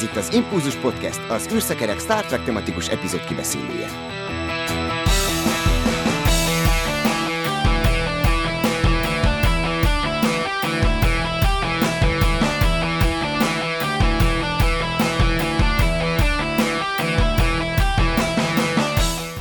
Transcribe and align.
Ez 0.00 0.06
itt 0.06 0.16
az 0.16 0.34
Impulzus 0.34 0.74
Podcast, 0.74 1.20
az 1.28 1.48
űrszekerek 1.52 1.98
Star 2.00 2.24
Trek 2.24 2.44
tematikus 2.44 2.88
epizód 2.88 3.24
kibeszélője. 3.24 3.88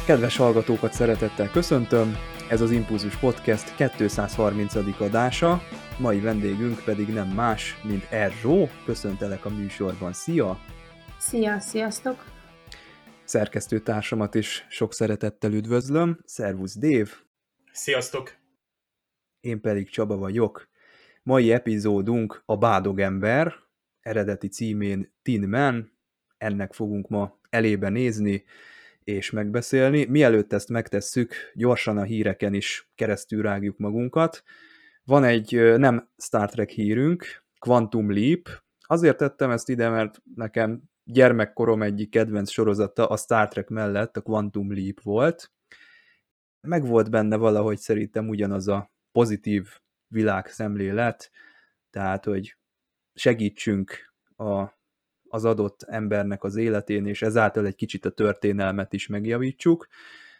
Kedves 0.10 0.38
hallgatókat 0.38 0.94
szeretettel 0.94 1.52
köszöntöm, 1.52 2.16
ez 2.50 2.62
az 2.62 2.71
Impulzus 2.71 3.18
Podcast 3.18 3.75
230. 3.75 4.75
adása, 5.00 5.62
mai 6.00 6.20
vendégünk 6.20 6.83
pedig 6.83 7.07
nem 7.07 7.28
más, 7.28 7.82
mint 7.83 8.04
Erzsó. 8.11 8.69
Köszöntelek 8.86 9.46
a 9.46 9.50
műsorban, 9.50 10.14
szia! 10.14 10.57
Szia, 11.19 11.60
sziasztok! 11.60 12.25
Szerkesztőtársamat 13.24 14.36
is 14.36 14.66
sok 14.69 14.93
szeretettel 14.93 15.54
üdvözlöm, 15.54 16.19
szervusz 16.25 16.78
Dév! 16.78 17.11
Sziasztok! 17.71 18.38
Én 19.39 19.61
pedig 19.61 19.89
Csaba 19.89 20.18
vagyok. 20.18 20.69
Mai 21.24 21.52
epizódunk 21.52 22.44
a 22.46 22.57
Bádogember, 22.57 23.54
eredeti 24.02 24.47
címén 24.47 25.14
Tin 25.21 25.50
Man, 25.50 25.91
ennek 26.38 26.74
fogunk 26.74 27.07
ma 27.07 27.39
elébe 27.50 27.89
nézni, 27.89 28.44
és 29.09 29.29
megbeszélni. 29.29 30.05
Mielőtt 30.05 30.54
ezt 30.54 30.69
megtesszük, 30.69 31.33
gyorsan 31.54 31.97
a 31.97 32.03
híreken 32.03 32.53
is 32.53 32.89
keresztül 32.95 33.41
rágjuk 33.41 33.77
magunkat. 33.77 34.44
Van 35.03 35.23
egy 35.23 35.77
nem 35.77 36.09
Star 36.17 36.49
Trek 36.49 36.69
hírünk, 36.69 37.44
Quantum 37.59 38.11
Leap. 38.11 38.49
Azért 38.79 39.17
tettem 39.17 39.51
ezt 39.51 39.69
ide, 39.69 39.89
mert 39.89 40.21
nekem 40.35 40.81
gyermekkorom 41.03 41.81
egyik 41.81 42.09
kedvenc 42.09 42.49
sorozata 42.49 43.07
a 43.07 43.17
Star 43.17 43.47
Trek 43.47 43.67
mellett 43.67 44.17
a 44.17 44.21
Quantum 44.21 44.73
Leap 44.73 45.01
volt. 45.01 45.51
Meg 46.67 46.85
volt 46.85 47.09
benne 47.09 47.35
valahogy 47.35 47.77
szerintem 47.77 48.27
ugyanaz 48.27 48.67
a 48.67 48.91
pozitív 49.11 49.67
világszemlélet, 50.07 51.31
tehát, 51.89 52.25
hogy 52.25 52.57
segítsünk 53.13 54.13
a 54.35 54.78
az 55.30 55.45
adott 55.45 55.83
embernek 55.83 56.44
az 56.44 56.55
életén, 56.55 57.05
és 57.05 57.22
ezáltal 57.22 57.66
egy 57.66 57.75
kicsit 57.75 58.05
a 58.05 58.09
történelmet 58.09 58.94
is 58.94 59.08
megjavítsuk. 59.08 59.88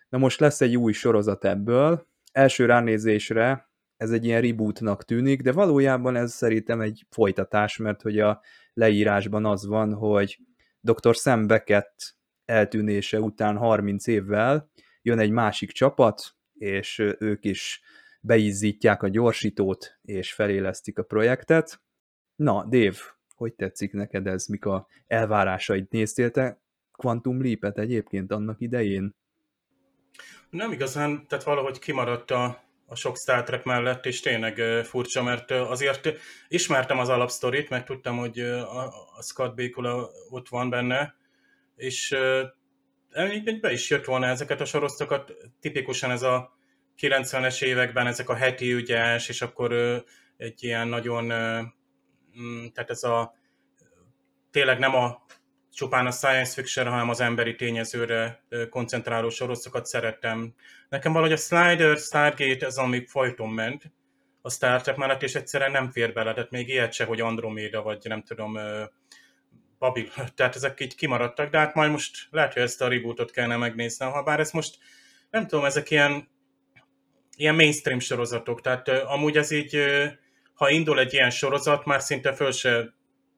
Na 0.10 0.18
most 0.18 0.40
lesz 0.40 0.62
egy 0.62 0.78
új 0.78 0.92
sorozat 0.92 1.46
ebből. 1.46 2.08
Első 2.32 2.66
ránézésre 2.66 3.70
ez 3.98 4.12
egy 4.12 4.26
ilyen 4.26 4.42
rebootnak 4.42 5.06
tűnik, 5.06 5.42
de 5.42 5.52
valójában 5.52 6.16
ez 6.16 6.34
szerintem 6.34 6.82
egy 6.82 7.06
folytatás, 7.10 7.78
mert 7.78 8.02
hogy 8.02 8.20
a 8.20 8.42
leírásban 8.74 9.46
az 9.46 9.66
van, 9.66 9.94
hogy 9.94 10.40
dr. 10.80 11.16
Sam 11.16 11.48
Beckett 11.48 12.18
eltűnése 12.46 13.20
után 13.20 13.58
30 13.58 14.08
évvel 14.08 14.72
jön 15.02 15.20
egy 15.20 15.32
másik 15.32 15.72
csapat, 15.72 16.36
és 16.54 17.00
ők 17.20 17.46
is 17.46 17.82
beizzítják 18.22 19.04
a 19.04 19.08
gyorsítót, 19.08 20.00
és 20.02 20.34
felélesztik 20.34 20.98
a 21.00 21.04
projektet. 21.04 21.82
Na, 22.36 22.66
Dév, 22.70 23.00
hogy 23.40 23.54
tetszik 23.54 23.94
neked 23.94 24.28
ez, 24.28 24.48
mik 24.48 24.66
a 24.66 24.88
elvárásaid? 25.08 25.86
Néztél 25.90 26.32
te 26.32 26.62
Quantum 26.92 27.42
Leap-et 27.44 27.78
egyébként 27.78 28.32
annak 28.32 28.62
idején? 28.62 29.16
Nem 30.50 30.72
igazán, 30.72 31.28
tehát 31.28 31.46
valahogy 31.46 31.80
kimaradt 31.80 32.32
a, 32.32 32.64
a 32.86 32.96
sok 32.96 33.18
Star 33.18 33.44
Trek 33.44 33.64
mellett, 33.64 34.06
és 34.06 34.20
tényleg 34.20 34.84
furcsa, 34.86 35.24
mert 35.24 35.52
azért 35.52 36.18
ismertem 36.48 37.00
az 37.00 37.10
alapsztorit, 37.10 37.70
meg 37.70 37.84
tudtam, 37.84 38.18
hogy 38.18 38.40
a, 38.40 38.86
a 39.18 39.22
Scott 39.22 39.56
Bakula 39.56 40.10
ott 40.30 40.50
van 40.50 40.70
benne, 40.70 41.16
és 41.76 42.18
be 43.62 43.72
is 43.72 43.90
jött 43.90 44.06
volna 44.06 44.26
ezeket 44.26 44.62
a 44.62 44.66
sorozatokat, 44.66 45.34
tipikusan 45.60 46.12
ez 46.12 46.22
a 46.22 46.58
90-es 47.02 47.64
években 47.64 48.08
ezek 48.08 48.30
a 48.30 48.36
heti 48.36 48.74
ügyes, 48.74 49.30
és 49.30 49.42
akkor 49.42 49.74
egy 50.38 50.64
ilyen 50.64 50.88
nagyon 50.88 51.32
tehát 52.74 52.90
ez 52.90 53.04
a 53.04 53.34
tényleg 54.52 54.80
nem 54.80 54.96
a 54.96 55.26
csupán 55.74 56.06
a 56.06 56.12
science 56.12 56.54
fiction, 56.54 56.88
hanem 56.88 57.10
az 57.10 57.20
emberi 57.20 57.56
tényezőre 57.56 58.44
koncentráló 58.70 59.30
sorozatokat 59.30 59.86
szerettem. 59.86 60.54
Nekem 60.90 61.12
valahogy 61.12 61.34
a 61.34 61.38
Slider, 61.38 61.98
Stargate, 61.98 62.66
ez 62.66 62.78
ami 62.78 63.06
folyton 63.06 63.50
ment 63.50 63.92
a 64.42 64.50
Star 64.50 64.82
Trek 64.82 64.96
mellett, 64.96 65.24
és 65.24 65.36
egyszerűen 65.36 65.72
nem 65.72 65.92
fér 65.92 66.14
bele, 66.14 66.34
tehát 66.34 66.52
még 66.52 66.70
ilyet 66.70 66.94
se, 66.94 67.06
hogy 67.06 67.22
Andromeda, 67.22 67.82
vagy 67.82 68.00
nem 68.04 68.24
tudom, 68.24 68.58
Babil, 69.80 70.08
tehát 70.36 70.56
ezek 70.56 70.80
így 70.80 70.96
kimaradtak, 70.96 71.50
de 71.50 71.58
hát 71.58 71.74
majd 71.74 71.92
most 71.92 72.28
lehet, 72.32 72.54
hogy 72.54 72.62
ezt 72.62 72.82
a 72.82 72.88
rebootot 72.88 73.32
kellene 73.32 73.58
megnéznem, 73.58 74.12
ha 74.12 74.24
bár 74.24 74.40
ez 74.40 74.52
most, 74.52 74.78
nem 75.30 75.48
tudom, 75.48 75.66
ezek 75.66 75.90
ilyen, 75.90 76.30
ilyen 77.36 77.56
mainstream 77.56 78.00
sorozatok, 78.00 78.62
tehát 78.62 78.88
amúgy 78.88 79.38
ez 79.38 79.52
így 79.52 79.78
ha 80.60 80.70
indul 80.70 81.00
egy 81.00 81.14
ilyen 81.14 81.30
sorozat, 81.30 81.86
már 81.86 82.02
szinte 82.02 82.34
föl 82.34 82.52
se 82.52 82.94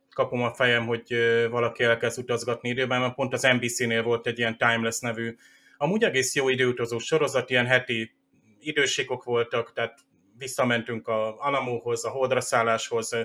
kapom 0.10 0.42
a 0.42 0.54
fejem, 0.54 0.86
hogy 0.86 1.16
valaki 1.50 1.84
elkezd 1.84 2.20
utazgatni 2.20 2.70
időben, 2.70 3.00
mert 3.00 3.16
pont 3.16 3.34
az 3.34 3.42
NBC-nél 3.42 4.04
volt 4.04 4.28
egy 4.28 4.40
ilyen 4.40 4.58
Timeless 4.58 5.00
nevű, 5.00 5.36
amúgy 5.78 6.04
egész 6.04 6.36
jó 6.36 6.50
időutazó 6.50 6.98
sorozat, 6.98 7.50
ilyen 7.50 7.66
heti 7.66 8.12
időségok 8.60 9.24
voltak, 9.24 9.74
tehát 9.74 10.00
visszamentünk 10.38 11.08
a 11.08 11.40
Alamóhoz, 11.40 12.06
a 12.06 12.10
holdraszálláshoz, 12.10 13.16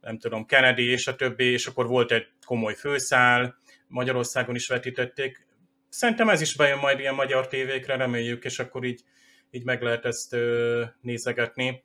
nem 0.00 0.18
tudom, 0.18 0.46
Kennedy 0.46 0.90
és 0.90 1.06
a 1.06 1.16
többi, 1.16 1.44
és 1.44 1.66
akkor 1.66 1.86
volt 1.86 2.12
egy 2.12 2.26
komoly 2.46 2.74
főszál, 2.74 3.58
Magyarországon 3.88 4.54
is 4.54 4.68
vetítették. 4.68 5.46
Szerintem 5.88 6.28
ez 6.28 6.40
is 6.40 6.56
bejön 6.56 6.78
majd 6.78 6.98
ilyen 6.98 7.14
magyar 7.14 7.48
tévékre, 7.48 7.96
reméljük, 7.96 8.44
és 8.44 8.58
akkor 8.58 8.84
így, 8.84 9.00
így 9.50 9.64
meg 9.64 9.82
lehet 9.82 10.04
ezt 10.04 10.36
nézegetni 11.00 11.84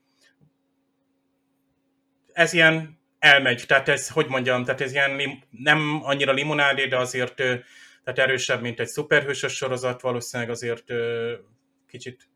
ez 2.42 2.54
ilyen 2.54 3.00
elmegy, 3.20 3.64
tehát 3.68 3.90
ez, 3.90 4.10
hogy 4.10 4.28
mondjam, 4.28 4.64
tehát 4.64 4.82
ez 4.82 4.94
ilyen 4.94 5.16
lim, 5.16 5.44
nem 5.50 6.00
annyira 6.04 6.32
limonádé, 6.32 6.86
de 6.86 6.98
azért 6.98 7.36
tehát 8.04 8.20
erősebb, 8.20 8.62
mint 8.62 8.80
egy 8.80 8.88
szuperhősös 8.88 9.54
sorozat, 9.54 10.02
valószínűleg 10.02 10.52
azért 10.52 10.86
kicsit 11.88 12.30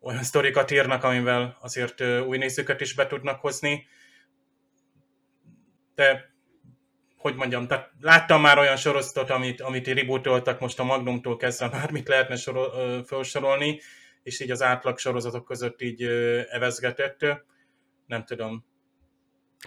olyan 0.00 0.22
sztorikat 0.22 0.70
írnak, 0.70 1.04
amivel 1.04 1.56
azért 1.60 2.00
új 2.00 2.38
nézőket 2.38 2.80
is 2.80 2.94
be 2.94 3.06
tudnak 3.06 3.40
hozni. 3.40 3.86
De 5.94 6.30
hogy 7.16 7.34
mondjam, 7.34 7.66
tehát 7.66 7.90
láttam 8.00 8.40
már 8.40 8.58
olyan 8.58 8.76
sorozatot, 8.76 9.30
amit, 9.30 9.60
amit 9.60 9.86
rebootoltak 9.86 10.60
most 10.60 10.78
a 10.78 10.84
Magnumtól 10.84 11.36
kezdve, 11.36 11.68
már 11.72 11.90
mit 11.90 12.08
lehetne 12.08 12.36
soro, 12.36 12.70
felsorolni, 13.04 13.80
és 14.22 14.40
így 14.40 14.50
az 14.50 14.62
átlag 14.62 14.98
sorozatok 14.98 15.44
között 15.44 15.82
így 15.82 16.02
evezgetett. 16.50 17.26
Nem 18.06 18.24
tudom, 18.24 18.64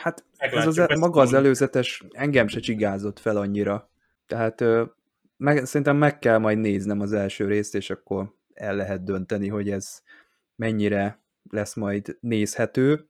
Hát 0.01 0.23
ez 0.37 0.67
az, 0.67 0.77
e- 0.77 0.95
maga 0.97 1.21
az 1.21 1.33
előzetes 1.33 2.03
engem 2.11 2.47
se 2.47 2.59
csigázott 2.59 3.19
fel 3.19 3.37
annyira. 3.37 3.89
Tehát 4.27 4.63
meg, 5.37 5.65
szerintem 5.65 5.97
meg 5.97 6.19
kell 6.19 6.37
majd 6.37 6.57
néznem 6.57 6.99
az 6.99 7.13
első 7.13 7.47
részt, 7.47 7.75
és 7.75 7.89
akkor 7.89 8.33
el 8.53 8.75
lehet 8.75 9.03
dönteni, 9.03 9.47
hogy 9.47 9.69
ez 9.69 10.01
mennyire 10.55 11.19
lesz 11.49 11.75
majd 11.75 12.17
nézhető. 12.19 13.09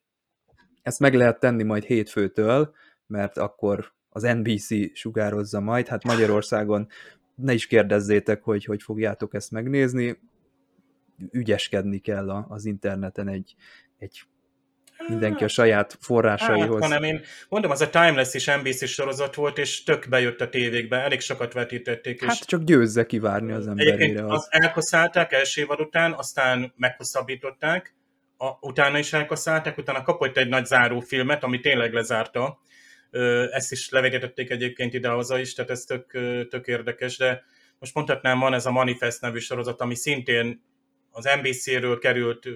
Ezt 0.81 1.00
meg 1.00 1.13
lehet 1.13 1.40
tenni 1.40 1.63
majd 1.63 1.84
hétfőtől, 1.84 2.74
mert 3.07 3.38
akkor 3.38 3.94
az 4.09 4.22
NBC 4.22 4.97
sugározza 4.97 5.59
majd. 5.59 5.88
Hát 5.88 6.03
Magyarországon 6.03 6.88
ne 7.35 7.53
is 7.53 7.68
kérdezzétek, 7.68 8.44
hogy 8.44 8.66
hogy 8.66 8.84
fogjátok 8.84 9.34
ezt 9.34 9.51
megnézni. 9.51 10.19
Ügyeskedni 11.31 12.00
kell 12.00 12.29
az 12.29 12.66
interneten 12.66 13.28
egy, 13.28 13.56
egy 13.97 14.27
mindenki 15.07 15.44
a 15.44 15.47
saját 15.47 15.97
forrásaihoz. 16.00 16.81
Hát, 16.81 16.92
hanem 16.92 17.03
én 17.03 17.21
mondom, 17.50 17.71
az 17.71 17.81
a 17.81 17.89
Timeless 17.89 18.33
is 18.33 18.45
NBC 18.45 18.88
sorozat 18.88 19.36
volt, 19.36 19.57
és 19.57 19.83
tök 19.83 20.09
bejött 20.09 20.42
a 20.42 20.50
tévékbe, 20.50 20.97
elég 20.97 21.19
sokat 21.19 21.53
vetítették. 21.53 22.24
Hát 22.24 22.33
és 22.33 22.39
csak 22.45 22.63
győzze 22.63 23.06
kivárni 23.06 23.51
az 23.51 23.68
emberére. 23.68 24.25
Az. 24.25 24.31
az 24.31 24.47
elkaszálták 24.50 25.31
első 25.31 25.62
évad 25.62 25.80
után, 25.80 26.13
aztán 26.13 26.74
meghosszabbították, 26.75 27.95
a, 28.38 28.57
utána 28.62 28.97
is 28.97 29.13
elkaszálták, 29.13 29.77
utána 29.77 30.03
kapott 30.03 30.38
egy 30.38 30.47
nagy 30.47 30.65
záró 30.65 31.00
filmet, 31.00 31.44
ami 31.44 31.59
tényleg 31.59 31.94
lezárta. 31.94 32.59
Ezt 33.51 33.71
is 33.71 33.89
levegetették 33.89 34.50
egyébként 34.50 34.94
idehaza 34.94 35.39
is, 35.39 35.53
tehát 35.53 35.71
ez 35.71 35.81
tök, 35.81 36.12
tök 36.50 36.68
érdekes, 36.68 37.18
de 37.18 37.44
most 37.80 37.94
mondhatnám, 37.94 38.39
van 38.39 38.53
ez 38.53 38.65
a 38.65 38.71
Manifest 38.71 39.21
nevű 39.21 39.39
sorozat, 39.39 39.81
ami 39.81 39.95
szintén 39.95 40.63
az 41.12 41.30
NBC-ről 41.41 42.00
került 42.00 42.48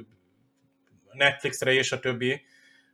Netflixre 1.13 1.71
és 1.71 1.91
a 1.91 2.00
többi, 2.00 2.41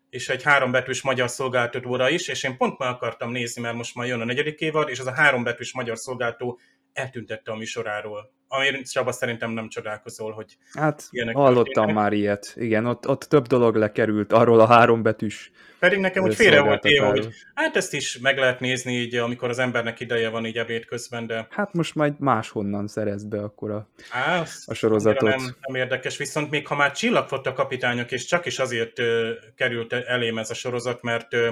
és 0.10 0.30
egy 0.30 0.44
hárombetűs 0.44 1.02
magyar 1.02 1.30
szolgáltatóra 1.30 2.10
is, 2.10 2.28
és 2.28 2.44
én 2.44 2.58
pont 2.58 2.80
meg 2.80 2.90
akartam 2.90 3.32
nézni, 3.32 3.62
mert 3.62 3.76
most 3.76 3.96
már 3.96 4.08
jön 4.08 4.22
a 4.22 4.26
negyedik 4.26 4.60
évad, 4.60 4.90
és 4.90 5.00
az 5.00 5.08
a 5.08 5.14
hárombetűs 5.14 5.74
magyar 5.74 5.98
szolgáltató 5.98 6.60
eltüntette 6.94 7.52
a 7.52 7.56
műsoráról. 7.56 8.35
Ami 8.48 8.82
Csaba 8.82 9.12
szerintem 9.12 9.52
nem 9.52 9.70
csodálkozol, 9.70 10.32
hogy 10.32 10.58
Hát 10.74 11.08
ilyenek 11.10 11.36
hallottam 11.36 11.64
történnek. 11.64 11.96
már 11.96 12.14
ilyet. 12.14 12.54
Igen, 12.56 12.86
ott, 12.86 13.08
ott 13.08 13.24
több 13.24 13.48
dolog 13.48 13.76
lekerült 13.76 14.34
arról 14.34 14.60
a 14.60 14.66
három 14.66 15.02
betűs 15.02 15.52
Pedig 15.80 16.00
nekem 16.00 16.24
úgy 16.24 16.36
félre 16.36 16.62
volt 16.62 16.86
éve, 16.86 17.06
hogy 17.06 17.28
hát 17.54 17.76
ezt 17.76 17.94
is 17.94 18.18
meg 18.18 18.38
lehet 18.38 18.60
nézni 18.60 18.94
így, 18.94 19.16
amikor 19.16 19.50
az 19.50 19.60
embernek 19.60 20.00
ideje 20.00 20.30
van 20.30 20.46
így 20.46 20.58
ebéd 20.58 20.86
közben, 20.86 21.28
de 21.28 21.48
Hát 21.50 21.74
most 21.74 21.96
majd 21.96 22.20
máshonnan 22.20 22.88
szerezd 22.88 23.28
be 23.28 23.42
akkor 23.42 23.72
a, 23.72 23.88
á, 24.10 24.44
a 24.66 24.74
sorozatot. 24.74 25.30
nem, 25.36 25.56
nem 25.62 25.76
érdekes, 25.82 26.18
viszont 26.18 26.50
még 26.50 26.68
ha 26.68 26.76
már 26.76 26.92
csillagfotta 26.92 27.54
kapitányok, 27.54 28.12
és 28.12 28.26
csak 28.26 28.46
is 28.46 28.60
azért 28.60 29.00
ö, 29.00 29.32
került 29.56 29.94
elém 29.94 30.38
ez 30.38 30.50
a 30.50 30.54
sorozat, 30.54 31.02
mert 31.02 31.34
ö, 31.34 31.52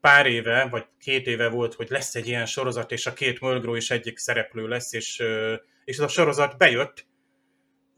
pár 0.00 0.26
éve, 0.26 0.68
vagy 0.70 0.84
két 1.00 1.26
éve 1.26 1.48
volt, 1.48 1.74
hogy 1.74 1.86
lesz 1.90 2.14
egy 2.14 2.26
ilyen 2.28 2.46
sorozat, 2.46 2.92
és 2.92 3.06
a 3.06 3.12
két 3.12 3.40
Mulgrew 3.40 3.74
is 3.74 3.90
egyik 3.90 4.18
szereplő 4.18 4.68
lesz, 4.68 4.92
és, 4.92 5.20
ö, 5.20 5.54
és 5.86 5.96
ez 5.96 6.04
a 6.04 6.08
sorozat 6.08 6.56
bejött, 6.56 7.06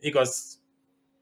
igaz, 0.00 0.62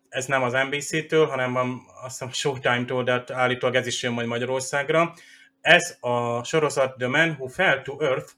ez 0.09 0.27
nem 0.27 0.43
az 0.43 0.53
NBC-től, 0.53 1.27
hanem 1.27 1.53
van, 1.53 1.81
azt 2.03 2.19
hiszem 2.19 2.33
Showtime-tól, 2.33 3.05
de 3.05 3.13
hát 3.13 3.31
állítólag 3.31 3.75
ez 3.75 3.87
is 3.87 4.03
jön 4.03 4.13
majd 4.13 4.27
Magyarországra. 4.27 5.15
Ez 5.61 5.97
a 6.01 6.45
sorozat 6.45 6.99
The 6.99 7.09
Man 7.09 7.31
Who 7.31 7.47
Fell 7.47 7.83
to 7.83 7.97
Earth, 8.01 8.33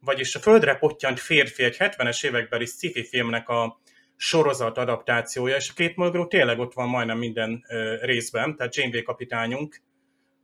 vagyis 0.00 0.34
a 0.34 0.38
földre 0.38 0.74
pottyant 0.74 1.20
férfi 1.20 1.62
egy 1.62 1.76
70-es 1.78 2.24
évekbeli 2.24 2.64
sci-fi 2.64 3.04
filmnek 3.04 3.48
a 3.48 3.80
sorozat 4.16 4.78
adaptációja, 4.78 5.56
és 5.56 5.70
a 5.70 5.74
két 5.74 5.96
Mulgrew 5.96 6.26
tényleg 6.26 6.58
ott 6.58 6.74
van 6.74 6.88
majdnem 6.88 7.18
minden 7.18 7.64
ö, 7.68 7.96
részben, 8.00 8.56
tehát 8.56 8.76
Janeway 8.76 9.02
kapitányunk, 9.02 9.82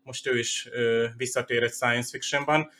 most 0.03 0.27
ő 0.27 0.39
is 0.39 0.69
ö, 0.71 1.07
visszatér 1.17 1.63
egy 1.63 1.73
science 1.73 2.09
fictionban. 2.11 2.71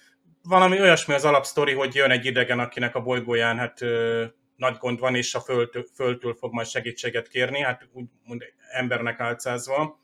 Valami 0.43 0.81
olyasmi 0.81 1.15
az 1.15 1.25
alapsztori, 1.25 1.73
hogy 1.73 1.95
jön 1.95 2.11
egy 2.11 2.25
idegen, 2.25 2.59
akinek 2.59 2.95
a 2.95 3.01
bolygóján 3.03 3.59
hát 3.59 3.83
ö, 3.83 4.25
nagy 4.57 4.77
gond 4.77 4.99
van, 4.99 5.15
és 5.15 5.35
a 5.35 5.41
földtől, 5.41 5.85
földtől 5.95 6.35
fog 6.35 6.53
majd 6.53 6.67
segítséget 6.67 7.29
kérni, 7.29 7.61
hát 7.61 7.89
úgymond 7.93 8.45
embernek 8.71 9.21
álcázva. 9.21 10.01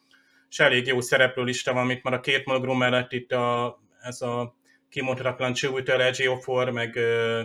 És 0.50 0.58
elég 0.58 0.86
jó 0.86 1.00
szereplőlista 1.00 1.72
van, 1.72 1.86
mint 1.86 2.02
már 2.02 2.14
a 2.14 2.20
két 2.20 2.44
Mulgrew 2.44 2.74
mellett 2.74 3.12
itt 3.12 3.32
a, 3.32 3.78
ez 4.00 4.22
a 4.22 4.56
kimondhatatlan 4.88 5.52
Chiwetel 5.52 6.02
Ejiofor, 6.02 6.70
meg 6.70 6.96
ö, 6.96 7.42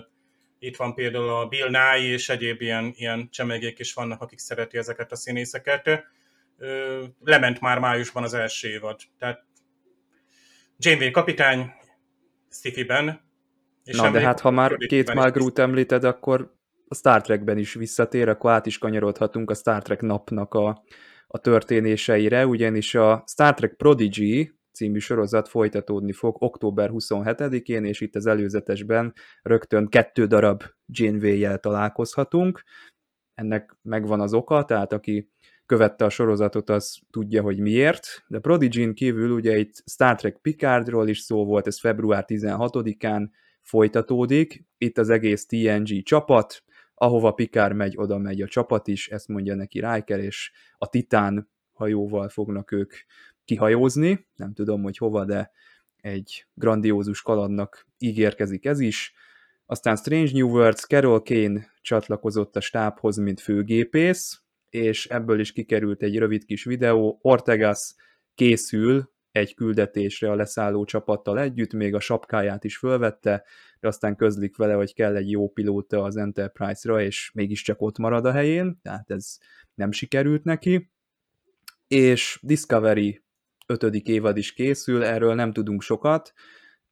itt 0.59 0.75
van 0.75 0.93
például 0.93 1.29
a 1.29 1.45
Bill 1.45 1.69
Nye, 1.69 1.97
és 1.97 2.29
egyéb 2.29 2.61
ilyen, 2.61 2.93
ilyen 2.95 3.29
csemegék 3.31 3.79
is 3.79 3.93
vannak, 3.93 4.21
akik 4.21 4.39
szereti 4.39 4.77
ezeket 4.77 5.11
a 5.11 5.15
színészeket. 5.15 6.03
Ö, 6.57 7.03
lement 7.19 7.59
már 7.59 7.79
májusban 7.79 8.23
az 8.23 8.33
első 8.33 8.69
évad. 8.69 8.99
Tehát 9.19 9.45
Janeway 10.77 11.11
kapitány, 11.11 11.73
Stiffy-ben. 12.53 13.21
És 13.83 13.97
Na 13.97 14.11
de 14.11 14.21
hát 14.21 14.39
ha 14.39 14.51
már 14.51 14.77
két 14.77 15.13
Mulgrew-t 15.13 15.59
említed, 15.59 16.03
akkor 16.03 16.55
a 16.87 16.95
Star 16.95 17.21
Trekben 17.21 17.57
is 17.57 17.73
visszatér, 17.73 18.29
akkor 18.29 18.51
át 18.51 18.65
is 18.65 18.77
kanyarodhatunk 18.77 19.49
a 19.49 19.53
Star 19.53 19.81
Trek 19.81 20.01
napnak 20.01 20.53
a, 20.53 20.83
a 21.27 21.37
történéseire, 21.37 22.45
ugyanis 22.45 22.95
a 22.95 23.23
Star 23.27 23.53
Trek 23.53 23.73
Prodigy 23.75 24.53
című 24.73 24.99
sorozat 24.99 25.47
folytatódni 25.47 26.11
fog 26.11 26.35
október 26.39 26.89
27-én, 26.93 27.85
és 27.85 28.01
itt 28.01 28.15
az 28.15 28.25
előzetesben 28.25 29.13
rögtön 29.41 29.87
kettő 29.87 30.25
darab 30.25 30.63
Janeway-jel 30.85 31.59
találkozhatunk. 31.59 32.63
Ennek 33.33 33.77
megvan 33.81 34.21
az 34.21 34.33
oka, 34.33 34.65
tehát 34.65 34.93
aki 34.93 35.32
követte 35.65 36.05
a 36.05 36.09
sorozatot, 36.09 36.69
az 36.69 36.99
tudja, 37.11 37.41
hogy 37.41 37.59
miért. 37.59 38.23
De 38.27 38.39
Prodigy-n 38.39 38.93
kívül 38.93 39.31
ugye 39.31 39.57
itt 39.57 39.83
Star 39.85 40.15
Trek 40.15 40.37
Picardról 40.41 41.07
is 41.07 41.19
szó 41.19 41.45
volt, 41.45 41.67
ez 41.67 41.79
február 41.79 42.25
16-án 42.27 43.29
folytatódik. 43.61 44.65
Itt 44.77 44.97
az 44.97 45.09
egész 45.09 45.45
TNG 45.45 46.03
csapat, 46.03 46.63
ahova 46.93 47.31
Picard 47.31 47.75
megy, 47.75 47.93
oda 47.97 48.17
megy 48.17 48.41
a 48.41 48.47
csapat 48.47 48.87
is, 48.87 49.07
ezt 49.07 49.27
mondja 49.27 49.55
neki 49.55 49.79
Riker, 49.79 50.19
és 50.19 50.51
a 50.77 50.89
Titán 50.89 51.49
hajóval 51.71 52.29
fognak 52.29 52.71
ők 52.71 52.93
kihajózni, 53.45 54.27
nem 54.35 54.53
tudom, 54.53 54.83
hogy 54.83 54.97
hova, 54.97 55.25
de 55.25 55.51
egy 55.95 56.45
grandiózus 56.53 57.21
kalandnak 57.21 57.87
ígérkezik 57.97 58.65
ez 58.65 58.79
is. 58.79 59.13
Aztán 59.65 59.95
Strange 59.95 60.31
New 60.33 60.49
Worlds, 60.49 60.85
Carol 60.85 61.21
Kane 61.21 61.71
csatlakozott 61.81 62.55
a 62.55 62.61
stábhoz, 62.61 63.17
mint 63.17 63.41
főgépész, 63.41 64.42
és 64.73 65.05
ebből 65.05 65.39
is 65.39 65.51
kikerült 65.51 66.01
egy 66.03 66.17
rövid 66.17 66.45
kis 66.45 66.63
videó. 66.63 67.19
Ortegas 67.21 67.95
készül 68.35 69.11
egy 69.31 69.53
küldetésre 69.53 70.31
a 70.31 70.35
leszálló 70.35 70.85
csapattal 70.85 71.39
együtt, 71.39 71.73
még 71.73 71.93
a 71.93 71.99
sapkáját 71.99 72.63
is 72.63 72.77
fölvette, 72.77 73.43
de 73.79 73.87
aztán 73.87 74.15
közlik 74.15 74.57
vele, 74.57 74.73
hogy 74.73 74.93
kell 74.93 75.15
egy 75.15 75.31
jó 75.31 75.49
pilóta 75.49 76.03
az 76.03 76.17
Enterprise-ra, 76.17 77.01
és 77.01 77.31
mégiscsak 77.33 77.81
ott 77.81 77.97
marad 77.97 78.25
a 78.25 78.31
helyén, 78.31 78.79
tehát 78.81 79.11
ez 79.11 79.37
nem 79.73 79.91
sikerült 79.91 80.43
neki. 80.43 80.91
És 81.87 82.39
Discovery 82.41 83.23
ötödik 83.67 84.07
évad 84.07 84.37
is 84.37 84.53
készül, 84.53 85.03
erről 85.03 85.35
nem 85.35 85.51
tudunk 85.51 85.81
sokat, 85.81 86.33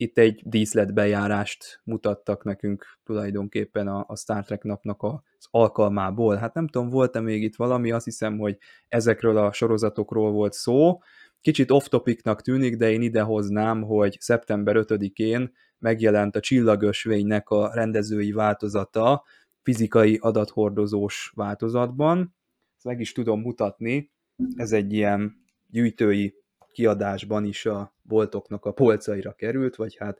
itt 0.02 0.18
egy 0.18 0.42
díszletbejárást 0.46 1.82
mutattak 1.84 2.44
nekünk 2.44 2.86
tulajdonképpen 3.04 3.88
a, 3.88 4.06
a 4.08 4.16
Star 4.16 4.44
Trek 4.44 4.64
napnak 4.64 5.04
az 5.04 5.48
alkalmából. 5.50 6.36
Hát 6.36 6.54
nem 6.54 6.68
tudom, 6.68 6.90
volt-e 6.90 7.20
még 7.20 7.44
itt 7.44 7.56
valami, 7.56 7.92
azt 7.92 8.06
hiszem, 8.06 8.38
hogy 8.38 8.58
ezekről 8.88 9.38
a 9.38 9.54
sorozatokról 9.54 10.32
volt 10.32 10.54
szó. 10.54 11.00
Kicsit 11.42 11.72
off-topicnak 11.72 12.42
tűnik, 12.42 12.78
de 12.78 12.92
én 12.92 13.02
idehoznám, 13.02 13.82
hogy 13.82 14.18
szeptember 14.20 14.76
5-én 14.80 15.52
megjelent 15.78 16.36
a 16.36 16.40
Csillagösvénynek 16.40 17.50
a 17.50 17.74
rendezői 17.74 18.32
változata, 18.32 19.24
fizikai 19.64 20.18
adathordozós 20.22 21.32
változatban. 21.36 22.36
Ezt 22.76 22.86
meg 22.86 23.00
is 23.00 23.12
tudom 23.12 23.42
mutatni, 23.42 24.12
ez 24.56 24.72
egy 24.72 24.94
ilyen 24.94 25.36
gyűjtői 25.68 26.41
kiadásban 26.72 27.46
is 27.46 27.66
a 27.66 27.96
boltoknak 28.02 28.66
a 28.66 28.72
polcaira 28.72 29.34
került, 29.34 29.76
vagy 29.76 29.96
hát 29.98 30.20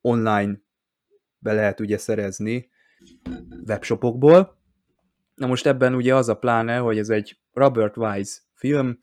online 0.00 0.60
be 1.38 1.52
lehet 1.52 1.80
ugye 1.80 1.98
szerezni 1.98 2.70
webshopokból. 3.66 4.60
Na 5.34 5.46
most 5.46 5.66
ebben 5.66 5.94
ugye 5.94 6.14
az 6.14 6.28
a 6.28 6.38
pláne, 6.38 6.76
hogy 6.76 6.98
ez 6.98 7.08
egy 7.08 7.38
Robert 7.52 7.96
Wise 7.96 8.40
film, 8.54 8.98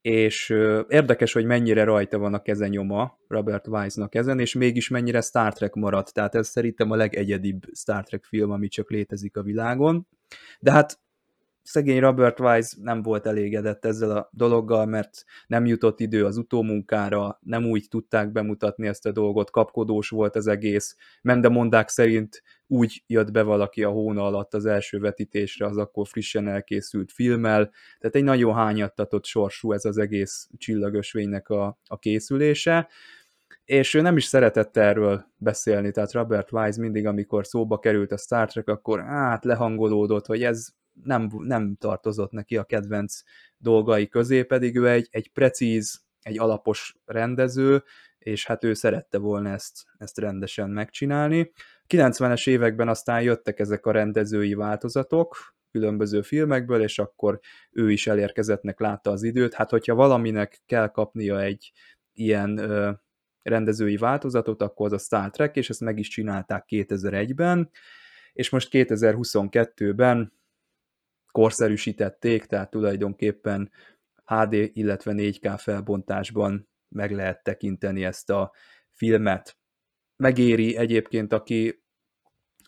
és 0.00 0.48
érdekes, 0.88 1.32
hogy 1.32 1.44
mennyire 1.44 1.84
rajta 1.84 2.18
van 2.18 2.34
a 2.34 2.42
kezenyoma 2.42 3.18
Robert 3.28 3.68
Wise-nak 3.68 4.14
ezen, 4.14 4.40
és 4.40 4.54
mégis 4.54 4.88
mennyire 4.88 5.20
Star 5.20 5.52
Trek 5.52 5.74
maradt. 5.74 6.12
Tehát 6.12 6.34
ez 6.34 6.48
szerintem 6.48 6.90
a 6.90 6.96
legegyedibb 6.96 7.62
Star 7.72 8.04
Trek 8.04 8.24
film, 8.24 8.50
ami 8.50 8.68
csak 8.68 8.90
létezik 8.90 9.36
a 9.36 9.42
világon. 9.42 10.06
De 10.60 10.70
hát 10.70 10.98
szegény 11.66 12.00
Robert 12.00 12.40
Wise 12.40 12.76
nem 12.80 13.02
volt 13.02 13.26
elégedett 13.26 13.84
ezzel 13.84 14.10
a 14.10 14.28
dologgal, 14.32 14.86
mert 14.86 15.24
nem 15.46 15.66
jutott 15.66 16.00
idő 16.00 16.24
az 16.24 16.36
utómunkára, 16.36 17.38
nem 17.40 17.64
úgy 17.64 17.86
tudták 17.88 18.32
bemutatni 18.32 18.86
ezt 18.86 19.06
a 19.06 19.12
dolgot, 19.12 19.50
kapkodós 19.50 20.08
volt 20.08 20.36
az 20.36 20.46
egész. 20.46 20.96
Mendemondák 21.22 21.88
szerint 21.88 22.42
úgy 22.66 23.02
jött 23.06 23.30
be 23.30 23.42
valaki 23.42 23.82
a 23.82 23.90
hóna 23.90 24.24
alatt 24.24 24.54
az 24.54 24.66
első 24.66 24.98
vetítésre 24.98 25.66
az 25.66 25.76
akkor 25.76 26.06
frissen 26.08 26.48
elkészült 26.48 27.12
filmmel, 27.12 27.70
tehát 27.98 28.16
egy 28.16 28.24
nagyon 28.24 28.54
hányattatott 28.54 29.24
sorsú 29.24 29.72
ez 29.72 29.84
az 29.84 29.98
egész 29.98 30.48
csillagösvénynek 30.58 31.48
a, 31.48 31.78
a 31.86 31.98
készülése, 31.98 32.88
és 33.64 33.94
ő 33.94 34.00
nem 34.00 34.16
is 34.16 34.24
szeretett 34.24 34.76
erről 34.76 35.24
beszélni, 35.36 35.90
tehát 35.90 36.12
Robert 36.12 36.52
Wise 36.52 36.80
mindig, 36.80 37.06
amikor 37.06 37.46
szóba 37.46 37.78
került 37.78 38.12
a 38.12 38.16
Star 38.16 38.50
Trek, 38.50 38.68
akkor 38.68 39.00
hát 39.00 39.44
lehangolódott, 39.44 40.26
hogy 40.26 40.42
ez 40.42 40.68
nem, 41.02 41.30
nem 41.38 41.76
tartozott 41.78 42.30
neki 42.30 42.56
a 42.56 42.64
kedvenc 42.64 43.20
dolgai 43.56 44.08
közé, 44.08 44.42
pedig 44.42 44.76
ő 44.76 44.88
egy, 44.88 45.08
egy 45.10 45.32
precíz, 45.32 46.04
egy 46.20 46.38
alapos 46.38 46.96
rendező, 47.04 47.82
és 48.18 48.46
hát 48.46 48.64
ő 48.64 48.74
szerette 48.74 49.18
volna 49.18 49.48
ezt, 49.48 49.84
ezt 49.98 50.18
rendesen 50.18 50.70
megcsinálni. 50.70 51.52
90-es 51.88 52.48
években 52.48 52.88
aztán 52.88 53.22
jöttek 53.22 53.58
ezek 53.58 53.86
a 53.86 53.90
rendezői 53.90 54.54
változatok, 54.54 55.54
különböző 55.70 56.22
filmekből, 56.22 56.82
és 56.82 56.98
akkor 56.98 57.40
ő 57.70 57.90
is 57.90 58.06
elérkezettnek 58.06 58.80
látta 58.80 59.10
az 59.10 59.22
időt. 59.22 59.54
Hát, 59.54 59.70
hogyha 59.70 59.94
valaminek 59.94 60.60
kell 60.66 60.88
kapnia 60.88 61.40
egy 61.40 61.72
ilyen 62.12 62.58
ö, 62.58 62.90
rendezői 63.42 63.96
változatot, 63.96 64.62
akkor 64.62 64.86
az 64.86 64.92
a 64.92 64.98
Star 64.98 65.30
Trek, 65.30 65.56
és 65.56 65.70
ezt 65.70 65.80
meg 65.80 65.98
is 65.98 66.08
csinálták 66.08 66.64
2001-ben, 66.68 67.70
és 68.32 68.50
most 68.50 68.68
2022-ben 68.72 70.32
korszerűsítették, 71.36 72.44
tehát 72.44 72.70
tulajdonképpen 72.70 73.70
HD, 74.24 74.52
illetve 74.52 75.12
4K 75.16 75.54
felbontásban 75.58 76.68
meg 76.88 77.12
lehet 77.12 77.42
tekinteni 77.42 78.04
ezt 78.04 78.30
a 78.30 78.52
filmet. 78.92 79.56
Megéri 80.16 80.76
egyébként, 80.76 81.32
aki, 81.32 81.82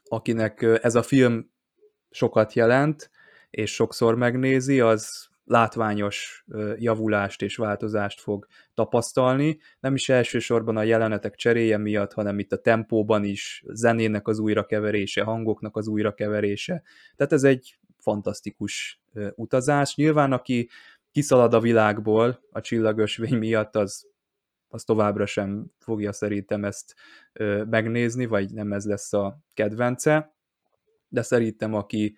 akinek 0.09 0.63
ez 0.63 0.95
a 0.95 1.03
film 1.03 1.51
sokat 2.11 2.53
jelent, 2.53 3.11
és 3.51 3.75
sokszor 3.75 4.15
megnézi, 4.15 4.81
az 4.81 5.29
látványos 5.45 6.45
javulást 6.77 7.43
és 7.43 7.57
változást 7.57 8.21
fog 8.21 8.47
tapasztalni. 8.75 9.59
Nem 9.81 9.95
is 9.95 10.09
elsősorban 10.09 10.77
a 10.77 10.83
jelenetek 10.83 11.35
cseréje 11.35 11.79
miatt, 11.79 12.13
hanem 12.13 12.39
itt 12.39 12.53
a 12.53 12.61
tempóban 12.61 13.25
is, 13.25 13.63
zenének 13.67 14.29
az 14.29 14.39
újrakeverése, 14.39 15.23
hangoknak 15.23 15.77
az 15.77 15.89
újrakeverése. 15.89 16.83
Tehát 17.17 17.33
ez 17.33 17.45
egy 17.45 17.79
fantasztikus 18.09 19.01
utazás. 19.35 19.95
Nyilván, 19.95 20.33
aki 20.33 20.69
kiszalad 21.11 21.55
a 21.55 21.61
világból 21.61 22.41
a 22.51 22.61
csillagösvény 22.61 23.37
miatt, 23.37 23.77
az, 23.77 24.07
az 24.69 24.85
továbbra 24.85 25.27
sem 25.27 25.67
fogja 25.79 26.13
szerintem 26.13 26.65
ezt 26.65 26.95
megnézni, 27.69 28.27
vagy 28.27 28.53
nem 28.53 28.73
ez 28.73 28.85
lesz 28.85 29.13
a 29.13 29.39
kedvence. 29.55 30.35
De 31.09 31.23
szerintem, 31.23 31.75
aki, 31.75 32.17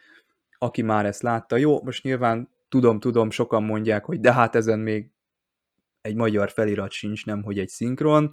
aki 0.58 0.82
már 0.82 1.06
ezt 1.06 1.22
látta, 1.22 1.56
jó, 1.56 1.82
most 1.82 2.02
nyilván 2.02 2.48
tudom, 2.68 3.00
tudom, 3.00 3.30
sokan 3.30 3.62
mondják, 3.62 4.04
hogy 4.04 4.20
de 4.20 4.32
hát 4.32 4.54
ezen 4.54 4.78
még 4.78 5.10
egy 6.00 6.14
magyar 6.14 6.50
felirat 6.50 6.90
sincs, 6.90 7.26
nem 7.26 7.42
hogy 7.42 7.58
egy 7.58 7.68
szinkron. 7.68 8.30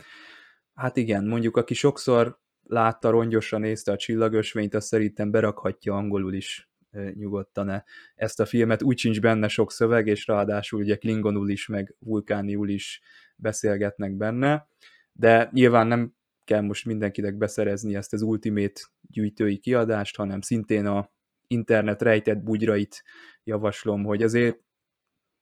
Hát 0.74 0.98
igen, 0.98 1.26
mondjuk 1.26 1.58
aki 1.58 1.74
sokszor 1.74 2.40
látta, 2.64 3.10
rongyosan 3.10 3.62
nézte 3.62 3.92
a 3.92 3.98
csillagösvényt, 3.98 4.74
azt 4.74 4.88
szerintem 4.88 5.32
berakhatja 5.32 5.96
angolul 5.96 6.34
is 6.34 6.70
nyugodtan 7.14 7.84
ezt 8.16 8.40
a 8.40 8.46
filmet. 8.46 8.84
Úgy 8.84 8.98
sincs 8.98 9.22
benne 9.22 9.48
sok 9.48 9.72
szöveg, 9.72 10.08
és 10.08 10.28
ráadásul 10.28 10.80
ugye 10.80 10.96
Klingonul 10.96 11.50
is, 11.50 11.68
meg 11.68 11.96
Vulkániul 12.00 12.70
is 12.70 13.02
beszélgetnek 13.36 14.16
benne, 14.16 14.68
de 15.12 15.50
nyilván 15.52 15.88
nem 15.88 16.16
kell 16.44 16.62
most 16.62 16.86
mindenkinek 16.86 17.38
beszerezni 17.38 17.96
ezt 17.96 18.14
az 18.14 18.22
Ultimate 18.22 18.82
gyűjtői 19.02 19.58
kiadást, 19.58 20.16
hanem 20.16 20.42
szintén 20.42 20.86
a 20.86 21.12
internet 21.48 22.02
rejtett 22.02 22.38
bugyrait 22.38 23.04
javaslom, 23.44 24.04
hogy 24.04 24.24
azért, 24.24 24.60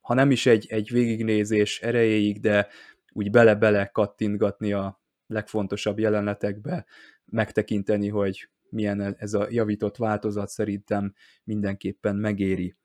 ha 0.02 0.14
nem 0.14 0.32
is 0.32 0.46
egy, 0.46 0.66
egy 0.70 0.90
végignézés 0.92 1.82
erejéig, 1.82 2.40
de 2.40 2.68
úgy 3.14 3.32
bele-bele 3.32 3.86
kattintgatni 3.86 4.74
a 4.74 5.02
legfontosabb 5.28 6.00
jelenetekbe, 6.00 6.86
megtekinteni, 7.26 8.10
hogy 8.10 8.50
milyen 8.76 9.16
ez 9.20 9.34
a 9.34 9.48
javított 9.50 9.98
változat 9.98 10.50
szerintem 10.50 11.14
mindenképpen 11.44 12.16
megéri. 12.16 12.76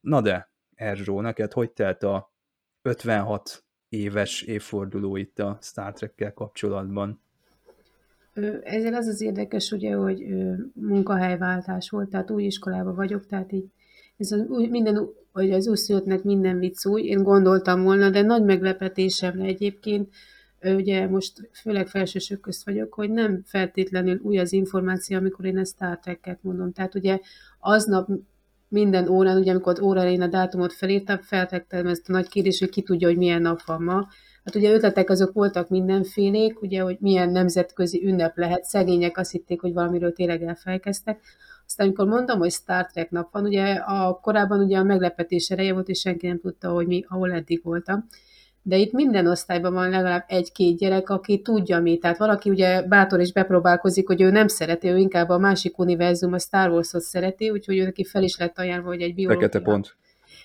Na 0.00 0.20
de, 0.20 0.52
Erzsó, 0.74 1.20
neked 1.20 1.52
hogy 1.52 1.70
telt 1.70 2.02
a 2.02 2.32
56 2.82 3.64
éves 3.88 4.42
évforduló 4.42 5.16
itt 5.16 5.38
a 5.38 5.58
Star 5.60 5.92
Trek-kel 5.92 6.32
kapcsolatban? 6.32 7.22
Ezzel 8.62 8.94
az 8.94 9.06
az 9.06 9.20
érdekes, 9.20 9.70
ugye, 9.70 9.94
hogy 9.94 10.26
munkahelyváltás 10.72 11.90
volt, 11.90 12.10
tehát 12.10 12.30
új 12.30 12.44
iskolában 12.44 12.94
vagyok, 12.94 13.26
tehát 13.26 13.52
így 13.52 13.70
ez 14.16 14.32
az 14.32 14.46
új, 14.48 14.66
minden, 14.66 15.08
hogy 15.32 15.52
az 15.52 15.68
úszőtnek 15.68 16.22
minden 16.22 16.58
vicc 16.58 16.86
új, 16.86 17.02
én 17.02 17.22
gondoltam 17.22 17.82
volna, 17.82 18.10
de 18.10 18.22
nagy 18.22 18.44
meglepetésemre 18.44 19.44
egyébként, 19.44 20.08
ugye 20.62 21.08
most 21.08 21.50
főleg 21.52 21.88
felsősök 21.88 22.40
közt 22.40 22.64
vagyok, 22.64 22.94
hogy 22.94 23.10
nem 23.10 23.42
feltétlenül 23.44 24.20
új 24.22 24.38
az 24.38 24.52
információ, 24.52 25.16
amikor 25.16 25.44
én 25.44 25.58
ezt 25.58 25.74
Star 25.74 25.98
mondom. 26.40 26.72
Tehát 26.72 26.94
ugye 26.94 27.18
aznap 27.60 28.08
minden 28.68 29.08
órán, 29.08 29.38
ugye 29.38 29.50
amikor 29.50 29.82
órára 29.82 30.10
én 30.10 30.22
a 30.22 30.26
dátumot 30.26 30.72
felírtam, 30.72 31.18
feltettem 31.20 31.86
ezt 31.86 32.08
a 32.08 32.12
nagy 32.12 32.28
kérdést, 32.28 32.58
hogy 32.58 32.68
ki 32.68 32.82
tudja, 32.82 33.08
hogy 33.08 33.16
milyen 33.16 33.42
nap 33.42 33.62
van 33.62 33.82
ma. 33.82 34.08
Hát 34.44 34.54
ugye 34.54 34.72
ötletek 34.72 35.10
azok 35.10 35.32
voltak 35.32 35.68
mindenfélék, 35.68 36.62
ugye, 36.62 36.80
hogy 36.80 36.96
milyen 37.00 37.30
nemzetközi 37.30 38.06
ünnep 38.06 38.36
lehet. 38.36 38.64
Szegények 38.64 39.18
azt 39.18 39.30
hitték, 39.30 39.60
hogy 39.60 39.72
valamiről 39.72 40.12
tényleg 40.12 40.42
elfelkeztek. 40.42 41.20
Aztán 41.66 41.86
amikor 41.86 42.06
mondom, 42.06 42.38
hogy 42.38 42.50
Star 42.50 42.86
Trek 42.86 43.10
nap 43.10 43.32
van, 43.32 43.44
ugye 43.44 43.74
a, 43.74 44.18
korábban 44.22 44.60
ugye 44.60 44.78
a 44.78 44.82
meglepetés 44.82 45.50
ereje 45.50 45.72
volt, 45.72 45.88
és 45.88 46.00
senki 46.00 46.26
nem 46.26 46.40
tudta, 46.40 46.70
hogy 46.70 46.86
mi, 46.86 47.04
ahol 47.08 47.32
eddig 47.32 47.60
voltam. 47.62 48.06
De 48.62 48.76
itt 48.76 48.92
minden 48.92 49.26
osztályban 49.26 49.72
van 49.72 49.90
legalább 49.90 50.24
egy-két 50.28 50.78
gyerek, 50.78 51.10
aki 51.10 51.42
tudja 51.42 51.80
mi. 51.80 51.98
Tehát 51.98 52.18
valaki 52.18 52.50
ugye 52.50 52.82
bátor 52.82 53.20
és 53.20 53.32
bepróbálkozik, 53.32 54.06
hogy 54.06 54.20
ő 54.20 54.30
nem 54.30 54.48
szereti, 54.48 54.88
ő 54.88 54.96
inkább 54.96 55.28
a 55.28 55.38
másik 55.38 55.78
univerzum, 55.78 56.32
a 56.32 56.38
Star 56.38 56.70
Wars-ot 56.70 57.02
szereti, 57.02 57.50
úgyhogy 57.50 57.78
ő 57.78 57.84
neki 57.84 58.04
fel 58.04 58.22
is 58.22 58.36
lett 58.38 58.58
ajánlva, 58.58 58.88
hogy 58.88 59.00
egy 59.00 59.14
biológia. 59.14 59.40
Fekete 59.46 59.64
pont. 59.64 59.96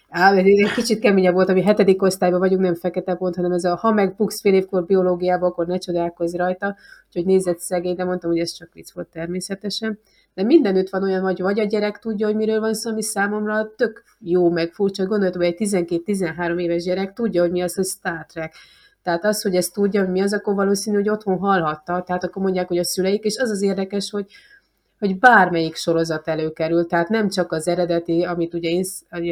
Á, 0.10 0.34
egy 0.34 0.72
kicsit 0.76 1.00
keményebb 1.00 1.34
volt, 1.34 1.50
ami 1.50 1.62
hetedik 1.62 2.02
osztályban 2.02 2.40
vagyunk, 2.40 2.62
nem 2.62 2.76
fekete 2.76 3.16
pont, 3.16 3.36
hanem 3.36 3.52
ez 3.52 3.64
a 3.64 3.76
ha 3.76 3.92
meg 3.92 4.16
puksz 4.16 4.42
fél 4.42 4.54
évkor 4.54 4.86
biológiában, 4.86 5.50
akkor 5.50 5.68
ne 5.68 5.78
csodálkozz 5.78 6.36
rajta, 6.36 6.76
úgyhogy 7.08 7.26
nézett 7.26 7.60
szegény, 7.60 7.96
de 7.96 8.04
mondtam, 8.04 8.30
hogy 8.30 8.40
ez 8.40 8.52
csak 8.52 8.74
vicc 8.74 8.92
volt 8.92 9.08
természetesen. 9.08 10.00
De 10.36 10.44
mindenütt 10.44 10.90
van 10.90 11.04
olyan, 11.04 11.22
hogy 11.22 11.42
vagy 11.42 11.60
a 11.60 11.64
gyerek 11.64 12.00
tudja, 12.00 12.26
hogy 12.28 12.36
miről 12.36 12.60
van 12.60 12.74
szó, 12.74 12.90
ami 12.90 13.04
számomra 13.04 13.76
tök 13.76 14.04
jó, 14.20 14.50
meg 14.50 14.72
furcsa. 14.72 15.06
Gondoltam, 15.06 15.42
hogy 15.42 15.56
egy 15.58 15.68
12-13 15.70 16.60
éves 16.60 16.84
gyerek 16.84 17.14
tudja, 17.14 17.42
hogy 17.42 17.52
mi 17.52 17.62
az, 17.62 17.76
hogy 17.76 17.86
Star 17.86 18.26
Trek. 18.26 18.54
Tehát 19.04 19.26
az, 19.26 19.42
hogy 19.42 19.56
ezt 19.56 19.74
tudja, 19.74 20.02
hogy 20.02 20.12
mi 20.12 20.22
az, 20.22 20.34
akkor 20.34 20.56
valószínű, 20.56 20.96
hogy 20.96 21.10
otthon 21.10 21.38
hallhatta. 21.38 22.04
Tehát 22.06 22.24
akkor 22.24 22.42
mondják, 22.42 22.68
hogy 22.68 22.78
a 22.78 22.84
szüleik, 22.84 23.24
és 23.24 23.38
az 23.38 23.50
az 23.50 23.62
érdekes, 23.62 24.10
hogy 24.10 24.26
hogy 25.00 25.20
bármelyik 25.20 25.76
sorozat 25.76 26.28
előkerül, 26.28 26.86
tehát 26.86 27.10
nem 27.10 27.30
csak 27.30 27.52
az 27.52 27.68
eredeti, 27.68 28.24
amit 28.24 28.54
ugye 28.54 28.70
én, 28.70 28.84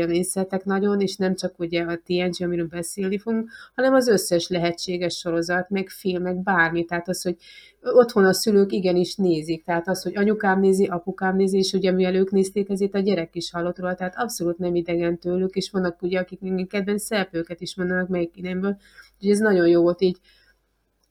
én 0.10 0.24
szeretek 0.24 0.65
nagyon, 0.65 1.01
és 1.01 1.15
nem 1.15 1.36
csak 1.36 1.60
ugye 1.60 1.84
a 1.84 2.00
TNG, 2.05 2.36
amiről 2.39 2.67
beszélni 2.67 3.17
fogunk, 3.17 3.50
hanem 3.75 3.93
az 3.93 4.08
összes 4.08 4.48
lehetséges 4.48 5.17
sorozat, 5.17 5.70
meg 5.70 5.89
film, 5.89 6.22
meg 6.22 6.38
bármi, 6.38 6.86
tehát 6.86 7.08
az, 7.08 7.22
hogy 7.22 7.36
otthon 7.82 8.25
a 8.25 8.34
szülők 8.34 8.72
igenis 8.72 9.15
nézik, 9.15 9.63
tehát 9.63 9.88
az, 9.88 10.03
hogy 10.03 10.17
anyukám 10.17 10.60
nézi, 10.60 10.86
apukám 10.86 11.36
nézi, 11.36 11.58
és 11.58 11.74
ugye 11.74 11.91
mivel 11.91 12.15
ők 12.15 12.32
nézték, 12.32 12.70
ezért 12.70 12.96
a 12.96 13.00
gyerek 13.00 13.36
is 13.36 13.51
hallott 13.51 13.79
róla, 13.79 13.96
tehát 13.96 14.13
abszolút 14.17 14.58
nem 14.58 14.75
idegen 14.75 15.20
tőlük, 15.20 15.55
és 15.55 15.70
vannak 15.72 16.01
ugye, 16.01 16.20
akik 16.20 16.39
még 16.39 16.70
kedvenc 16.70 17.03
szereplőket 17.03 17.62
is 17.62 17.75
mondanak, 17.75 18.08
melyik 18.08 18.38
idejéből, 18.38 18.77
úgyhogy 19.15 19.32
ez 19.32 19.39
nagyon 19.39 19.67
jó 19.67 19.82
volt 19.82 20.01
így 20.01 20.17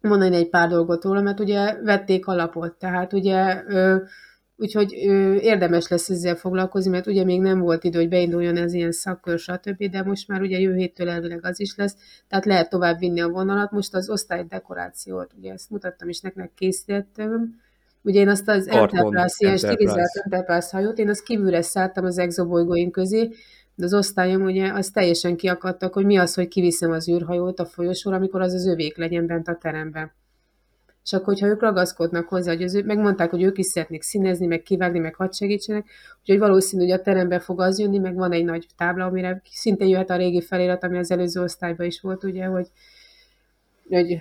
mondani 0.00 0.36
egy 0.36 0.48
pár 0.48 0.68
dolgot 0.68 1.04
róla, 1.04 1.20
mert 1.20 1.40
ugye 1.40 1.82
vették 1.82 2.26
alapot, 2.26 2.74
tehát 2.74 3.12
ugye 3.12 3.62
ö, 3.66 3.96
Úgyhogy 4.62 5.06
ö, 5.06 5.34
érdemes 5.34 5.88
lesz 5.88 6.10
ezzel 6.10 6.34
foglalkozni, 6.34 6.90
mert 6.90 7.06
ugye 7.06 7.24
még 7.24 7.40
nem 7.40 7.58
volt 7.58 7.84
idő, 7.84 7.98
hogy 7.98 8.08
beinduljon 8.08 8.56
ez 8.56 8.72
ilyen 8.72 8.92
szakkör, 8.92 9.38
stb., 9.38 9.90
de 9.90 10.02
most 10.02 10.28
már 10.28 10.40
ugye 10.40 10.58
jövő 10.58 10.76
héttől 10.76 11.08
elvileg 11.08 11.44
az 11.46 11.60
is 11.60 11.76
lesz, 11.76 11.96
tehát 12.28 12.44
lehet 12.44 12.68
tovább 12.70 12.98
vinni 12.98 13.20
a 13.20 13.28
vonalat. 13.28 13.70
Most 13.70 13.94
az 13.94 14.10
osztály 14.10 14.44
dekorációt, 14.48 15.32
ugye 15.38 15.52
ezt 15.52 15.70
mutattam 15.70 16.08
is, 16.08 16.20
neknek 16.20 16.50
készítettem, 16.54 17.60
Ugye 18.04 18.20
én 18.20 18.28
azt 18.28 18.48
az 18.48 18.68
Enterprise, 18.68 19.34
ilyen 19.38 19.56
stilizált 19.56 20.20
Enterprise 20.24 20.68
hajót, 20.70 20.98
én 20.98 21.08
azt 21.08 21.22
kívülre 21.22 21.62
szálltam 21.62 22.04
az 22.04 22.18
exobolygóink 22.18 22.92
közé, 22.92 23.30
de 23.74 23.84
az 23.84 23.94
osztályom 23.94 24.42
ugye 24.42 24.72
az 24.72 24.90
teljesen 24.90 25.36
kiakadtak, 25.36 25.92
hogy 25.92 26.04
mi 26.04 26.16
az, 26.16 26.34
hogy 26.34 26.48
kiviszem 26.48 26.90
az 26.90 27.08
űrhajót 27.08 27.60
a 27.60 27.64
folyosóra, 27.64 28.16
amikor 28.16 28.40
az 28.40 28.52
az 28.52 28.66
övék 28.66 28.96
legyen 28.96 29.26
bent 29.26 29.48
a 29.48 29.58
teremben. 29.60 30.12
És 31.04 31.12
akkor, 31.12 31.26
hogyha 31.26 31.46
ők 31.46 31.60
ragaszkodnak 31.60 32.28
hozzá, 32.28 32.52
hogy 32.52 32.62
az 32.62 32.74
ő, 32.74 32.84
megmondták, 32.84 33.30
hogy 33.30 33.42
ők 33.42 33.58
is 33.58 33.66
szeretnék 33.66 34.02
színezni, 34.02 34.46
meg 34.46 34.62
kivágni, 34.62 34.98
meg 34.98 35.14
hadd 35.14 35.32
segítsenek, 35.32 35.86
úgyhogy 36.20 36.38
valószínű, 36.38 36.82
hogy 36.82 36.92
a 36.92 37.02
terembe 37.02 37.38
fog 37.38 37.60
az 37.60 37.78
jönni, 37.78 37.98
meg 37.98 38.14
van 38.14 38.32
egy 38.32 38.44
nagy 38.44 38.66
tábla, 38.76 39.04
amire 39.04 39.42
szintén 39.50 39.88
jöhet 39.88 40.10
a 40.10 40.16
régi 40.16 40.40
felirat, 40.40 40.84
ami 40.84 40.98
az 40.98 41.10
előző 41.10 41.42
osztályban 41.42 41.86
is 41.86 42.00
volt, 42.00 42.24
ugye, 42.24 42.44
hogy, 42.44 42.68
hogy, 43.88 44.20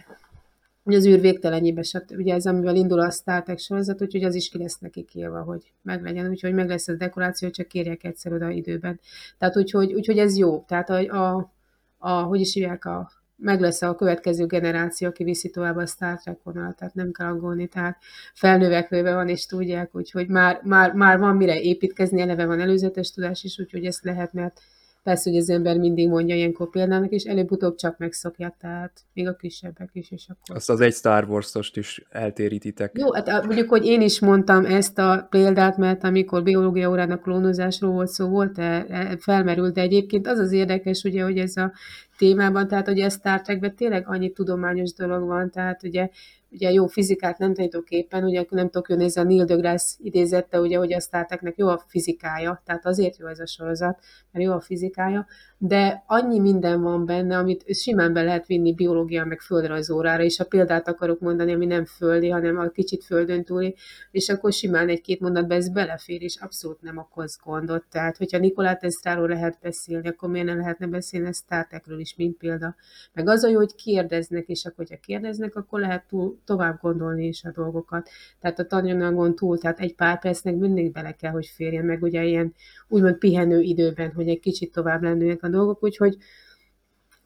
hogy 0.83 0.95
az 0.95 1.05
űr 1.05 1.19
végtelenjébe, 1.19 1.83
ugye 2.09 2.33
ez, 2.33 2.45
amivel 2.45 2.75
indul 2.75 3.00
a 3.00 3.09
Star 3.09 3.43
Trek 3.43 3.59
sorozat, 3.59 4.01
úgyhogy 4.01 4.23
az 4.23 4.35
is 4.35 4.50
ki 4.50 4.57
lesz 4.57 4.79
neki 4.79 5.03
kérve, 5.03 5.39
hogy 5.39 5.73
meglegyen, 5.81 6.29
úgyhogy 6.29 6.53
meg 6.53 6.67
lesz 6.67 6.88
a 6.88 6.93
dekoráció, 6.93 7.50
csak 7.50 7.67
kérjek 7.67 8.03
egyszer 8.03 8.33
oda 8.33 8.50
időben. 8.50 9.00
Tehát 9.38 9.57
úgyhogy, 9.57 9.93
úgyhogy 9.93 10.17
ez 10.17 10.38
jó. 10.38 10.63
Tehát 10.67 10.89
a, 10.89 10.97
a, 10.97 11.51
a 11.97 12.11
hogy 12.11 12.39
is 12.39 12.53
hívják 12.53 12.85
a 12.85 13.20
meg 13.41 13.60
lesz 13.60 13.81
a 13.81 13.95
következő 13.95 14.45
generáció, 14.45 15.07
aki 15.07 15.24
viszi 15.24 15.50
tovább 15.50 15.75
a 15.75 15.86
Star 15.86 16.19
Trek 16.19 16.39
vonalat, 16.43 16.75
tehát 16.75 16.93
nem 16.93 17.12
kell 17.12 17.27
aggódni, 17.27 17.67
tehát 17.67 17.98
felnövekvőben 18.33 19.15
van, 19.15 19.29
és 19.29 19.45
tudják, 19.45 19.95
úgyhogy 19.95 20.27
már, 20.27 20.62
már, 20.63 20.93
már 20.93 21.19
van 21.19 21.36
mire 21.36 21.60
építkezni, 21.62 22.21
eleve 22.21 22.45
van 22.45 22.60
előzetes 22.60 23.12
tudás 23.12 23.43
is, 23.43 23.60
úgyhogy 23.60 23.86
ezt 23.86 24.03
lehet, 24.03 24.33
mert 24.33 24.62
Persze, 25.03 25.29
hogy 25.29 25.39
az 25.39 25.50
ember 25.50 25.77
mindig 25.77 26.08
mondja 26.08 26.36
ilyenkor 26.36 26.70
példának, 26.70 27.12
és 27.12 27.24
előbb-utóbb 27.24 27.75
csak 27.75 27.98
megszokják, 27.98 28.55
tehát 28.60 28.91
még 29.13 29.27
a 29.27 29.36
kisebbek 29.36 29.89
is, 29.93 30.12
és 30.12 30.25
akkor... 30.29 30.55
Azt 30.55 30.70
az 30.70 30.81
egy 30.81 30.93
Star 30.93 31.29
Wars-ost 31.29 31.77
is 31.77 32.05
eltérítitek. 32.10 32.98
Jó, 32.98 33.13
hát 33.13 33.46
mondjuk, 33.46 33.70
hogy 33.70 33.86
én 33.86 34.01
is 34.01 34.20
mondtam 34.20 34.65
ezt 34.65 34.98
a 34.98 35.27
példát, 35.29 35.77
mert 35.77 36.03
amikor 36.03 36.43
biológia 36.43 36.89
órán 36.89 37.12
a 37.12 37.17
klónozásról 37.17 37.91
volt 37.91 38.10
szó, 38.10 38.27
volt 38.27 38.58
-e, 38.58 38.86
e, 38.89 39.17
felmerült, 39.20 39.74
de 39.74 39.81
egyébként 39.81 40.27
az 40.27 40.39
az 40.39 40.51
érdekes, 40.51 41.03
ugye, 41.03 41.24
hogy 41.24 41.38
ez 41.38 41.58
a 41.58 41.72
témában, 42.17 42.67
tehát 42.67 42.88
hogy 42.88 43.00
ez 43.00 43.13
Star 43.13 43.41
Trekben 43.41 43.75
tényleg 43.75 44.08
annyi 44.08 44.31
tudományos 44.31 44.93
dolog 44.93 45.27
van, 45.27 45.51
tehát 45.51 45.84
ugye 45.84 46.10
ugye 46.51 46.72
jó 46.72 46.88
fizikát 46.88 47.38
nem 47.38 47.53
tanítok 47.53 47.89
éppen, 47.89 48.24
ugye 48.24 48.46
nem 48.50 48.70
tudok 48.70 48.89
jönni 48.89 49.03
ez 49.03 49.17
a 49.17 49.24
Neil 49.24 49.46
deGrasse 49.46 49.96
idézette, 50.00 50.60
ugye, 50.60 50.77
hogy 50.77 50.93
a 50.93 51.00
Star 51.00 51.27
jó 51.55 51.67
a 51.67 51.84
fizikája, 51.88 52.62
tehát 52.65 52.86
azért 52.86 53.17
jó 53.17 53.27
ez 53.27 53.39
a 53.39 53.46
sorozat, 53.46 54.00
mert 54.31 54.46
jó 54.46 54.51
a 54.51 54.62
fizikája, 54.62 55.25
de 55.63 56.03
annyi 56.08 56.39
minden 56.39 56.82
van 56.82 57.06
benne, 57.06 57.38
amit 57.38 57.75
simán 57.75 58.13
be 58.13 58.22
lehet 58.24 58.46
vinni 58.46 58.74
biológia 58.74 59.25
meg 59.25 59.39
földrajzórára, 59.39 60.24
és 60.24 60.39
a 60.39 60.46
példát 60.46 60.88
akarok 60.88 61.20
mondani, 61.20 61.53
ami 61.53 61.65
nem 61.65 61.86
földi, 61.86 62.30
hanem 62.30 62.58
a 62.58 62.70
kicsit 62.70 63.03
földön 63.03 63.44
túli, 63.44 63.75
és 64.12 64.30
akkor 64.30 64.53
simán 64.53 64.89
egy-két 64.89 65.20
mondatban 65.20 65.58
ez 65.58 65.70
belefér, 65.70 66.22
és 66.22 66.38
abszolút 66.39 66.82
nem 66.82 66.98
okoz 66.98 67.39
gondot. 67.44 67.84
Tehát, 67.89 68.18
hogyha 68.18 68.38
Nikolát 68.38 68.80
Tesztáról 68.80 69.27
lehet 69.27 69.58
beszélni, 69.62 70.08
akkor 70.08 70.30
miért 70.30 70.48
nem 70.48 70.58
lehetne 70.58 70.88
beszélni 70.88 71.27
a 71.27 71.34
Star 71.34 71.68
Trekről 71.68 72.00
is, 72.00 72.15
mint 72.15 72.38
példa. 72.38 72.75
Meg 73.13 73.27
az 73.27 73.44
a 73.44 73.50
jó, 73.50 73.58
hogy 73.58 73.75
kérdeznek, 73.75 74.48
és 74.48 74.65
akkor, 74.65 74.77
hogyha 74.77 75.06
kérdeznek, 75.06 75.56
akkor 75.56 75.80
lehet 75.80 76.08
túl, 76.08 76.39
tovább 76.46 76.80
gondolni 76.82 77.27
is 77.27 77.44
a 77.44 77.51
dolgokat. 77.51 78.10
Tehát 78.39 78.60
a 78.60 78.65
tananyagon 78.65 79.36
túl, 79.36 79.58
tehát 79.58 79.80
egy 79.80 79.96
pár 79.96 80.20
percnek 80.20 80.56
mindig 80.56 80.91
bele 80.91 81.12
kell, 81.12 81.32
hogy 81.32 81.46
férjen 81.46 81.86
meg, 81.86 82.01
ugye 82.01 82.24
ilyen 82.24 82.53
úgymond 82.88 83.18
pihenő 83.18 83.60
időben, 83.60 84.12
hogy 84.12 84.27
egy 84.27 84.39
kicsit 84.39 84.72
tovább 84.72 85.01
lendüljenek 85.01 85.44
a 85.44 85.50
dolgok, 85.51 85.84
úgyhogy, 85.84 86.17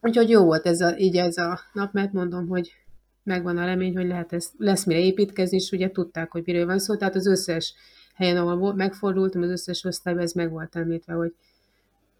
úgyhogy 0.02 0.30
jó 0.30 0.44
volt 0.44 0.66
ez 0.66 0.82
a, 0.82 0.98
így 0.98 1.18
ez 1.18 1.38
a 1.38 1.60
nap, 1.74 1.94
mert 1.94 2.14
mondom, 2.14 2.48
hogy 2.48 2.72
megvan 3.24 3.58
a 3.58 3.66
remény, 3.66 3.96
hogy 3.96 4.08
lehet 4.08 4.34
ez, 4.34 4.50
lesz 4.58 4.86
mire 4.86 5.00
építkezni, 5.00 5.58
és 5.58 5.72
ugye 5.72 5.92
tudták, 5.92 6.32
hogy 6.32 6.44
miről 6.46 6.66
van 6.66 6.80
szó, 6.80 6.96
tehát 6.96 7.16
az 7.16 7.28
összes 7.28 7.74
helyen, 8.16 8.38
ahol 8.38 8.74
megfordultam, 8.74 9.42
az 9.42 9.50
összes 9.50 9.84
osztályban 9.84 10.24
ez 10.24 10.32
meg 10.32 10.52
volt 10.52 10.76
említve, 10.76 11.14
hogy 11.14 11.34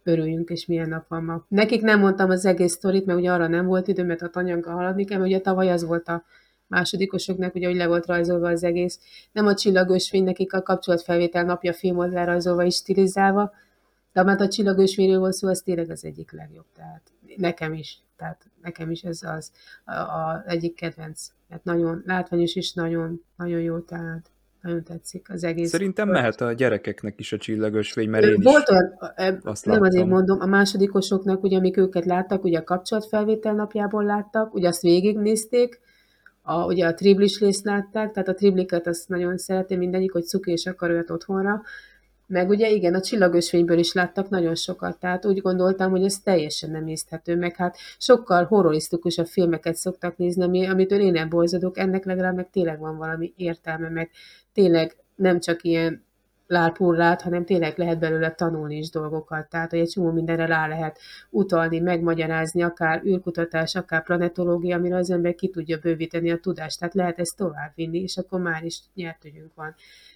örüljünk, 0.04 0.50
és 0.50 0.66
milyen 0.66 0.90
nap 0.90 1.08
van 1.08 1.24
ma. 1.24 1.46
Nekik 1.48 1.82
nem 1.82 2.00
mondtam 2.00 2.30
az 2.30 2.46
egész 2.46 2.74
sztorit, 2.74 3.06
mert 3.06 3.20
ugye 3.20 3.32
arra 3.32 3.48
nem 3.48 3.66
volt 3.66 3.88
idő, 3.88 4.04
mert 4.04 4.22
a 4.22 4.30
tanyaggal 4.30 4.74
haladni 4.74 5.06
kell, 5.06 5.18
mert 5.18 5.30
ugye 5.30 5.40
tavaly 5.40 5.72
az 5.72 5.84
volt 5.84 6.08
a 6.08 6.24
másodikosoknak, 6.68 7.56
ugye, 7.56 7.68
hogy 7.68 7.76
le 7.76 7.88
volt 7.88 8.06
rajzolva 8.06 8.50
az 8.50 8.64
egész. 8.64 9.00
Nem 9.32 9.48
a 9.48 9.54
csillagos 9.54 10.10
fény, 10.10 10.24
nekik 10.24 10.54
a 10.54 10.62
kapcsolatfelvétel 10.62 11.44
napja 11.44 11.74
film 11.74 11.96
volt 11.96 12.12
lerajzolva 12.12 12.66
és 12.66 12.76
stilizálva, 12.76 13.54
de 14.16 14.24
mert 14.24 14.42
a 14.42 14.48
csillagos 14.48 14.94
fényről 14.94 15.20
volt 15.20 15.34
szó, 15.34 15.48
az 15.48 15.62
tényleg 15.62 15.90
az 15.90 16.06
egyik 16.06 16.32
legjobb. 16.32 16.66
Tehát 16.76 17.02
nekem 17.38 17.74
is. 17.74 18.00
Tehát 18.18 18.46
nekem 18.62 18.92
is 18.92 19.02
ez 19.02 19.20
az 19.24 19.52
a, 19.86 19.94
a 19.94 20.44
egyik 20.46 20.76
kedvenc. 20.76 21.28
Mert 21.50 21.64
nagyon 21.64 22.04
látványos 22.06 22.56
és 22.56 22.74
nagyon, 22.74 23.22
nagyon 23.38 23.60
jó, 23.60 23.80
tehát 23.80 24.32
nagyon 24.62 24.84
tetszik 24.84 25.30
az 25.30 25.44
egész. 25.44 25.70
Szerintem 25.70 26.10
mehet 26.10 26.42
a 26.42 26.54
gyerekeknek 26.54 27.20
is 27.20 27.34
a 27.34 27.38
csillagos 27.38 27.92
fény, 27.92 28.10
mert 28.10 28.26
én 28.26 28.42
Volt 28.42 28.70
olyan, 28.70 29.40
azt 29.44 29.66
nem 29.66 29.74
láttam. 29.74 29.88
azért 29.88 30.08
mondom, 30.08 30.42
a 30.42 30.46
másodikosoknak, 30.46 31.44
ugye, 31.44 31.58
amik 31.58 31.78
őket 31.78 32.06
láttak, 32.06 32.44
ugye 32.44 32.60
a 32.60 32.64
kapcsolatfelvétel 32.64 33.54
napjából 33.54 34.04
láttak, 34.04 34.54
ugye 34.54 34.68
azt 34.68 34.82
végignézték, 34.82 35.80
a, 36.42 36.66
ugye 36.66 36.88
a 36.88 36.94
triblis 36.94 37.40
részt 37.40 37.66
látták, 37.66 38.12
tehát 38.12 38.30
a 38.30 38.34
tribliket 38.34 38.88
azt 38.88 39.10
nagyon 39.10 39.38
szeretem 39.38 39.78
mindegyik, 39.78 40.12
hogy 40.12 40.24
cuki 40.24 40.52
és 40.52 40.66
akar 40.66 40.90
olyat 40.90 41.10
otthonra, 41.10 41.62
meg 42.28 42.50
ugye 42.50 42.70
igen, 42.70 42.94
a 42.94 43.02
csillagösvényből 43.02 43.78
is 43.78 43.94
láttak 43.94 44.30
nagyon 44.30 44.56
sokat, 44.56 45.00
tehát 45.00 45.26
úgy 45.26 45.42
gondoltam, 45.42 45.92
hogy 45.92 46.04
ez 46.04 46.20
teljesen 46.20 46.72
nem 46.72 46.88
észthető, 46.88 47.36
meg 47.36 47.56
hát 47.56 47.78
sokkal 47.98 48.46
horrorisztikusabb 48.46 49.28
filmeket 49.28 49.76
szoktak 49.76 50.18
nézni, 50.18 50.44
ami, 50.44 50.66
amitől 50.66 51.00
én 51.00 51.12
nem 51.12 51.30
borzadok, 51.30 51.78
ennek 51.78 52.06
legalább 52.06 52.36
meg 52.36 52.50
tényleg 52.50 52.80
van 52.80 52.98
valami 52.98 53.34
értelme, 53.36 53.90
meg 53.90 54.10
tényleg 54.54 54.96
nem 55.16 55.40
csak 55.40 55.64
ilyen 55.64 56.04
lát, 56.48 57.22
hanem 57.22 57.46
tényleg 57.46 57.78
lehet 57.78 58.00
belőle 58.00 58.32
tanulni 58.32 58.78
is 58.78 58.90
dolgokat. 58.90 59.50
Tehát, 59.50 59.70
hogy 59.70 59.80
egy 59.80 59.90
csomó 59.90 60.12
mindenre 60.12 60.46
rá 60.46 60.68
lehet 60.68 61.00
utalni, 61.30 61.80
megmagyarázni, 61.80 62.62
akár 62.62 63.04
űrkutatás, 63.06 63.76
akár 63.76 64.04
planetológia, 64.04 64.76
amire 64.76 64.96
az 64.96 65.10
ember 65.10 65.36
ki 65.36 65.50
tudja 65.50 65.78
bővíteni 65.78 66.32
a 66.32 66.38
tudást. 66.38 66.80
Tehát 66.80 66.94
lehet 66.94 67.20
ezt 67.20 67.38
továbbvinni, 67.38 68.00
és 68.00 68.18
akkor 68.18 68.42
már 68.42 68.64
is 68.64 68.80
nyertőjünk 68.94 69.52
van. 69.56 69.76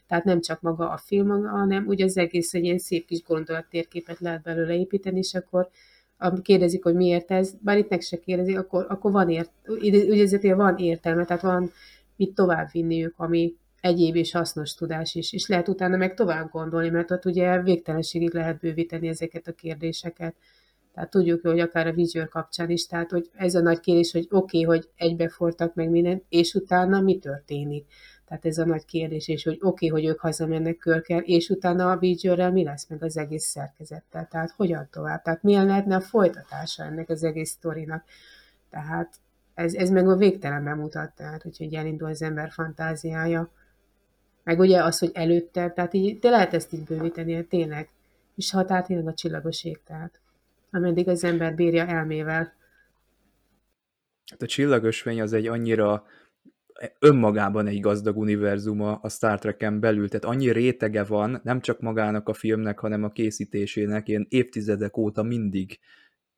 Tehát 0.10 0.24
nem 0.24 0.42
csak 0.42 0.62
maga 0.62 0.90
a 0.90 0.98
film, 0.98 1.30
hanem 1.46 1.88
ugye 1.88 2.06
az 2.06 2.18
egész 2.18 2.54
egy 2.54 2.64
ilyen 2.64 2.78
szép 2.78 3.06
kis 3.06 3.24
gondolattérképet 3.24 4.20
lehet 4.20 4.42
belőle 4.42 4.74
építeni, 4.74 5.18
és 5.18 5.34
akkor 5.34 5.70
kérdezik, 6.42 6.84
hogy 6.84 6.96
miért 6.96 7.32
ez, 7.32 7.54
bár 7.62 7.78
itt 7.78 7.90
meg 7.90 8.02
se 8.02 8.20
kérdezik, 8.20 8.58
akkor, 8.58 8.86
akkor 8.90 9.12
van, 9.12 9.30
ért, 9.30 9.52
ugye 10.10 10.56
van 10.56 10.78
értelme, 10.78 11.26
tehát 11.26 11.42
van 11.42 11.72
mit 12.16 12.34
tovább 12.34 12.72
vinniük, 12.72 13.14
ami, 13.18 13.56
egyéb 13.82 14.16
és 14.16 14.32
hasznos 14.32 14.74
tudás 14.74 15.16
is, 15.16 15.34
és 15.34 15.48
lehet 15.48 15.68
utána 15.68 15.98
meg 15.98 16.14
tovább 16.14 16.50
gondolni, 16.52 16.90
mert 16.90 17.12
ott 17.12 17.26
ugye 17.26 17.62
végtelenségig 17.62 18.34
lehet 18.34 18.60
bővíteni 18.60 19.08
ezeket 19.08 19.48
a 19.48 19.54
kérdéseket. 19.54 20.36
Tehát 20.94 21.10
tudjuk, 21.10 21.42
hogy 21.42 21.60
akár 21.60 21.88
a 21.88 21.94
vizsőr 21.94 22.28
kapcsán 22.28 22.70
is, 22.70 22.88
tehát 22.88 23.12
hogy 23.12 23.30
ez 23.34 23.56
a 23.56 23.62
nagy 23.62 23.80
kérdés, 23.80 24.12
hogy 24.12 24.28
oké, 24.30 24.64
okay, 24.64 24.78
hogy 24.78 24.90
egybefortak 24.96 25.76
meg 25.76 25.90
mindent, 25.90 26.24
és 26.30 26.54
utána 26.54 27.02
mi 27.02 27.18
történik? 27.18 27.86
Tehát 28.30 28.46
ez 28.46 28.58
a 28.58 28.66
nagy 28.66 28.86
kérdés, 28.86 29.28
és 29.28 29.44
hogy 29.44 29.58
oké, 29.62 29.88
okay, 29.88 29.88
hogy 29.88 30.10
ők 30.10 30.20
hazamennek 30.20 30.78
körkel, 30.78 31.20
és 31.20 31.50
utána 31.50 31.92
a 31.92 31.98
vizsőrrel 31.98 32.52
mi 32.52 32.64
lesz 32.64 32.88
meg 32.90 33.04
az 33.04 33.18
egész 33.18 33.46
szerkezettel? 33.46 34.28
Tehát 34.32 34.52
hogyan 34.52 34.88
tovább? 34.92 35.22
Tehát 35.22 35.44
milyen 35.44 35.66
lehetne 35.66 35.96
a 35.96 36.02
folytatása 36.02 36.84
ennek 36.84 37.10
az 37.10 37.24
egész 37.24 37.50
sztorinak? 37.50 38.04
Tehát 38.70 39.14
ez, 39.54 39.74
ez 39.74 39.90
meg 39.90 40.10
a 40.10 40.16
végtelenben 40.16 40.78
mutat, 40.78 41.16
tehát 41.16 41.42
hogy 41.42 41.74
elindul 41.74 42.10
az 42.10 42.22
ember 42.22 42.52
fantáziája 42.52 43.50
meg 44.44 44.60
ugye 44.60 44.84
az, 44.84 45.00
hogy 45.00 45.12
előtte, 45.14 45.72
tehát 45.72 45.94
így, 45.94 46.20
de 46.20 46.30
lehet 46.30 46.54
ezt 46.54 46.74
így 46.74 46.84
bővíteni, 46.84 47.46
tényleg. 47.46 47.90
És 48.36 48.52
határ 48.52 48.86
tényleg 48.86 49.08
a 49.08 49.14
csillagos 49.14 49.64
ég, 49.64 49.80
tehát 49.86 50.20
ameddig 50.72 51.08
az 51.08 51.24
ember 51.24 51.56
bírja 51.56 51.86
elmével. 51.86 52.54
Hát 54.32 54.42
a 54.42 54.46
csillagosvény 54.46 55.22
az 55.22 55.34
egy 55.34 55.48
annyira 55.48 56.06
önmagában 57.00 57.68
egy 57.68 57.80
gazdag 57.80 58.18
univerzuma 58.18 58.96
a 58.96 59.10
Star 59.10 59.40
Trek-en 59.40 59.80
belül, 59.80 60.10
tehát 60.10 60.26
annyi 60.26 60.52
rétege 60.52 61.04
van, 61.04 61.40
nem 61.44 61.60
csak 61.60 61.80
magának 61.80 62.30
a 62.30 62.34
filmnek, 62.34 62.80
hanem 62.80 63.04
a 63.04 63.12
készítésének, 63.12 64.08
én 64.08 64.26
évtizedek 64.30 64.98
óta 64.98 65.24
mindig 65.24 65.80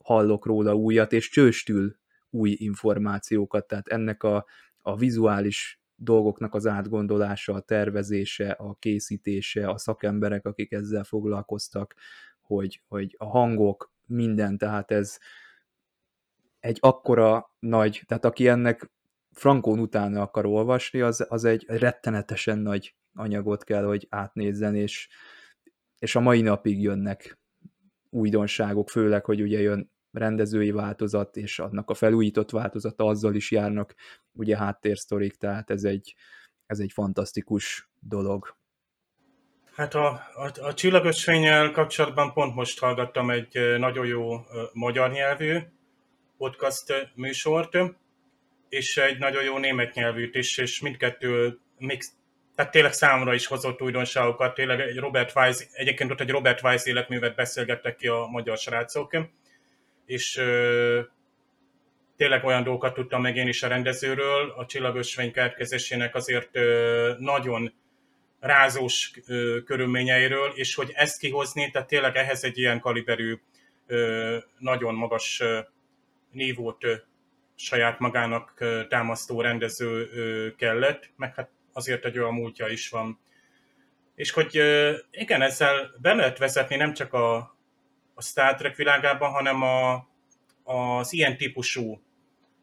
hallok 0.03 0.45
róla 0.45 0.75
újat, 0.75 1.13
és 1.13 1.29
csőstül 1.29 1.95
új 2.29 2.55
információkat, 2.59 3.67
tehát 3.67 3.87
ennek 3.87 4.23
a, 4.23 4.45
a 4.81 4.97
vizuális 4.97 5.81
dolgoknak 5.95 6.53
az 6.53 6.67
átgondolása, 6.67 7.53
a 7.53 7.59
tervezése, 7.59 8.51
a 8.51 8.75
készítése, 8.79 9.69
a 9.69 9.77
szakemberek, 9.77 10.45
akik 10.45 10.71
ezzel 10.71 11.03
foglalkoztak, 11.03 11.95
hogy, 12.41 12.81
hogy 12.87 13.15
a 13.17 13.25
hangok, 13.25 13.91
minden, 14.05 14.57
tehát 14.57 14.91
ez 14.91 15.17
egy 16.59 16.77
akkora 16.79 17.51
nagy, 17.59 18.03
tehát 18.07 18.25
aki 18.25 18.47
ennek 18.47 18.91
frankón 19.31 19.79
utána 19.79 20.21
akar 20.21 20.45
olvasni, 20.45 21.01
az, 21.01 21.25
az 21.29 21.43
egy 21.43 21.65
rettenetesen 21.67 22.59
nagy 22.59 22.95
anyagot 23.13 23.63
kell, 23.63 23.83
hogy 23.83 24.07
átnézzen, 24.09 24.75
és, 24.75 25.09
és 25.99 26.15
a 26.15 26.19
mai 26.19 26.41
napig 26.41 26.81
jönnek 26.81 27.39
újdonságok, 28.09 28.89
főleg, 28.89 29.25
hogy 29.25 29.41
ugye 29.41 29.59
jön 29.59 29.91
rendezői 30.11 30.71
változat, 30.71 31.37
és 31.37 31.59
annak 31.59 31.89
a 31.89 31.93
felújított 31.93 32.49
változata, 32.49 33.05
azzal 33.05 33.35
is 33.35 33.51
járnak 33.51 33.95
ugye 34.33 34.57
háttérsztorik, 34.57 35.35
tehát 35.35 35.69
ez 35.69 35.83
egy, 35.83 36.15
ez 36.65 36.79
egy 36.79 36.91
fantasztikus 36.91 37.89
dolog. 37.99 38.55
Hát 39.75 39.93
a, 39.93 40.07
a, 40.35 40.51
a 40.61 40.73
csillagösvényel 40.73 41.71
kapcsolatban 41.71 42.33
pont 42.33 42.55
most 42.55 42.79
hallgattam 42.79 43.29
egy 43.29 43.77
nagyon 43.77 44.05
jó 44.05 44.45
magyar 44.73 45.11
nyelvű 45.11 45.57
podcast 46.37 47.11
műsort, 47.15 47.77
és 48.71 48.97
egy 48.97 49.17
nagyon 49.17 49.43
jó 49.43 49.57
német 49.57 49.93
nyelvűt 49.93 50.35
is, 50.35 50.57
és 50.57 50.79
mindkettő 50.79 51.59
mix, 51.77 52.11
tehát 52.55 52.71
tényleg 52.71 52.93
számomra 52.93 53.33
is 53.33 53.45
hozott 53.45 53.81
újdonságokat, 53.81 54.53
tényleg 54.53 54.79
egy 54.79 54.97
Robert 54.97 55.35
Weiss, 55.35 55.63
egyébként 55.71 56.11
ott 56.11 56.19
egy 56.19 56.29
Robert 56.29 56.63
Weiss 56.63 56.85
életművet 56.85 57.35
beszélgettek 57.35 57.95
ki 57.95 58.07
a 58.07 58.27
magyar 58.31 58.57
srácok, 58.57 59.17
és 60.05 60.37
ö, 60.37 60.99
tényleg 62.17 62.43
olyan 62.43 62.63
dolgokat 62.63 62.93
tudtam 62.93 63.21
meg 63.21 63.35
én 63.35 63.47
is 63.47 63.63
a 63.63 63.67
rendezőről, 63.67 64.53
a 64.57 64.65
csillagösvény 64.65 65.31
keletkezésének 65.31 66.15
azért 66.15 66.49
ö, 66.51 67.13
nagyon 67.17 67.73
rázós 68.39 69.11
ö, 69.27 69.57
körülményeiről, 69.65 70.51
és 70.55 70.75
hogy 70.75 70.91
ezt 70.93 71.19
kihozni, 71.19 71.71
tehát 71.71 71.87
tényleg 71.87 72.15
ehhez 72.15 72.43
egy 72.43 72.57
ilyen 72.57 72.79
kaliberű, 72.79 73.39
ö, 73.87 74.37
nagyon 74.57 74.95
magas 74.95 75.39
ö, 75.39 75.59
nívót 76.31 76.85
saját 77.63 77.99
magának 77.99 78.65
támasztó 78.89 79.41
rendező 79.41 80.55
kellett, 80.57 81.09
meg 81.15 81.35
hát 81.35 81.49
azért 81.73 82.05
egy 82.05 82.19
olyan 82.19 82.33
múltja 82.33 82.67
is 82.67 82.89
van. 82.89 83.19
És 84.15 84.31
hogy 84.31 84.61
igen, 85.11 85.41
ezzel 85.41 85.91
be 86.01 86.13
lehet 86.13 86.37
vezetni 86.37 86.75
nem 86.75 86.93
csak 86.93 87.13
a, 87.13 87.35
a 88.13 88.21
Star 88.21 88.55
Trek 88.55 88.75
világában, 88.75 89.31
hanem 89.31 89.61
a, 89.61 90.07
az 90.63 91.13
ilyen 91.13 91.37
típusú 91.37 92.01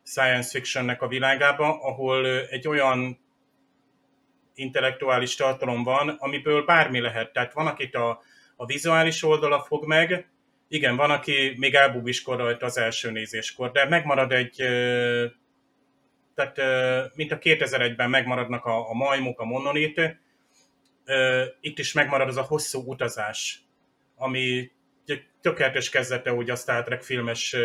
science 0.05 0.51
fictionnek 0.51 1.03
a 1.03 1.09
világába, 1.09 1.81
ahol 1.83 2.27
egy 2.27 2.69
olyan 2.69 3.19
intellektuális 4.55 5.35
tartalom 5.35 5.83
van, 5.83 6.09
amiből 6.09 6.65
bármi 6.65 7.01
lehet. 7.01 7.33
Tehát 7.33 7.53
van, 7.53 7.67
akit 7.67 7.95
a, 7.95 8.23
a 8.57 8.67
vizuális 8.67 9.23
oldala 9.23 9.61
fog 9.61 9.87
meg, 9.87 10.29
igen, 10.69 10.97
van, 10.97 11.11
aki 11.11 11.55
még 11.57 11.75
elbúbiskor 11.75 12.37
rajta 12.37 12.67
az 12.67 12.79
első 12.79 13.11
nézéskor, 13.11 13.71
de 13.71 13.89
megmarad 13.89 14.33
egy, 14.33 14.55
tehát 16.35 16.57
mint 17.15 17.33
a 17.33 17.39
2001-ben 17.39 18.11
megmaradnak 18.11 18.65
a, 18.65 18.91
a 18.91 18.95
majmok, 18.95 19.41
a 19.41 19.45
mononit, 19.45 20.01
itt 21.61 21.79
is 21.79 21.93
megmarad 21.93 22.29
az 22.29 22.37
a 22.37 22.43
hosszú 22.43 22.83
utazás, 22.87 23.61
ami 24.17 24.71
tökéletes 25.41 25.91
kezdete 25.91 26.33
úgy 26.33 26.51
a 26.51 26.57
Star 26.57 26.83
Trek 26.83 27.03
filmes 27.03 27.57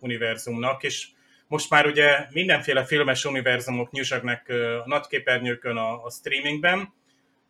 univerzumnak, 0.00 0.82
és 0.82 1.08
most 1.46 1.70
már 1.70 1.86
ugye 1.86 2.26
mindenféle 2.30 2.84
filmes 2.84 3.24
univerzumok 3.24 3.90
nyüzsögnek 3.90 4.48
a 4.84 4.88
nagyképernyőkön 4.88 5.76
a, 5.76 6.04
a 6.04 6.10
streamingben, 6.10 6.94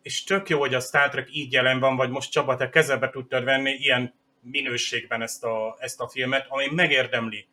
és 0.01 0.23
tök 0.23 0.49
jó, 0.49 0.59
hogy 0.59 0.73
a 0.73 0.79
Star 0.79 1.09
Trek 1.09 1.27
így 1.31 1.53
jelen 1.53 1.79
van, 1.79 1.95
vagy 1.95 2.09
most 2.09 2.31
Csaba, 2.31 2.55
te 2.55 2.69
kezebe 2.69 3.09
tudtad 3.09 3.43
venni 3.43 3.71
ilyen 3.71 4.13
minőségben 4.41 5.21
ezt 5.21 5.43
a, 5.43 5.77
ezt 5.79 6.01
a 6.01 6.07
filmet, 6.07 6.45
ami 6.49 6.65
megérdemli, 6.71 7.47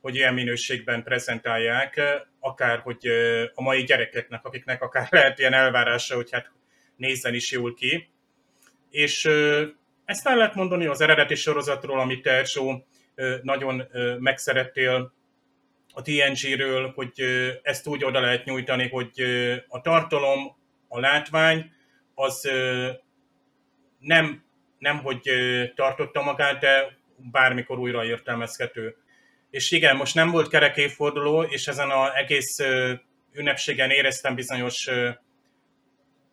hogy 0.00 0.14
ilyen 0.14 0.34
minőségben 0.34 1.02
prezentálják, 1.02 2.00
akár 2.40 2.78
hogy 2.78 3.06
a 3.54 3.62
mai 3.62 3.82
gyerekeknek, 3.82 4.44
akiknek 4.44 4.82
akár 4.82 5.08
lehet 5.10 5.38
ilyen 5.38 5.52
elvárása, 5.52 6.14
hogy 6.14 6.30
hát 6.30 6.50
nézzen 6.96 7.34
is 7.34 7.50
jól 7.50 7.74
ki. 7.74 8.08
És 8.90 9.24
ezt 10.04 10.26
el 10.26 10.36
lehet 10.36 10.54
mondani 10.54 10.86
az 10.86 11.00
eredeti 11.00 11.34
sorozatról, 11.34 12.00
amit 12.00 12.22
te, 12.22 12.30
Erzsó, 12.30 12.86
nagyon 13.42 13.82
megszerettél, 14.18 15.12
a 15.94 16.02
TNG-ről, 16.02 16.92
hogy 16.94 17.22
ezt 17.62 17.86
úgy 17.86 18.04
oda 18.04 18.20
lehet 18.20 18.44
nyújtani, 18.44 18.88
hogy 18.88 19.22
a 19.68 19.80
tartalom, 19.80 20.56
a 20.88 21.00
látvány, 21.00 21.72
az 22.14 22.50
nem, 23.98 24.43
nem 24.84 24.98
hogy 24.98 25.30
tartotta 25.74 26.22
magát, 26.22 26.60
de 26.60 26.96
bármikor 27.16 27.78
újra 27.78 28.04
értelmezhető. 28.04 28.96
És 29.50 29.70
igen, 29.70 29.96
most 29.96 30.14
nem 30.14 30.30
volt 30.30 30.48
kerek 30.48 30.76
évforduló, 30.76 31.42
és 31.42 31.66
ezen 31.66 31.90
az 31.90 32.10
egész 32.14 32.58
ünnepségen 33.32 33.90
éreztem 33.90 34.34
bizonyos 34.34 34.90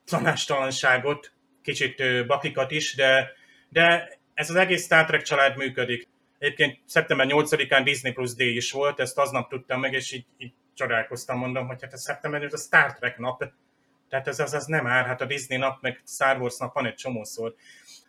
tanástalanságot, 0.06 1.34
kicsit 1.62 2.26
bakikat 2.28 2.72
is, 2.72 2.96
de, 2.96 3.32
de 3.70 4.10
ez 4.34 4.50
az 4.50 4.56
egész 4.56 4.84
Star 4.84 5.06
Trek 5.06 5.22
család 5.22 5.58
működik. 5.58 6.08
Egyébként 6.40 6.80
szeptember 6.86 7.28
8-án 7.30 7.82
Disney 7.84 8.12
Plus 8.12 8.34
Day 8.34 8.56
is 8.56 8.72
volt, 8.72 9.00
ezt 9.00 9.18
aznap 9.18 9.50
tudtam 9.50 9.80
meg, 9.80 9.94
és 9.94 10.12
így, 10.12 10.26
így 10.38 10.54
csodálkoztam, 10.74 11.38
mondom, 11.38 11.68
hogy 11.68 11.82
hát 11.82 11.94
a 11.94 11.98
szeptember 11.98 12.44
ez 12.44 12.54
a 12.54 12.58
Star 12.58 12.94
Trek 12.94 13.18
nap, 13.18 13.44
tehát 14.10 14.28
ez 14.28 14.40
az, 14.40 14.54
az 14.54 14.66
nem 14.66 14.88
ár, 14.88 15.06
hát 15.06 15.22
a 15.22 15.26
Disney 15.26 15.58
nap, 15.58 15.82
meg 15.82 16.02
Star 16.08 16.42
Wars 16.42 16.58
nap 16.58 16.74
van 16.74 16.86
egy 16.86 16.96
csomószor. 16.96 17.56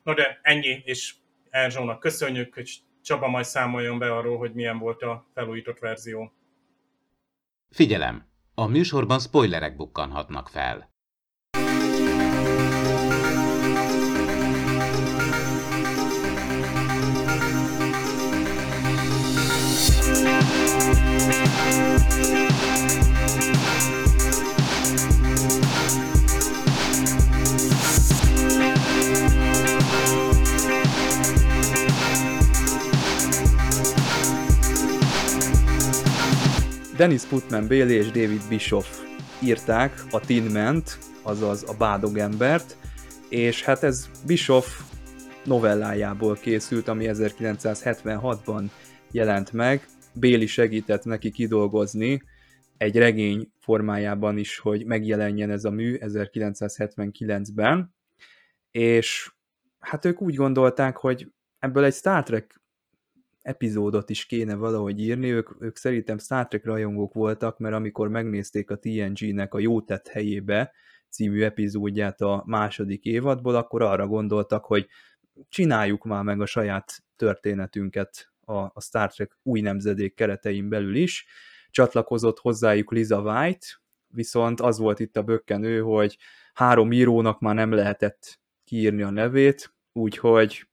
No 0.03 0.15
de 0.15 0.41
ennyi, 0.43 0.83
és 0.85 1.15
Erzsónak 1.51 2.01
köszönjük, 2.01 2.55
hogy 2.55 2.71
Csaba 3.03 3.29
majd 3.29 3.45
számoljon 3.45 3.99
be 3.99 4.15
arról, 4.15 4.39
hogy 4.39 4.53
milyen 4.53 4.79
volt 4.79 5.03
a 5.03 5.27
felújított 5.35 5.79
verzió. 5.79 6.33
Figyelem! 7.71 8.31
A 8.55 8.67
műsorban 8.67 9.19
spoilerek 9.19 9.77
bukkanhatnak 9.77 10.49
fel. 10.49 10.92
Dennis 37.03 37.25
Putman 37.25 37.69
Bailey 37.69 37.97
és 37.97 38.07
David 38.07 38.49
Bischoff 38.49 38.87
írták 39.45 39.93
a 40.11 40.21
Tin 40.21 40.51
Man-t, 40.53 40.99
azaz 41.23 41.65
a 41.69 41.75
bádogembert, 41.77 42.77
és 43.29 43.63
hát 43.63 43.83
ez 43.83 44.11
Bischoff 44.27 44.67
novellájából 45.45 46.35
készült, 46.35 46.89
ami 46.89 47.07
1976-ban 47.09 48.71
jelent 49.11 49.53
meg. 49.53 49.87
Béli 50.15 50.47
segített 50.47 51.05
neki 51.05 51.31
kidolgozni 51.31 52.23
egy 52.77 52.97
regény 52.97 53.53
formájában 53.59 54.39
is, 54.39 54.59
hogy 54.59 54.85
megjelenjen 54.85 55.51
ez 55.51 55.65
a 55.65 55.71
mű 55.71 55.97
1979-ben, 56.01 57.95
és 58.71 59.33
hát 59.79 60.05
ők 60.05 60.21
úgy 60.21 60.35
gondolták, 60.35 60.97
hogy 60.97 61.33
ebből 61.59 61.85
egy 61.85 61.95
Star 61.95 62.23
Trek 62.23 62.62
epizódot 63.43 64.11
is 64.11 64.27
kéne 64.27 64.55
valahogy 64.55 65.01
írni, 65.01 65.31
ők, 65.31 65.63
ők 65.63 65.77
szerintem 65.77 66.19
Star 66.19 66.49
Trek 66.49 66.65
rajongók 66.65 67.15
voltak, 67.15 67.59
mert 67.59 67.75
amikor 67.75 68.09
megnézték 68.09 68.71
a 68.71 68.79
TNG-nek 68.79 69.55
a 69.55 69.59
Jó 69.59 69.81
tett 69.81 70.09
helyébe 70.09 70.73
című 71.09 71.43
epizódját 71.43 72.21
a 72.21 72.43
második 72.47 73.05
évadból, 73.05 73.55
akkor 73.55 73.83
arra 73.83 74.07
gondoltak, 74.07 74.65
hogy 74.65 74.87
csináljuk 75.49 76.05
már 76.05 76.23
meg 76.23 76.41
a 76.41 76.47
saját 76.47 77.03
történetünket 77.17 78.33
a, 78.41 78.55
a 78.55 78.81
Star 78.81 79.13
Trek 79.13 79.39
új 79.43 79.61
nemzedék 79.61 80.15
keretein 80.15 80.69
belül 80.69 80.95
is. 80.95 81.27
Csatlakozott 81.71 82.39
hozzájuk 82.39 82.93
Liza 82.93 83.21
White, 83.21 83.67
viszont 84.07 84.61
az 84.61 84.79
volt 84.79 85.01
itt 85.01 85.17
a 85.17 85.23
bökkenő, 85.23 85.81
hogy 85.81 86.19
három 86.55 86.93
írónak 86.93 87.41
már 87.41 87.55
nem 87.55 87.73
lehetett 87.73 88.41
kiírni 88.65 89.03
a 89.03 89.11
nevét, 89.11 89.75
úgyhogy 89.93 90.69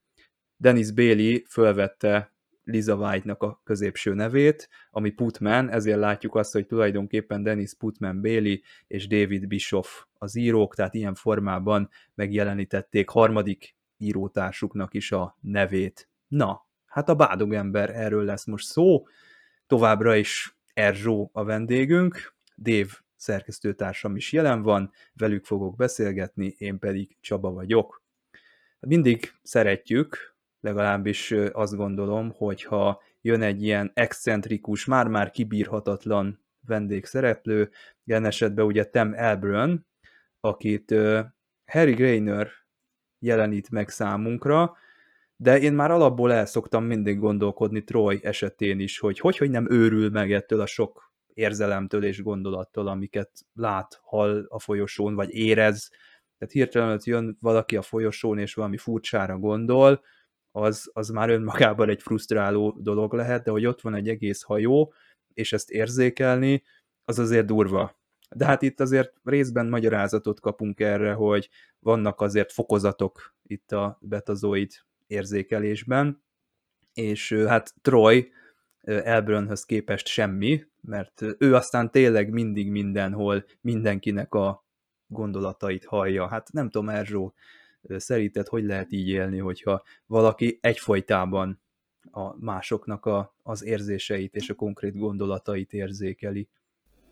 Dennis 0.56 0.92
Bailey 0.92 1.38
fölvette 1.48 2.34
Liza 2.70 2.94
White-nak 2.94 3.42
a 3.42 3.60
középső 3.64 4.14
nevét, 4.14 4.68
ami 4.90 5.10
Putman, 5.10 5.70
ezért 5.70 5.98
látjuk 5.98 6.34
azt, 6.34 6.52
hogy 6.52 6.66
tulajdonképpen 6.66 7.42
Dennis 7.42 7.74
Putman 7.74 8.20
Bailey 8.20 8.56
és 8.86 9.06
David 9.06 9.46
Bischoff 9.46 10.04
az 10.18 10.36
írók, 10.36 10.74
tehát 10.74 10.94
ilyen 10.94 11.14
formában 11.14 11.90
megjelenítették 12.14 13.08
harmadik 13.08 13.74
írótársuknak 13.96 14.94
is 14.94 15.12
a 15.12 15.36
nevét. 15.40 16.08
Na, 16.28 16.66
hát 16.86 17.08
a 17.08 17.14
bádogember, 17.14 17.90
erről 17.90 18.24
lesz 18.24 18.46
most 18.46 18.66
szó, 18.66 19.06
továbbra 19.66 20.16
is 20.16 20.56
Erzsó 20.74 21.30
a 21.32 21.44
vendégünk, 21.44 22.34
Dave 22.56 22.90
szerkesztőtársam 23.16 24.16
is 24.16 24.32
jelen 24.32 24.62
van, 24.62 24.92
velük 25.12 25.44
fogok 25.44 25.76
beszélgetni, 25.76 26.54
én 26.58 26.78
pedig 26.78 27.16
Csaba 27.20 27.50
vagyok. 27.50 28.02
Mindig 28.80 29.32
szeretjük 29.42 30.29
legalábbis 30.60 31.34
azt 31.52 31.76
gondolom, 31.76 32.32
hogyha 32.36 33.02
jön 33.20 33.42
egy 33.42 33.62
ilyen 33.62 33.90
excentrikus, 33.94 34.84
már-már 34.84 35.30
kibírhatatlan 35.30 36.44
vendégszereplő, 36.66 37.70
ilyen 38.04 38.24
esetben 38.24 38.64
ugye 38.64 38.84
Tem 38.84 39.12
Elbrön, 39.14 39.86
akit 40.40 40.94
Harry 41.66 41.92
Grainer 41.92 42.50
jelenít 43.18 43.70
meg 43.70 43.88
számunkra, 43.88 44.76
de 45.36 45.58
én 45.58 45.72
már 45.72 45.90
alapból 45.90 46.32
el 46.32 46.46
szoktam 46.46 46.84
mindig 46.84 47.18
gondolkodni 47.18 47.84
Troy 47.84 48.20
esetén 48.22 48.80
is, 48.80 48.98
hogy 48.98 49.18
hogy, 49.18 49.36
hogy 49.36 49.50
nem 49.50 49.70
őrül 49.70 50.10
meg 50.10 50.32
ettől 50.32 50.60
a 50.60 50.66
sok 50.66 51.12
érzelemtől 51.34 52.04
és 52.04 52.22
gondolattól, 52.22 52.86
amiket 52.88 53.30
lát, 53.54 54.00
hall 54.02 54.44
a 54.48 54.58
folyosón, 54.58 55.14
vagy 55.14 55.34
érez. 55.34 55.90
Tehát 56.38 56.54
hirtelen 56.54 57.00
jön 57.04 57.36
valaki 57.40 57.76
a 57.76 57.82
folyosón, 57.82 58.38
és 58.38 58.54
valami 58.54 58.76
furcsára 58.76 59.38
gondol, 59.38 60.00
az, 60.52 60.90
az 60.92 61.08
már 61.08 61.30
önmagában 61.30 61.88
egy 61.88 62.02
frusztráló 62.02 62.76
dolog 62.80 63.12
lehet, 63.12 63.44
de 63.44 63.50
hogy 63.50 63.66
ott 63.66 63.80
van 63.80 63.94
egy 63.94 64.08
egész 64.08 64.42
hajó, 64.42 64.92
és 65.34 65.52
ezt 65.52 65.70
érzékelni, 65.70 66.62
az 67.04 67.18
azért 67.18 67.46
durva. 67.46 67.98
De 68.36 68.44
hát 68.44 68.62
itt 68.62 68.80
azért 68.80 69.12
részben 69.24 69.66
magyarázatot 69.66 70.40
kapunk 70.40 70.80
erre, 70.80 71.12
hogy 71.12 71.48
vannak 71.78 72.20
azért 72.20 72.52
fokozatok 72.52 73.34
itt 73.42 73.72
a 73.72 73.98
betazoid 74.00 74.70
érzékelésben, 75.06 76.22
és 76.92 77.32
hát 77.32 77.74
Troy 77.82 78.32
Elbrönhöz 78.82 79.64
képest 79.64 80.06
semmi, 80.06 80.64
mert 80.80 81.22
ő 81.38 81.54
aztán 81.54 81.90
tényleg 81.90 82.30
mindig 82.30 82.70
mindenhol 82.70 83.44
mindenkinek 83.60 84.34
a 84.34 84.64
gondolatait 85.06 85.84
hallja. 85.84 86.28
Hát 86.28 86.52
nem 86.52 86.70
tudom, 86.70 86.88
Erzsó, 86.88 87.34
Szerinted 87.88 88.46
hogy 88.46 88.64
lehet 88.64 88.92
így 88.92 89.08
élni, 89.08 89.38
hogyha 89.38 89.82
valaki 90.06 90.58
egyfolytában 90.60 91.60
a 92.10 92.44
másoknak 92.44 93.06
a, 93.06 93.34
az 93.42 93.64
érzéseit 93.64 94.34
és 94.34 94.50
a 94.50 94.54
konkrét 94.54 94.96
gondolatait 94.96 95.72
érzékeli? 95.72 96.48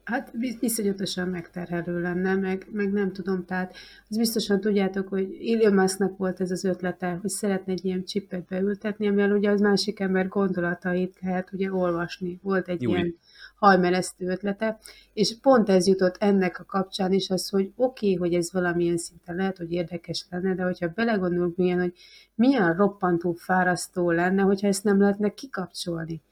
Hát 0.09 0.33
viszonyatosan 0.61 1.29
megterhelő 1.29 2.01
lenne, 2.01 2.35
meg, 2.35 2.66
meg 2.73 2.92
nem 2.92 3.12
tudom, 3.12 3.44
tehát 3.44 3.75
az 4.09 4.16
biztosan 4.16 4.61
tudjátok, 4.61 5.09
hogy 5.09 5.37
Elon 5.49 5.75
Musknak 5.75 6.16
volt 6.16 6.40
ez 6.40 6.51
az 6.51 6.64
ötlete, 6.64 7.18
hogy 7.21 7.31
szeretne 7.31 7.73
egy 7.73 7.85
ilyen 7.85 8.05
csipet 8.05 8.44
beültetni, 8.44 9.09
amivel 9.09 9.33
ugye 9.33 9.51
az 9.51 9.61
másik 9.61 10.01
ember 10.01 10.29
gondolatait 10.29 11.18
lehet 11.21 11.53
ugye 11.53 11.73
olvasni. 11.73 12.38
Volt 12.42 12.68
egy 12.68 12.83
Júj. 12.83 12.92
ilyen 12.92 13.14
hajmeresztő 13.57 14.27
ötlete, 14.27 14.79
és 15.12 15.37
pont 15.40 15.68
ez 15.68 15.87
jutott 15.87 16.16
ennek 16.18 16.61
a 16.61 16.64
kapcsán 16.64 17.12
is 17.12 17.31
az, 17.31 17.49
hogy 17.49 17.73
oké, 17.77 18.12
okay, 18.12 18.14
hogy 18.14 18.35
ez 18.35 18.53
valamilyen 18.53 18.99
szinten 18.99 19.37
lehet, 19.37 19.57
hogy 19.57 19.73
érdekes 19.73 20.27
lenne, 20.31 20.55
de 20.55 20.62
hogyha 20.62 20.92
belegondolunk 20.94 21.57
milyen, 21.57 21.81
hogy 21.81 21.94
milyen 22.35 22.77
roppantó 22.77 23.33
fárasztó 23.33 24.11
lenne, 24.11 24.42
hogyha 24.42 24.66
ezt 24.66 24.85
nem 24.85 25.01
lehetne 25.01 25.29
kikapcsolni. 25.29 26.23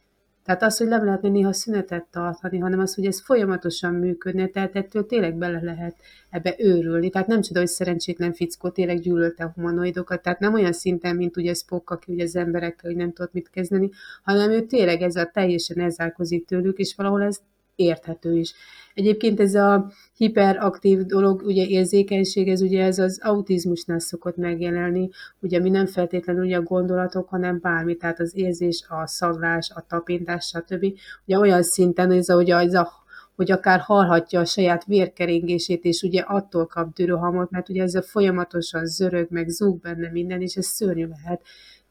Tehát 0.47 0.63
az, 0.63 0.77
hogy 0.77 0.87
nem 0.87 1.05
lehetne 1.05 1.29
néha 1.29 1.53
szünetet 1.53 2.05
tartani, 2.11 2.59
hanem 2.59 2.79
az, 2.79 2.95
hogy 2.95 3.07
ez 3.07 3.21
folyamatosan 3.21 3.95
működne, 3.95 4.47
tehát 4.47 4.77
ettől 4.77 5.07
tényleg 5.07 5.35
bele 5.35 5.61
lehet 5.63 5.97
ebbe 6.31 6.55
őrülni. 6.59 7.11
Tehát 7.11 7.27
nem 7.27 7.41
csoda, 7.41 7.59
hogy 7.59 7.69
szerencsétlen 7.69 8.33
fickó 8.33 8.69
tényleg 8.69 9.01
gyűlölte 9.01 9.45
a 9.45 9.53
humanoidokat, 9.55 10.23
tehát 10.23 10.39
nem 10.39 10.55
olyan 10.55 10.73
szinten, 10.73 11.17
mint 11.17 11.37
ugye 11.37 11.55
Spock, 11.55 11.91
aki 11.91 12.13
ugye 12.13 12.25
az 12.25 12.37
emberekkel, 12.37 12.91
hogy 12.91 12.97
nem 12.97 13.13
tudott 13.13 13.33
mit 13.33 13.51
kezdeni, 13.51 13.91
hanem 14.23 14.51
ő 14.51 14.67
tényleg 14.67 15.03
ezzel 15.03 15.31
teljesen 15.31 15.81
elzárkozik 15.81 16.47
tőlük, 16.47 16.79
és 16.79 16.95
valahol 16.97 17.23
ez 17.23 17.41
érthető 17.77 18.37
is. 18.37 18.55
Egyébként 18.95 19.41
ez 19.41 19.55
a 19.55 19.91
hiperaktív 20.17 21.01
dolog, 21.01 21.43
ugye 21.43 21.67
érzékenység, 21.67 22.49
ez 22.49 22.61
ugye 22.61 22.85
ez 22.85 22.99
az 22.99 23.21
autizmusnál 23.23 23.99
szokott 23.99 24.37
megjelenni, 24.37 25.09
ugye 25.41 25.61
mi 25.61 25.71
nem 25.71 25.87
feltétlenül 25.87 26.45
ugye 26.45 26.57
a 26.57 26.63
gondolatok, 26.63 27.29
hanem 27.29 27.59
bármi, 27.61 27.97
tehát 27.97 28.21
az 28.21 28.37
érzés, 28.37 28.85
a 28.89 29.07
szaglás, 29.07 29.71
a 29.75 29.85
tapintás, 29.89 30.47
stb. 30.47 30.87
Ugye 31.27 31.39
olyan 31.39 31.63
szinten, 31.63 32.11
ez 32.11 32.29
a, 32.29 32.37
ugye 32.37 32.57
ez 32.57 32.75
a 32.75 33.05
hogy 33.37 33.51
akár 33.51 33.81
hallhatja 33.81 34.41
a 34.41 34.45
saját 34.45 34.85
vérkeringését, 34.85 35.85
és 35.85 36.03
ugye 36.03 36.21
attól 36.21 36.67
kap 36.67 36.95
dürőhamot, 36.95 37.51
mert 37.51 37.69
ugye 37.69 37.83
ezzel 37.83 38.03
folyamatosan 38.03 38.87
zörög, 38.87 39.27
meg 39.31 39.49
zúg 39.49 39.81
benne 39.81 40.11
minden, 40.11 40.41
és 40.41 40.55
ez 40.55 40.67
szörnyű 40.67 41.07
lehet. 41.07 41.43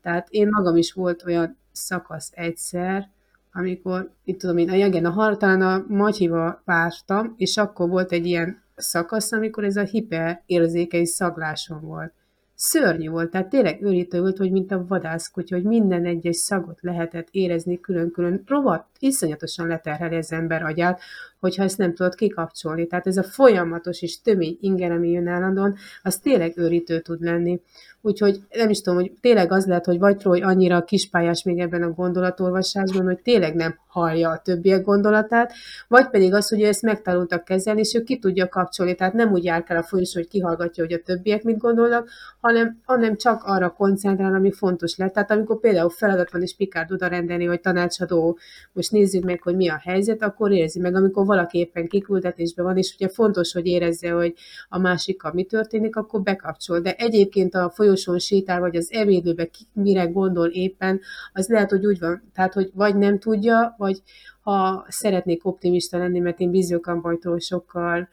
Tehát 0.02 0.28
én 0.30 0.48
magam 0.52 0.76
is 0.76 0.94
volt 0.94 1.24
olyan 1.26 1.58
szakasz 1.72 2.32
egyszer, 2.34 3.10
amikor, 3.58 4.10
itt 4.24 4.40
tudom 4.40 4.58
én, 4.58 4.70
igen, 4.70 5.06
a, 5.06 5.38
talán 5.38 5.62
a 5.62 5.86
Matyiva 5.88 6.62
vártam, 6.66 7.34
és 7.38 7.58
akkor 7.58 7.90
volt 7.90 8.12
egy 8.12 8.26
ilyen 8.26 8.62
szakasz, 8.76 9.32
amikor 9.32 9.64
ez 9.64 9.76
a 9.76 9.84
hiperérzékeny 9.84 11.06
szaglásom 11.06 11.82
volt. 11.82 12.14
Szörnyű 12.56 13.10
volt, 13.10 13.32
tehát 13.32 13.50
tényleg 13.50 13.84
őrítő 13.84 14.20
volt, 14.20 14.38
hogy 14.38 14.52
mint 14.52 14.72
a 14.72 14.86
vadászkutya, 14.88 15.56
hogy 15.56 15.64
minden 15.64 16.06
egyes 16.06 16.36
szagot 16.36 16.82
lehetett 16.82 17.28
érezni 17.32 17.80
külön-külön. 17.80 18.44
Rovat, 18.46 18.86
iszonyatosan 19.00 19.68
leterheli 19.68 20.16
az 20.16 20.32
ember 20.32 20.64
agyát, 20.64 21.02
hogyha 21.46 21.64
ezt 21.64 21.78
nem 21.78 21.94
tudod 21.94 22.16
kikapcsolni. 22.16 22.88
Tehát 22.88 23.08
ez 23.08 23.18
a 23.18 23.24
folyamatos 23.24 24.02
és 24.02 24.22
tömény 24.22 24.58
inger, 24.62 24.92
ami 24.92 25.10
jön 25.10 25.28
állandóan, 25.28 25.76
az 26.04 26.18
tényleg 26.18 26.58
őrítő 26.58 27.00
tud 27.00 27.22
lenni. 27.22 27.62
Úgyhogy 28.02 28.40
nem 28.52 28.70
is 28.70 28.82
tudom, 28.82 29.00
hogy 29.00 29.12
tényleg 29.22 29.52
az 29.52 29.66
lehet, 29.66 29.86
hogy 29.86 30.00
vagy 30.00 30.18
Troy 30.18 30.42
annyira 30.42 30.84
kispályás 30.84 31.44
még 31.44 31.60
ebben 31.60 31.84
a 31.84 31.90
gondolatolvasásban, 31.90 33.06
hogy 33.06 33.20
tényleg 33.20 33.56
nem 33.56 33.80
hallja 33.88 34.30
a 34.30 34.42
többiek 34.44 34.84
gondolatát, 34.84 35.54
vagy 35.88 36.10
pedig 36.10 36.34
az, 36.34 36.50
hogy 36.50 36.62
ő 36.62 36.66
ezt 36.66 36.82
megtanultak 36.82 37.44
kezelni, 37.44 37.80
és 37.80 37.94
ő 37.94 38.04
ki 38.04 38.20
tudja 38.20 38.48
kapcsolni, 38.48 38.96
tehát 38.96 39.14
nem 39.14 39.32
úgy 39.32 39.44
jár 39.44 39.64
el 39.68 39.78
a 39.78 39.84
folyosó, 39.84 40.20
hogy 40.20 40.28
kihallgatja, 40.28 40.84
hogy 40.84 40.94
a 40.94 41.02
többiek 41.02 41.44
mit 41.44 41.58
gondolnak, 41.58 42.10
hanem, 42.42 42.80
hanem 42.86 43.16
csak 43.16 43.44
arra 43.44 43.70
koncentrál, 43.70 44.34
ami 44.34 44.52
fontos 44.52 44.98
lett. 44.98 45.14
Tehát 45.14 45.32
amikor 45.32 45.60
például 45.60 45.90
feladat 45.90 46.32
van, 46.32 46.42
és 46.42 46.56
Pikárd 46.56 46.92
oda 46.92 47.08
rendelni, 47.08 47.48
vagy 47.48 47.62
tanácsadó, 47.62 48.38
most 48.74 48.92
nézzük 48.92 49.24
meg, 49.24 49.42
hogy 49.42 49.56
mi 49.56 49.70
a 49.70 49.82
helyzet, 49.84 50.22
akkor 50.22 50.52
érzi 50.52 50.80
meg, 50.80 50.96
amikor 50.96 51.26
valaki 51.36 51.58
éppen 51.58 51.88
kiküldetésben 51.88 52.66
van, 52.66 52.78
és 52.78 52.94
ugye 52.96 53.10
fontos, 53.10 53.54
hogy 53.54 53.66
érezze, 53.66 54.10
hogy 54.10 54.34
a 54.70 54.80
másikkal 54.80 55.32
mi 55.34 55.44
történik, 55.44 55.96
akkor 55.96 56.22
bekapcsol. 56.22 56.80
De 56.80 56.96
egyébként 56.96 57.56
a 57.56 57.70
folyosón 57.70 58.20
sétál, 58.20 58.60
vagy 58.60 58.76
az 58.76 58.92
ebédlőbe 58.92 59.50
mire 59.74 60.06
gondol 60.06 60.48
éppen, 60.48 61.02
az 61.34 61.48
lehet, 61.48 61.70
hogy 61.70 61.86
úgy 61.86 62.00
van, 62.00 62.24
tehát, 62.34 62.54
hogy 62.54 62.72
vagy 62.74 62.96
nem 62.96 63.20
tudja, 63.20 63.76
vagy 63.78 64.02
ha 64.42 64.86
szeretnék 64.88 65.46
optimista 65.46 65.98
lenni, 65.98 66.20
mert 66.20 66.40
én 66.40 66.52
bízőkampanytól 66.52 67.40
sokkal 67.40 68.10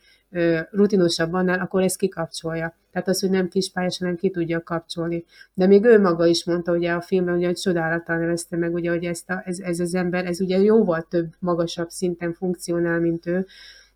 rutinosabb 0.70 1.32
annál, 1.32 1.60
akkor 1.60 1.82
ezt 1.82 1.96
kikapcsolja. 1.96 2.76
Tehát 2.92 3.08
az, 3.08 3.20
hogy 3.20 3.30
nem 3.30 3.48
kispályás, 3.48 3.98
hanem 3.98 4.16
ki 4.16 4.30
tudja 4.30 4.62
kapcsolni. 4.62 5.24
De 5.54 5.66
még 5.66 5.84
ő 5.84 6.00
maga 6.00 6.26
is 6.26 6.44
mondta 6.44 6.72
ugye 6.72 6.92
a 6.92 7.00
filmben, 7.00 7.34
ugye, 7.34 7.46
hogy 7.46 7.56
csodálattal 7.56 8.18
nevezte 8.18 8.56
meg, 8.56 8.74
ugye, 8.74 8.90
hogy 8.90 9.04
ezt 9.04 9.30
a, 9.30 9.42
ez, 9.44 9.58
ez 9.58 9.80
az 9.80 9.94
ember, 9.94 10.26
ez 10.26 10.40
ugye 10.40 10.58
jóval 10.58 11.06
több, 11.08 11.26
magasabb 11.38 11.88
szinten 11.88 12.32
funkcionál, 12.32 13.00
mint 13.00 13.26
ő. 13.26 13.46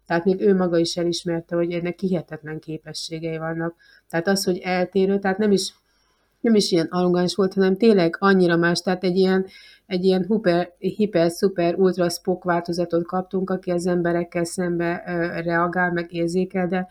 Tehát 0.07 0.25
még 0.25 0.40
ő 0.40 0.55
maga 0.55 0.79
is 0.79 0.96
elismerte, 0.96 1.57
hogy 1.57 1.72
ennek 1.72 1.99
hihetetlen 1.99 2.59
képességei 2.59 3.38
vannak. 3.38 3.75
Tehát 4.09 4.29
az, 4.29 4.44
hogy 4.44 4.59
eltérő, 4.59 5.18
tehát 5.18 5.38
nem 5.38 5.53
is, 5.53 5.75
nem 6.46 6.54
is 6.54 6.70
ilyen 6.70 6.87
arrogáns 6.90 7.35
volt, 7.35 7.54
hanem 7.54 7.76
tényleg 7.76 8.16
annyira 8.18 8.56
más, 8.56 8.80
tehát 8.80 9.04
egy 9.04 9.16
ilyen, 9.16 9.46
egy 9.87 10.04
ilyen 10.04 10.26
hiper, 10.28 10.72
hiper, 10.78 11.30
szuper, 11.30 11.74
ultra 11.74 12.09
spok 12.09 12.44
változatot 12.44 13.06
kaptunk, 13.06 13.50
aki 13.50 13.70
az 13.70 13.87
emberekkel 13.87 14.44
szembe 14.44 15.02
reagál, 15.44 15.92
meg 15.92 16.12
érzékel, 16.12 16.66
de, 16.66 16.87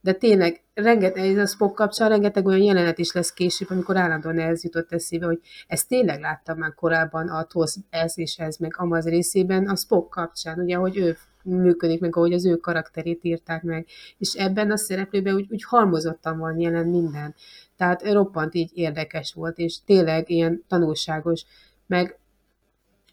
de 0.00 0.12
tényleg 0.12 0.62
rengeteg, 0.74 1.24
ez 1.24 1.38
a 1.38 1.46
Spock 1.46 1.74
kapcsán 1.74 2.08
rengeteg 2.08 2.46
olyan 2.46 2.62
jelenet 2.62 2.98
is 2.98 3.12
lesz 3.12 3.32
később, 3.32 3.70
amikor 3.70 3.96
állandóan 3.96 4.38
ez 4.38 4.64
jutott 4.64 4.92
eszébe, 4.92 5.26
hogy 5.26 5.40
ezt 5.66 5.88
tényleg 5.88 6.20
láttam 6.20 6.58
már 6.58 6.74
korábban 6.74 7.28
a 7.28 7.42
TOSZ 7.44 7.78
ez 7.90 8.18
és 8.18 8.36
ez, 8.36 8.56
meg 8.56 8.74
Amaz 8.76 9.08
részében, 9.08 9.68
a 9.68 9.76
Spock 9.76 10.10
kapcsán, 10.10 10.58
ugye, 10.58 10.76
hogy 10.76 10.96
ő 10.96 11.16
működik, 11.42 12.00
meg 12.00 12.16
ahogy 12.16 12.32
az 12.32 12.46
ő 12.46 12.56
karakterét 12.56 13.24
írták 13.24 13.62
meg. 13.62 13.86
És 14.18 14.32
ebben 14.32 14.70
a 14.70 14.76
szereplőben 14.76 15.34
úgy, 15.34 15.46
úgy 15.50 15.64
halmozottan 15.64 16.38
van 16.38 16.58
jelen 16.58 16.86
minden. 16.86 17.34
Tehát 17.78 18.12
roppant 18.12 18.54
így 18.54 18.70
érdekes 18.74 19.32
volt, 19.32 19.58
és 19.58 19.78
tényleg 19.84 20.30
ilyen 20.30 20.64
tanulságos. 20.68 21.44
Meg 21.86 22.18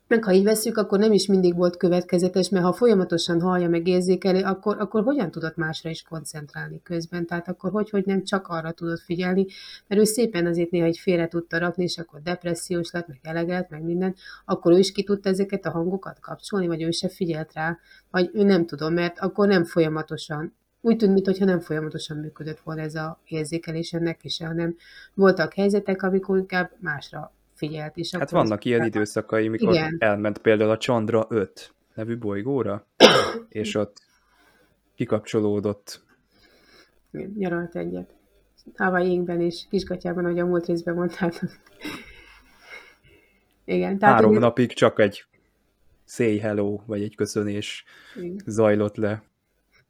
meg 0.08 0.24
ha 0.24 0.32
így 0.32 0.44
veszük, 0.44 0.78
akkor 0.78 1.00
nem 1.00 1.12
is 1.12 1.28
mindig 1.28 1.56
volt 1.56 1.78
következetes, 1.78 2.50
mert 2.50 2.66
ha 2.66 2.74
folyamatosan 2.74 3.42
hallja 3.42 3.70
meg 3.70 3.88
érzékeli, 3.88 4.42
akkor, 4.42 4.80
akkor 4.80 5.04
hogyan 5.04 5.32
tudott 5.32 5.56
másra 5.56 5.90
is 5.90 6.02
koncentrálni 6.02 6.82
közben? 6.84 7.26
Tehát 7.26 7.48
akkor 7.48 7.72
hogy, 7.72 7.90
hogy 7.90 8.06
nem 8.06 8.24
csak 8.24 8.48
arra 8.48 8.72
tudott 8.72 9.00
figyelni, 9.00 9.46
mert 9.88 10.02
ő 10.02 10.04
szépen 10.04 10.46
azért 10.46 10.72
néha 10.72 10.86
egy 10.86 10.98
félre 10.98 11.28
tudta 11.28 11.58
rakni, 11.58 11.84
és 11.84 11.98
akkor 11.98 12.22
depressziós 12.22 12.92
lett, 12.92 13.08
meg 13.08 13.20
elegelt, 13.22 13.70
meg 13.70 13.84
minden, 13.84 14.16
akkor 14.46 14.72
ő 14.74 14.78
is 14.78 14.92
ki 14.92 15.04
tudta 15.04 15.30
ezeket 15.30 15.66
a 15.66 15.72
hangokat 15.72 16.20
kapcsolni, 16.20 16.68
vagy 16.68 16.82
ő 16.82 16.92
se 16.92 17.10
figyelt 17.10 17.54
rá, 17.54 17.78
vagy 18.12 18.30
ő 18.34 18.44
nem 18.44 18.66
tudom, 18.66 18.94
mert 18.94 19.20
akkor 19.20 19.48
nem 19.48 19.64
folyamatosan 19.64 20.56
úgy 20.86 20.98
tűnt, 20.98 21.14
mintha 21.14 21.46
nem 21.46 21.60
folyamatosan 21.60 22.18
működött 22.18 22.60
volna 22.60 22.82
ez 22.82 22.96
a 22.96 23.20
érzékelés 23.28 23.94
ennek 23.94 24.24
is, 24.24 24.42
hanem 24.42 24.76
voltak 25.14 25.54
helyzetek, 25.54 26.04
amikor 26.04 26.38
inkább 26.38 26.72
másra 26.80 27.34
figyelt. 27.54 27.98
És 27.98 28.16
hát 28.16 28.30
vannak 28.30 28.66
ilyen 28.66 28.86
időszakai, 28.86 29.48
mikor 29.48 29.74
Igen. 29.74 29.96
elment 30.00 30.38
például 30.38 30.70
a 30.70 30.78
Chandra 30.78 31.26
5 31.30 31.74
nevű 31.94 32.18
bolygóra, 32.18 32.86
és 33.50 33.76
ott 33.76 34.02
kikapcsolódott. 34.96 36.04
Nyaralt 37.36 37.76
egyet. 37.76 38.10
Hawaii-ben 38.76 39.42
és 39.42 39.66
Kisgatyában, 39.70 40.26
ahogy 40.26 40.40
a 40.40 40.46
múlt 40.46 40.66
részben 40.66 40.96
mondták. 40.96 41.34
Igen. 43.66 43.98
Tehát 43.98 44.16
Három 44.16 44.32
ugye... 44.32 44.40
napig 44.40 44.74
csak 44.74 45.00
egy 45.00 45.26
say 46.06 46.38
hello, 46.38 46.80
vagy 46.86 47.02
egy 47.02 47.16
köszönés 47.16 47.86
Igen. 48.16 48.42
zajlott 48.46 48.96
le. 48.96 49.24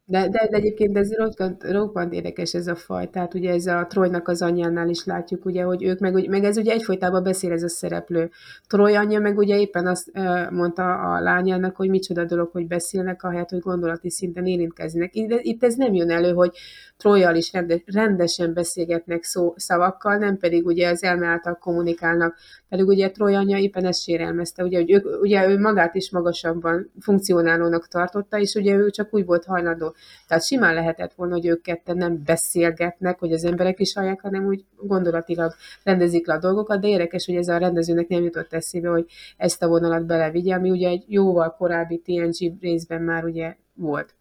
De, 0.08 0.28
de, 0.28 0.48
de 0.50 0.56
egyébként 0.56 0.96
ez 0.96 1.14
roppant, 1.14 1.64
roppant 1.64 2.12
érdekes 2.12 2.54
ez 2.54 2.66
a 2.66 2.74
faj, 2.74 3.10
tehát 3.10 3.34
ugye 3.34 3.52
ez 3.52 3.66
a 3.66 3.86
Trojnak 3.88 4.28
az 4.28 4.42
anyjánál 4.42 4.88
is 4.88 5.04
látjuk, 5.04 5.44
ugye, 5.44 5.62
hogy 5.62 5.84
ők, 5.84 5.98
meg, 5.98 6.28
meg 6.28 6.44
ez 6.44 6.56
ugye 6.56 6.72
egyfolytában 6.72 7.22
beszél 7.22 7.52
ez 7.52 7.62
a 7.62 7.68
szereplő. 7.68 8.30
Troj 8.68 8.96
anyja 8.96 9.20
meg 9.20 9.38
ugye 9.38 9.58
éppen 9.58 9.86
azt 9.86 10.10
mondta 10.50 10.94
a 10.94 11.20
lányának, 11.20 11.76
hogy 11.76 11.88
micsoda 11.88 12.24
dolog, 12.24 12.48
hogy 12.52 12.66
beszélnek, 12.66 13.22
ahelyett, 13.22 13.50
hogy 13.50 13.60
gondolati 13.60 14.10
szinten 14.10 14.46
érintkeznek. 14.46 15.14
Itt, 15.14 15.40
itt 15.40 15.64
ez 15.64 15.74
nem 15.74 15.94
jön 15.94 16.10
elő, 16.10 16.32
hogy 16.32 16.56
Trojjal 16.96 17.34
is 17.34 17.52
rendes, 17.52 17.82
rendesen 17.86 18.54
beszélgetnek 18.54 19.22
szó, 19.22 19.54
szavakkal, 19.56 20.16
nem 20.16 20.36
pedig 20.36 20.66
ugye 20.66 20.88
az 20.88 21.02
elme 21.02 21.26
által 21.26 21.54
kommunikálnak. 21.54 22.36
Pedig 22.68 22.86
ugye 22.86 23.10
Troj 23.10 23.34
anyja 23.34 23.58
éppen 23.58 23.84
ezt 23.84 24.02
sérelmezte, 24.02 24.62
ugye, 24.64 24.78
hogy 24.78 24.90
ő, 24.90 25.02
ugye 25.20 25.48
ő 25.48 25.58
magát 25.58 25.94
is 25.94 26.10
magasabban 26.10 26.90
funkcionálónak 27.00 27.88
tartotta, 27.88 28.38
és 28.38 28.54
ugye 28.54 28.74
ő 28.74 28.90
csak 28.90 29.14
úgy 29.14 29.24
volt 29.24 29.44
hajlandó 29.44 29.94
tehát 30.26 30.44
simán 30.44 30.74
lehetett 30.74 31.12
volna, 31.14 31.34
hogy 31.34 31.46
ők 31.46 31.62
ketten 31.62 31.96
nem 31.96 32.22
beszélgetnek, 32.24 33.18
hogy 33.18 33.32
az 33.32 33.44
emberek 33.44 33.80
is 33.80 33.94
hallják, 33.94 34.20
hanem 34.20 34.46
úgy 34.46 34.64
gondolatilag 34.76 35.52
rendezik 35.82 36.26
le 36.26 36.34
a 36.34 36.38
dolgokat, 36.38 36.80
de 36.80 36.88
érdekes, 36.88 37.26
hogy 37.26 37.36
ez 37.36 37.48
a 37.48 37.58
rendezőnek 37.58 38.08
nem 38.08 38.22
jutott 38.22 38.52
eszébe, 38.52 38.88
hogy 38.88 39.06
ezt 39.36 39.62
a 39.62 39.68
vonalat 39.68 40.06
belevigye, 40.06 40.54
ami 40.54 40.70
ugye 40.70 40.88
egy 40.88 41.04
jóval 41.06 41.54
korábbi 41.58 41.98
TNG 41.98 42.60
részben 42.60 43.02
már 43.02 43.24
ugye 43.24 43.56
volt 43.74 44.14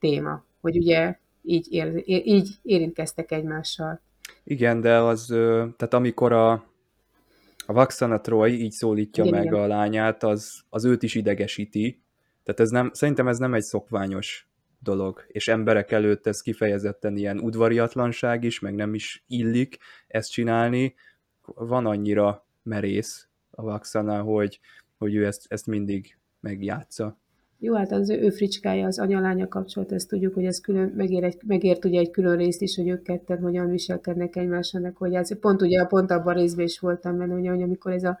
téma, 0.00 0.44
hogy 0.60 0.76
ugye 0.76 1.16
így, 1.42 1.66
ér, 1.70 2.02
így 2.06 2.48
érintkeztek 2.62 3.32
egymással. 3.32 4.00
Igen, 4.44 4.80
de 4.80 4.98
az, 4.98 5.26
tehát 5.76 5.94
amikor 5.94 6.32
a, 6.32 6.52
a 7.66 7.72
Vaxana 7.72 8.20
Troy 8.20 8.62
így 8.62 8.72
szólítja 8.72 9.24
igen, 9.24 9.38
meg 9.38 9.46
igen. 9.46 9.60
a 9.60 9.66
lányát, 9.66 10.22
az, 10.22 10.60
az 10.70 10.84
őt 10.84 11.02
is 11.02 11.14
idegesíti. 11.14 12.02
Tehát 12.44 12.60
ez 12.60 12.70
nem, 12.70 12.90
szerintem 12.92 13.28
ez 13.28 13.38
nem 13.38 13.54
egy 13.54 13.62
szokványos 13.62 14.47
dolog, 14.88 15.24
és 15.28 15.48
emberek 15.48 15.92
előtt 15.92 16.26
ez 16.26 16.40
kifejezetten 16.40 17.16
ilyen 17.16 17.38
udvariatlanság 17.38 18.44
is, 18.44 18.60
meg 18.60 18.74
nem 18.74 18.94
is 18.94 19.24
illik 19.26 19.78
ezt 20.06 20.30
csinálni. 20.30 20.94
Van 21.44 21.86
annyira 21.86 22.46
merész 22.62 23.28
a 23.50 23.62
Vaxana, 23.62 24.20
hogy, 24.20 24.60
hogy 24.98 25.14
ő 25.14 25.26
ezt, 25.26 25.46
ezt 25.48 25.66
mindig 25.66 26.18
megjátsza. 26.40 27.18
Jó, 27.58 27.74
hát 27.74 27.92
az 27.92 28.10
ő, 28.10 28.30
fricskája, 28.30 28.86
az 28.86 28.98
anyalánya 28.98 29.48
kapcsolat, 29.48 29.92
ezt 29.92 30.08
tudjuk, 30.08 30.34
hogy 30.34 30.44
ez 30.44 30.60
külön, 30.60 30.92
megér, 30.96 31.24
egy, 31.24 31.36
megért 31.46 31.84
ugye 31.84 32.00
egy 32.00 32.10
külön 32.10 32.36
részt 32.36 32.62
is, 32.62 32.76
hogy 32.76 32.88
ők 32.88 33.02
ketten 33.02 33.38
hogyan 33.38 33.70
viselkednek 33.70 34.36
egymásnak, 34.36 34.96
hogy 34.96 35.14
ez 35.14 35.38
pont 35.38 35.62
ugye 35.62 35.84
pont 35.84 36.10
abban 36.10 36.34
a 36.34 36.38
részben 36.38 36.64
is 36.64 36.78
voltam 36.78 37.18
benne, 37.18 37.34
hogy 37.34 37.62
amikor 37.62 37.92
ez 37.92 38.04
a 38.04 38.18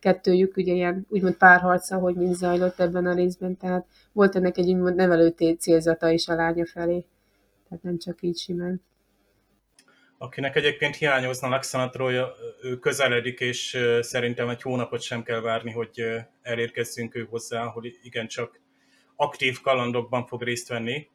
kettőjük 0.00 0.56
ugye 0.56 0.72
ilyen 0.72 1.06
úgymond 1.08 1.34
párharca, 1.34 1.98
hogy 1.98 2.14
mind 2.14 2.34
zajlott 2.34 2.80
ebben 2.80 3.06
a 3.06 3.14
részben, 3.14 3.56
tehát 3.56 3.86
volt 4.12 4.36
ennek 4.36 4.56
egy 4.56 4.70
úgymond 4.70 4.94
nevelő 4.94 5.34
célzata 5.58 6.10
is 6.10 6.28
a 6.28 6.34
lánya 6.34 6.66
felé. 6.66 7.04
Tehát 7.68 7.84
nem 7.84 7.98
csak 7.98 8.22
így 8.22 8.38
simán. 8.38 8.82
Akinek 10.18 10.56
egyébként 10.56 10.96
hiányozna 10.96 11.48
Alexandra 11.48 12.10
ő 12.62 12.78
közeledik, 12.78 13.40
és 13.40 13.78
szerintem 14.00 14.48
egy 14.48 14.62
hónapot 14.62 15.00
sem 15.00 15.22
kell 15.22 15.40
várni, 15.40 15.70
hogy 15.70 16.04
elérkezzünk 16.42 17.14
ő 17.14 17.26
hozzá, 17.30 17.62
ahol 17.62 17.84
igencsak 18.02 18.60
aktív 19.16 19.60
kalandokban 19.60 20.26
fog 20.26 20.42
részt 20.42 20.68
venni 20.68 21.08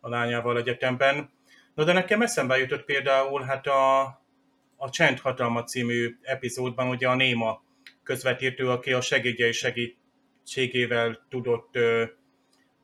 a 0.00 0.08
lányával 0.08 0.56
egyetemben. 0.56 1.30
Na 1.74 1.84
de 1.84 1.92
nekem 1.92 2.22
eszembe 2.22 2.58
jutott 2.58 2.84
például 2.84 3.42
hát 3.42 3.66
a, 3.66 4.00
a 4.76 4.90
Csend 4.90 5.20
Hatalma 5.20 5.62
című 5.62 6.16
epizódban 6.22 6.88
ugye 6.88 7.08
a 7.08 7.14
Néma 7.14 7.62
közvetítő, 8.06 8.70
aki 8.70 8.92
a 8.92 9.00
segédjei 9.00 9.52
segítségével 9.52 11.26
tudott 11.28 11.78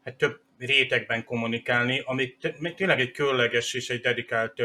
hát 0.05 0.17
több 0.17 0.41
rétegben 0.59 1.25
kommunikálni, 1.25 2.03
ami 2.05 2.37
tényleg 2.77 3.01
egy 3.01 3.11
különleges 3.11 3.75
és 3.75 3.91
egy 3.91 4.01
dedikált 4.01 4.63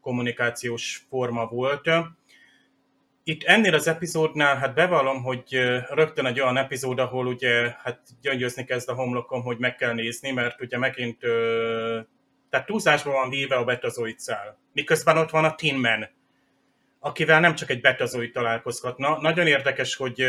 kommunikációs 0.00 1.06
forma 1.08 1.46
volt. 1.46 1.90
Itt 3.24 3.42
ennél 3.42 3.74
az 3.74 3.86
epizódnál, 3.86 4.56
hát 4.56 4.74
bevallom, 4.74 5.22
hogy 5.22 5.44
rögtön 5.88 6.26
egy 6.26 6.40
olyan 6.40 6.56
epizód, 6.56 6.98
ahol 6.98 7.26
ugye 7.26 7.74
hát 7.78 8.00
gyöngyözni 8.20 8.64
kezd 8.64 8.88
a 8.88 8.94
homlokom, 8.94 9.42
hogy 9.42 9.58
meg 9.58 9.76
kell 9.76 9.94
nézni, 9.94 10.30
mert 10.30 10.60
ugye 10.60 10.78
megint 10.78 11.18
tehát 12.50 12.66
túlzásban 12.66 13.12
van 13.12 13.30
véve 13.30 13.54
a 13.56 13.64
betazoid 13.64 14.18
szál. 14.18 14.58
Miközben 14.72 15.16
ott 15.16 15.30
van 15.30 15.44
a 15.44 15.54
Tin 15.54 15.76
Man, 15.76 16.08
akivel 17.04 17.40
nem 17.40 17.54
csak 17.54 17.70
egy 17.70 17.80
betazoid 17.80 18.32
találkozhatna. 18.32 19.20
Nagyon 19.20 19.46
érdekes, 19.46 19.96
hogy 19.96 20.26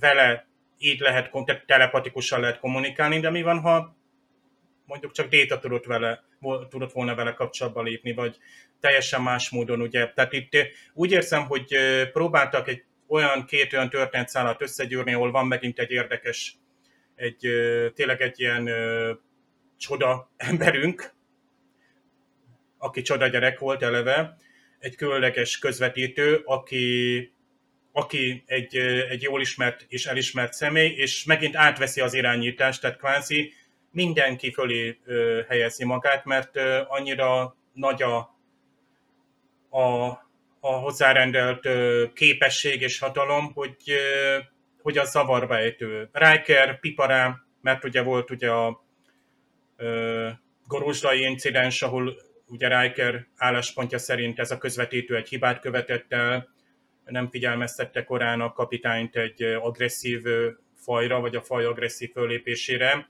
vele 0.00 0.46
így 0.78 1.00
lehet, 1.00 1.30
telepatikusan 1.66 2.40
lehet 2.40 2.58
kommunikálni, 2.58 3.20
de 3.20 3.30
mi 3.30 3.42
van, 3.42 3.60
ha 3.60 3.96
mondjuk 4.86 5.12
csak 5.12 5.28
Déta 5.28 5.58
tudott, 5.58 5.84
vele, 5.84 6.24
tudott 6.68 6.92
volna 6.92 7.14
vele 7.14 7.34
kapcsolatba 7.34 7.82
lépni, 7.82 8.12
vagy 8.12 8.38
teljesen 8.80 9.22
más 9.22 9.50
módon, 9.50 9.80
ugye. 9.80 10.12
Tehát 10.12 10.32
itt 10.32 10.56
úgy 10.92 11.12
érzem, 11.12 11.46
hogy 11.46 11.76
próbáltak 12.12 12.68
egy 12.68 12.84
olyan 13.08 13.44
két 13.44 13.72
olyan 13.72 13.90
történetszállat 13.90 14.62
összegyűrni, 14.62 15.12
ahol 15.12 15.30
van 15.30 15.46
megint 15.46 15.78
egy 15.78 15.90
érdekes, 15.90 16.56
egy, 17.14 17.48
tényleg 17.94 18.20
egy 18.20 18.40
ilyen 18.40 18.70
csoda 19.76 20.30
emberünk, 20.36 21.14
aki 22.78 23.02
csoda 23.02 23.26
gyerek 23.26 23.58
volt 23.58 23.82
eleve, 23.82 24.36
egy 24.78 24.96
különleges 24.96 25.58
közvetítő, 25.58 26.42
aki, 26.44 27.32
aki 27.92 28.42
egy, 28.46 28.76
egy 29.10 29.22
jól 29.22 29.40
ismert 29.40 29.84
és 29.88 30.06
elismert 30.06 30.52
személy, 30.52 30.90
és 30.90 31.24
megint 31.24 31.56
átveszi 31.56 32.00
az 32.00 32.14
irányítást, 32.14 32.80
tehát 32.80 32.98
kvázi 32.98 33.52
mindenki 33.90 34.52
fölé 34.52 34.98
helyezi 35.48 35.84
magát, 35.84 36.24
mert 36.24 36.56
annyira 36.88 37.56
nagy 37.72 38.02
a, 38.02 38.16
a, 39.70 40.06
a 40.60 40.72
hozzárendelt 40.72 41.68
képesség 42.14 42.80
és 42.80 42.98
hatalom, 42.98 43.52
hogy, 43.52 43.76
hogy 44.82 44.98
a 44.98 45.04
zavarba 45.04 45.56
ejtő. 45.56 46.08
Riker, 46.12 46.80
Pipará, 46.80 47.36
mert 47.60 47.84
ugye 47.84 48.02
volt 48.02 48.30
ugye 48.30 48.50
a 48.50 48.84
Gorosdai 50.66 51.20
incidens, 51.20 51.82
ahol 51.82 52.16
ugye 52.46 52.80
Riker 52.80 53.26
álláspontja 53.36 53.98
szerint 53.98 54.38
ez 54.38 54.50
a 54.50 54.58
közvetítő 54.58 55.16
egy 55.16 55.28
hibát 55.28 55.60
követett 55.60 56.12
el, 56.12 56.54
nem 57.04 57.30
figyelmeztette 57.30 58.04
korán 58.04 58.40
a 58.40 58.52
kapitányt 58.52 59.16
egy 59.16 59.42
agresszív 59.42 60.22
fajra, 60.74 61.20
vagy 61.20 61.36
a 61.36 61.42
faj 61.42 61.64
agresszív 61.64 62.12
fölépésére. 62.12 63.08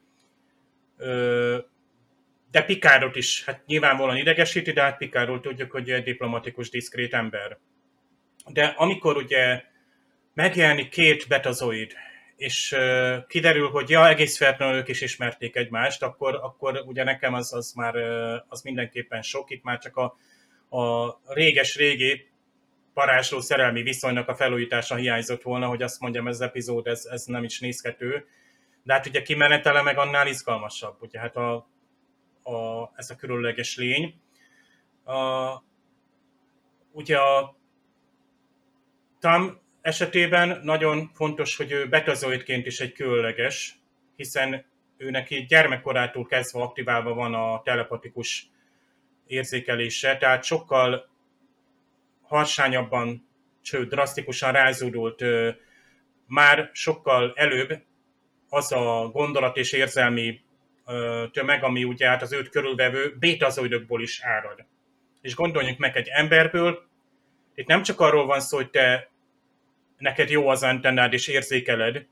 De 2.50 2.62
Pikárot 2.66 3.16
is, 3.16 3.44
hát 3.44 3.66
nyilvánvalóan 3.66 4.16
idegesíti, 4.16 4.72
de 4.72 4.82
hát 4.82 4.96
Pikárról 4.96 5.40
tudjuk, 5.40 5.70
hogy 5.70 5.90
egy 5.90 6.02
diplomatikus, 6.02 6.70
diszkrét 6.70 7.14
ember. 7.14 7.58
De 8.52 8.64
amikor 8.64 9.16
ugye 9.16 9.62
megjelenik 10.34 10.88
két 10.88 11.28
betazoid, 11.28 11.92
és 12.36 12.76
kiderül, 13.26 13.68
hogy 13.68 13.90
ja, 13.90 14.08
egész 14.08 14.36
feltétlenül 14.36 14.76
ők 14.76 14.88
is 14.88 15.00
ismerték 15.00 15.56
egymást, 15.56 16.02
akkor, 16.02 16.34
akkor 16.34 16.82
ugye 16.86 17.04
nekem 17.04 17.34
az, 17.34 17.52
az 17.52 17.72
már 17.72 17.96
az 18.48 18.62
mindenképpen 18.62 19.22
sok, 19.22 19.50
itt 19.50 19.62
már 19.62 19.78
csak 19.78 19.96
a, 19.96 20.16
a 20.78 21.18
réges-régi 21.26 22.28
parázsló 22.94 23.40
szerelmi 23.40 23.82
viszonynak 23.82 24.28
a 24.28 24.34
felújítása 24.34 24.94
hiányzott 24.94 25.42
volna, 25.42 25.66
hogy 25.66 25.82
azt 25.82 26.00
mondjam, 26.00 26.28
ez 26.28 26.40
epizód, 26.40 26.86
ez, 26.86 27.04
ez 27.04 27.24
nem 27.24 27.44
is 27.44 27.60
nézhető. 27.60 28.26
De 28.82 28.92
hát 28.92 29.06
ugye 29.06 29.22
kimenetele 29.22 29.82
meg 29.82 29.98
annál 29.98 30.26
izgalmasabb, 30.26 30.96
ugye 31.00 31.18
hát 31.18 31.36
a, 31.36 31.54
a, 32.42 32.90
ez 32.94 33.10
a 33.10 33.16
különleges 33.16 33.76
lény. 33.76 34.20
A, 35.04 35.62
ugye 36.92 37.18
a 37.18 37.56
Tam 39.20 39.60
esetében 39.86 40.60
nagyon 40.62 41.10
fontos, 41.14 41.56
hogy 41.56 41.72
ő 41.72 41.88
betazoidként 41.88 42.66
is 42.66 42.80
egy 42.80 42.92
különleges, 42.92 43.74
hiszen 44.16 44.64
ő 44.96 45.10
neki 45.10 45.44
gyermekkorától 45.48 46.26
kezdve 46.26 46.60
aktiválva 46.60 47.14
van 47.14 47.34
a 47.34 47.62
telepatikus 47.62 48.50
érzékelése, 49.26 50.16
tehát 50.16 50.44
sokkal 50.44 51.08
harsányabban, 52.22 53.28
sőt, 53.62 53.88
drasztikusan 53.88 54.52
rázódult 54.52 55.24
már 56.26 56.70
sokkal 56.72 57.32
előbb 57.36 57.82
az 58.48 58.72
a 58.72 59.10
gondolat 59.12 59.56
és 59.56 59.72
érzelmi 59.72 60.40
tömeg, 61.32 61.64
ami 61.64 61.84
ugye 61.84 62.08
hát 62.08 62.22
az 62.22 62.32
őt 62.32 62.48
körülvevő 62.48 63.16
bétazoidokból 63.18 64.02
is 64.02 64.20
árad. 64.22 64.64
És 65.20 65.34
gondoljunk 65.34 65.78
meg 65.78 65.96
egy 65.96 66.08
emberből, 66.08 66.84
itt 67.54 67.66
nem 67.66 67.82
csak 67.82 68.00
arról 68.00 68.26
van 68.26 68.40
szó, 68.40 68.56
hogy 68.56 68.70
te 68.70 69.14
neked 69.98 70.30
jó 70.30 70.48
az 70.48 70.62
antennád 70.62 71.12
és 71.12 71.28
érzékeled 71.28 72.06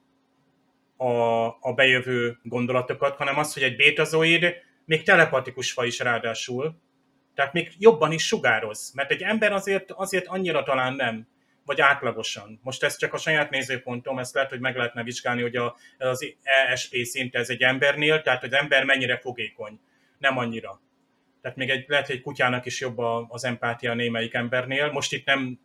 a, 0.96 1.46
a 1.46 1.72
bejövő 1.74 2.38
gondolatokat, 2.42 3.16
hanem 3.16 3.38
az, 3.38 3.52
hogy 3.52 3.62
egy 3.62 3.76
bétazoid 3.76 4.54
még 4.84 5.02
telepatikus 5.02 5.72
faj 5.72 5.86
is 5.86 5.98
ráadásul, 5.98 6.76
tehát 7.34 7.52
még 7.52 7.72
jobban 7.78 8.12
is 8.12 8.26
sugároz, 8.26 8.92
mert 8.94 9.10
egy 9.10 9.22
ember 9.22 9.52
azért, 9.52 9.90
azért 9.90 10.26
annyira 10.26 10.62
talán 10.62 10.94
nem, 10.94 11.26
vagy 11.64 11.80
átlagosan. 11.80 12.60
Most 12.62 12.82
ez 12.82 12.96
csak 12.96 13.12
a 13.12 13.18
saját 13.18 13.50
nézőpontom, 13.50 14.18
ezt 14.18 14.34
lehet, 14.34 14.50
hogy 14.50 14.60
meg 14.60 14.76
lehetne 14.76 15.02
vizsgálni, 15.02 15.42
hogy 15.42 15.56
a, 15.56 15.76
az 15.98 16.34
ESP 16.42 16.96
szint 17.04 17.34
ez 17.34 17.50
egy 17.50 17.62
embernél, 17.62 18.22
tehát 18.22 18.44
az 18.44 18.52
ember 18.52 18.84
mennyire 18.84 19.18
fogékony. 19.18 19.80
Nem 20.18 20.38
annyira. 20.38 20.80
Tehát 21.40 21.56
még 21.56 21.70
egy, 21.70 21.84
lehet, 21.88 22.06
hogy 22.06 22.16
egy 22.16 22.22
kutyának 22.22 22.66
is 22.66 22.80
jobb 22.80 22.98
az 23.28 23.44
empátia 23.44 23.94
némelyik 23.94 24.34
embernél. 24.34 24.90
Most 24.90 25.12
itt 25.12 25.26
nem 25.26 25.60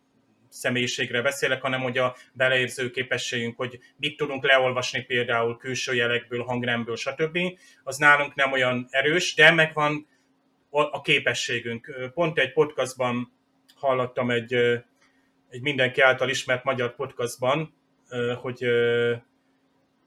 személyiségre 0.50 1.22
beszélek, 1.22 1.62
hanem 1.62 1.80
hogy 1.80 1.98
a 1.98 2.16
beleérző 2.32 2.90
képességünk, 2.90 3.56
hogy 3.56 3.78
mit 3.96 4.16
tudunk 4.16 4.46
leolvasni 4.46 5.02
például 5.02 5.56
külső 5.56 5.94
jelekből, 5.94 6.42
hangremből, 6.42 6.96
stb. 6.96 7.38
Az 7.84 7.96
nálunk 7.96 8.34
nem 8.34 8.52
olyan 8.52 8.86
erős, 8.90 9.34
de 9.34 9.50
megvan 9.50 10.06
a 10.70 11.00
képességünk. 11.00 12.10
Pont 12.14 12.38
egy 12.38 12.52
podcastban 12.52 13.32
hallottam 13.74 14.30
egy, 14.30 14.54
egy 15.48 15.60
mindenki 15.60 16.00
által 16.00 16.28
ismert 16.28 16.64
magyar 16.64 16.94
podcastban, 16.94 17.74
hogy 18.40 18.64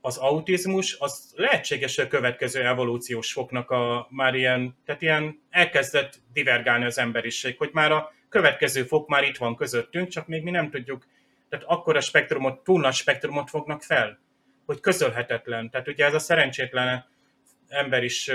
az 0.02 0.18
autizmus 0.18 0.96
az 1.00 1.34
lehetséges 1.36 1.98
a 1.98 2.08
következő 2.08 2.66
evolúciós 2.66 3.32
foknak 3.32 3.72
a 3.72 4.08
már 4.10 4.36
ilyen, 4.36 4.78
tehát 4.86 5.02
ilyen 5.02 5.42
elkezdett 5.50 6.20
divergálni 6.34 6.86
az 6.86 6.98
emberiség, 6.98 7.58
hogy 7.58 7.70
már 7.74 7.92
a 7.92 8.12
következő 8.34 8.84
fok 8.84 9.08
már 9.08 9.24
itt 9.24 9.38
van 9.38 9.56
közöttünk, 9.56 10.08
csak 10.08 10.28
még 10.28 10.44
mi 10.44 10.52
nem 10.52 10.70
tudjuk, 10.70 11.06
tehát 11.50 11.66
a 11.68 12.02
spektrumot, 12.02 12.64
túl 12.64 12.82
nagy 12.82 12.94
spektrumot 12.94 13.50
fognak 13.50 13.82
fel, 13.82 14.20
hogy 14.66 14.80
közölhetetlen. 14.80 15.70
Tehát 15.70 15.88
ugye 15.88 16.06
ez 16.06 16.14
a 16.14 16.20
szerencsétlen 16.20 17.06
ember 17.68 18.04
is 18.04 18.28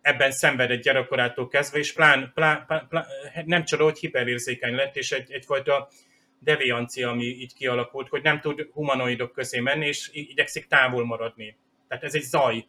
ebben 0.00 0.30
szenvedett 0.30 0.82
gyerekkorától 0.82 1.48
kezdve, 1.48 1.78
és 1.78 1.92
plán, 1.92 2.30
plán, 2.34 2.64
plán, 2.66 2.86
plán, 2.88 3.06
nem 3.44 3.64
csoda, 3.64 3.84
hogy 3.84 3.98
hiperérzékeny 3.98 4.74
lett, 4.74 4.96
és 4.96 5.12
egy, 5.12 5.32
egyfajta 5.32 5.88
deviancia, 6.38 7.08
ami 7.08 7.24
így 7.24 7.54
kialakult, 7.54 8.08
hogy 8.08 8.22
nem 8.22 8.40
tud 8.40 8.68
humanoidok 8.72 9.32
közé 9.32 9.60
menni, 9.60 9.86
és 9.86 10.10
igyekszik 10.12 10.66
távol 10.66 11.06
maradni. 11.06 11.56
Tehát 11.88 12.04
ez 12.04 12.14
egy 12.14 12.22
zaj, 12.22 12.66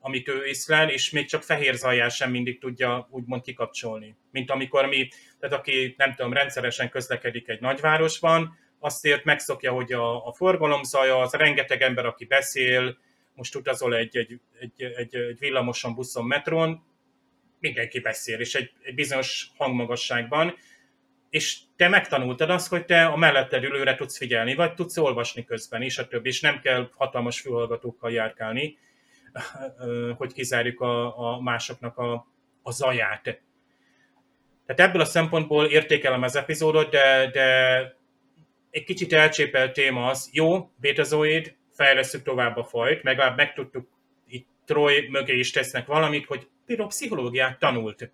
amit 0.00 0.28
ő 0.28 0.44
észlel, 0.44 0.90
és 0.90 1.10
még 1.10 1.26
csak 1.26 1.42
fehér 1.42 1.74
zajjal 1.74 2.08
sem 2.08 2.30
mindig 2.30 2.60
tudja 2.60 3.08
úgymond 3.10 3.42
kikapcsolni. 3.42 4.16
Mint 4.30 4.50
amikor 4.50 4.86
mi, 4.86 5.08
tehát 5.40 5.56
aki 5.56 5.94
nem 5.96 6.14
tudom, 6.14 6.32
rendszeresen 6.32 6.90
közlekedik 6.90 7.48
egy 7.48 7.60
nagyvárosban, 7.60 8.58
azt 8.78 9.20
megszokja, 9.24 9.72
hogy 9.72 9.92
a, 9.92 10.26
a 10.26 10.32
forgalom 10.32 10.82
zaja, 10.82 11.20
az 11.20 11.32
rengeteg 11.32 11.82
ember, 11.82 12.06
aki 12.06 12.24
beszél, 12.24 12.98
most 13.34 13.54
utazol 13.54 13.96
egy, 13.96 14.16
egy, 14.16 14.40
egy, 14.60 14.82
egy, 14.82 15.14
egy 15.14 15.38
villamoson, 15.38 15.94
buszon, 15.94 16.24
metron, 16.24 16.82
mindenki 17.60 18.00
beszél, 18.00 18.40
és 18.40 18.54
egy, 18.54 18.70
egy 18.82 18.94
bizonyos 18.94 19.50
hangmagasságban, 19.56 20.54
és 21.30 21.58
te 21.76 21.88
megtanultad 21.88 22.50
azt, 22.50 22.68
hogy 22.68 22.84
te 22.84 23.04
a 23.04 23.16
melletted 23.16 23.64
ülőre 23.64 23.94
tudsz 23.94 24.16
figyelni, 24.16 24.54
vagy 24.54 24.74
tudsz 24.74 24.96
olvasni 24.96 25.44
közben, 25.44 25.82
és 25.82 25.98
a 25.98 26.08
többi, 26.08 26.28
és 26.28 26.40
nem 26.40 26.60
kell 26.60 26.90
hatalmas 26.94 27.40
fülhallgatókkal 27.40 28.12
járkálni, 28.12 28.78
hogy 30.18 30.32
kizárjuk 30.32 30.80
a, 30.80 31.18
a 31.18 31.40
másoknak 31.40 31.98
a, 31.98 32.26
a 32.62 32.70
zaját. 32.70 33.22
Tehát 34.66 34.90
ebből 34.90 35.00
a 35.00 35.04
szempontból 35.04 35.66
értékelem 35.66 36.22
az 36.22 36.36
epizódot, 36.36 36.90
de, 36.90 37.30
de 37.30 37.78
egy 38.70 38.84
kicsit 38.84 39.12
elcsépelt 39.12 39.72
téma 39.72 40.06
az, 40.06 40.30
jó, 40.32 40.70
betazoid, 40.76 41.54
fejlesztjük 41.72 42.22
tovább 42.22 42.56
a 42.56 42.64
fajt, 42.64 43.02
legalább 43.02 43.36
megtudtuk, 43.36 43.88
itt 44.26 44.48
Troy 44.64 45.08
mögé 45.08 45.38
is 45.38 45.50
tesznek 45.50 45.86
valamit, 45.86 46.26
hogy 46.26 46.48
például 46.66 46.88
pszichológiát 46.88 47.58
tanult 47.58 48.10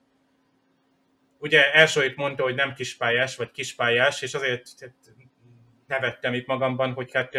ugye 1.45 1.73
elsőjét 1.73 2.17
mondta, 2.17 2.43
hogy 2.43 2.55
nem 2.55 2.75
kispályás, 2.75 3.37
vagy 3.37 3.51
kispályás, 3.51 4.23
és 4.23 4.35
azért 4.35 4.93
nevettem 5.87 6.35
itt 6.35 6.47
magamban, 6.47 6.93
hogy 6.93 7.13
hát 7.13 7.35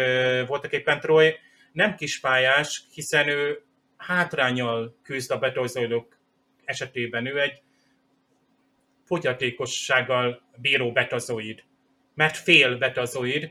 voltak 0.46 0.72
éppen 0.72 1.00
Troy 1.00 1.34
nem 1.72 1.94
kispályás, 1.94 2.82
hiszen 2.92 3.28
ő 3.28 3.64
hátrányal 3.96 4.96
küzd 5.02 5.30
a 5.30 5.38
betozóidok 5.38 6.16
esetében. 6.64 7.26
Ő 7.26 7.40
egy 7.40 7.62
fogyatékossággal 9.04 10.42
bíró 10.56 10.92
betazoid, 10.92 11.62
mert 12.14 12.36
fél 12.36 12.78
betazoid, 12.78 13.50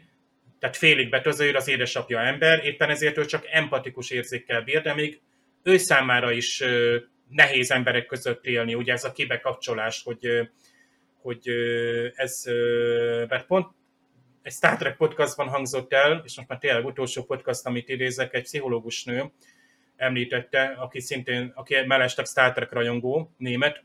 tehát 0.60 0.78
félig 0.78 1.10
betazoid 1.10 1.56
az 1.56 1.68
édesapja 1.68 2.20
ember, 2.20 2.66
éppen 2.66 2.90
ezért 2.90 3.18
ő 3.18 3.26
csak 3.26 3.46
empatikus 3.50 4.10
érzékkel 4.10 4.62
bír, 4.62 4.82
de 4.82 4.94
még 4.94 5.22
ő 5.64 5.78
számára 5.78 6.32
is 6.32 6.64
nehéz 7.30 7.72
emberek 7.72 8.06
között 8.06 8.46
élni, 8.46 8.76
ugye 8.76 8.94
ez 8.94 9.04
a 9.04 9.12
kibekapcsolás, 9.12 10.04
hogy, 10.04 10.50
hogy 11.22 11.50
ez, 12.16 12.44
mert 13.28 13.46
pont 13.46 13.68
egy 14.42 14.52
Star 14.52 14.78
Trek 14.78 14.98
podcastban 14.98 15.48
hangzott 15.48 15.94
el, 15.94 16.22
és 16.26 16.36
most 16.36 16.48
már 16.48 16.60
tényleg 16.60 16.86
utolsó 16.86 17.24
podcast, 17.24 17.66
amit 17.66 17.90
idézek, 17.90 18.34
egy 18.34 18.44
pszichológus 18.44 19.04
nő 19.04 19.32
említette, 19.98 20.76
aki 20.78 21.00
szintén, 21.00 21.52
aki 21.56 21.76
mellesleg 21.86 22.26
Star 22.26 22.54
Trek 22.54 22.72
rajongó, 22.72 23.32
német, 23.38 23.84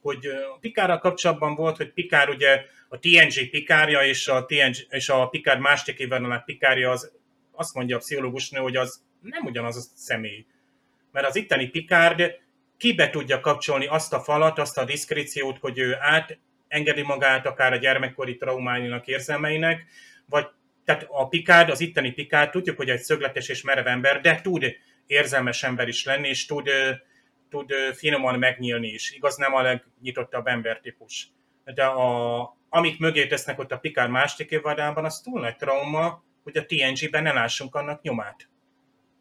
hogy 0.00 0.26
a 0.26 0.58
Pikárral 0.60 0.98
kapcsolatban 0.98 1.54
volt, 1.54 1.76
hogy 1.76 1.92
Pikár 1.92 2.28
ugye 2.28 2.64
a 2.88 2.98
TNG 2.98 3.50
Pikárja 3.50 4.04
és 4.04 4.28
a, 4.28 4.44
TNG, 4.44 4.74
és 4.88 5.08
a 5.08 5.28
Pikár 5.28 5.58
másik 5.58 5.98
évvel 5.98 6.42
Pikárja 6.46 6.90
az, 6.90 7.12
azt 7.52 7.74
mondja 7.74 7.96
a 7.96 7.98
pszichológus 7.98 8.50
nő, 8.50 8.60
hogy 8.60 8.76
az 8.76 9.02
nem 9.20 9.44
ugyanaz 9.44 9.76
a 9.76 9.80
személy. 9.94 10.46
Mert 11.12 11.26
az 11.26 11.36
itteni 11.36 11.66
Picard 11.66 12.38
kibe 12.76 13.10
tudja 13.10 13.40
kapcsolni 13.40 13.86
azt 13.86 14.12
a 14.12 14.20
falat, 14.20 14.58
azt 14.58 14.78
a 14.78 14.84
diszkréciót, 14.84 15.58
hogy 15.58 15.78
ő 15.78 15.96
átengedi 16.00 17.02
magát 17.02 17.46
akár 17.46 17.72
a 17.72 17.76
gyermekkori 17.76 18.36
traumáinak, 18.36 19.06
érzelmeinek, 19.06 19.84
vagy 20.26 20.46
tehát 20.84 21.06
a 21.08 21.28
Picard, 21.28 21.70
az 21.70 21.80
itteni 21.80 22.12
Picard, 22.12 22.50
tudjuk, 22.50 22.76
hogy 22.76 22.90
egy 22.90 23.00
szögletes 23.00 23.48
és 23.48 23.62
merev 23.62 23.86
ember, 23.86 24.20
de 24.20 24.40
tud 24.40 24.64
érzelmes 25.08 25.62
ember 25.62 25.88
is 25.88 26.04
lenni, 26.04 26.28
és 26.28 26.46
tud, 26.46 26.70
tud 27.50 27.72
finoman 27.94 28.38
megnyílni 28.38 28.88
is. 28.88 29.10
Igaz, 29.10 29.36
nem 29.36 29.54
a 29.54 29.62
legnyitottabb 29.62 30.46
embertípus. 30.46 31.28
De 31.64 31.84
a, 31.84 32.40
amik 32.68 32.98
mögé 32.98 33.26
tesznek 33.26 33.58
ott 33.58 33.72
a 33.72 33.78
Picard 33.78 34.10
másik 34.10 34.50
évadában, 34.50 35.04
az 35.04 35.20
túl 35.20 35.40
nagy 35.40 35.56
trauma, 35.56 36.24
hogy 36.42 36.56
a 36.56 36.66
TNG-ben 36.66 37.22
ne 37.22 37.32
lássunk 37.32 37.74
annak 37.74 38.02
nyomát 38.02 38.48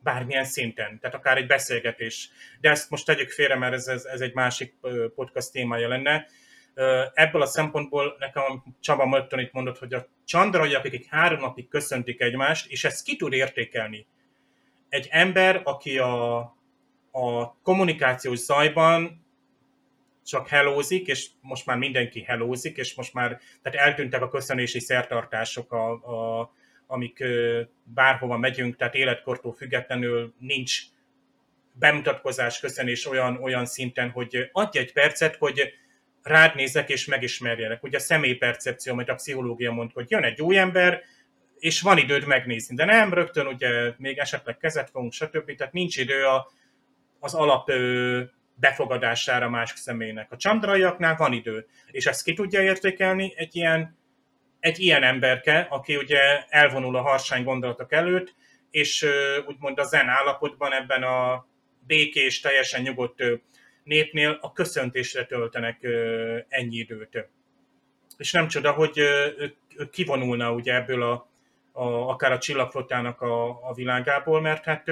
bármilyen 0.07 0.43
szinten, 0.43 0.99
tehát 0.99 1.15
akár 1.15 1.37
egy 1.37 1.47
beszélgetés. 1.47 2.29
De 2.61 2.69
ezt 2.69 2.89
most 2.89 3.05
tegyük 3.05 3.29
félre, 3.29 3.55
mert 3.55 3.73
ez, 3.73 3.87
ez, 3.87 4.05
ez 4.05 4.21
egy 4.21 4.33
másik 4.33 4.75
podcast 5.15 5.51
témája 5.51 5.87
lenne. 5.87 6.27
Ebből 7.13 7.41
a 7.41 7.45
szempontból 7.45 8.15
nekem 8.19 8.63
Csaba 8.79 9.05
Mötton 9.05 9.39
itt 9.39 9.51
mondott, 9.51 9.77
hogy 9.77 9.93
a 9.93 10.07
csandrai, 10.25 10.73
akik 10.73 11.05
három 11.09 11.39
napig 11.39 11.67
köszöntik 11.67 12.21
egymást, 12.21 12.71
és 12.71 12.83
ezt 12.83 13.03
ki 13.03 13.15
tud 13.15 13.33
értékelni. 13.33 14.07
Egy 14.89 15.07
ember, 15.11 15.61
aki 15.63 15.97
a, 15.97 16.37
a 17.11 17.55
kommunikációs 17.63 18.37
zajban 18.37 19.25
csak 20.25 20.47
hellózik, 20.47 21.07
és 21.07 21.27
most 21.41 21.65
már 21.65 21.77
mindenki 21.77 22.21
hellózik, 22.21 22.77
és 22.77 22.95
most 22.95 23.13
már 23.13 23.39
tehát 23.61 23.87
eltűntek 23.87 24.21
a 24.21 24.29
köszönési 24.29 24.79
szertartások 24.79 25.71
a, 25.71 25.91
a, 25.91 26.51
amik 26.87 27.23
bárhova 27.83 28.37
megyünk, 28.37 28.75
tehát 28.75 28.95
életkortól 28.95 29.53
függetlenül 29.53 30.33
nincs 30.39 30.81
bemutatkozás, 31.71 32.59
köszönés 32.59 33.05
olyan, 33.05 33.37
olyan 33.41 33.65
szinten, 33.65 34.09
hogy 34.09 34.49
adj 34.51 34.77
egy 34.77 34.93
percet, 34.93 35.35
hogy 35.35 35.73
rád 36.23 36.55
nézek 36.55 36.89
és 36.89 37.05
megismerjelek. 37.05 37.83
Ugye 37.83 37.97
a 37.97 37.99
személypercepció, 37.99 38.93
amit 38.93 39.09
a 39.09 39.15
pszichológia 39.15 39.71
mond, 39.71 39.91
hogy 39.93 40.11
jön 40.11 40.23
egy 40.23 40.41
új 40.41 40.57
ember, 40.57 41.01
és 41.59 41.81
van 41.81 41.97
időd 41.97 42.25
megnézni, 42.25 42.75
de 42.75 42.85
nem 42.85 43.13
rögtön, 43.13 43.47
ugye 43.47 43.93
még 43.97 44.17
esetleg 44.17 44.57
kezet 44.57 44.89
fogunk, 44.89 45.13
stb. 45.13 45.55
Tehát 45.55 45.73
nincs 45.73 45.97
idő 45.97 46.25
a, 46.25 46.51
az 47.19 47.33
alap 47.33 47.71
befogadására 48.55 49.49
más 49.49 49.73
személynek. 49.75 50.31
A 50.31 50.37
csandraiaknál 50.37 51.15
van 51.15 51.33
idő, 51.33 51.67
és 51.91 52.05
ezt 52.05 52.23
ki 52.23 52.33
tudja 52.33 52.61
értékelni 52.61 53.33
egy 53.35 53.55
ilyen 53.55 53.95
egy 54.59 54.79
ilyen 54.79 55.03
emberke, 55.03 55.67
aki 55.69 55.95
ugye 55.95 56.43
elvonul 56.49 56.95
a 56.95 57.01
harsány 57.01 57.43
gondolatok 57.43 57.91
előtt, 57.91 58.35
és 58.71 59.05
úgymond 59.47 59.79
a 59.79 59.83
zen 59.83 60.07
állapotban 60.07 60.73
ebben 60.73 61.03
a 61.03 61.45
békés, 61.87 62.39
teljesen 62.39 62.81
nyugodt 62.81 63.23
népnél 63.83 64.37
a 64.41 64.53
köszöntésre 64.53 65.25
töltenek 65.25 65.87
ennyi 66.47 66.75
időt. 66.75 67.29
És 68.17 68.31
nem 68.31 68.47
csoda, 68.47 68.71
hogy 68.71 69.01
kivonulna 69.91 70.51
ugye 70.51 70.75
ebből 70.75 71.03
a, 71.03 71.29
a, 71.77 72.09
akár 72.09 72.31
a 72.31 72.37
csillagflottának 72.37 73.21
a, 73.21 73.49
a 73.69 73.73
világából, 73.73 74.41
mert 74.41 74.63
hát 74.63 74.91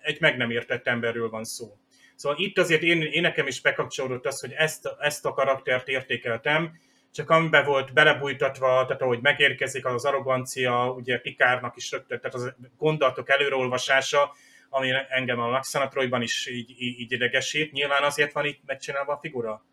egy 0.00 0.20
meg 0.20 0.36
nem 0.36 0.50
értett 0.50 0.86
emberről 0.86 1.30
van 1.30 1.44
szó. 1.44 1.76
Szóval 2.14 2.38
itt 2.38 2.58
azért 2.58 2.82
én, 2.82 3.02
én 3.02 3.22
nekem 3.22 3.46
is 3.46 3.60
bekapcsolódott 3.60 4.26
az, 4.26 4.40
hogy 4.40 4.52
ezt, 4.52 4.88
ezt 4.98 5.26
a 5.26 5.32
karaktert 5.32 5.88
értékeltem, 5.88 6.78
csak 7.12 7.30
amiben 7.30 7.64
volt 7.64 7.92
belebújtatva, 7.92 8.84
tehát 8.86 9.02
ahogy 9.02 9.20
megérkezik 9.20 9.86
az, 9.86 9.94
az 9.94 10.04
arrogancia, 10.04 10.92
ugye 10.92 11.18
Pikárnak 11.18 11.76
is 11.76 11.90
rögtön, 11.90 12.20
tehát 12.20 12.34
az 12.34 12.54
gondolatok 12.78 13.30
előreolvasása, 13.30 14.34
ami 14.68 14.90
engem 15.08 15.40
a 15.40 15.50
Laxanatroyban 15.50 16.22
is 16.22 16.46
így, 16.46 16.74
így, 16.78 17.12
idegesít. 17.12 17.72
Nyilván 17.72 18.02
azért 18.02 18.32
van 18.32 18.44
itt 18.44 18.60
megcsinálva 18.66 19.12
a 19.12 19.18
figura. 19.22 19.64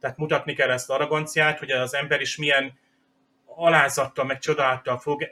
Tehát 0.00 0.16
mutatni 0.16 0.54
kell 0.54 0.70
ezt 0.70 0.90
az 0.90 0.96
arroganciát, 0.96 1.58
hogy 1.58 1.70
az 1.70 1.94
ember 1.94 2.20
is 2.20 2.36
milyen 2.36 2.78
alázattal, 3.58 4.24
meg 4.24 4.38
csodálattal 4.38 4.98
fog 4.98 5.22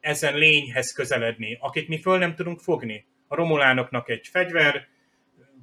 ezen 0.00 0.34
lényhez 0.34 0.92
közeledni, 0.92 1.58
akit 1.60 1.88
mi 1.88 2.00
föl 2.00 2.18
nem 2.18 2.34
tudunk 2.34 2.60
fogni. 2.60 3.06
A 3.28 3.34
romulánoknak 3.34 4.08
egy 4.08 4.28
fegyver, 4.28 4.88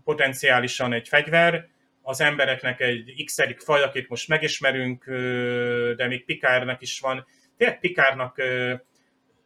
potenciálisan 0.03 0.93
egy 0.93 1.07
fegyver, 1.07 1.67
az 2.01 2.21
embereknek 2.21 2.79
egy 2.79 3.23
x 3.25 3.35
faj, 3.57 3.83
akit 3.83 4.09
most 4.09 4.27
megismerünk, 4.27 5.05
de 5.95 6.07
még 6.07 6.25
Pikárnak 6.25 6.81
is 6.81 6.99
van. 6.99 7.25
Tényleg 7.57 7.79
Pikárnak 7.79 8.41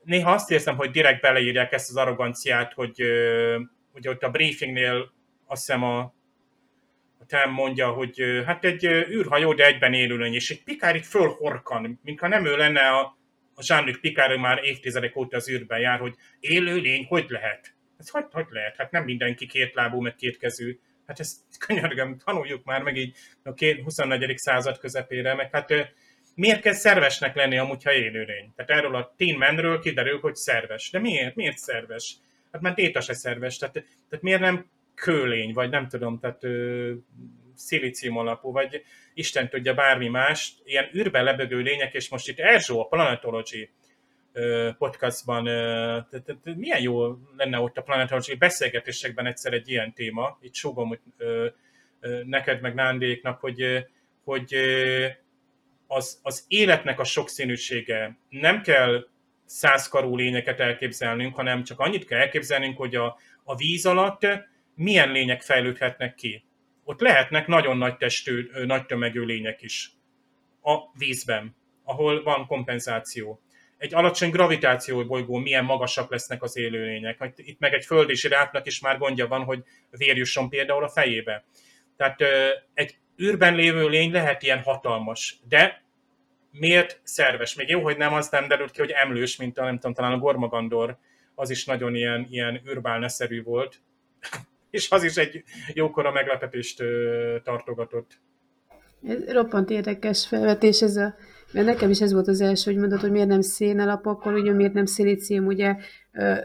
néha 0.03 0.31
azt 0.31 0.51
érzem, 0.51 0.75
hogy 0.75 0.91
direkt 0.91 1.21
beleírják 1.21 1.71
ezt 1.71 1.89
az 1.89 1.95
arroganciát, 1.95 2.73
hogy 2.73 3.01
ugye 3.93 4.09
ott 4.09 4.23
a 4.23 4.29
briefingnél 4.29 5.13
azt 5.45 5.65
hiszem 5.65 5.83
a, 5.83 6.13
a 7.23 7.25
Tem 7.27 7.51
mondja, 7.51 7.91
hogy 7.91 8.43
hát 8.45 8.65
egy 8.65 8.85
űrhajó, 8.85 9.53
de 9.53 9.65
egyben 9.65 9.93
élőlény, 9.93 10.33
és 10.33 10.49
egy 10.49 10.63
Pikár 10.63 10.95
itt 10.95 11.05
fölhorkan, 11.05 11.99
mintha 12.03 12.27
nem 12.27 12.45
ő 12.45 12.55
lenne 12.55 12.81
a, 12.81 13.17
a 13.55 13.63
Jean-Luc 13.67 13.99
Picard, 13.99 14.39
már 14.39 14.63
évtizedek 14.63 15.15
óta 15.15 15.37
az 15.37 15.49
űrben 15.49 15.79
jár, 15.79 15.99
hogy 15.99 16.15
élőlény 16.39 17.05
hogy 17.05 17.25
lehet? 17.27 17.73
Ez 17.97 18.09
hogy, 18.09 18.25
hogy 18.31 18.45
lehet? 18.49 18.75
Hát 18.77 18.91
nem 18.91 19.03
mindenki 19.03 19.45
kétlábú, 19.45 20.01
meg 20.01 20.15
kétkezű. 20.15 20.79
Hát 21.07 21.19
ezt 21.19 21.37
könyörgöm, 21.59 22.17
tanuljuk 22.25 22.63
már 22.63 22.81
meg 22.81 22.97
így 22.97 23.15
a 23.43 23.53
24. 23.83 24.37
század 24.37 24.77
közepére, 24.77 25.33
meg 25.33 25.49
hát 25.51 25.93
miért 26.35 26.61
kell 26.61 26.73
szervesnek 26.73 27.35
lenni 27.35 27.57
amúgy, 27.57 27.83
ha 27.83 27.93
élőlény? 27.93 28.53
Tehát 28.55 28.71
erről 28.71 28.95
a 28.95 29.13
Teen 29.17 29.37
Manről 29.37 29.79
kiderül, 29.79 30.19
hogy 30.19 30.35
szerves. 30.35 30.89
De 30.89 30.99
miért? 30.99 31.35
Miért 31.35 31.57
szerves? 31.57 32.15
Hát 32.51 32.61
már 32.61 32.73
Déta 32.73 33.01
se 33.01 33.13
szerves. 33.13 33.57
Tehát, 33.57 33.73
tehát 33.73 34.23
miért 34.23 34.39
nem 34.39 34.65
kőlény, 34.95 35.53
vagy 35.53 35.69
nem 35.69 35.87
tudom, 35.87 36.19
tehát 36.19 36.43
ö, 36.43 36.91
szilícium 37.55 38.17
alapú, 38.17 38.51
vagy 38.51 38.83
Isten 39.13 39.49
tudja 39.49 39.73
bármi 39.73 40.07
más, 40.07 40.53
ilyen 40.63 40.89
űrben 40.95 41.23
lebegő 41.23 41.59
lények, 41.59 41.93
és 41.93 42.09
most 42.09 42.27
itt 42.27 42.39
Erzsó, 42.39 42.79
a 42.79 42.87
Planetology 42.87 43.69
podcastban, 44.77 45.43
tehát 45.43 46.37
milyen 46.55 46.81
jó 46.81 47.17
lenne 47.37 47.59
ott 47.59 47.77
a 47.77 47.81
Planetology 47.81 48.37
beszélgetésekben 48.37 49.25
egyszer 49.25 49.53
egy 49.53 49.69
ilyen 49.69 49.93
téma, 49.93 50.37
itt 50.41 50.53
sógom 50.53 50.99
neked 52.23 52.61
meg 52.61 52.73
Nándéknak, 52.73 53.39
hogy, 53.39 53.87
hogy 54.23 54.55
az, 55.87 56.19
az 56.23 56.45
életnek 56.47 56.99
a 56.99 57.03
sokszínűsége. 57.03 58.17
Nem 58.29 58.61
kell 58.61 59.07
százkarú 59.45 60.15
lényeket 60.15 60.59
elképzelnünk, 60.59 61.35
hanem 61.35 61.63
csak 61.63 61.79
annyit 61.79 62.05
kell 62.05 62.19
elképzelnünk, 62.19 62.77
hogy 62.77 62.95
a, 62.95 63.17
a 63.43 63.55
víz 63.55 63.85
alatt 63.85 64.27
milyen 64.75 65.11
lények 65.11 65.41
fejlődhetnek 65.41 66.15
ki. 66.15 66.43
Ott 66.83 66.99
lehetnek 66.99 67.47
nagyon 67.47 67.77
nagy 67.77 67.97
testű, 67.97 68.49
nagy 68.65 68.85
tömegű 68.85 69.21
lények 69.21 69.61
is 69.61 69.91
a 70.61 70.77
vízben, 70.97 71.55
ahol 71.83 72.23
van 72.23 72.45
kompenzáció. 72.45 73.41
Egy 73.77 73.93
alacsony 73.93 74.29
gravitáció 74.29 75.05
bolygó 75.05 75.37
milyen 75.37 75.65
magasak 75.65 76.11
lesznek 76.11 76.43
az 76.43 76.57
élőlények. 76.57 77.33
Itt 77.35 77.59
meg 77.59 77.73
egy 77.73 77.85
földi 77.85 78.15
zsiráfnak 78.15 78.65
is 78.65 78.79
már 78.79 78.97
gondja 78.97 79.27
van, 79.27 79.43
hogy 79.43 79.63
vérjusson 79.89 80.49
például 80.49 80.83
a 80.83 80.89
fejébe. 80.89 81.43
Tehát 81.97 82.21
egy 82.73 82.97
űrben 83.21 83.55
lévő 83.55 83.87
lény 83.87 84.11
lehet 84.11 84.43
ilyen 84.43 84.61
hatalmas, 84.61 85.39
de 85.47 85.83
miért 86.51 86.99
szerves? 87.03 87.55
Még 87.55 87.69
jó, 87.69 87.81
hogy 87.81 87.97
nem 87.97 88.13
az 88.13 88.29
nem 88.29 88.47
derült 88.47 88.71
ki, 88.71 88.79
hogy 88.79 88.91
emlős, 88.91 89.35
mint 89.35 89.57
a, 89.57 89.63
nem 89.63 89.75
tudom, 89.75 89.93
talán 89.93 90.11
a 90.11 90.17
Gormagandor, 90.17 90.97
az 91.35 91.49
is 91.49 91.65
nagyon 91.65 91.95
ilyen, 91.95 92.27
ilyen 92.29 92.61
űrbálneszerű 92.67 93.43
volt, 93.43 93.81
és 94.73 94.91
az 94.91 95.03
is 95.03 95.15
egy 95.15 95.43
jókora 95.73 96.11
meglepetést 96.11 96.83
tartogatott. 97.43 98.11
Ez 99.07 99.31
roppant 99.31 99.69
érdekes 99.69 100.27
felvetés 100.27 100.81
ez 100.81 100.95
a 100.95 101.15
mert 101.53 101.65
nekem 101.65 101.89
is 101.89 102.01
ez 102.01 102.13
volt 102.13 102.27
az 102.27 102.41
első, 102.41 102.71
hogy 102.71 102.79
mondod, 102.79 102.99
hogy 102.99 103.11
miért 103.11 103.27
nem 103.27 103.41
szén 103.41 103.79
alapokkal, 103.79 104.33
ugye 104.33 104.53
miért 104.53 104.73
nem 104.73 104.85
szilícium, 104.85 105.45
ugye 105.45 105.75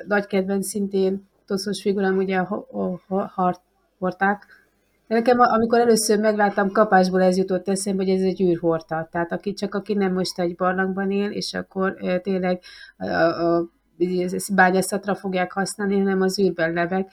nagy 0.06 0.26
kedvenc 0.26 0.66
szintén 0.66 1.28
toszos 1.46 1.82
figurám, 1.82 2.16
ugye 2.16 2.36
a, 2.36 2.66
a, 3.08 3.14
a 3.34 3.62
horták. 3.98 4.46
De 5.06 5.14
nekem, 5.14 5.40
amikor 5.40 5.78
először 5.78 6.18
megláttam 6.18 6.70
kapásból, 6.70 7.22
ez 7.22 7.36
jutott 7.36 7.68
eszembe, 7.68 8.04
hogy 8.04 8.12
ez 8.12 8.22
egy 8.22 8.42
űrhorta. 8.42 9.08
Tehát 9.10 9.32
aki, 9.32 9.52
csak 9.52 9.74
aki 9.74 9.94
nem 9.94 10.12
most 10.12 10.38
egy 10.38 10.56
barlangban 10.56 11.10
él, 11.10 11.30
és 11.30 11.54
akkor 11.54 11.96
tényleg 12.22 12.60
a, 12.96 13.06
a, 13.06 13.56
a 13.56 13.70
bányászatra 14.54 15.14
fogják 15.14 15.52
használni, 15.52 15.98
hanem 15.98 16.20
az 16.20 16.40
űrben 16.40 16.72
lebeg 16.72 17.06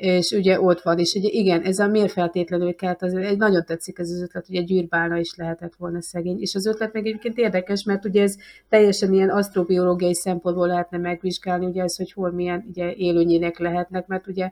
és 0.00 0.30
ugye 0.30 0.60
ott 0.60 0.80
van, 0.80 0.98
és 0.98 1.14
ugye 1.14 1.28
igen, 1.28 1.62
ez 1.62 1.78
a 1.78 1.86
miért 1.86 2.12
feltétlenül 2.12 2.74
kelt, 2.74 3.02
az 3.02 3.14
egy 3.14 3.36
nagyon 3.36 3.64
tetszik 3.64 3.98
ez 3.98 4.10
az 4.10 4.22
ötlet, 4.22 4.46
hogy 4.46 4.56
egy 4.56 4.72
űrbálna 4.72 5.18
is 5.18 5.34
lehetett 5.36 5.74
volna 5.78 6.02
szegény, 6.02 6.40
és 6.40 6.54
az 6.54 6.66
ötlet 6.66 6.92
meg 6.92 7.06
egyébként 7.06 7.38
érdekes, 7.38 7.84
mert 7.84 8.04
ugye 8.04 8.22
ez 8.22 8.36
teljesen 8.68 9.12
ilyen 9.12 9.30
asztrobiológiai 9.30 10.14
szempontból 10.14 10.66
lehetne 10.66 10.98
megvizsgálni, 10.98 11.66
ugye 11.66 11.82
ez, 11.82 11.96
hogy 11.96 12.12
hol 12.12 12.30
milyen 12.30 12.64
ugye 12.68 12.92
élőnyének 12.92 13.58
lehetnek, 13.58 14.06
mert 14.06 14.26
ugye 14.26 14.50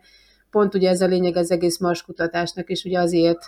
pont 0.50 0.74
ugye 0.74 0.88
ez 0.88 1.00
a 1.00 1.06
lényeg 1.06 1.36
az 1.36 1.50
egész 1.50 1.78
Mars 1.78 2.02
kutatásnak, 2.02 2.68
és 2.68 2.84
ugye 2.84 2.98
azért 2.98 3.40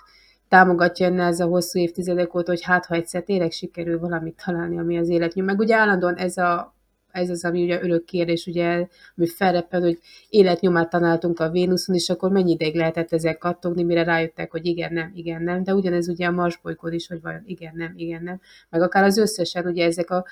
támogatja 0.49 1.07
enne 1.07 1.25
ez 1.25 1.41
a 1.41 1.47
hosszú 1.47 1.79
évtizedek 1.79 2.35
óta, 2.35 2.51
hogy 2.51 2.63
hát 2.63 2.87
ha 2.87 2.95
egyszer 2.95 3.23
tényleg 3.23 3.51
sikerül 3.51 3.99
valamit 3.99 4.43
találni, 4.45 4.79
ami 4.79 4.99
az 4.99 5.09
életnyom. 5.09 5.47
Meg 5.47 5.59
ugye 5.59 5.77
állandóan 5.77 6.17
ez 6.17 6.37
a 6.37 6.75
ez 7.13 7.31
az, 7.31 7.45
ami 7.45 7.63
ugye 7.63 7.83
örök 7.83 8.05
kérdés, 8.05 8.47
ugye, 8.47 8.87
ami 9.17 9.27
felreppen, 9.27 9.83
hogy 9.83 9.99
életnyomát 10.29 10.91
tanáltunk 10.91 11.41
a 11.41 11.51
Vénuszon, 11.51 11.95
és 11.95 12.09
akkor 12.09 12.31
mennyi 12.31 12.51
ideig 12.51 12.75
lehetett 12.75 13.13
ezzel 13.13 13.39
kattogni, 13.39 13.83
mire 13.83 14.03
rájöttek, 14.03 14.51
hogy 14.51 14.67
igen, 14.67 14.93
nem, 14.93 15.13
igen, 15.15 15.43
nem, 15.43 15.63
de 15.63 15.75
ugyanez 15.75 16.09
ugye 16.09 16.27
a 16.27 16.31
Mars 16.31 16.61
bolygón 16.63 16.93
is, 16.93 17.07
hogy 17.07 17.21
vajon 17.21 17.43
igen, 17.45 17.73
nem, 17.77 17.93
igen, 17.97 18.23
nem, 18.23 18.41
meg 18.71 18.83
akár 18.83 19.05
az 19.05 19.19
összesen, 19.19 19.67
ugye 19.67 19.85
ezek 19.85 20.11
a 20.11 20.25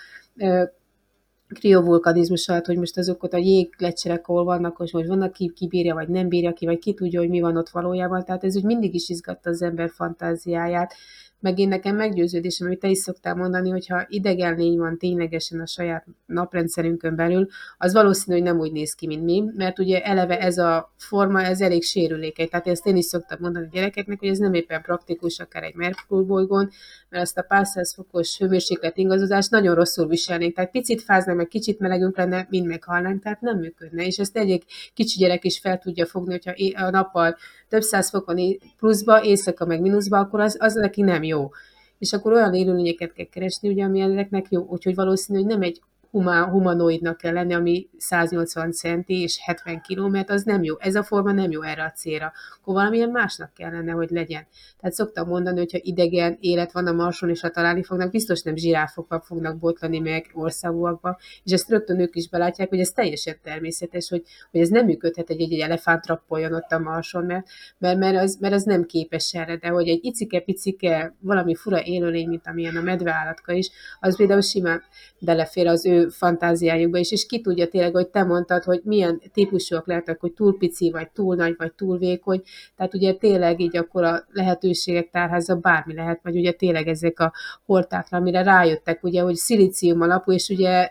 kriovulkanizmus 1.48 2.48
alatt, 2.48 2.66
hogy 2.66 2.76
most 2.76 2.98
azokat 2.98 3.32
a 3.32 3.36
jéglecserek, 3.36 4.28
ahol 4.28 4.44
vannak, 4.44 4.76
hogy 4.76 5.06
vannak 5.06 5.32
ki, 5.32 5.52
ki 5.54 5.66
bírja, 5.66 5.94
vagy 5.94 6.08
nem 6.08 6.28
bírja 6.28 6.52
ki, 6.52 6.66
vagy 6.66 6.78
ki 6.78 6.94
tudja, 6.94 7.20
hogy 7.20 7.28
mi 7.28 7.40
van 7.40 7.56
ott 7.56 7.68
valójában. 7.68 8.24
Tehát 8.24 8.44
ez 8.44 8.56
úgy 8.56 8.64
mindig 8.64 8.94
is 8.94 9.08
izgatta 9.08 9.50
az 9.50 9.62
ember 9.62 9.90
fantáziáját, 9.90 10.94
meg 11.40 11.58
én 11.58 11.68
nekem 11.68 11.96
meggyőződésem, 11.96 12.66
amit 12.66 12.80
te 12.80 12.88
is 12.88 12.98
szoktál 12.98 13.34
mondani, 13.34 13.70
hogyha 13.70 14.04
idegen 14.08 14.56
lény 14.56 14.78
van 14.78 14.98
ténylegesen 14.98 15.60
a 15.60 15.66
saját 15.66 16.06
naprendszerünkön 16.26 17.16
belül, 17.16 17.48
az 17.78 17.92
valószínű, 17.92 18.36
hogy 18.36 18.46
nem 18.46 18.58
úgy 18.58 18.72
néz 18.72 18.92
ki, 18.94 19.06
mint 19.06 19.24
mi, 19.24 19.44
mert 19.56 19.78
ugye 19.78 20.00
eleve 20.02 20.40
ez 20.40 20.58
a 20.58 20.92
forma, 20.96 21.42
ez 21.42 21.60
elég 21.60 21.82
sérülékeny. 21.82 22.48
Tehát 22.48 22.66
ezt 22.66 22.86
én 22.86 22.96
is 22.96 23.04
szoktam 23.04 23.38
mondani 23.40 23.66
a 23.66 23.70
gyerekeknek, 23.72 24.18
hogy 24.18 24.28
ez 24.28 24.38
nem 24.38 24.54
éppen 24.54 24.82
praktikus, 24.82 25.38
akár 25.38 25.62
egy 25.62 25.74
Merkur 25.74 26.26
bolygón, 26.26 26.70
mert 27.08 27.22
azt 27.22 27.38
a 27.38 27.42
pár 27.42 27.66
száz 27.66 27.94
fokos 27.94 28.38
hőmérséklet 28.38 28.96
ingazozást 28.96 29.50
nagyon 29.50 29.74
rosszul 29.74 30.06
viselnénk. 30.06 30.54
Tehát 30.54 30.70
picit 30.70 31.02
fázna, 31.02 31.34
meg 31.34 31.48
kicsit 31.48 31.78
melegünk 31.78 32.16
lenne, 32.16 32.46
mind 32.50 32.66
meghalnánk, 32.66 33.22
tehát 33.22 33.40
nem 33.40 33.58
működne. 33.58 34.06
És 34.06 34.18
ezt 34.18 34.36
egyik 34.36 34.64
kicsi 34.94 35.18
gyerek 35.18 35.44
is 35.44 35.58
fel 35.58 35.78
tudja 35.78 36.06
fogni, 36.06 36.30
hogyha 36.30 36.84
a 36.84 36.90
nappal 36.90 37.36
több 37.68 37.82
száz 37.82 38.10
fokon 38.10 38.58
pluszba, 38.78 39.24
éjszaka 39.24 39.66
meg 39.66 39.80
mínuszba, 39.80 40.18
akkor 40.18 40.40
az, 40.40 40.56
az 40.60 40.74
neki 40.74 41.02
nem 41.02 41.22
jó. 41.22 41.50
És 41.98 42.12
akkor 42.12 42.32
olyan 42.32 42.54
élőlényeket 42.54 43.12
kell 43.12 43.26
keresni, 43.26 43.68
ugye, 43.68 43.84
ami 43.84 44.00
ezeknek 44.00 44.46
jó. 44.50 44.66
Úgyhogy 44.68 44.94
valószínű, 44.94 45.38
hogy 45.38 45.48
nem 45.48 45.62
egy 45.62 45.80
humanoidnak 46.10 47.16
kell 47.16 47.32
lenni, 47.32 47.54
ami 47.54 47.88
180 47.96 48.72
centi 48.72 49.22
és 49.22 49.38
70 49.44 49.82
km, 49.88 50.16
az 50.26 50.42
nem 50.42 50.62
jó. 50.62 50.74
Ez 50.78 50.94
a 50.94 51.02
forma 51.02 51.32
nem 51.32 51.50
jó 51.50 51.62
erre 51.62 51.84
a 51.84 51.90
célra. 51.90 52.32
Akkor 52.60 52.74
valamilyen 52.74 53.10
másnak 53.10 53.54
kellene, 53.54 53.92
hogy 53.92 54.10
legyen. 54.10 54.46
Tehát 54.80 54.96
szoktam 54.96 55.28
mondani, 55.28 55.58
hogyha 55.58 55.78
idegen 55.82 56.36
élet 56.40 56.72
van 56.72 56.86
a 56.86 56.92
Marson, 56.92 57.30
és 57.30 57.40
ha 57.40 57.48
találni 57.48 57.82
fognak, 57.82 58.10
biztos 58.10 58.42
nem 58.42 58.56
zsiráfokkal 58.56 59.20
fognak 59.20 59.58
botlani 59.58 59.98
meg 59.98 60.30
országúakba, 60.32 61.18
és 61.44 61.52
ezt 61.52 61.70
rögtön 61.70 62.00
ők 62.00 62.16
is 62.16 62.28
belátják, 62.28 62.68
hogy 62.68 62.80
ez 62.80 62.90
teljesen 62.90 63.36
természetes, 63.42 64.08
hogy, 64.08 64.22
hogy 64.50 64.60
ez 64.60 64.68
nem 64.68 64.84
működhet, 64.84 65.30
egy, 65.30 65.40
egy 65.40 65.60
elefánt 65.60 66.06
rappoljon 66.06 66.54
ott 66.54 66.70
a 66.70 66.78
Marson, 66.78 67.24
mert, 67.24 67.46
mert, 67.78 67.98
mert, 67.98 68.16
az, 68.16 68.36
mert 68.40 68.54
az 68.54 68.62
nem 68.62 68.84
képes 68.84 69.34
erre, 69.34 69.56
de 69.56 69.68
hogy 69.68 69.88
egy 69.88 70.04
icike-picike 70.04 71.14
valami 71.20 71.54
fura 71.54 71.84
élőlény, 71.84 72.28
mint 72.28 72.46
amilyen 72.46 72.76
a 72.76 72.82
medveállatka 72.82 73.52
is, 73.52 73.70
az 74.00 74.16
például 74.16 74.40
simán 74.40 74.82
belefér 75.18 75.66
az 75.66 75.86
ő 75.86 75.97
fantáziájukba 76.10 76.98
is, 76.98 77.12
és 77.12 77.26
ki 77.26 77.40
tudja 77.40 77.68
tényleg, 77.68 77.92
hogy 77.92 78.08
te 78.08 78.22
mondtad, 78.22 78.62
hogy 78.62 78.80
milyen 78.84 79.22
típusúak 79.32 79.86
lehetnek, 79.86 80.20
hogy 80.20 80.32
túl 80.32 80.58
pici, 80.58 80.90
vagy 80.90 81.10
túl 81.10 81.34
nagy, 81.34 81.54
vagy 81.58 81.72
túl 81.72 81.98
vékony, 81.98 82.42
tehát 82.76 82.94
ugye 82.94 83.12
tényleg 83.12 83.60
így 83.60 83.76
akkor 83.76 84.04
a 84.04 84.24
lehetőségek 84.32 85.10
tárháza 85.10 85.56
bármi 85.56 85.94
lehet, 85.94 86.20
vagy 86.22 86.36
ugye 86.36 86.52
tényleg 86.52 86.88
ezek 86.88 87.20
a 87.20 87.32
hortákra, 87.66 88.18
amire 88.18 88.42
rájöttek, 88.42 89.04
ugye, 89.04 89.22
hogy 89.22 89.34
szilícium 89.34 90.00
alapú, 90.00 90.32
és 90.32 90.48
ugye 90.48 90.90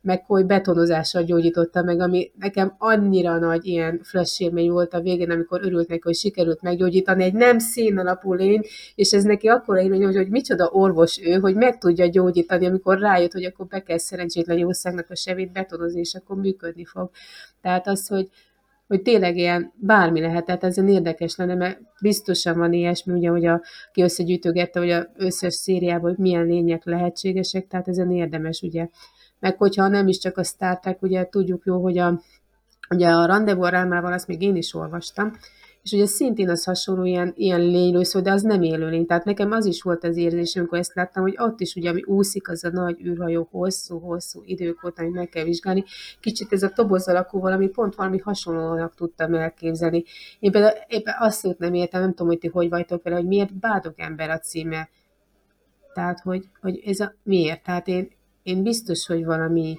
meg 0.00 0.24
hogy 0.26 0.46
betonozással 0.46 1.22
gyógyította 1.22 1.82
meg, 1.82 2.00
ami 2.00 2.30
nekem 2.38 2.74
annyira 2.78 3.38
nagy 3.38 3.66
ilyen 3.66 4.00
flash 4.02 4.42
élmény 4.42 4.70
volt 4.70 4.94
a 4.94 5.00
végén, 5.00 5.30
amikor 5.30 5.60
örült 5.64 5.88
neki, 5.88 6.00
hogy 6.04 6.14
sikerült 6.14 6.62
meggyógyítani 6.62 7.24
egy 7.24 7.34
nem 7.34 7.58
szín 7.58 7.98
alapú 7.98 8.32
lény, 8.32 8.60
és 8.94 9.10
ez 9.10 9.24
neki 9.24 9.48
akkor 9.48 9.76
élmény, 9.78 10.04
hogy, 10.04 10.16
hogy 10.16 10.28
micsoda 10.28 10.70
orvos 10.72 11.20
ő, 11.22 11.32
hogy 11.32 11.54
meg 11.54 11.78
tudja 11.78 12.06
gyógyítani, 12.06 12.66
amikor 12.66 12.98
rájött, 12.98 13.32
hogy 13.32 13.44
akkor 13.44 13.66
be 13.66 13.82
kell 13.82 13.98
jószágnak 14.46 15.10
a 15.10 15.16
sevét 15.16 15.52
betonozni, 15.52 16.02
akkor 16.12 16.36
működni 16.36 16.84
fog. 16.84 17.10
Tehát 17.60 17.86
az, 17.86 18.06
hogy, 18.06 18.28
hogy 18.86 19.02
tényleg 19.02 19.36
ilyen 19.36 19.72
bármi 19.74 20.20
lehet, 20.20 20.44
tehát 20.44 20.64
ezen 20.64 20.88
érdekes 20.88 21.36
lenne, 21.36 21.54
mert 21.54 21.80
biztosan 22.00 22.58
van 22.58 22.72
ilyesmi, 22.72 23.12
ugye, 23.12 23.28
hogy 23.28 23.46
a, 23.46 23.62
ki 23.92 24.02
összegyűjtögette, 24.02 24.78
hogy 24.80 24.90
az 24.90 25.08
összes 25.16 25.54
szériában, 25.54 26.10
hogy 26.10 26.18
milyen 26.18 26.46
lények 26.46 26.84
lehetségesek, 26.84 27.66
tehát 27.66 27.88
ezen 27.88 28.10
érdemes, 28.10 28.60
ugye. 28.62 28.88
Meg 29.38 29.56
hogyha 29.56 29.88
nem 29.88 30.08
is 30.08 30.18
csak 30.18 30.38
a 30.38 30.44
Star 30.44 30.78
Trek, 30.78 31.02
ugye 31.02 31.28
tudjuk 31.28 31.62
jó, 31.64 31.82
hogy 31.82 31.98
a, 31.98 32.20
ugye 32.90 33.08
a 33.08 33.26
Rendezvous 33.26 33.70
Rámával 33.70 34.12
azt 34.12 34.26
még 34.26 34.42
én 34.42 34.56
is 34.56 34.74
olvastam, 34.74 35.32
és 35.82 35.92
ugye 35.92 36.06
szintén 36.06 36.48
az 36.48 36.64
hasonló 36.64 37.04
ilyen, 37.04 37.32
ilyen 37.36 37.60
lénylőszó, 37.60 38.20
de 38.20 38.32
az 38.32 38.42
nem 38.42 38.62
élőlény. 38.62 39.06
Tehát 39.06 39.24
nekem 39.24 39.50
az 39.50 39.66
is 39.66 39.82
volt 39.82 40.04
az 40.04 40.16
érzésem, 40.16 40.62
amikor 40.62 40.78
ezt 40.78 40.94
láttam, 40.94 41.22
hogy 41.22 41.34
ott 41.38 41.60
is 41.60 41.74
ugye, 41.74 41.90
ami 41.90 42.02
úszik, 42.02 42.48
az 42.48 42.64
a 42.64 42.70
nagy 42.70 43.00
űrhajó 43.00 43.48
hosszú-hosszú 43.50 44.42
idők 44.44 44.84
óta, 44.84 45.08
meg 45.08 45.28
kell 45.28 45.44
vizsgálni. 45.44 45.84
Kicsit 46.20 46.52
ez 46.52 46.62
a 46.62 46.68
toboz 46.68 47.08
alakú 47.08 47.40
valami, 47.40 47.68
pont 47.68 47.94
valami 47.94 48.18
hasonlónak 48.18 48.94
tudtam 48.94 49.34
elképzelni. 49.34 50.04
Én 50.38 50.50
például 50.50 50.78
éppen 50.88 51.14
azt 51.18 51.58
nem 51.58 51.74
értem, 51.74 52.00
nem 52.00 52.10
tudom, 52.10 52.26
hogy 52.26 52.38
ti 52.38 52.48
hogy 52.48 52.68
vagytok 52.68 53.02
vele, 53.02 53.16
hogy 53.16 53.26
miért 53.26 53.58
bádog 53.58 53.94
ember 53.96 54.30
a 54.30 54.38
címe. 54.38 54.88
Tehát, 55.94 56.20
hogy, 56.20 56.44
hogy 56.60 56.82
ez 56.84 57.00
a 57.00 57.14
miért? 57.22 57.62
Tehát 57.62 57.88
én, 57.88 58.10
én 58.42 58.62
biztos, 58.62 59.06
hogy 59.06 59.24
valami, 59.24 59.76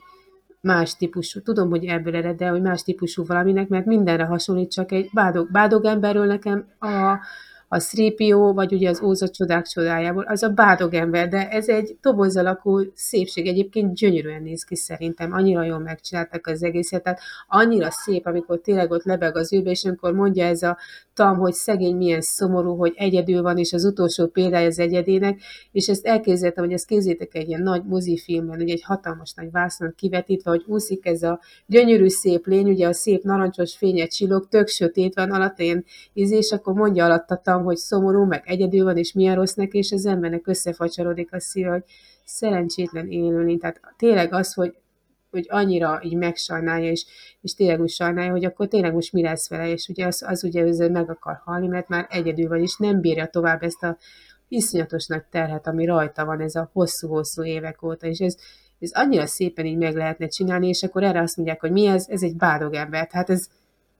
más 0.64 0.96
típusú, 0.96 1.42
tudom, 1.42 1.70
hogy 1.70 1.86
ebből 1.86 2.16
ered, 2.16 2.38
de 2.38 2.48
hogy 2.48 2.62
más 2.62 2.84
típusú 2.84 3.26
valaminek, 3.26 3.68
mert 3.68 3.86
mindenre 3.86 4.24
hasonlít, 4.24 4.72
csak 4.72 4.92
egy 4.92 5.10
bádog, 5.14 5.52
bádog 5.52 5.86
emberről 5.86 6.26
nekem 6.26 6.66
a, 6.80 7.18
a 7.74 7.80
Sripió, 7.80 8.54
vagy 8.54 8.74
ugye 8.74 8.90
az 8.90 9.02
Óza 9.02 9.30
csodák 9.30 9.66
csodájából, 9.66 10.24
az 10.24 10.44
a 10.44 10.50
bádog 10.50 10.94
ember, 10.94 11.28
de 11.28 11.50
ez 11.50 11.68
egy 11.68 11.98
toboz 12.02 12.38
alakú 12.38 12.80
szépség, 12.94 13.48
egyébként 13.48 13.96
gyönyörűen 13.96 14.42
néz 14.42 14.64
ki 14.64 14.76
szerintem, 14.76 15.34
annyira 15.34 15.64
jól 15.64 15.80
megcsináltak 15.80 16.48
az 16.48 16.64
egészet, 16.64 17.04
tehát 17.04 17.20
annyira 17.48 17.88
szép, 17.92 18.26
amikor 18.26 18.60
tényleg 18.62 18.92
ott 18.92 19.04
lebeg 19.04 19.38
az 19.38 19.54
űrbe, 19.54 19.70
és 19.70 19.86
amikor 19.86 20.14
mondja 20.14 20.46
ez 20.46 20.62
a 20.62 20.78
tam, 21.14 21.38
hogy 21.38 21.54
szegény 21.54 21.96
milyen 21.96 22.22
szomorú, 22.22 22.76
hogy 22.76 22.94
egyedül 22.96 23.42
van, 23.42 23.58
és 23.58 23.74
az 23.74 23.84
utolsó 23.84 24.28
példája 24.28 24.68
az 24.68 24.80
egyedének, 24.80 25.40
és 25.72 25.88
ezt 25.88 26.06
elképzeltem, 26.06 26.64
hogy 26.64 26.74
ezt 26.74 26.88
képzétek 26.88 27.36
egy 27.36 27.48
ilyen 27.48 27.62
nagy 27.62 27.84
mozifilmben, 27.86 28.62
ugye 28.62 28.74
egy 28.74 28.84
hatalmas 28.84 29.34
nagy 29.34 29.52
vászon 29.52 29.94
kivetítve, 29.98 30.50
hogy 30.50 30.64
úszik 30.68 31.06
ez 31.06 31.24
a 31.24 31.40
gyönyörű 31.66 32.08
szép 32.08 32.46
lény, 32.46 32.70
ugye 32.70 32.88
a 32.88 32.94
szép 32.94 33.24
narancsos 33.24 33.78
fényet 33.78 34.12
csillog, 34.12 34.48
tök 34.48 34.68
sötét 34.68 35.16
van 35.16 35.32
alatt 35.32 35.60
ilyen 35.60 35.86
íz, 36.14 36.52
akkor 36.52 36.74
mondja 36.74 37.06
alatt 37.06 37.30
a 37.30 37.42
tam, 37.44 37.63
hogy 37.64 37.78
szomorú, 37.78 38.24
meg 38.24 38.44
egyedül 38.46 38.84
van, 38.84 38.98
és 38.98 39.14
milyen 39.14 39.36
rossz 39.36 39.54
neki, 39.54 39.78
és 39.78 39.92
az 39.92 40.06
embernek 40.06 40.48
összefacsarodik 40.48 41.34
a 41.34 41.40
szíve, 41.40 41.70
hogy 41.70 41.84
szerencsétlen 42.26 43.08
élőlény. 43.08 43.60
Tehát 43.60 43.80
tényleg 43.98 44.34
az, 44.34 44.54
hogy 44.54 44.76
hogy 45.34 45.48
annyira 45.50 46.00
így 46.04 46.16
megsajnálja, 46.16 46.92
és, 46.92 47.06
és 47.42 47.54
tényleg 47.54 47.82
úgy 47.82 47.90
sajnálja, 47.90 48.32
hogy 48.32 48.46
akkor 48.46 48.68
tényleg 48.68 48.94
most 48.94 49.14
mi 49.14 49.22
lesz 49.22 49.50
vele, 49.50 49.70
és 49.70 49.88
ugye 49.88 50.06
az, 50.06 50.24
az 50.28 50.44
ugye 50.44 50.62
őző 50.62 50.90
meg 50.90 51.10
akar 51.10 51.42
halni, 51.44 51.68
mert 51.68 51.88
már 51.88 52.08
egyedül 52.10 52.48
van, 52.48 52.62
és 52.62 52.78
nem 52.78 53.02
bírja 53.02 53.28
tovább 53.28 53.64
ezt 53.64 53.84
a 53.84 53.98
iszonyatos 54.48 55.08
nagy 55.08 55.24
terhet, 55.24 55.68
ami 55.68 55.86
rajta 55.86 56.26
van 56.26 56.42
ez 56.42 56.56
a 56.56 56.70
hosszú-hosszú 56.74 57.44
évek 57.44 57.84
óta, 57.84 58.08
és 58.08 58.20
ez, 58.20 58.36
ez 58.80 58.92
annyira 58.94 59.26
szépen 59.26 59.66
így 59.66 59.78
meg 59.78 59.96
lehetne 59.96 60.28
csinálni, 60.28 60.68
és 60.68 60.84
akkor 60.84 61.04
erre 61.04 61.22
azt 61.22 61.38
mondják, 61.38 61.62
hogy 61.62 61.72
mi 61.72 61.86
ez? 61.86 62.06
Ez 62.10 62.24
egy 62.24 62.36
bádogember. 62.36 63.08
Tehát 63.08 63.30
ez, 63.30 63.48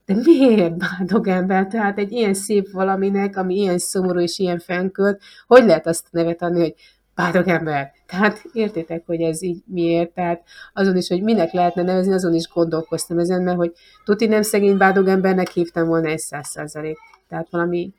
de 0.06 0.16
miért 0.24 0.78
bádogember? 0.78 1.68
Tehát 1.68 1.98
egy 1.98 2.12
ilyen 2.12 2.34
szép 2.34 2.72
valaminek, 2.72 3.38
ami 3.38 3.56
ilyen 3.56 3.78
szomorú 3.78 4.20
és 4.20 4.40
ilyen 4.40 4.60
fenkölt, 4.60 5.22
hogy 5.48 5.66
lehet 5.66 5.88
azt 5.88 6.08
nevet 6.12 6.42
adni, 6.42 6.60
hogy 6.60 6.76
bádogember? 7.16 7.92
Tehát 8.08 8.42
értétek, 8.54 9.04
hogy 9.06 9.22
ez 9.22 9.42
így 9.42 9.64
miért? 9.66 10.12
Tehát 10.14 10.44
azon 10.74 10.98
is, 10.98 11.08
hogy 11.08 11.24
minek 11.24 11.52
lehetne 11.52 11.82
nevezni, 11.82 12.14
azon 12.14 12.34
is 12.34 12.48
gondolkoztam 12.48 13.20
ezen, 13.20 13.42
mert 13.42 13.58
hogy 13.58 13.74
tuti 14.04 14.26
nem 14.26 14.42
szegény 14.42 14.78
bádogembernek 14.78 15.50
hívtam 15.50 15.88
volna 15.88 16.08
egy 16.08 16.20
száz 16.20 16.48
százalék. 16.48 16.98
Tehát 17.30 17.48
valami, 17.50 17.94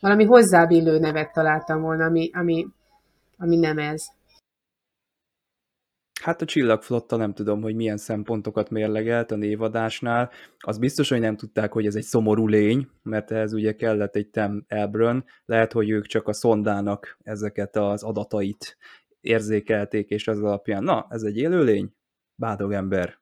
valami 0.00 0.24
hozzábillő 0.24 0.98
nevet 0.98 1.32
találtam 1.32 1.80
volna, 1.80 2.04
ami, 2.04 2.30
ami, 2.32 2.66
ami 3.38 3.56
nem 3.56 3.78
ez. 3.78 4.06
Hát 6.24 6.42
a 6.42 6.44
csillagflotta 6.44 7.16
nem 7.16 7.34
tudom, 7.34 7.62
hogy 7.62 7.74
milyen 7.74 7.96
szempontokat 7.96 8.70
mérlegelt 8.70 9.30
a 9.30 9.36
névadásnál. 9.36 10.30
Az 10.58 10.78
biztos, 10.78 11.08
hogy 11.08 11.20
nem 11.20 11.36
tudták, 11.36 11.72
hogy 11.72 11.86
ez 11.86 11.94
egy 11.94 12.02
szomorú 12.02 12.46
lény, 12.46 12.88
mert 13.02 13.30
ez 13.30 13.52
ugye 13.52 13.74
kellett 13.74 14.16
egy 14.16 14.28
Tem 14.28 14.64
Elbrön. 14.68 15.24
Lehet, 15.44 15.72
hogy 15.72 15.90
ők 15.90 16.06
csak 16.06 16.28
a 16.28 16.32
szondának 16.32 17.18
ezeket 17.22 17.76
az 17.76 18.02
adatait 18.02 18.76
érzékelték, 19.20 20.10
és 20.10 20.28
az 20.28 20.42
alapján, 20.42 20.82
na, 20.82 21.06
ez 21.10 21.22
egy 21.22 21.36
élőlény? 21.36 21.94
Bádog 22.34 22.72
ember. 22.72 23.18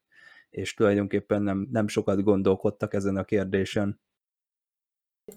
És 0.50 0.74
tulajdonképpen 0.74 1.42
nem, 1.42 1.68
nem 1.70 1.88
sokat 1.88 2.22
gondolkodtak 2.22 2.94
ezen 2.94 3.16
a 3.16 3.24
kérdésen. 3.24 4.00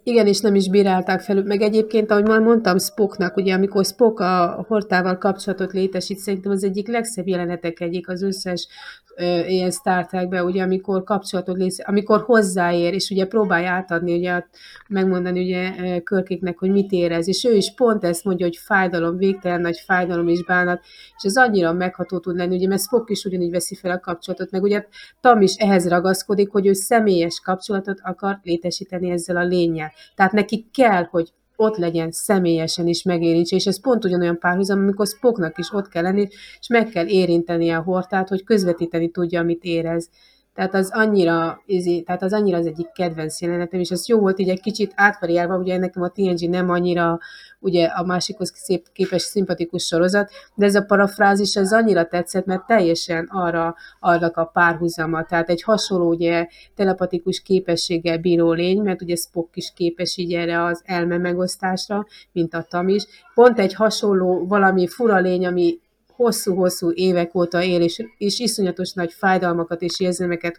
Igen, 0.03 0.27
és 0.27 0.39
nem 0.39 0.55
is 0.55 0.69
bírálták 0.69 1.19
felül. 1.19 1.43
Meg 1.43 1.61
egyébként, 1.61 2.11
ahogy 2.11 2.27
már 2.27 2.39
mondtam, 2.39 2.77
Spocknak, 2.77 3.35
ugye 3.35 3.53
amikor 3.53 3.85
Spock 3.85 4.19
a 4.19 4.65
Hortával 4.67 5.17
kapcsolatot 5.17 5.71
létesít, 5.71 6.17
szerintem 6.17 6.51
az 6.51 6.63
egyik 6.63 6.87
legszebb 6.87 7.27
jelenetek 7.27 7.79
egyik 7.79 8.09
az 8.09 8.21
összes 8.21 8.67
ö, 9.15 9.45
ilyen 9.45 9.71
Star 9.71 10.05
Trekben, 10.05 10.45
ugye 10.45 10.63
amikor 10.63 11.03
kapcsolatot 11.03 11.57
lész, 11.57 11.79
amikor 11.83 12.21
hozzáér, 12.21 12.93
és 12.93 13.09
ugye 13.09 13.25
próbálja 13.25 13.71
átadni, 13.71 14.17
ugye 14.17 14.43
megmondani 14.87 15.41
ugye 15.41 15.99
Körkéknek, 16.01 16.57
hogy 16.57 16.71
mit 16.71 16.91
érez, 16.91 17.27
és 17.27 17.43
ő 17.43 17.53
is 17.53 17.73
pont 17.75 18.03
ezt 18.03 18.23
mondja, 18.23 18.45
hogy 18.45 18.57
fájdalom, 18.57 19.17
végtelen 19.17 19.61
nagy 19.61 19.79
fájdalom 19.85 20.27
és 20.27 20.43
bánat, 20.43 20.81
és 21.17 21.23
ez 21.23 21.35
annyira 21.35 21.73
megható 21.73 22.19
tud 22.19 22.35
lenni, 22.35 22.55
ugye, 22.55 22.67
mert 22.67 22.81
Spock 22.81 23.09
is 23.09 23.25
ugyanígy 23.25 23.51
veszi 23.51 23.75
fel 23.75 23.91
a 23.91 23.99
kapcsolatot, 23.99 24.51
meg 24.51 24.63
ugye 24.63 24.85
Tam 25.21 25.41
is 25.41 25.55
ehhez 25.55 25.87
ragaszkodik, 25.87 26.51
hogy 26.51 26.67
ő 26.67 26.73
személyes 26.73 27.39
kapcsolatot 27.43 27.99
akar 28.03 28.39
létesíteni 28.43 29.09
ezzel 29.09 29.37
a 29.37 29.43
lényel. 29.43 29.84
Tehát 30.15 30.31
neki 30.31 30.69
kell, 30.73 31.03
hogy 31.03 31.33
ott 31.55 31.77
legyen 31.77 32.11
személyesen 32.11 32.87
is 32.87 33.03
megérintse, 33.03 33.55
és 33.55 33.65
ez 33.65 33.81
pont 33.81 34.05
ugyanolyan 34.05 34.39
párhuzam, 34.39 34.79
amikor 34.79 35.07
Spocknak 35.07 35.57
is 35.57 35.73
ott 35.73 35.87
kell 35.87 36.03
lenni, 36.03 36.27
és 36.59 36.67
meg 36.67 36.89
kell 36.89 37.07
érinteni 37.07 37.69
a 37.69 37.81
hortát, 37.81 38.29
hogy 38.29 38.43
közvetíteni 38.43 39.09
tudja, 39.09 39.39
amit 39.39 39.63
érez. 39.63 40.09
Tehát 40.55 40.73
az 40.73 40.89
annyira, 40.93 41.61
izé, 41.65 42.01
tehát 42.01 42.23
az 42.23 42.33
annyira 42.33 42.57
az 42.57 42.65
egyik 42.65 42.91
kedvenc 42.91 43.41
jelenetem, 43.41 43.79
és 43.79 43.91
az 43.91 44.07
jó 44.07 44.19
volt 44.19 44.39
így 44.39 44.49
egy 44.49 44.61
kicsit 44.61 44.91
átvariálva, 44.95 45.57
ugye 45.57 45.77
nekem 45.77 46.03
a 46.03 46.09
TNG 46.09 46.49
nem 46.49 46.69
annyira 46.69 47.19
ugye 47.59 47.85
a 47.85 48.03
másikhoz 48.03 48.51
szép, 48.55 48.85
képes 48.93 49.21
szimpatikus 49.21 49.85
sorozat, 49.85 50.31
de 50.55 50.65
ez 50.65 50.75
a 50.75 50.81
parafrázis 50.81 51.55
az 51.55 51.73
annyira 51.73 52.07
tetszett, 52.07 52.45
mert 52.45 52.65
teljesen 52.65 53.29
arra 53.31 53.75
adnak 53.99 54.37
a 54.37 54.45
párhuzama, 54.45 55.23
tehát 55.23 55.49
egy 55.49 55.61
hasonló 55.61 56.09
ugye 56.09 56.47
telepatikus 56.75 57.41
képességgel 57.41 58.17
bíró 58.17 58.51
lény, 58.51 58.81
mert 58.81 59.01
ugye 59.01 59.15
Spock 59.15 59.55
is 59.55 59.71
képes 59.75 60.17
így 60.17 60.33
erre 60.33 60.63
az 60.63 60.81
elme 60.85 61.17
megosztásra, 61.17 62.05
mint 62.31 62.53
a 62.53 62.65
Tam 62.69 62.87
is. 62.87 63.03
Pont 63.33 63.59
egy 63.59 63.73
hasonló 63.73 64.47
valami 64.47 64.87
fura 64.87 65.19
lény, 65.19 65.45
ami 65.45 65.79
hosszú-hosszú 66.15 66.91
évek 66.93 67.35
óta 67.35 67.63
él, 67.63 67.81
és, 67.81 68.03
és 68.17 68.39
iszonyatos 68.39 68.93
nagy 68.93 69.13
fájdalmakat 69.13 69.81
és 69.81 69.99
érzelmeket 69.99 70.57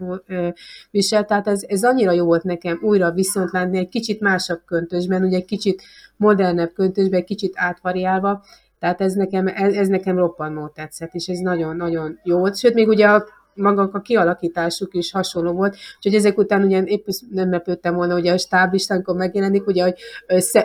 visel. 0.90 1.24
Tehát 1.24 1.48
ez, 1.48 1.62
ez 1.66 1.84
annyira 1.84 2.12
jó 2.12 2.24
volt 2.24 2.42
nekem 2.42 2.78
újra 2.82 3.10
viszont 3.10 3.50
látni 3.50 3.78
egy 3.78 3.88
kicsit 3.88 4.20
másabb 4.20 4.60
köntösben, 4.66 5.24
ugye 5.24 5.36
egy 5.36 5.44
kicsit 5.44 5.82
modernebb 6.16 6.72
köntösben, 6.72 7.18
egy 7.20 7.26
kicsit 7.26 7.52
átvariálva, 7.56 8.44
tehát 8.78 9.00
ez 9.00 9.12
nekem, 9.12 9.46
ez, 9.46 9.74
ez 9.74 9.88
nekem 9.88 10.16
roppannó 10.18 10.68
tetszett, 10.68 11.14
és 11.14 11.26
ez 11.26 11.38
nagyon-nagyon 11.38 12.20
jó 12.22 12.38
volt. 12.38 12.56
Sőt, 12.56 12.74
még 12.74 12.88
ugye 12.88 13.06
a 13.06 13.26
maga 13.56 13.88
a 13.92 14.00
kialakításuk 14.00 14.94
is 14.94 15.12
hasonló 15.12 15.52
volt, 15.52 15.76
úgyhogy 15.96 16.14
ezek 16.14 16.38
után 16.38 16.62
ugye 16.62 16.82
épp 16.82 17.06
nem 17.30 17.50
lepődtem 17.50 17.94
volna, 17.94 18.12
hogy 18.12 18.26
a 18.26 18.38
stáblistankon 18.38 19.16
megjelenik, 19.16 19.66
ugye, 19.66 19.82
hogy 19.82 19.94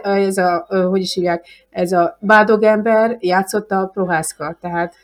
ez 0.02 0.38
a, 0.38 0.68
hogy 0.89 1.02
is 1.02 1.14
hívják, 1.14 1.46
ez 1.70 1.92
a 1.92 2.18
bádogember 2.20 3.18
játszotta 3.20 3.80
a 3.80 3.88
prohászka, 3.88 4.58
tehát 4.62 4.96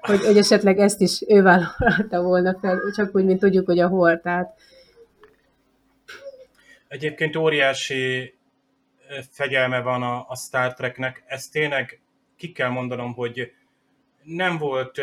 hogy, 0.00 0.24
hogy 0.24 0.36
esetleg 0.36 0.78
ezt 0.78 1.00
is 1.00 1.22
ő 1.28 1.42
vállalta 1.42 2.22
volna 2.22 2.58
fel, 2.60 2.80
csak 2.94 3.14
úgy, 3.14 3.24
mint 3.24 3.40
tudjuk, 3.40 3.66
hogy 3.66 3.78
a 3.78 3.88
hol, 3.88 4.20
tehát. 4.20 4.54
Egyébként 6.88 7.36
óriási 7.36 8.34
fegyelme 9.30 9.80
van 9.80 10.02
a, 10.02 10.24
a 10.28 10.36
Star 10.36 10.74
Treknek. 10.74 11.22
Ezt 11.26 11.52
tényleg 11.52 12.00
ki 12.36 12.52
kell 12.52 12.68
mondanom, 12.68 13.14
hogy 13.14 13.52
nem 14.22 14.58
volt 14.58 15.00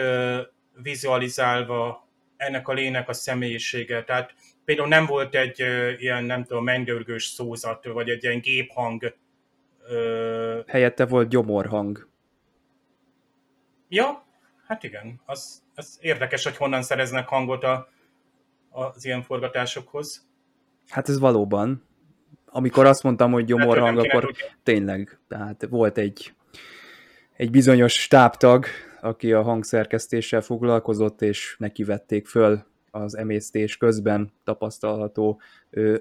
vizualizálva 0.82 2.07
ennek 2.38 2.67
a 2.67 2.73
lének 2.73 3.09
a 3.09 3.13
személyisége. 3.13 4.03
Tehát 4.03 4.34
például 4.65 4.88
nem 4.88 5.05
volt 5.05 5.36
egy 5.36 5.59
ilyen, 6.01 6.23
nem 6.23 6.43
tudom, 6.43 6.63
mennydörgős 6.63 7.26
szózat, 7.26 7.86
vagy 7.86 8.09
egy 8.09 8.23
ilyen 8.23 8.39
géphang. 8.39 9.15
Helyette 10.67 11.05
volt 11.05 11.30
gyomorhang. 11.30 12.09
Ja, 13.89 14.26
hát 14.67 14.84
igen. 14.84 15.21
Az, 15.26 15.63
az 15.76 15.97
érdekes, 16.01 16.43
hogy 16.43 16.57
honnan 16.57 16.82
szereznek 16.82 17.28
hangot 17.28 17.63
a, 17.63 17.89
az 18.69 19.05
ilyen 19.05 19.21
forgatásokhoz. 19.21 20.28
Hát 20.89 21.09
ez 21.09 21.19
valóban. 21.19 21.84
Amikor 22.45 22.86
azt 22.86 23.03
mondtam, 23.03 23.32
hogy 23.32 23.45
gyomorhang, 23.45 23.97
hát, 23.97 24.05
akkor 24.05 24.32
tényleg, 24.63 25.19
tehát 25.28 25.65
volt 25.69 25.97
egy, 25.97 26.34
egy 27.34 27.51
bizonyos 27.51 27.93
stábtag, 27.93 28.65
aki 29.06 29.34
a 29.34 29.41
hangszerkesztéssel 29.41 30.41
foglalkozott, 30.41 31.22
és 31.22 31.56
neki 31.60 31.84
vették 31.84 32.28
föl 32.28 32.64
az 32.91 33.18
emésztés 33.18 33.78
közben 33.78 34.32
tapasztalható 34.43 35.41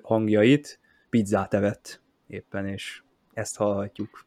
hangjait. 0.03 0.81
Pizzát 1.11 1.55
evett 1.55 2.03
éppen, 2.27 2.69
és 2.69 3.03
ezt 3.33 3.57
hallhatjuk. 3.57 4.27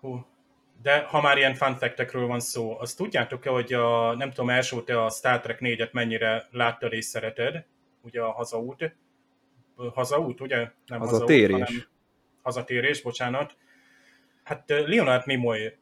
Hú. 0.00 0.26
De 0.82 0.98
ha 0.98 1.20
már 1.20 1.36
ilyen 1.36 1.54
fun 1.54 1.76
van 2.12 2.40
szó, 2.40 2.78
azt 2.78 2.96
tudjátok-e, 2.96 3.50
hogy 3.50 3.72
a, 3.72 4.14
nem 4.16 4.30
tudom, 4.30 4.50
első 4.50 4.82
te 4.82 5.04
a 5.04 5.10
Star 5.10 5.40
Trek 5.40 5.58
4-et 5.60 5.92
mennyire 5.92 6.46
láttad 6.50 6.92
és 6.92 7.04
szereted? 7.04 7.64
Ugye 8.02 8.20
a 8.20 8.30
hazaút. 8.32 8.96
Hazaút, 9.94 10.40
ugye? 10.40 10.70
Nem 10.86 10.98
hazatérés. 10.98 11.50
Hazaút, 11.50 11.68
hanem 11.68 11.88
hazatérés, 12.42 13.02
bocsánat. 13.02 13.56
Hát 14.46 14.64
Leonard 14.68 15.26
Nimoy 15.26 15.78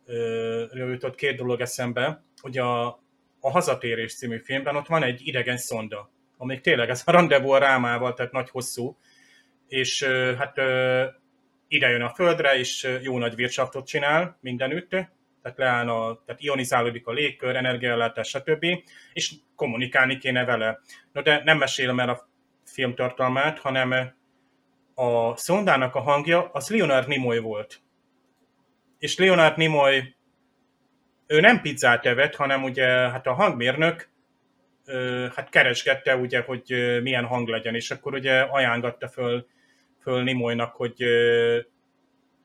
jutott 0.72 1.14
két 1.14 1.36
dolog 1.36 1.60
eszembe, 1.60 2.24
hogy 2.40 2.58
a, 2.58 2.86
a 3.40 3.50
Hazatérés 3.50 4.14
című 4.14 4.38
filmben 4.38 4.76
ott 4.76 4.86
van 4.86 5.02
egy 5.02 5.20
idegen 5.26 5.56
szonda, 5.56 6.10
amik 6.36 6.60
tényleg 6.60 6.88
ez 6.90 7.02
a 7.04 7.10
rendezvú 7.10 7.50
a 7.50 7.58
rámával, 7.58 8.14
tehát 8.14 8.32
nagy 8.32 8.50
hosszú, 8.50 8.96
és 9.68 10.04
hát 10.38 10.56
ide 11.68 11.88
jön 11.88 12.02
a 12.02 12.14
földre, 12.14 12.58
és 12.58 12.98
jó 13.02 13.18
nagy 13.18 13.34
vircsaftot 13.34 13.86
csinál 13.86 14.38
mindenütt, 14.40 14.90
tehát 15.42 15.58
leáll 15.58 15.88
a, 15.88 16.22
tehát 16.26 16.42
ionizálódik 16.42 17.06
a 17.06 17.12
légkör, 17.12 17.56
energiállátás, 17.56 18.28
stb. 18.28 18.66
És 19.12 19.32
kommunikálni 19.56 20.18
kéne 20.18 20.44
vele. 20.44 20.80
No, 21.12 21.22
de 21.22 21.42
nem 21.44 21.58
mesélem 21.58 22.00
el 22.00 22.08
a 22.08 22.28
film 22.64 22.94
tartalmát, 22.94 23.58
hanem 23.58 24.14
a 24.94 25.36
szondának 25.36 25.94
a 25.94 26.00
hangja 26.00 26.50
az 26.52 26.68
Leonard 26.68 27.08
Nimoy 27.08 27.38
volt 27.38 27.83
és 29.04 29.18
Leonard 29.18 29.56
Nimoy 29.56 30.14
ő 31.26 31.40
nem 31.40 31.60
pizzát 31.60 32.06
evett, 32.06 32.34
hanem 32.34 32.62
ugye 32.62 32.86
hát 32.86 33.26
a 33.26 33.32
hangmérnök 33.32 34.08
hát 35.34 35.48
keresgette 35.50 36.16
ugye, 36.16 36.40
hogy 36.40 36.98
milyen 37.02 37.24
hang 37.24 37.48
legyen, 37.48 37.74
és 37.74 37.90
akkor 37.90 38.14
ugye 38.14 38.40
ajánlgatta 38.40 39.08
föl, 39.08 39.46
föl 40.02 40.22
Nimoynak, 40.22 40.74
hogy 40.74 41.04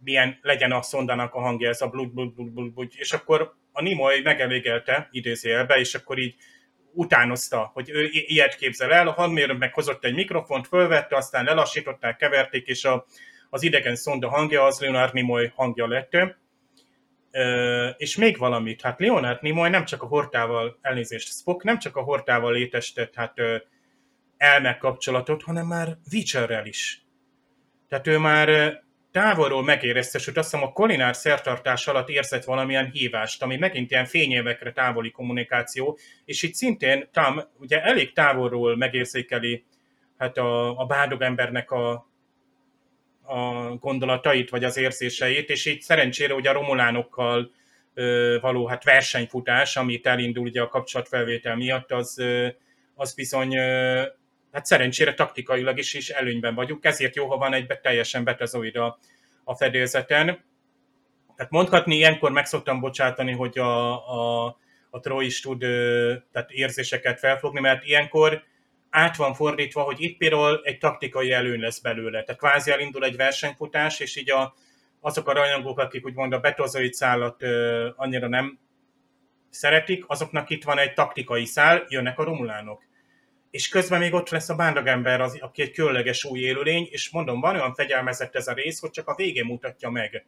milyen 0.03 0.39
legyen 0.41 0.71
a 0.71 0.81
szondának 0.81 1.33
a 1.33 1.39
hangja, 1.39 1.69
ez 1.69 1.81
a 1.81 1.87
blud, 1.87 2.13
blud, 2.13 2.33
blud, 2.33 2.51
blud, 2.51 2.73
blud. 2.73 2.91
és 2.95 3.13
akkor 3.13 3.53
a 3.71 3.81
Nimoy 3.81 4.21
megelégelte, 4.21 5.07
idézélbe, 5.11 5.75
és 5.75 5.95
akkor 5.95 6.17
így 6.17 6.35
utánozta, 6.91 7.71
hogy 7.73 7.89
ő 7.89 8.09
ilyet 8.11 8.55
képzel 8.55 8.93
el, 8.93 9.07
a 9.07 9.11
hangmérnök 9.11 9.57
meghozott 9.57 10.05
egy 10.05 10.13
mikrofont, 10.13 10.67
fölvette, 10.67 11.15
aztán 11.15 11.43
lelassították, 11.43 12.17
keverték, 12.17 12.67
és 12.67 12.85
a, 12.85 13.05
az 13.49 13.63
idegen 13.63 13.95
szonda 13.95 14.29
hangja 14.29 14.63
az 14.63 14.79
Leonard 14.79 15.13
Nimoy 15.13 15.51
hangja 15.55 15.87
lett 15.87 16.13
és 17.97 18.15
még 18.15 18.37
valamit, 18.37 18.81
hát 18.81 18.99
Leonard 18.99 19.41
Nimoy 19.41 19.69
nem 19.69 19.85
csak 19.85 20.03
a 20.03 20.07
Hortával, 20.07 20.77
elnézést, 20.81 21.27
Spock 21.27 21.63
nem 21.63 21.79
csak 21.79 21.95
a 21.95 22.01
Hortával 22.01 22.53
létesített 22.53 23.15
hát 23.15 23.33
elmek 24.37 24.77
kapcsolatot, 24.77 25.43
hanem 25.43 25.65
már 25.67 25.97
Witcherrel 26.11 26.65
is. 26.65 27.01
Tehát 27.87 28.07
ő 28.07 28.17
már 28.17 28.79
távolról 29.11 29.63
megérezte, 29.63 30.19
sőt 30.19 30.37
azt 30.37 30.51
hiszem 30.51 30.65
a 30.65 30.71
kolinár 30.71 31.15
szertartás 31.15 31.87
alatt 31.87 32.09
érzett 32.09 32.43
valamilyen 32.43 32.89
hívást, 32.91 33.43
ami 33.43 33.57
megint 33.57 33.91
ilyen 33.91 34.05
fényévekre 34.05 34.71
távoli 34.71 35.11
kommunikáció, 35.11 35.97
és 36.25 36.43
itt 36.43 36.53
szintén 36.53 37.09
Tam 37.11 37.41
ugye 37.59 37.81
elég 37.81 38.13
távolról 38.13 38.77
megérzékeli 38.77 39.65
hát 40.17 40.37
a, 40.37 40.77
a 40.77 40.85
bádog 40.85 41.21
embernek 41.21 41.71
a, 41.71 42.08
a 43.29 43.75
gondolatait, 43.75 44.49
vagy 44.49 44.63
az 44.63 44.77
érzéseit, 44.77 45.49
és 45.49 45.65
így 45.65 45.81
szerencsére 45.81 46.33
ugye 46.33 46.49
a 46.49 46.53
romulánokkal 46.53 47.51
való 48.41 48.65
hát 48.65 48.83
versenyfutás, 48.83 49.77
amit 49.77 50.07
elindul 50.07 50.43
ugye 50.43 50.61
a 50.61 50.67
kapcsolatfelvétel 50.67 51.55
miatt, 51.55 51.91
az, 51.91 52.23
az 52.95 53.13
bizony 53.13 53.57
hát 54.51 54.65
szerencsére 54.65 55.13
taktikailag 55.13 55.77
is, 55.77 55.93
is 55.93 56.09
előnyben 56.09 56.55
vagyunk, 56.55 56.85
ezért 56.85 57.15
jó, 57.15 57.27
ha 57.27 57.37
van 57.37 57.53
egy 57.53 57.67
teljesen 57.81 58.23
betazoid 58.23 58.75
a, 58.75 58.99
a 59.43 59.55
fedélzeten. 59.55 60.25
Tehát 61.35 61.51
mondhatni, 61.51 61.95
ilyenkor 61.95 62.31
meg 62.31 62.45
szoktam 62.45 62.79
bocsátani, 62.79 63.31
hogy 63.31 63.59
a, 63.59 63.91
a, 64.45 64.57
a 64.89 64.99
Troy 64.99 65.25
is 65.25 65.39
tud 65.41 65.59
tehát 66.31 66.51
érzéseket 66.51 67.19
felfogni, 67.19 67.59
mert 67.59 67.83
ilyenkor 67.83 68.43
át 68.89 69.15
van 69.15 69.33
fordítva, 69.33 69.81
hogy 69.81 70.01
itt 70.01 70.17
például 70.17 70.61
egy 70.63 70.77
taktikai 70.77 71.31
előny 71.31 71.59
lesz 71.59 71.79
belőle. 71.79 72.23
Tehát 72.23 72.41
kvázi 72.41 72.71
elindul 72.71 73.03
egy 73.03 73.15
versenyfutás, 73.15 73.99
és 73.99 74.15
így 74.15 74.31
a, 74.31 74.53
azok 74.99 75.27
a 75.27 75.33
rajongók, 75.33 75.79
akik 75.79 76.05
úgymond 76.05 76.33
a 76.33 76.39
betozoid 76.39 76.93
szállat 76.93 77.43
ö, 77.43 77.89
annyira 77.95 78.27
nem 78.27 78.59
szeretik, 79.49 80.03
azoknak 80.07 80.49
itt 80.49 80.63
van 80.63 80.77
egy 80.77 80.93
taktikai 80.93 81.45
szál, 81.45 81.85
jönnek 81.89 82.19
a 82.19 82.23
romulánok 82.23 82.87
és 83.51 83.69
közben 83.69 83.99
még 83.99 84.13
ott 84.13 84.29
lesz 84.29 84.49
a 84.49 84.55
bándagember, 84.55 85.21
az, 85.21 85.37
aki 85.39 85.61
egy 85.61 85.71
különleges 85.71 86.23
új 86.23 86.39
élőlény, 86.39 86.87
és 86.91 87.09
mondom, 87.09 87.39
van 87.39 87.55
olyan 87.55 87.73
fegyelmezett 87.73 88.35
ez 88.35 88.47
a 88.47 88.53
rész, 88.53 88.79
hogy 88.79 88.91
csak 88.91 89.07
a 89.07 89.15
végén 89.15 89.45
mutatja 89.45 89.89
meg. 89.89 90.25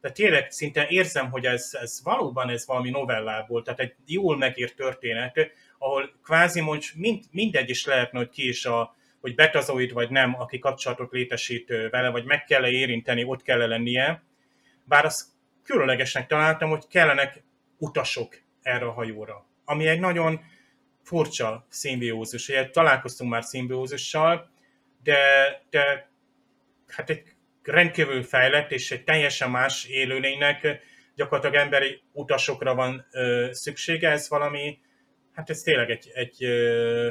Tehát 0.00 0.16
tényleg 0.16 0.50
szinte 0.50 0.86
érzem, 0.88 1.30
hogy 1.30 1.44
ez, 1.44 1.70
ez 1.72 2.00
valóban 2.02 2.48
ez 2.48 2.66
valami 2.66 2.90
novellából, 2.90 3.62
tehát 3.62 3.80
egy 3.80 3.94
jól 4.06 4.36
megírt 4.36 4.76
történet, 4.76 5.50
ahol 5.78 6.12
kvázi 6.24 6.60
mondj, 6.60 6.86
mind, 6.94 7.24
mindegy 7.30 7.70
is 7.70 7.86
lehetne, 7.86 8.18
hogy 8.18 8.28
ki 8.28 8.48
is 8.48 8.64
a, 8.64 8.96
hogy 9.20 9.34
betazoid 9.34 9.92
vagy 9.92 10.10
nem, 10.10 10.40
aki 10.40 10.58
kapcsolatot 10.58 11.12
létesít 11.12 11.68
vele, 11.90 12.10
vagy 12.10 12.24
meg 12.24 12.44
kell 12.44 12.64
-e 12.64 12.70
érinteni, 12.70 13.24
ott 13.24 13.42
kell 13.42 13.62
-e 13.62 13.66
lennie. 13.66 14.22
Bár 14.84 15.04
azt 15.04 15.24
különlegesnek 15.64 16.26
találtam, 16.26 16.68
hogy 16.68 16.86
kellenek 16.88 17.42
utasok 17.78 18.38
erre 18.62 18.84
a 18.86 18.92
hajóra. 18.92 19.46
Ami 19.64 19.86
egy 19.86 20.00
nagyon 20.00 20.40
furcsa 21.02 21.66
szimbiózus. 21.68 22.48
Ugye 22.48 22.70
találkoztunk 22.70 23.30
már 23.30 23.44
szimbiózussal, 23.44 24.50
de, 25.02 25.18
de 25.70 26.10
hát 26.88 27.10
egy 27.10 27.22
rendkívül 27.62 28.22
fejlett 28.22 28.70
és 28.70 28.90
egy 28.90 29.04
teljesen 29.04 29.50
más 29.50 29.84
élőlénynek 29.84 30.80
gyakorlatilag 31.14 31.64
emberi 31.64 32.00
utasokra 32.12 32.74
van 32.74 33.06
ö, 33.10 33.48
szüksége, 33.52 34.10
ez 34.10 34.28
valami, 34.28 34.78
hát 35.36 35.50
ez 35.50 35.60
tényleg 35.60 35.90
egy, 35.90 36.10
egy 36.14 36.36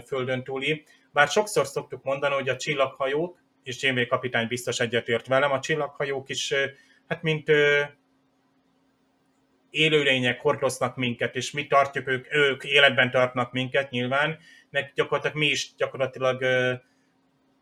földön 0.06 0.44
túli. 0.44 0.86
Bár 1.12 1.28
sokszor 1.28 1.66
szoktuk 1.66 2.04
mondani, 2.04 2.34
hogy 2.34 2.50
a 2.50 2.56
csillaghajók, 2.56 3.40
és 3.64 3.84
Janeway 3.84 4.08
kapitány 4.08 4.48
biztos 4.48 4.80
egyetért 4.80 5.28
velem, 5.28 5.52
a 5.52 5.60
csillaghajók 5.60 6.30
is, 6.30 6.54
hát 7.08 7.22
mint 7.22 7.52
élőlények 9.70 10.42
hordoznak 10.42 10.96
minket, 10.96 11.36
és 11.36 11.52
mi 11.52 11.68
tartjuk 11.68 12.08
ők, 12.08 12.34
ők 12.34 12.64
életben 12.64 13.12
tartnak 13.12 13.52
minket 13.52 13.90
nyilván, 13.90 14.38
meg 14.70 14.92
gyakorlatilag 14.96 15.38
mi 15.38 15.46
is 15.46 15.76
gyakorlatilag 15.78 16.44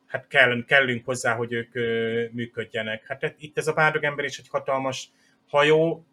hát 0.08 0.28
kell, 0.28 0.64
kellünk 0.68 1.06
hozzá, 1.06 1.36
hogy 1.36 1.54
ők 1.54 1.74
működjenek. 2.32 3.08
Hát 3.08 3.36
itt 3.38 3.58
ez 3.58 3.68
a 3.68 3.74
bárdog 3.74 4.04
ember 4.04 4.26
is 4.26 4.38
egy 4.38 4.48
hatalmas 4.50 5.10
hajó, 5.48 6.06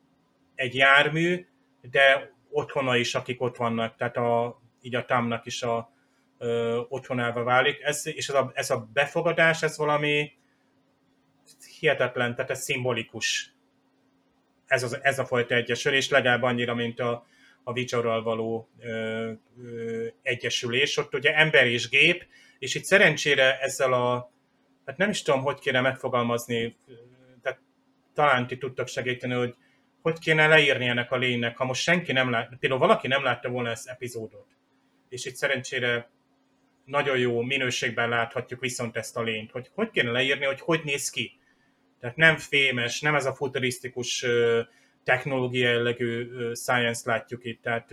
egy 0.55 0.75
jármű, 0.75 1.47
de 1.91 2.33
otthona 2.51 2.97
is, 2.97 3.15
akik 3.15 3.41
ott 3.41 3.57
vannak, 3.57 3.97
tehát 3.97 4.17
a, 4.17 4.61
így 4.81 4.95
a 4.95 5.05
támnak 5.05 5.47
is 5.47 5.63
a 5.63 5.93
ö, 6.39 6.81
otthonába 6.89 7.43
válik. 7.43 7.81
Ez, 7.83 8.07
és 8.07 8.29
ez 8.29 8.35
a, 8.35 8.51
ez 8.55 8.71
a 8.71 8.89
befogadás, 8.93 9.63
ez 9.63 9.77
valami 9.77 10.33
hihetetlen, 11.79 12.35
tehát 12.35 12.51
ez 12.51 12.63
szimbolikus 12.63 13.55
ez, 14.71 14.83
az, 14.83 14.99
ez 15.03 15.19
a 15.19 15.25
fajta 15.25 15.55
egyesülés, 15.55 16.09
legalább 16.09 16.43
annyira, 16.43 16.75
mint 16.75 17.01
a, 17.01 17.27
a 17.65 17.73
Witcherral 17.73 18.23
való 18.23 18.69
ö, 18.79 19.33
ö, 19.63 20.07
egyesülés. 20.23 20.97
Ott 20.97 21.15
ugye 21.15 21.37
ember 21.37 21.67
és 21.67 21.89
gép, 21.89 22.27
és 22.59 22.75
itt 22.75 22.85
szerencsére 22.85 23.59
ezzel 23.59 23.93
a, 23.93 24.33
hát 24.87 24.97
nem 24.97 25.11
is 25.11 25.23
tudom, 25.23 25.43
hogy 25.43 25.59
kéne 25.59 25.81
megfogalmazni, 25.81 26.77
tehát 27.43 27.61
talán 28.15 28.47
ti 28.47 28.59
tudtak 28.59 28.89
segíteni, 28.89 29.35
hogy 29.35 29.55
hogy 30.03 30.19
kéne 30.19 30.47
leírni 30.47 30.87
ennek 30.87 31.13
a 31.13 31.17
lénynek, 31.17 31.57
ha 31.57 31.65
most 31.65 31.83
senki 31.83 32.13
nem 32.13 32.31
lát, 32.31 32.57
például 32.61 32.81
valaki 32.81 33.09
nem 33.09 33.23
látta 33.23 33.49
volna 33.49 33.71
ezt 33.71 33.89
epizódot, 33.89 34.47
és 35.09 35.25
itt 35.25 35.35
szerencsére 35.35 36.11
nagyon 36.85 37.19
jó 37.19 37.41
minőségben 37.41 38.09
láthatjuk 38.09 38.61
viszont 38.61 38.97
ezt 38.97 39.17
a 39.17 39.23
lényt, 39.23 39.51
hogy 39.51 39.71
hogy 39.75 39.91
kéne 39.91 40.11
leírni, 40.11 40.45
hogy 40.45 40.61
hogy 40.61 40.81
néz 40.85 41.11
ki. 41.11 41.39
Tehát 42.01 42.17
nem 42.17 42.37
fémes, 42.37 43.01
nem 43.01 43.15
ez 43.15 43.27
a 43.27 43.35
futurisztikus 43.35 44.27
technológia 45.05 45.71
jellegű 45.71 46.31
science 46.55 47.11
látjuk 47.11 47.45
itt, 47.45 47.63
tehát 47.63 47.91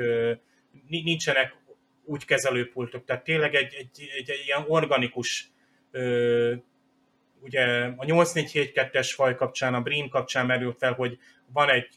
nincsenek 0.87 1.55
úgy 2.03 2.25
kezelőpultok, 2.25 3.05
tehát 3.05 3.23
tényleg 3.23 3.55
egy, 3.55 3.73
egy, 3.73 4.09
egy, 4.17 4.29
egy 4.29 4.43
ilyen 4.45 4.65
organikus 4.67 5.51
ugye 7.39 7.63
a 7.95 8.05
8472-es 8.05 9.11
faj 9.15 9.35
kapcsán, 9.35 9.73
a 9.73 9.81
Brin 9.81 10.09
kapcsán 10.09 10.45
merült 10.45 10.77
fel, 10.77 10.93
hogy 10.93 11.17
van 11.53 11.69
egy 11.69 11.87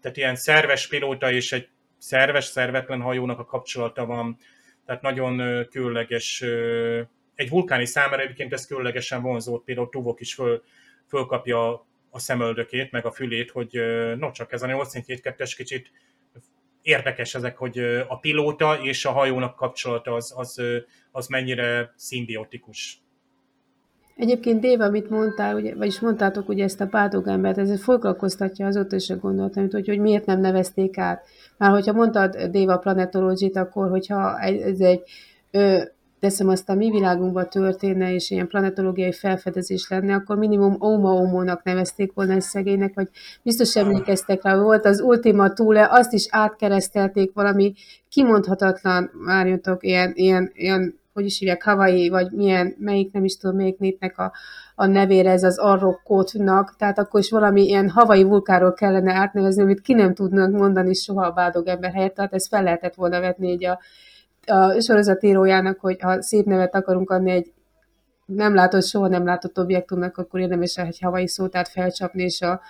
tehát 0.00 0.16
ilyen 0.16 0.36
szerves 0.36 0.88
pilóta 0.88 1.32
és 1.32 1.52
egy 1.52 1.68
szerves, 1.98 2.44
szervetlen 2.44 3.00
hajónak 3.00 3.38
a 3.38 3.44
kapcsolata 3.44 4.06
van, 4.06 4.38
tehát 4.86 5.02
nagyon 5.02 5.66
különleges, 5.70 6.44
egy 7.34 7.48
vulkáni 7.48 7.86
számára 7.86 8.22
egyébként 8.22 8.52
ez 8.52 8.66
különlegesen 8.66 9.22
vonzót, 9.22 9.64
például 9.64 9.88
Tuvok 9.88 10.20
is 10.20 10.34
föl, 10.34 10.62
fölkapja 11.08 11.86
a 12.10 12.18
szemöldökét, 12.18 12.90
meg 12.90 13.06
a 13.06 13.10
fülét, 13.10 13.50
hogy 13.50 13.80
no, 14.18 14.30
csak 14.30 14.52
ez 14.52 14.62
a 14.62 14.66
842-es 14.66 15.52
kicsit 15.56 15.90
érdekes 16.82 17.34
ezek, 17.34 17.56
hogy 17.56 17.78
a 18.08 18.18
pilóta 18.18 18.78
és 18.82 19.04
a 19.04 19.12
hajónak 19.12 19.56
kapcsolata 19.56 20.14
az, 20.14 20.32
az, 20.36 20.62
az 21.12 21.26
mennyire 21.26 21.92
szimbiotikus. 21.96 22.98
Egyébként 24.16 24.60
Déva, 24.60 24.84
amit 24.84 25.10
mondtál, 25.10 25.54
ugye, 25.54 25.74
vagyis 25.74 26.00
mondtátok 26.00 26.48
ugye 26.48 26.64
ezt 26.64 26.80
a 26.80 26.86
pádogembert, 26.86 27.58
ez 27.58 27.82
foglalkoztatja 27.82 28.66
azóta 28.66 28.96
is 28.96 29.10
a 29.10 29.16
gondolatot, 29.16 29.72
hogy, 29.72 29.88
hogy 29.88 29.98
miért 29.98 30.26
nem 30.26 30.40
nevezték 30.40 30.98
át. 30.98 31.24
Már 31.56 31.70
hogyha 31.70 31.92
mondtad 31.92 32.36
Déva 32.36 32.76
planetológit, 32.76 33.56
akkor 33.56 33.88
hogyha 33.90 34.38
ez 34.40 34.80
egy 34.80 35.02
ö, 35.50 35.82
teszem 36.24 36.48
azt 36.48 36.68
a 36.68 36.74
mi 36.74 36.90
világunkban 36.90 37.48
történne, 37.48 38.14
és 38.14 38.30
ilyen 38.30 38.46
planetológiai 38.46 39.12
felfedezés 39.12 39.88
lenne, 39.88 40.14
akkor 40.14 40.36
minimum 40.36 40.76
Oma 40.78 41.12
Omónak 41.12 41.62
nevezték 41.62 42.12
volna 42.12 42.32
egy 42.32 42.40
szegénynek, 42.40 42.94
vagy 42.94 43.08
biztos 43.42 43.76
emlékeztek 43.76 44.42
rá, 44.42 44.56
volt 44.56 44.84
az 44.84 45.00
Ultima 45.00 45.52
Thule, 45.52 45.88
azt 45.90 46.12
is 46.12 46.26
átkeresztelték 46.30 47.32
valami 47.32 47.74
kimondhatatlan, 48.08 49.10
várjatok, 49.24 49.84
ilyen, 49.84 50.12
ilyen, 50.14 50.50
ilyen 50.54 50.98
hogy 51.14 51.24
is 51.24 51.38
hívják, 51.38 51.62
Hawaii, 51.62 52.08
vagy 52.08 52.32
milyen, 52.32 52.74
melyik, 52.78 53.12
nem 53.12 53.24
is 53.24 53.36
tudom, 53.36 53.56
melyik 53.56 53.78
népnek 53.78 54.18
a, 54.18 54.32
a 54.74 54.86
nevére 54.86 55.30
ez 55.30 55.42
az 55.42 55.58
Arrokkótnak, 55.58 56.76
tehát 56.76 56.98
akkor 56.98 57.20
is 57.20 57.30
valami 57.30 57.62
ilyen 57.62 57.88
havai 57.88 58.22
vulkáról 58.22 58.72
kellene 58.72 59.14
átnevezni, 59.14 59.62
amit 59.62 59.80
ki 59.80 59.94
nem 59.94 60.14
tudnak 60.14 60.50
mondani 60.50 60.94
soha 60.94 61.26
a 61.26 61.32
bádog 61.32 61.66
ember 61.66 61.92
helyett, 61.92 62.14
tehát 62.14 62.32
ezt 62.32 62.48
fel 62.48 62.62
lehetett 62.62 62.94
volna 62.94 63.20
vetni 63.20 63.50
így 63.50 63.64
a, 63.64 63.80
a 64.46 64.80
sorozatírójának, 64.80 65.80
hogy 65.80 66.00
ha 66.00 66.22
szép 66.22 66.44
nevet 66.44 66.74
akarunk 66.74 67.10
adni 67.10 67.30
egy 67.30 67.52
nem 68.26 68.54
látott, 68.54 68.84
soha 68.84 69.08
nem 69.08 69.24
látott 69.24 69.58
objektumnak, 69.58 70.16
akkor 70.18 70.40
érdemes 70.40 70.76
egy 70.76 70.98
havai 71.00 71.28
szótát 71.28 71.68
felcsapni, 71.68 72.22
és 72.22 72.40
a 72.40 72.60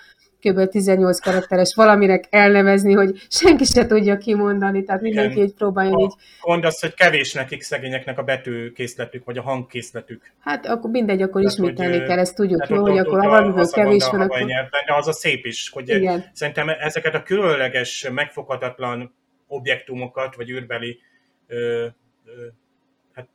kb. 0.45 0.69
18 0.69 1.19
karakteres 1.19 1.75
valaminek 1.75 2.23
elnevezni, 2.29 2.93
hogy 2.93 3.25
senki 3.29 3.63
se 3.63 3.85
tudja 3.85 4.17
kimondani, 4.17 4.83
tehát 4.83 5.01
mindenki 5.01 5.41
így 5.41 5.53
próbálja 5.53 5.97
így. 5.99 6.13
Gond 6.41 6.65
az, 6.65 6.79
hogy 6.79 6.93
kevés 6.93 7.33
nekik 7.33 7.61
szegényeknek 7.61 8.17
a 8.17 8.23
betűkészletük, 8.23 9.25
vagy 9.25 9.37
a 9.37 9.41
hangkészletük. 9.41 10.33
Hát 10.39 10.65
akkor 10.65 10.89
mindegy, 10.89 11.21
akkor 11.21 11.41
tehát, 11.41 11.57
ismételni 11.57 12.03
kell, 12.03 12.19
ezt 12.19 12.35
tudjuk 12.35 12.67
jó, 12.67 12.81
hogy 12.81 12.97
akkor 12.97 13.19
ha 13.19 13.29
valamiből 13.29 13.69
kevés 13.69 14.07
van, 14.11 14.21
akkor... 14.21 14.45
De 14.85 14.95
az 14.97 15.07
a 15.07 15.13
szép 15.13 15.45
is, 15.45 15.69
hogy 15.69 15.89
Igen. 15.89 16.25
szerintem 16.33 16.69
ezeket 16.69 17.15
a 17.15 17.23
különleges, 17.23 18.09
megfoghatatlan 18.13 19.13
objektumokat, 19.47 20.35
vagy 20.35 20.49
űrbeli 20.49 20.99
ö, 21.47 21.85
ö, 22.25 22.31
hát, 23.13 23.27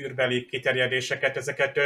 űrbeli 0.00 0.46
kiterjedéseket, 0.46 1.36
ezeket 1.36 1.78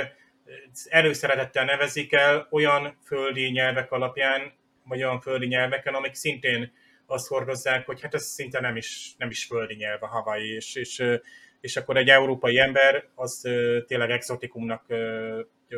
előszeretettel 0.89 1.65
nevezik 1.65 2.13
el 2.13 2.47
olyan 2.51 2.99
földi 3.05 3.51
nyelvek 3.51 3.93
alapján, 3.93 4.53
vagy 4.85 5.03
olyan 5.03 5.21
földi 5.21 5.47
nyelveken, 5.47 5.95
amik 5.95 6.15
szintén 6.15 6.73
azt 7.07 7.29
hordozzák, 7.29 7.87
hogy 7.87 8.01
hát 8.01 8.15
ez 8.15 8.25
szinte 8.25 8.61
nem 8.61 8.77
is, 8.77 9.15
nem 9.19 9.31
is 9.31 9.45
földi 9.45 9.75
nyelv 9.75 10.03
a 10.03 10.07
Hawaii, 10.07 10.55
és, 10.55 10.75
és 10.75 11.03
és 11.61 11.77
akkor 11.77 11.97
egy 11.97 12.09
európai 12.09 12.59
ember 12.59 13.05
az 13.15 13.41
tényleg 13.87 14.11
exotikumnak 14.11 14.85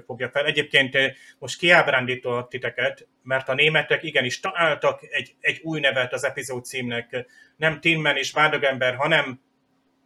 fogja 0.06 0.30
fel. 0.30 0.46
Egyébként 0.46 0.96
most 1.38 1.58
kiábrándítok 1.58 2.48
titeket, 2.48 3.08
mert 3.22 3.48
a 3.48 3.54
németek 3.54 4.02
igenis 4.02 4.40
találtak 4.40 5.00
egy, 5.10 5.34
egy 5.40 5.60
új 5.62 5.80
nevet 5.80 6.12
az 6.12 6.24
epizód 6.24 6.64
címnek. 6.64 7.26
Nem 7.56 7.80
Tinman 7.80 8.16
és 8.16 8.32
Bádogember, 8.32 8.94
hanem 8.94 9.40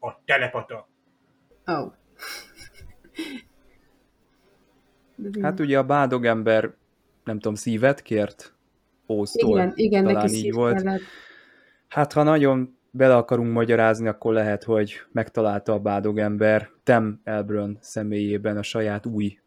a 0.00 0.24
telepata. 0.24 0.88
Oh. 1.64 1.92
Hát 5.42 5.60
ugye 5.60 5.78
a 5.78 5.84
bádogember, 5.84 6.74
nem 7.24 7.38
tudom, 7.38 7.54
szívet 7.54 8.02
kért 8.02 8.54
Ósztól. 9.08 9.58
Igen, 9.58 9.72
igen, 9.74 10.04
Talán 10.04 10.24
neki 10.24 10.36
így 10.36 10.52
volt. 10.52 10.82
kellett. 10.82 11.00
Hát 11.88 12.12
ha 12.12 12.22
nagyon 12.22 12.76
bele 12.90 13.16
akarunk 13.16 13.52
magyarázni, 13.52 14.08
akkor 14.08 14.32
lehet, 14.32 14.64
hogy 14.64 15.00
megtalálta 15.12 15.72
a 15.72 15.78
bádogember 15.78 16.70
Tem 16.82 17.20
Elbrön 17.24 17.78
személyében 17.80 18.56
a 18.56 18.62
saját 18.62 19.06
új 19.06 19.38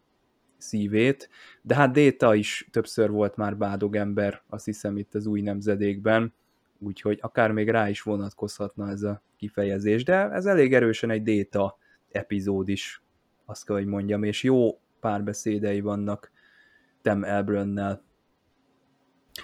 szívét, 0.57 1.29
de 1.61 1.75
hát 1.75 1.91
Déta 1.91 2.35
is 2.35 2.67
többször 2.71 3.09
volt 3.09 3.35
már 3.35 3.57
bádogember, 3.57 4.41
azt 4.49 4.65
hiszem 4.65 4.97
itt 4.97 5.15
az 5.15 5.25
új 5.25 5.41
nemzedékben, 5.41 6.33
úgyhogy 6.79 7.19
akár 7.21 7.51
még 7.51 7.69
rá 7.69 7.89
is 7.89 8.01
vonatkozhatna 8.01 8.89
ez 8.89 9.03
a 9.03 9.21
kifejezés, 9.37 10.03
de 10.03 10.29
ez 10.29 10.45
elég 10.45 10.73
erősen 10.73 11.09
egy 11.09 11.23
Déta 11.23 11.77
epizód 12.11 12.69
is, 12.69 13.01
azt 13.45 13.65
kell, 13.65 13.75
hogy 13.75 13.85
mondjam, 13.85 14.23
és 14.23 14.43
jó 14.43 14.79
párbeszédei 15.07 15.81
vannak 15.81 16.31
Tem 17.01 17.23
Elbrönnel. 17.23 18.01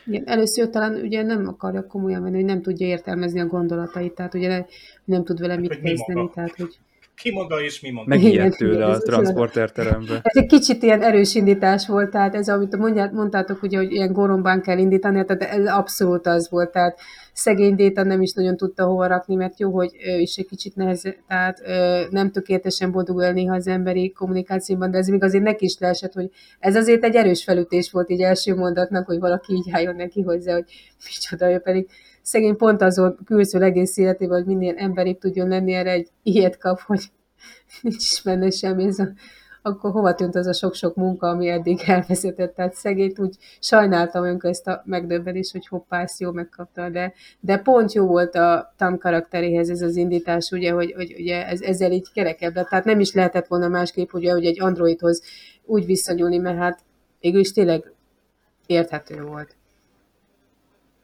Igen, 0.05 0.24
először 0.26 0.70
talán 0.70 0.95
ugye 0.95 1.22
nem 1.24 1.47
akarja 1.47 1.88
komolyan 1.88 2.22
venni, 2.24 2.36
hogy 2.36 2.45
nem 2.45 2.61
tudja 2.61 2.88
értelmezni 2.88 3.39
a 3.39 3.45
gondolatait, 3.45 4.14
tehát 4.16 4.34
ugye 4.34 4.47
ne- 4.47 4.66
nem 5.03 5.24
tud 5.24 5.39
vele 5.39 5.57
mit 5.57 5.74
hogy 5.74 5.82
mi 5.82 5.89
kezdeni, 5.89 6.30
tehát 6.34 6.55
hogy 6.55 6.80
Ki 7.16 7.32
maga 7.32 7.61
és 7.61 7.82
mi 7.82 7.91
maga. 7.91 8.07
Megijedt 8.07 8.57
tőle 8.57 8.86
a 8.86 8.91
ez- 8.91 9.01
transporterterembe. 9.03 10.20
Ez 10.24 10.36
egy 10.36 10.45
kicsit 10.45 10.84
ilyen 10.84 11.01
erős 11.01 11.36
indítás 11.36 11.88
volt, 11.88 12.09
tehát 12.09 12.36
ez, 12.36 12.49
amit 12.49 12.78
mondját, 12.78 13.11
mondtátok, 13.11 13.64
ugye, 13.64 13.78
hogy 13.78 13.91
ilyen 13.91 14.11
gorombán 14.14 14.61
kell 14.61 14.78
indítani, 14.78 15.26
tehát 15.26 15.43
ez 15.43 15.66
abszolút 15.66 16.28
az 16.28 16.49
volt, 16.49 16.72
tehát 16.72 16.99
szegény 17.34 17.76
Déta 17.76 18.03
nem 18.03 18.22
is 18.22 18.34
nagyon 18.34 18.57
tudta 18.57 18.86
hova 18.86 19.07
rakni, 19.07 19.36
mert 19.36 19.59
jó, 19.59 19.72
hogy 19.72 19.91
ő 20.05 20.20
is 20.20 20.36
egy 20.36 20.47
kicsit 20.47 20.76
neheze, 20.76 21.16
tehát 21.28 21.61
ö, 21.66 22.01
nem 22.09 22.32
tökéletesen 22.32 22.91
boldogul 22.91 23.32
néha 23.32 23.55
az 23.55 23.68
emberi 23.68 24.11
kommunikációban, 24.11 24.91
de 24.91 24.97
ez 24.97 25.07
még 25.07 25.24
azért 25.24 25.43
neki 25.43 25.66
is 25.66 25.78
leesett, 25.80 26.14
hogy 26.14 26.30
ez 26.59 26.76
azért 26.76 27.03
egy 27.03 27.16
erős 27.16 27.43
felütés 27.43 27.91
volt 27.91 28.09
így 28.09 28.22
első 28.22 28.55
mondatnak, 28.55 29.05
hogy 29.05 29.20
valaki 29.20 29.53
így 29.53 29.70
álljon 29.72 29.95
neki 29.95 30.22
hozzá, 30.22 30.53
hogy 30.53 30.66
micsoda, 31.05 31.51
ő 31.51 31.57
pedig 31.59 31.88
szegény 32.24 32.56
pont 32.56 32.82
azon 32.82 33.18
külszül 33.26 33.64
egész 33.64 33.98
életében, 33.98 34.38
hogy 34.38 34.56
minél 34.56 34.76
emberibb 34.78 35.18
tudjon 35.18 35.48
lenni, 35.48 35.74
erre 35.74 35.92
egy 35.92 36.10
ilyet 36.24 36.58
kap, 36.58 36.80
hogy 36.80 37.12
nincs 37.82 38.12
is 38.12 38.22
benne 38.24 38.50
semmi, 38.50 38.84
ez 38.84 39.00
a, 39.00 39.08
akkor 39.62 39.92
hova 39.92 40.16
tűnt 40.16 40.36
az 40.36 40.48
a 40.48 40.54
sok-sok 40.54 40.96
munka, 40.96 41.28
ami 41.28 41.48
eddig 41.48 41.82
elvezetett, 41.88 42.56
tehát 42.56 42.74
szegényt 42.74 43.20
úgy 43.20 43.36
sajnáltam 43.60 44.26
önk 44.26 44.44
ezt 44.44 44.68
a 44.68 44.82
megdöbbenést, 44.86 45.52
hogy 45.52 45.68
hoppá, 45.68 46.02
ezt 46.02 46.20
jól 46.20 46.34
megkapta, 46.34 46.90
de, 46.90 47.14
de 47.40 47.58
pont 47.58 47.94
jó 47.94 48.06
volt 48.06 48.36
a 48.36 48.74
Tam 48.78 48.98
karakteréhez 48.98 49.70
ez 49.70 49.82
az 49.82 49.96
indítás, 49.96 50.52
ugye, 50.52 50.72
hogy, 50.72 50.94
hogy 50.96 51.16
ugye 51.18 51.48
ez, 51.48 51.62
ezzel 51.62 51.92
így 51.92 52.12
kerekebb 52.14 52.54
tehát 52.54 52.86
nem 52.86 53.00
is 53.00 53.14
lehetett 53.14 53.48
volna 53.48 53.68
másképp, 53.68 54.14
ugye, 54.14 54.32
hogy 54.32 54.46
egy 54.46 54.62
androidhoz 54.62 55.22
úgy 55.66 55.86
visszanyúlni, 55.86 56.38
mert 56.38 56.58
hát 56.58 56.80
végül 57.20 57.40
is 57.40 57.52
tényleg 57.52 57.92
érthető 58.66 59.22
volt. 59.22 59.56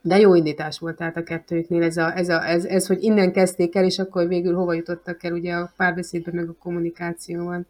De 0.01 0.19
jó 0.19 0.35
indítás 0.35 0.79
volt 0.79 0.95
tehát 0.95 1.17
a 1.17 1.23
kettőjüknél 1.23 1.83
ez, 1.83 1.97
a, 1.97 2.17
ez, 2.17 2.29
a, 2.29 2.47
ez, 2.47 2.65
ez, 2.65 2.87
hogy 2.87 3.03
innen 3.03 3.31
kezdték 3.31 3.75
el, 3.75 3.83
és 3.83 3.99
akkor 3.99 4.27
végül 4.27 4.55
hova 4.55 4.73
jutottak 4.73 5.23
el 5.23 5.33
ugye 5.33 5.53
a 5.53 5.71
párbeszédben, 5.77 6.35
meg 6.35 6.49
a 6.49 6.55
kommunikációban 6.59 7.67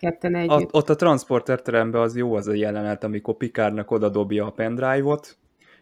ketten 0.00 0.34
együtt. 0.34 0.74
Ott, 0.74 0.88
a 0.88 0.94
transporterteremben 0.94 2.00
az 2.00 2.16
jó 2.16 2.34
az 2.34 2.46
a 2.46 2.54
jelenet, 2.54 3.04
amikor 3.04 3.36
Pikárnak 3.36 3.90
oda 3.90 4.08
dobja 4.08 4.46
a 4.46 4.50
pendrive-ot, 4.50 5.36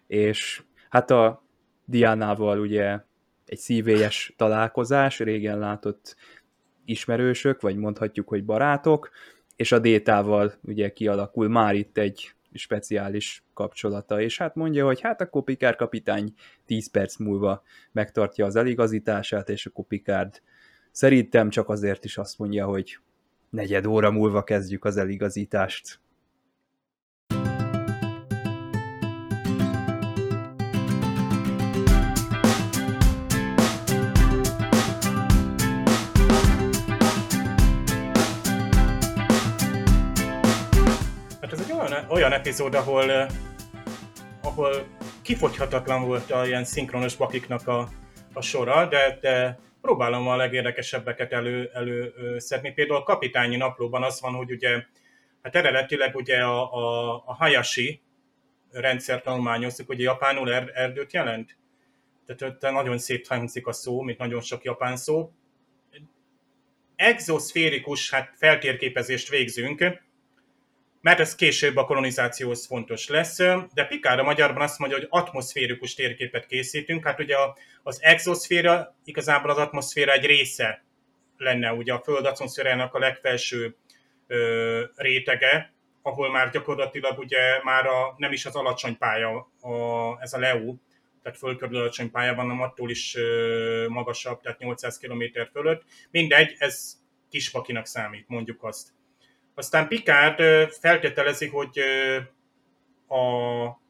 és 0.06 0.62
hát 0.88 1.10
a 1.10 1.42
Diánával 1.84 2.58
ugye 2.60 2.98
egy 3.46 3.58
szívélyes 3.58 4.34
találkozás, 4.36 5.18
régen 5.18 5.58
látott 5.58 6.16
ismerősök, 6.84 7.60
vagy 7.60 7.76
mondhatjuk, 7.76 8.28
hogy 8.28 8.44
barátok, 8.44 9.10
és 9.56 9.72
a 9.72 9.78
Détával 9.78 10.52
ugye 10.62 10.92
kialakul 10.92 11.48
már 11.48 11.74
itt 11.74 11.98
egy 11.98 12.34
speciális 12.52 13.44
kapcsolata, 13.54 14.20
és 14.20 14.38
hát 14.38 14.54
mondja, 14.54 14.84
hogy 14.84 15.00
hát 15.00 15.20
akkor 15.20 15.44
Pikár 15.44 15.76
kapitány 15.76 16.34
10 16.66 16.90
perc 16.90 17.16
múlva 17.16 17.62
megtartja 17.92 18.46
az 18.46 18.56
eligazítását, 18.56 19.48
és 19.48 19.66
akkor 19.66 19.84
Pikárd 19.84 20.42
szerintem 20.90 21.48
csak 21.48 21.68
azért 21.68 22.04
is 22.04 22.18
azt 22.18 22.38
mondja, 22.38 22.66
hogy 22.66 22.98
negyed 23.50 23.86
óra 23.86 24.10
múlva 24.10 24.44
kezdjük 24.44 24.84
az 24.84 24.96
eligazítást. 24.96 26.00
Olyan, 42.20 42.32
epizód, 42.32 42.74
ahol, 42.74 43.10
eh, 43.10 43.28
ahol 44.42 44.86
kifogyhatatlan 45.22 46.06
volt 46.06 46.30
a 46.30 46.46
ilyen 46.46 46.64
szinkronos 46.64 47.16
bakiknak 47.16 47.68
a, 47.68 47.88
a 48.32 48.40
sora, 48.40 48.86
de, 48.86 49.18
de 49.20 49.58
próbálom 49.80 50.28
a 50.28 50.36
legérdekesebbeket 50.36 51.32
elő, 51.32 51.70
előszedni. 51.72 52.72
Például 52.72 52.98
a 52.98 53.02
kapitányi 53.02 53.56
naplóban 53.56 54.02
az 54.02 54.20
van, 54.20 54.34
hogy 54.34 54.50
ugye, 54.50 54.84
hát 55.42 55.56
eredetileg 55.56 56.14
ugye 56.14 56.38
a, 56.38 56.74
a, 56.74 57.14
a 57.26 57.34
Hayashi 57.34 58.02
rendszer 58.70 59.22
tanulmányozzuk, 59.22 59.86
hogy 59.86 60.00
japánul 60.00 60.52
er, 60.52 60.70
erdőt 60.74 61.12
jelent. 61.12 61.56
Tehát 62.26 62.54
ott 62.54 62.72
nagyon 62.72 62.98
szép 62.98 63.26
hangzik 63.26 63.66
a 63.66 63.72
szó, 63.72 64.00
mint 64.00 64.18
nagyon 64.18 64.40
sok 64.40 64.64
japán 64.64 64.96
szó. 64.96 65.30
Exoszférikus 66.96 68.10
hát 68.10 68.32
feltérképezést 68.36 69.28
végzünk, 69.28 69.84
mert 71.00 71.20
ez 71.20 71.34
később 71.34 71.76
a 71.76 71.84
kolonizációhoz 71.84 72.66
fontos 72.66 73.08
lesz, 73.08 73.36
de 73.74 73.88
a 74.02 74.22
magyarban 74.22 74.62
azt 74.62 74.78
mondja, 74.78 74.98
hogy 74.98 75.06
atmoszférikus 75.10 75.94
térképet 75.94 76.46
készítünk, 76.46 77.04
hát 77.04 77.20
ugye 77.20 77.36
az 77.82 78.02
exoszféra 78.02 78.96
igazából 79.04 79.50
az 79.50 79.56
atmoszféra 79.56 80.12
egy 80.12 80.24
része 80.24 80.84
lenne, 81.36 81.72
ugye 81.72 81.92
a 81.92 82.00
Föld 82.04 82.26
atmoszférának 82.26 82.94
a 82.94 82.98
legfelső 82.98 83.76
ö, 84.26 84.84
rétege, 84.96 85.72
ahol 86.02 86.30
már 86.30 86.50
gyakorlatilag 86.50 87.18
ugye 87.18 87.62
már 87.62 87.86
a, 87.86 88.14
nem 88.16 88.32
is 88.32 88.46
az 88.46 88.54
alacsony 88.54 88.98
pálya, 88.98 89.50
a, 89.60 89.72
ez 90.20 90.32
a 90.32 90.38
LEU, 90.38 90.76
tehát 91.22 91.38
föld 91.38 91.58
körül 91.58 91.76
alacsony 91.76 92.10
pálya 92.10 92.34
van, 92.34 92.44
hanem 92.44 92.62
attól 92.62 92.90
is 92.90 93.16
ö, 93.16 93.86
magasabb, 93.88 94.40
tehát 94.40 94.58
800 94.58 94.98
km 94.98 95.22
fölött. 95.52 95.84
Mindegy, 96.10 96.54
ez 96.58 96.98
kispakinak 97.30 97.86
számít, 97.86 98.28
mondjuk 98.28 98.64
azt. 98.64 98.88
Aztán 99.54 99.88
Picard 99.88 100.42
feltételezi, 100.80 101.46
hogy 101.46 101.78
a 103.08 103.80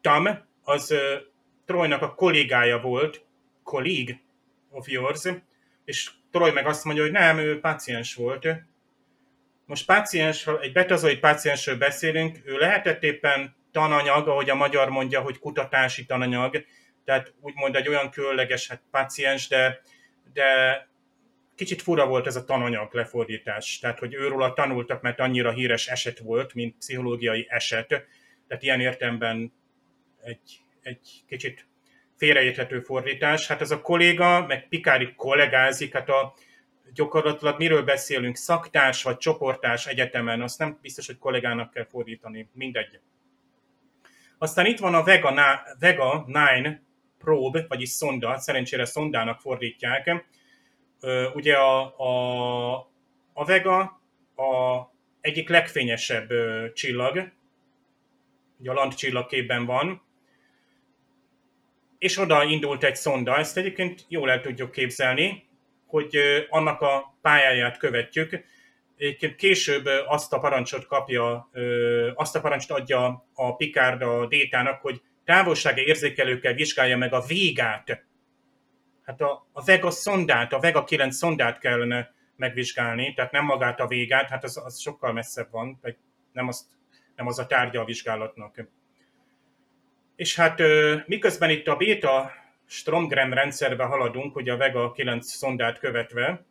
Tam 0.00 0.28
az 0.62 0.90
ö, 0.90 1.16
Troynak 1.64 2.02
a 2.02 2.14
kollégája 2.14 2.80
volt, 2.80 3.24
colleague 3.62 4.20
of 4.70 4.88
yours, 4.88 5.22
és 5.84 6.10
Troy 6.30 6.50
meg 6.50 6.66
azt 6.66 6.84
mondja, 6.84 7.02
hogy 7.02 7.12
nem, 7.12 7.38
ő 7.38 7.60
páciens 7.60 8.14
volt. 8.14 8.46
Most 9.66 9.86
páciens, 9.86 10.46
egy 10.60 10.72
betazoid 10.72 11.18
páciensről 11.18 11.76
beszélünk, 11.76 12.38
ő 12.44 12.58
lehetett 12.58 13.02
éppen 13.02 13.56
tananyag, 13.72 14.28
ahogy 14.28 14.50
a 14.50 14.54
magyar 14.54 14.88
mondja, 14.88 15.20
hogy 15.20 15.38
kutatási 15.38 16.06
tananyag, 16.06 16.64
tehát 17.04 17.34
úgymond 17.40 17.76
egy 17.76 17.88
olyan 17.88 18.10
különleges 18.10 18.68
hát 18.68 18.82
páciens, 18.90 19.48
de, 19.48 19.82
de 20.32 20.88
kicsit 21.54 21.82
fura 21.82 22.06
volt 22.06 22.26
ez 22.26 22.36
a 22.36 22.44
tananyag 22.44 22.94
lefordítás, 22.94 23.78
tehát 23.78 23.98
hogy 23.98 24.14
őróla 24.14 24.52
tanultak, 24.52 25.02
mert 25.02 25.20
annyira 25.20 25.52
híres 25.52 25.88
eset 25.88 26.18
volt, 26.18 26.54
mint 26.54 26.76
pszichológiai 26.76 27.46
eset, 27.48 27.88
tehát 28.46 28.62
ilyen 28.62 28.80
értemben 28.80 29.52
egy, 30.22 30.60
egy 30.82 31.24
kicsit 31.26 31.66
félreérthető 32.16 32.80
fordítás. 32.80 33.46
Hát 33.46 33.60
ez 33.60 33.70
a 33.70 33.80
kolléga, 33.80 34.46
meg 34.46 34.68
Pikári 34.68 35.14
kollégázik, 35.14 35.92
hát 35.92 36.08
a, 36.08 36.34
gyakorlatilag 36.94 37.58
miről 37.58 37.82
beszélünk, 37.82 38.36
szaktárs 38.36 39.02
vagy 39.02 39.16
csoportás 39.16 39.86
egyetemen, 39.86 40.42
azt 40.42 40.58
nem 40.58 40.78
biztos, 40.82 41.06
hogy 41.06 41.18
kollégának 41.18 41.70
kell 41.70 41.86
fordítani, 41.86 42.48
mindegy. 42.52 43.00
Aztán 44.38 44.66
itt 44.66 44.78
van 44.78 44.94
a 44.94 45.02
Vega, 45.02 45.30
Na- 45.30 45.62
Vega 45.78 46.24
9 46.24 46.78
probe, 47.18 47.64
vagyis 47.68 47.88
szonda, 47.88 48.38
szerencsére 48.38 48.84
szondának 48.84 49.40
fordítják. 49.40 50.26
Ugye 51.34 51.54
a, 51.54 51.98
a, 51.98 52.72
a 53.32 53.44
Vega 53.44 53.80
a 54.36 54.80
egyik 55.20 55.48
legfényesebb 55.48 56.28
csillag, 56.72 57.32
ugye 58.58 58.70
a 58.70 58.74
Land 58.74 58.94
csillagképben 58.94 59.66
van, 59.66 60.02
és 61.98 62.18
oda 62.18 62.44
indult 62.44 62.84
egy 62.84 62.96
szonda, 62.96 63.38
ezt 63.38 63.56
egyébként 63.56 64.04
jól 64.08 64.30
el 64.30 64.40
tudjuk 64.40 64.70
képzelni, 64.70 65.44
hogy 65.86 66.18
annak 66.48 66.80
a 66.80 67.18
pályáját 67.20 67.76
követjük. 67.76 68.44
Egyébként 68.96 69.36
később 69.36 69.86
azt 70.06 70.32
a 70.32 70.38
parancsot 70.38 70.86
kapja, 70.86 71.50
azt 72.14 72.36
a 72.36 72.40
parancsot 72.40 72.78
adja 72.78 73.26
a 73.34 73.56
Picard 73.56 74.02
a 74.02 74.26
Détának, 74.26 74.80
hogy 74.80 75.00
távolsági 75.24 75.80
érzékelőkkel 75.80 76.54
vizsgálja 76.54 76.96
meg 76.96 77.12
a 77.12 77.20
végát. 77.20 78.04
Hát 79.02 79.20
a, 79.20 79.46
a 79.52 79.64
Vega 79.64 79.90
szondát, 79.90 80.52
a 80.52 80.60
Vega 80.60 80.84
9 80.84 81.16
szondát 81.16 81.58
kellene 81.58 82.14
megvizsgálni, 82.36 83.14
tehát 83.14 83.32
nem 83.32 83.44
magát 83.44 83.80
a 83.80 83.86
végát, 83.86 84.28
hát 84.28 84.44
az, 84.44 84.56
az 84.64 84.80
sokkal 84.80 85.12
messzebb 85.12 85.50
van, 85.50 85.80
nem, 86.32 86.48
azt, 86.48 86.64
nem 87.16 87.26
az 87.26 87.38
a 87.38 87.46
tárgya 87.46 87.80
a 87.80 87.84
vizsgálatnak. 87.84 88.64
És 90.16 90.36
hát 90.36 90.62
miközben 91.06 91.50
itt 91.50 91.66
a 91.66 91.76
beta 91.76 92.32
Stromgren 92.66 93.30
rendszerbe 93.30 93.84
haladunk, 93.84 94.36
ugye 94.36 94.52
a 94.52 94.56
Vega 94.56 94.92
9 94.92 95.26
szondát 95.26 95.78
követve, 95.78 96.44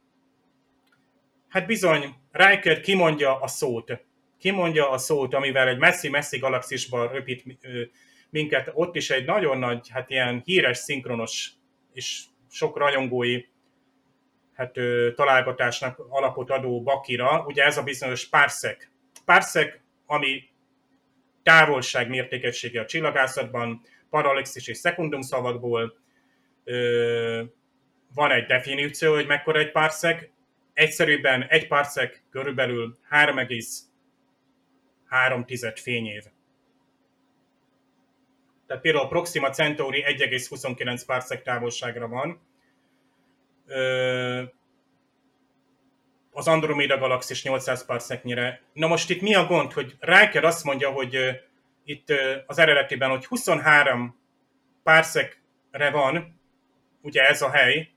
hát 1.48 1.66
bizony 1.66 2.16
Riker 2.32 2.80
kimondja 2.80 3.40
a 3.40 3.48
szót. 3.48 4.06
Kimondja 4.40 4.90
a 4.90 4.98
szót, 4.98 5.34
amivel 5.34 5.68
egy 5.68 5.78
messzi-messzi 5.78 6.38
galaxisba 6.38 7.12
röpít 7.12 7.44
minket. 8.30 8.72
Ott 8.74 8.96
is 8.96 9.10
egy 9.10 9.26
nagyon 9.26 9.58
nagy, 9.58 9.90
hát 9.90 10.10
ilyen 10.10 10.42
híres, 10.46 10.78
szinkronos 10.78 11.52
és 11.94 12.24
sok 12.52 12.78
rajongói 12.78 13.46
hát, 14.54 14.74
találgatásnak 15.16 16.00
alapot 16.10 16.50
adó 16.50 16.84
Bakira, 16.84 17.44
ugye 17.46 17.64
ez 17.64 17.78
a 17.78 17.84
bizonyos 17.84 18.28
Parsec. 18.28 18.88
Parsec, 19.26 19.80
ami 20.06 20.50
távolság 21.44 22.10
mértékegysége 22.10 22.82
a 22.82 22.86
csillagászatban, 22.86 23.82
paralexis 24.10 24.68
és 24.68 24.78
szekundum 24.78 25.22
szavakból, 25.22 26.00
van 28.14 28.32
egy 28.32 28.46
definíció, 28.46 29.14
hogy 29.14 29.28
mekkora 29.28 29.60
egy 29.60 29.72
parsec. 29.72 30.24
Egyszerűbben 30.74 31.44
egy 31.44 31.68
parsec 31.68 32.22
körülbelül 32.30 32.98
3,3 33.12 35.80
fényév. 35.82 36.24
Tehát 38.72 38.86
például 38.86 39.06
a 39.06 39.08
Proxima 39.08 39.50
Centauri 39.50 40.04
1,29 40.08 41.02
parsec 41.06 41.44
távolságra 41.44 42.08
van. 42.08 42.42
Az 46.32 46.48
Andromeda 46.48 46.98
galaxis 46.98 47.44
800 47.44 47.86
parseknyire. 47.86 48.62
Na 48.74 48.88
most 48.88 49.10
itt 49.10 49.22
mi 49.22 49.36
a 49.36 49.46
gond, 49.46 49.74
hogy 49.74 49.96
Riker 50.00 50.44
azt 50.44 50.64
mondja, 50.64 50.90
hogy 50.90 51.18
itt 51.86 52.14
az 52.48 52.58
eredetiben, 52.58 53.10
hogy 53.10 53.26
23 53.26 54.20
parsekre 54.84 55.90
van, 55.92 56.40
ugye 57.02 57.22
ez 57.28 57.42
a 57.42 57.50
hely, 57.50 57.90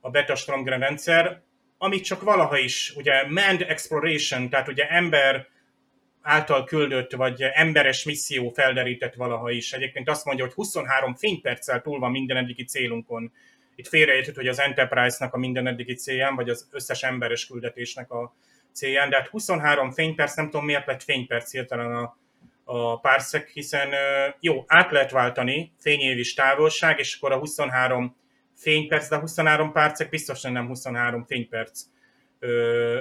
a 0.00 0.10
Beta 0.10 0.34
Stromgren 0.34 0.80
rendszer, 0.80 1.42
amit 1.78 2.04
csak 2.04 2.22
valaha 2.22 2.58
is, 2.58 2.92
ugye 2.96 3.26
manned 3.28 3.62
exploration, 3.62 4.48
tehát 4.48 4.68
ugye 4.68 4.88
ember 4.88 5.48
által 6.22 6.64
küldött, 6.64 7.12
vagy 7.12 7.42
emberes 7.42 8.04
misszió 8.04 8.48
felderített 8.48 9.14
valaha 9.14 9.50
is. 9.50 9.72
Egyébként 9.72 10.08
azt 10.08 10.24
mondja, 10.24 10.44
hogy 10.44 10.54
23 10.54 11.14
fényperccel 11.14 11.82
túl 11.82 11.98
van 11.98 12.10
minden 12.10 12.36
eddigi 12.36 12.64
célunkon. 12.64 13.32
Itt 13.74 13.88
félreértett, 13.88 14.34
hogy 14.34 14.48
az 14.48 14.60
Enterprise-nak 14.60 15.34
a 15.34 15.38
minden 15.38 15.66
eddigi 15.66 15.94
célján, 15.94 16.34
vagy 16.34 16.48
az 16.48 16.68
összes 16.70 17.02
emberes 17.02 17.46
küldetésnek 17.46 18.10
a 18.10 18.34
célján, 18.72 19.10
de 19.10 19.16
hát 19.16 19.28
23 19.28 19.90
fényperc, 19.90 20.36
nem 20.36 20.44
tudom 20.44 20.64
miért 20.64 20.86
lett 20.86 21.02
fényperc 21.02 21.50
hirtelen 21.50 21.96
a, 21.96 22.16
a 22.64 23.00
párszek, 23.00 23.48
hiszen 23.48 23.88
jó, 24.40 24.64
át 24.66 24.90
lehet 24.90 25.10
váltani 25.10 25.72
fényévis 25.78 26.34
távolság, 26.34 26.98
és 26.98 27.16
akkor 27.16 27.32
a 27.32 27.38
23 27.38 28.16
fényperc, 28.56 29.08
de 29.08 29.16
23 29.16 29.72
percek 29.72 30.08
biztosan 30.08 30.52
nem 30.52 30.66
23 30.66 31.24
fényperc. 31.24 31.82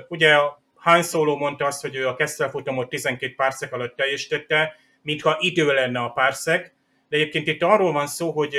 Ugye 0.07 0.35
Han 0.79 1.03
Solo 1.03 1.35
mondta 1.35 1.65
azt, 1.65 1.81
hogy 1.81 1.95
ő 1.95 2.07
a 2.07 2.15
Kessel 2.15 2.49
futamot 2.49 2.89
12 2.89 3.33
percek 3.35 3.73
alatt 3.73 3.95
teljesítette, 3.95 4.75
mintha 5.01 5.37
idő 5.39 5.73
lenne 5.73 5.99
a 5.99 6.09
párszek, 6.09 6.75
de 7.09 7.17
egyébként 7.17 7.47
itt 7.47 7.63
arról 7.63 7.91
van 7.91 8.07
szó, 8.07 8.31
hogy 8.31 8.55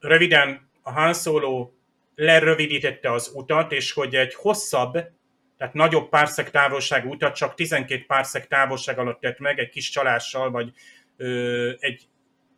röviden 0.00 0.70
a 0.82 0.92
Han 0.92 1.14
Solo 1.14 1.70
lerövidítette 2.14 3.12
az 3.12 3.32
utat, 3.34 3.72
és 3.72 3.92
hogy 3.92 4.14
egy 4.14 4.34
hosszabb, 4.34 4.92
tehát 5.58 5.74
nagyobb 5.74 6.08
párszek 6.08 6.50
távolságú 6.50 7.10
utat 7.10 7.34
csak 7.34 7.54
12 7.54 8.04
párszek 8.06 8.46
távolság 8.46 8.98
alatt 8.98 9.20
tett 9.20 9.38
meg, 9.38 9.58
egy 9.58 9.68
kis 9.68 9.90
csalással, 9.90 10.50
vagy 10.50 10.72
ö, 11.16 11.70
egy 11.78 12.08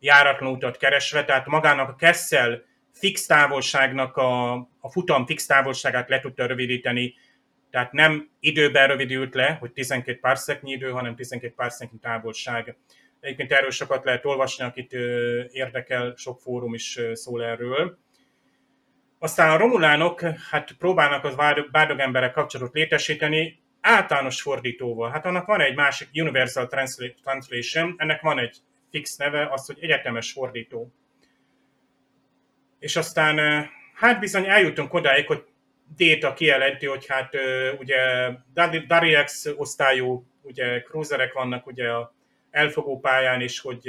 járatlan 0.01 0.53
utat 0.53 0.77
keresve, 0.77 1.25
tehát 1.25 1.47
magának 1.47 1.89
a 1.89 1.95
Kessel 1.95 2.63
fix 2.93 3.27
távolságnak 3.27 4.17
a, 4.17 4.53
a 4.81 4.91
futam 4.91 5.27
fix 5.27 5.47
távolságát 5.47 6.09
le 6.09 6.21
tudta 6.21 6.47
rövidíteni, 6.47 7.15
tehát 7.71 7.93
nem 7.93 8.31
időben 8.41 8.89
rövidült 8.89 9.35
le, 9.35 9.57
hogy 9.61 9.73
12 9.73 10.19
párszeknyi 10.19 10.73
idő, 10.73 10.91
hanem 10.91 11.15
12 11.17 11.53
párszeknyi 11.57 11.99
távolság. 11.99 12.77
Egyébként 13.21 13.53
erről 13.53 13.71
sokat 13.71 14.05
lehet 14.05 14.25
olvasni, 14.25 14.65
akit 14.65 14.93
érdekel, 15.51 16.15
sok 16.17 16.41
fórum 16.41 16.75
is 16.75 16.99
szól 17.13 17.45
erről. 17.45 17.99
Aztán 19.19 19.51
a 19.51 19.57
romulánok 19.57 20.21
hát 20.21 20.73
próbálnak 20.73 21.25
az 21.25 21.35
bádog 21.71 21.99
emberek 21.99 22.33
kapcsolatot 22.33 22.75
létesíteni, 22.75 23.61
általános 23.81 24.43
fordítóval. 24.43 25.11
Hát 25.11 25.27
annak 25.27 25.47
van 25.47 25.61
egy 25.61 25.75
másik 25.75 26.09
Universal 26.15 26.69
Translation, 27.23 27.95
ennek 27.97 28.21
van 28.21 28.39
egy 28.39 28.57
fix 28.91 29.17
neve, 29.17 29.49
az, 29.51 29.67
hogy 29.67 29.79
egyetemes 29.81 30.33
fordító. 30.33 30.93
És 32.79 32.97
aztán 32.97 33.69
hát 33.95 34.21
bizony 34.21 34.49
eljutunk 34.49 34.95
odáig, 34.95 35.27
hogy 35.27 35.45
Déta 35.97 36.33
kijelenti, 36.33 36.87
hogy 36.87 37.07
hát 37.07 37.35
ugye 37.79 37.97
Dariex 38.87 39.47
osztályú 39.57 40.27
ugye 40.43 40.83
cruiserek 40.83 41.33
vannak 41.33 41.67
ugye 41.67 41.89
a 41.89 42.15
elfogó 42.51 43.01
pályán 43.01 43.41
is, 43.41 43.61
hogy 43.61 43.81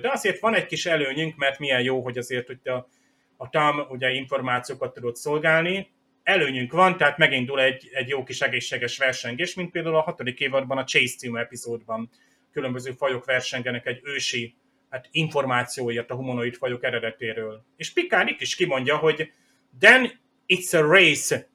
de 0.00 0.10
azért 0.12 0.40
van 0.40 0.54
egy 0.54 0.66
kis 0.66 0.86
előnyünk, 0.86 1.36
mert 1.36 1.58
milyen 1.58 1.82
jó, 1.82 2.02
hogy 2.02 2.18
azért 2.18 2.46
hogy 2.46 2.68
a, 2.68 2.88
a 3.36 3.48
TAM 3.48 3.86
ugye 3.88 4.10
információkat 4.10 4.94
tudod 4.94 5.16
szolgálni, 5.16 5.90
előnyünk 6.22 6.72
van, 6.72 6.96
tehát 6.96 7.18
megindul 7.18 7.60
egy, 7.60 7.88
egy 7.92 8.08
jó 8.08 8.22
kis 8.22 8.40
egészséges 8.40 8.98
versengés, 8.98 9.54
mint 9.54 9.70
például 9.70 9.96
a 9.96 10.00
hatodik 10.00 10.40
évadban 10.40 10.78
a 10.78 10.84
Chase 10.84 11.16
című 11.16 11.38
epizódban 11.38 12.10
különböző 12.52 12.90
fajok 12.90 13.24
versengenek 13.24 13.86
egy 13.86 14.00
ősi 14.02 14.54
hát 14.90 15.08
információért 15.10 16.10
a 16.10 16.14
humanoid 16.14 16.54
fajok 16.54 16.84
eredetéről. 16.84 17.64
És 17.76 17.92
Picard 17.92 18.28
itt 18.28 18.40
is 18.40 18.54
kimondja, 18.54 18.96
hogy 18.96 19.32
then 19.78 20.20
it's 20.48 20.74
a 20.74 20.80
race. 20.80 21.48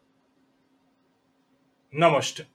Na 1.90 2.10
most, 2.10 2.48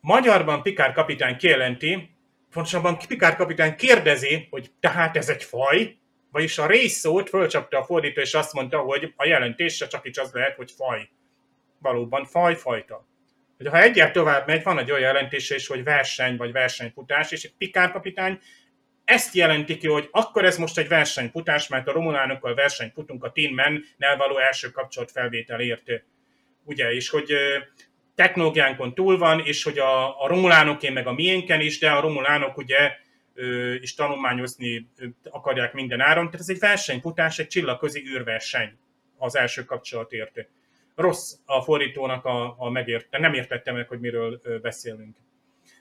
magyarban 0.00 0.62
Picard 0.62 0.94
kapitány 0.94 1.36
kijelenti, 1.36 2.10
fontosabban 2.50 2.98
Picard 3.08 3.36
kapitány 3.36 3.76
kérdezi, 3.76 4.46
hogy 4.50 4.70
tehát 4.80 5.16
ez 5.16 5.28
egy 5.28 5.44
faj, 5.44 5.96
vagyis 6.30 6.58
a 6.58 6.66
rész 6.66 6.98
szót 6.98 7.28
fölcsapta 7.28 7.78
a 7.78 7.84
fordító, 7.84 8.20
és 8.20 8.34
azt 8.34 8.52
mondta, 8.52 8.78
hogy 8.78 9.12
a 9.16 9.26
jelentése 9.26 9.86
csak 9.86 10.06
is 10.06 10.16
az 10.16 10.32
lehet, 10.32 10.56
hogy 10.56 10.70
faj. 10.70 11.08
Valóban 11.78 12.24
faj, 12.24 12.56
fajta 12.56 13.06
hogy 13.56 13.66
ha 13.68 13.82
egyet 13.82 14.12
tovább 14.12 14.46
megy, 14.46 14.62
van 14.62 14.78
egy 14.78 14.90
olyan 14.90 15.02
jelentése 15.02 15.54
is, 15.54 15.66
hogy 15.66 15.84
verseny 15.84 16.36
vagy 16.36 16.52
versenyfutás, 16.52 17.32
és 17.32 17.44
egy 17.44 17.54
Pikár 17.58 17.92
kapitány 17.92 18.40
ezt 19.04 19.34
jelenti 19.34 19.76
ki, 19.76 19.86
hogy 19.86 20.08
akkor 20.10 20.44
ez 20.44 20.58
most 20.58 20.78
egy 20.78 20.88
versenyfutás, 20.88 21.68
mert 21.68 21.88
a 21.88 21.92
romulánokkal 21.92 22.54
versenyfutunk 22.54 23.24
a 23.24 23.32
Tin 23.32 23.54
Man-nel 23.54 24.16
való 24.16 24.38
első 24.38 24.70
kapcsolat 24.70 25.10
felvételért. 25.10 25.82
Ugye, 26.64 26.92
és 26.92 27.08
hogy 27.08 27.32
technológiánkon 28.14 28.94
túl 28.94 29.18
van, 29.18 29.40
és 29.40 29.62
hogy 29.62 29.78
a, 29.78 30.22
a 30.22 30.26
romulánoké 30.26 30.88
meg 30.88 31.06
a 31.06 31.12
miénken 31.12 31.60
is, 31.60 31.78
de 31.78 31.90
a 31.90 32.00
romulánok 32.00 32.56
ugye 32.56 32.92
is 33.80 33.94
tanulmányozni 33.94 34.88
akarják 35.30 35.72
minden 35.72 36.00
áron. 36.00 36.24
Tehát 36.24 36.40
ez 36.40 36.48
egy 36.48 36.58
versenyfutás, 36.58 37.38
egy 37.38 37.46
csillagközi 37.46 38.02
űrverseny 38.06 38.78
az 39.18 39.36
első 39.36 39.64
kapcsolatért 39.64 40.48
rossz 40.94 41.32
a 41.44 41.62
fordítónak 41.62 42.24
a, 42.24 42.54
a 42.58 42.70
megért, 42.70 43.18
nem 43.18 43.34
értette 43.34 43.72
meg, 43.72 43.88
hogy 43.88 44.00
miről 44.00 44.40
beszélünk. 44.62 45.16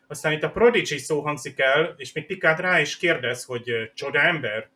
Aztán 0.07 0.31
itt 0.31 0.43
a 0.43 0.51
Prodigy 0.51 0.97
szó 0.97 1.21
hangzik 1.21 1.59
el, 1.59 1.93
és 1.97 2.13
még 2.13 2.25
Pikát 2.25 2.59
rá 2.59 2.79
is 2.79 2.97
kérdez, 2.97 3.43
hogy 3.43 3.91
csoda 3.93 4.21
ember? 4.21 4.69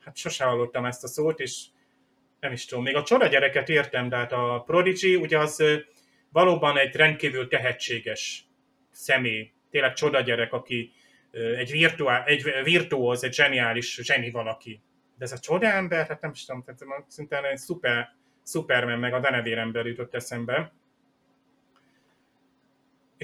Hát 0.00 0.16
sose 0.16 0.44
hallottam 0.44 0.84
ezt 0.84 1.04
a 1.04 1.08
szót, 1.08 1.40
és 1.40 1.64
nem 2.40 2.52
is 2.52 2.64
tudom, 2.64 2.84
még 2.84 2.96
a 2.96 3.02
csoda 3.02 3.26
gyereket 3.26 3.68
értem, 3.68 4.08
de 4.08 4.16
hát 4.16 4.32
a 4.32 4.62
Prodigy 4.66 5.14
ugye 5.14 5.38
az 5.38 5.62
valóban 6.32 6.78
egy 6.78 6.96
rendkívül 6.96 7.48
tehetséges 7.48 8.44
személy, 8.90 9.52
tényleg 9.70 9.92
csoda 9.92 10.20
gyerek, 10.20 10.52
aki 10.52 10.92
egy, 11.30 11.70
virtuál, 11.70 12.24
egy 12.24 12.52
virtuóz, 12.64 13.24
egy 13.24 13.34
zseniális 13.34 13.98
zseni 14.02 14.30
valaki. 14.30 14.80
De 15.18 15.24
ez 15.24 15.32
a 15.32 15.38
csoda 15.38 15.66
ember, 15.66 16.06
hát 16.06 16.20
nem 16.20 16.30
is 16.30 16.44
tudom, 16.44 16.64
tehát 16.64 17.04
szinte 17.08 17.42
egy 17.50 17.58
szuper 17.58 18.14
Superman 18.46 18.98
meg 18.98 19.14
a 19.14 19.20
denevér 19.20 19.58
ember 19.58 19.86
jutott 19.86 20.14
eszembe. 20.14 20.72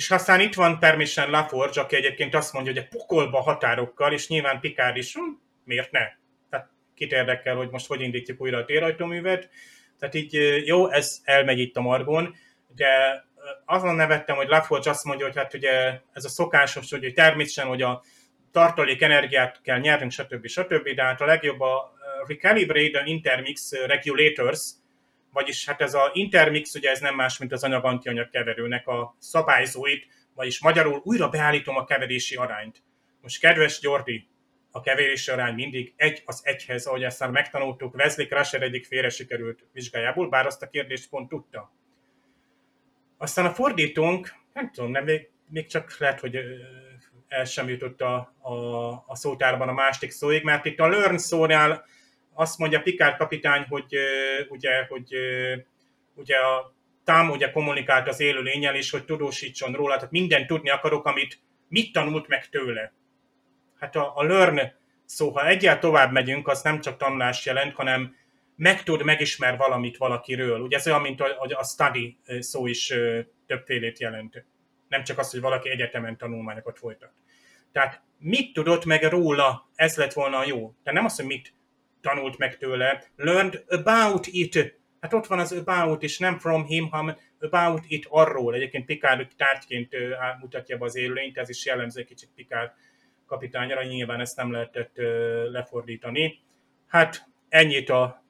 És 0.01 0.11
aztán 0.11 0.41
itt 0.41 0.55
van 0.55 0.79
Permission 0.79 1.31
LaForge, 1.31 1.81
aki 1.81 1.97
egyébként 1.97 2.35
azt 2.35 2.53
mondja, 2.53 2.73
hogy 2.73 2.83
a 2.83 2.97
pokolba 2.97 3.41
határokkal, 3.41 4.13
és 4.13 4.29
nyilván 4.29 4.61
Picard 4.61 4.97
is, 4.97 5.15
hm, 5.15 5.21
miért 5.65 5.91
ne? 5.91 6.01
Tehát 6.51 6.71
kit 6.95 7.13
érdekel, 7.13 7.57
hogy 7.57 7.71
most 7.71 7.87
hogy 7.87 8.01
indítjuk 8.01 8.41
újra 8.41 8.59
a 8.59 8.65
térajtóművet. 8.65 9.49
Tehát 9.99 10.15
így 10.15 10.63
jó, 10.67 10.91
ez 10.91 11.21
elmegy 11.25 11.59
itt 11.59 11.77
a 11.77 11.81
margon, 11.81 12.35
de 12.75 13.25
azon 13.65 13.95
nevettem, 13.95 14.37
hogy 14.37 14.49
LaForge 14.49 14.91
azt 14.91 15.05
mondja, 15.05 15.27
hogy 15.27 15.37
hát 15.37 15.55
ugye 15.55 16.01
ez 16.13 16.25
a 16.25 16.29
szokásos, 16.29 16.91
hogy 16.91 17.13
természetesen, 17.15 17.71
hogy 17.71 17.83
a 17.83 18.03
tartalék 18.53 19.03
energiát 19.03 19.61
kell 19.63 19.79
nyernünk, 19.79 20.11
stb. 20.11 20.47
stb. 20.47 20.89
De 20.89 21.03
hát 21.03 21.21
a 21.21 21.25
legjobb 21.25 21.61
a 21.61 21.93
Recalibrate 22.27 23.03
Intermix 23.05 23.73
Regulators, 23.87 24.71
vagyis 25.33 25.67
hát 25.67 25.81
ez 25.81 25.95
a 25.95 26.11
intermix, 26.13 26.75
ugye 26.75 26.91
ez 26.91 27.01
nem 27.01 27.15
más, 27.15 27.39
mint 27.39 27.53
az 27.53 27.65
anyag-antianyag 27.65 28.29
keverőnek 28.29 28.87
a 28.87 29.17
szabályzóit, 29.19 30.07
vagyis 30.35 30.61
magyarul 30.61 31.01
újra 31.05 31.29
beállítom 31.29 31.77
a 31.77 31.85
keverési 31.85 32.37
arányt. 32.37 32.83
Most 33.21 33.41
kedves 33.41 33.81
Györgyi, 33.81 34.29
a 34.71 34.81
keverési 34.81 35.31
arány 35.31 35.55
mindig 35.55 35.93
egy 35.97 36.23
az 36.27 36.41
egyhez, 36.45 36.87
ahogy 36.87 37.03
ezt 37.03 37.21
már 37.21 37.31
megtanultuk 37.31 37.95
Wesley 37.95 38.27
Crusher 38.27 38.63
egyik 38.63 38.87
félre 38.87 39.09
sikerült 39.09 39.67
vizsgájából, 39.73 40.29
bár 40.29 40.47
azt 40.47 40.63
a 40.63 40.69
kérdést 40.69 41.09
pont 41.09 41.29
tudta. 41.29 41.73
Aztán 43.19 43.47
a 43.47 43.51
fordítónk, 43.51 44.35
nem 44.53 44.71
tudom, 44.71 44.91
nem, 44.91 45.05
még, 45.05 45.29
még 45.49 45.67
csak 45.67 45.99
lehet, 45.99 46.21
hogy 46.21 46.39
el 47.29 47.45
sem 47.45 47.69
jutott 47.69 48.01
a, 48.01 48.35
a, 48.39 48.55
a 49.07 49.17
szótárban 49.17 49.69
a 49.69 49.73
másik 49.73 50.11
szóig, 50.11 50.45
mert 50.45 50.65
itt 50.65 50.79
a 50.79 50.89
learn 50.89 51.17
szónál 51.17 51.85
azt 52.35 52.59
mondja 52.59 52.81
Pikár 52.81 53.17
kapitány, 53.17 53.67
hogy 53.69 53.97
ugye, 54.49 54.85
hogy 54.89 55.15
ugye 56.15 56.37
a 56.37 56.75
Tám 57.05 57.31
ugye 57.31 57.51
kommunikált 57.51 58.09
az 58.09 58.21
élő 58.21 58.41
lényel, 58.43 58.75
és 58.75 58.91
hogy 58.91 59.05
tudósítson 59.05 59.73
róla, 59.73 59.95
tehát 59.95 60.11
mindent 60.11 60.47
tudni 60.47 60.71
akarok, 60.71 61.07
amit 61.07 61.39
mit 61.69 61.93
tanult 61.93 62.29
meg 62.29 62.49
tőle. 62.49 62.93
Hát 63.79 63.97
a, 63.97 64.13
a 64.17 64.23
learn 64.23 64.73
szó, 65.05 65.31
ha 65.31 65.47
egyel 65.47 65.79
tovább 65.79 66.13
megyünk, 66.13 66.49
az 66.49 66.63
nem 66.63 66.81
csak 66.81 66.97
tanulás 66.97 67.47
jelent, 67.47 67.75
hanem 67.75 68.17
megtud, 68.57 69.03
megismer 69.03 69.57
valamit 69.57 69.97
valakiről. 69.97 70.61
Ugye 70.61 70.77
ez 70.77 70.87
olyan, 70.87 71.01
mint 71.01 71.21
a, 71.21 71.59
a 71.59 71.65
study 71.65 72.19
szó 72.39 72.67
is 72.67 72.95
többfélét 73.47 74.01
jelent. 74.01 74.45
Nem 74.89 75.03
csak 75.03 75.19
az, 75.19 75.31
hogy 75.31 75.41
valaki 75.41 75.71
egyetemen 75.71 76.17
tanulmányokat 76.17 76.79
folytat. 76.79 77.13
Tehát 77.73 78.03
mit 78.19 78.53
tudott 78.53 78.85
meg 78.85 79.03
róla, 79.03 79.69
ez 79.75 79.97
lett 79.97 80.13
volna 80.13 80.39
a 80.39 80.47
jó. 80.47 80.59
Tehát 80.59 80.99
nem 80.99 81.05
az, 81.05 81.17
hogy 81.17 81.27
mit 81.27 81.55
tanult 82.01 82.39
meg 82.39 82.57
tőle, 82.59 83.05
learned 83.17 83.65
about 83.69 84.27
it. 84.27 84.79
Hát 85.01 85.13
ott 85.13 85.27
van 85.27 85.39
az 85.39 85.53
about, 85.53 86.03
és 86.03 86.19
nem 86.19 86.39
from 86.39 86.65
him, 86.65 86.91
hanem 86.91 87.17
about 87.41 87.85
it 87.89 88.07
arról. 88.09 88.55
Egyébként 88.55 88.87
Picard 88.87 89.29
tárgyként 89.37 89.97
mutatja 90.41 90.79
be 90.79 90.85
az 90.85 90.97
élőlényt, 90.97 91.39
ez 91.39 91.49
is 91.49 91.67
jellemző 91.67 92.05
kicsit 92.05 92.31
Picard 92.35 92.71
kapitányra, 93.27 93.83
nyilván 93.83 94.21
ezt 94.21 94.37
nem 94.37 94.53
lehetett 94.53 94.97
lefordítani. 95.51 96.39
Hát 96.87 97.29
ennyit 97.49 97.89
a, 97.89 98.25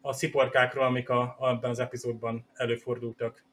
a 0.00 0.12
sziporkákról, 0.12 0.84
amik 0.84 1.08
a, 1.08 1.36
abban 1.38 1.70
az 1.70 1.78
epizódban 1.78 2.46
előfordultak. 2.54 3.44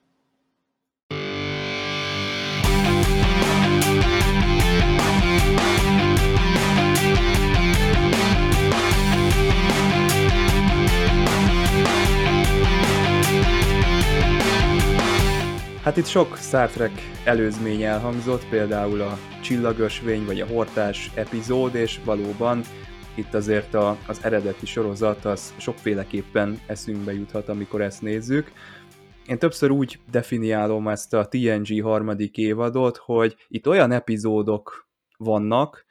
Hát 15.90 15.98
itt 15.98 16.06
sok 16.06 16.38
Star 16.38 16.70
Trek 16.70 16.92
előzmény 17.24 17.82
elhangzott, 17.82 18.50
például 18.50 19.02
a 19.02 19.18
Csillagösvény 19.42 20.26
vagy 20.26 20.42
a 20.42 20.48
Hortás 20.48 21.12
epizód, 21.16 21.76
és 21.76 22.00
valóban 22.06 22.62
itt 23.16 23.34
azért 23.34 23.74
a, 23.74 23.98
az 24.08 24.24
eredeti 24.24 24.66
sorozat 24.66 25.26
az 25.26 25.54
sokféleképpen 25.58 26.60
eszünkbe 26.68 27.14
juthat, 27.14 27.50
amikor 27.50 27.82
ezt 27.82 28.02
nézzük. 28.02 28.52
Én 29.26 29.40
többször 29.40 29.72
úgy 29.72 30.00
definiálom 30.12 30.88
ezt 30.88 31.14
a 31.14 31.28
TNG 31.28 31.84
harmadik 31.84 32.38
évadot, 32.38 32.98
hogy 32.98 33.36
itt 33.48 33.68
olyan 33.68 33.92
epizódok 33.92 34.90
vannak, 35.18 35.86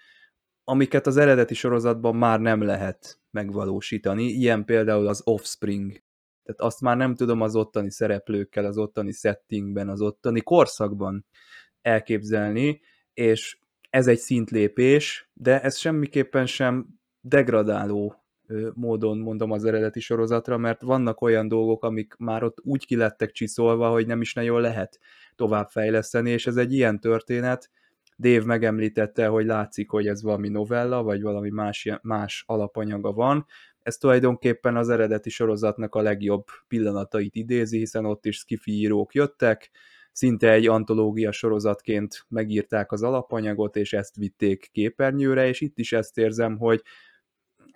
amiket 0.65 1.07
az 1.07 1.17
eredeti 1.17 1.55
sorozatban 1.55 2.17
már 2.17 2.41
nem 2.41 2.63
lehet 2.63 3.21
megvalósítani, 3.31 4.25
ilyen 4.25 4.65
például 4.65 5.07
az 5.07 5.23
Offspring 5.25 6.07
tehát 6.49 6.63
azt 6.73 6.81
már 6.81 6.97
nem 6.97 7.15
tudom 7.15 7.41
az 7.41 7.57
ottani 7.57 7.91
szereplőkkel, 7.91 8.65
az 8.65 8.79
ottani 8.79 9.13
settingben, 9.13 9.89
az 9.89 10.01
ottani 10.01 10.41
korszakban 10.41 11.27
elképzelni, 11.83 12.81
és 13.15 13.59
ez 13.91 14.07
egy 14.07 14.19
szintlépés, 14.19 15.31
de 15.35 15.63
ez 15.63 15.77
semmiképpen 15.77 16.47
sem 16.47 16.87
degradáló 17.21 18.25
módon 18.75 19.19
mondom 19.19 19.51
az 19.51 19.65
eredeti 19.65 20.01
sorozatra, 20.01 20.57
mert 20.57 20.83
vannak 20.83 21.21
olyan 21.21 21.49
dolgok, 21.49 21.85
amik 21.85 22.15
már 22.19 22.43
ott 22.43 22.57
úgy 22.63 22.87
kilettek 22.87 23.31
csiszolva, 23.31 23.91
hogy 23.91 24.07
nem 24.07 24.21
is 24.21 24.35
nagyon 24.35 24.61
lehet 24.61 24.99
továbbfejleszteni, 25.35 26.31
és 26.31 26.47
ez 26.47 26.57
egy 26.57 26.73
ilyen 26.73 27.01
történet. 27.01 27.71
Dave 28.19 28.45
megemlítette, 28.45 29.27
hogy 29.27 29.47
látszik, 29.47 29.91
hogy 29.91 30.07
ez 30.07 30.23
valami 30.23 30.49
novella, 30.49 31.03
vagy 31.03 31.23
valami 31.23 31.51
más, 31.51 31.89
más 32.03 32.45
alapanyaga 32.47 33.13
van, 33.13 33.47
ez 33.89 33.97
tulajdonképpen 33.97 34.77
az 34.77 34.89
eredeti 34.89 35.31
sorozatnak 35.31 35.95
a 35.95 36.03
legjobb 36.03 36.47
pillanatait 36.69 37.35
idézi, 37.35 37.79
hiszen 37.79 38.05
ott 38.05 38.27
is 38.27 38.37
skifi 38.37 38.73
írók 38.73 39.15
jöttek, 39.15 39.71
szinte 40.13 40.53
egy 40.53 40.67
antológia 40.67 41.33
sorozatként 41.33 42.25
megírták 42.29 42.93
az 42.93 43.03
alapanyagot, 43.03 43.77
és 43.77 43.93
ezt 43.93 44.17
vitték 44.17 44.69
képernyőre, 44.73 45.49
és 45.49 45.61
itt 45.61 45.79
is 45.79 45.93
ezt 45.93 46.19
érzem, 46.19 46.59
hogy 46.59 46.83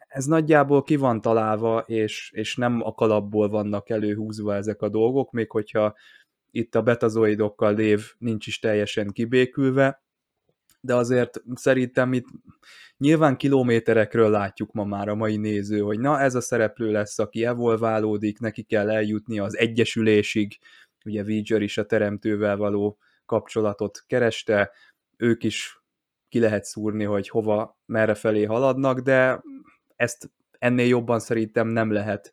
ez 0.08 0.24
nagyjából 0.24 0.82
ki 0.82 0.96
van 0.96 1.20
találva, 1.20 1.78
és, 1.78 2.30
és 2.34 2.56
nem 2.56 2.80
a 2.84 2.92
kalapból 2.94 3.48
vannak 3.48 3.90
előhúzva 3.90 4.54
ezek 4.54 4.82
a 4.82 4.88
dolgok, 4.88 5.30
még 5.30 5.50
hogyha 5.50 5.96
itt 6.50 6.74
a 6.74 6.82
betazoidokkal 6.82 7.74
lév 7.74 8.00
nincs 8.18 8.46
is 8.46 8.58
teljesen 8.58 9.10
kibékülve, 9.10 10.02
de 10.84 10.94
azért 10.94 11.42
szerintem 11.54 12.12
itt 12.12 12.26
nyilván 12.96 13.36
kilométerekről 13.36 14.30
látjuk 14.30 14.72
ma 14.72 14.84
már 14.84 15.08
a 15.08 15.14
mai 15.14 15.36
néző, 15.36 15.80
hogy 15.80 16.00
na 16.00 16.20
ez 16.20 16.34
a 16.34 16.40
szereplő 16.40 16.90
lesz, 16.90 17.18
aki 17.18 17.44
evolválódik, 17.44 18.38
neki 18.38 18.62
kell 18.62 18.90
eljutni 18.90 19.38
az 19.38 19.58
egyesülésig, 19.58 20.58
ugye 21.04 21.22
Viger 21.22 21.62
is 21.62 21.78
a 21.78 21.86
teremtővel 21.86 22.56
való 22.56 22.98
kapcsolatot 23.26 24.04
kereste, 24.06 24.70
ők 25.16 25.44
is 25.44 25.82
ki 26.28 26.38
lehet 26.38 26.64
szúrni, 26.64 27.04
hogy 27.04 27.28
hova, 27.28 27.78
merre 27.86 28.14
felé 28.14 28.44
haladnak, 28.44 29.00
de 29.00 29.42
ezt 29.96 30.30
ennél 30.58 30.86
jobban 30.86 31.20
szerintem 31.20 31.68
nem 31.68 31.92
lehet 31.92 32.32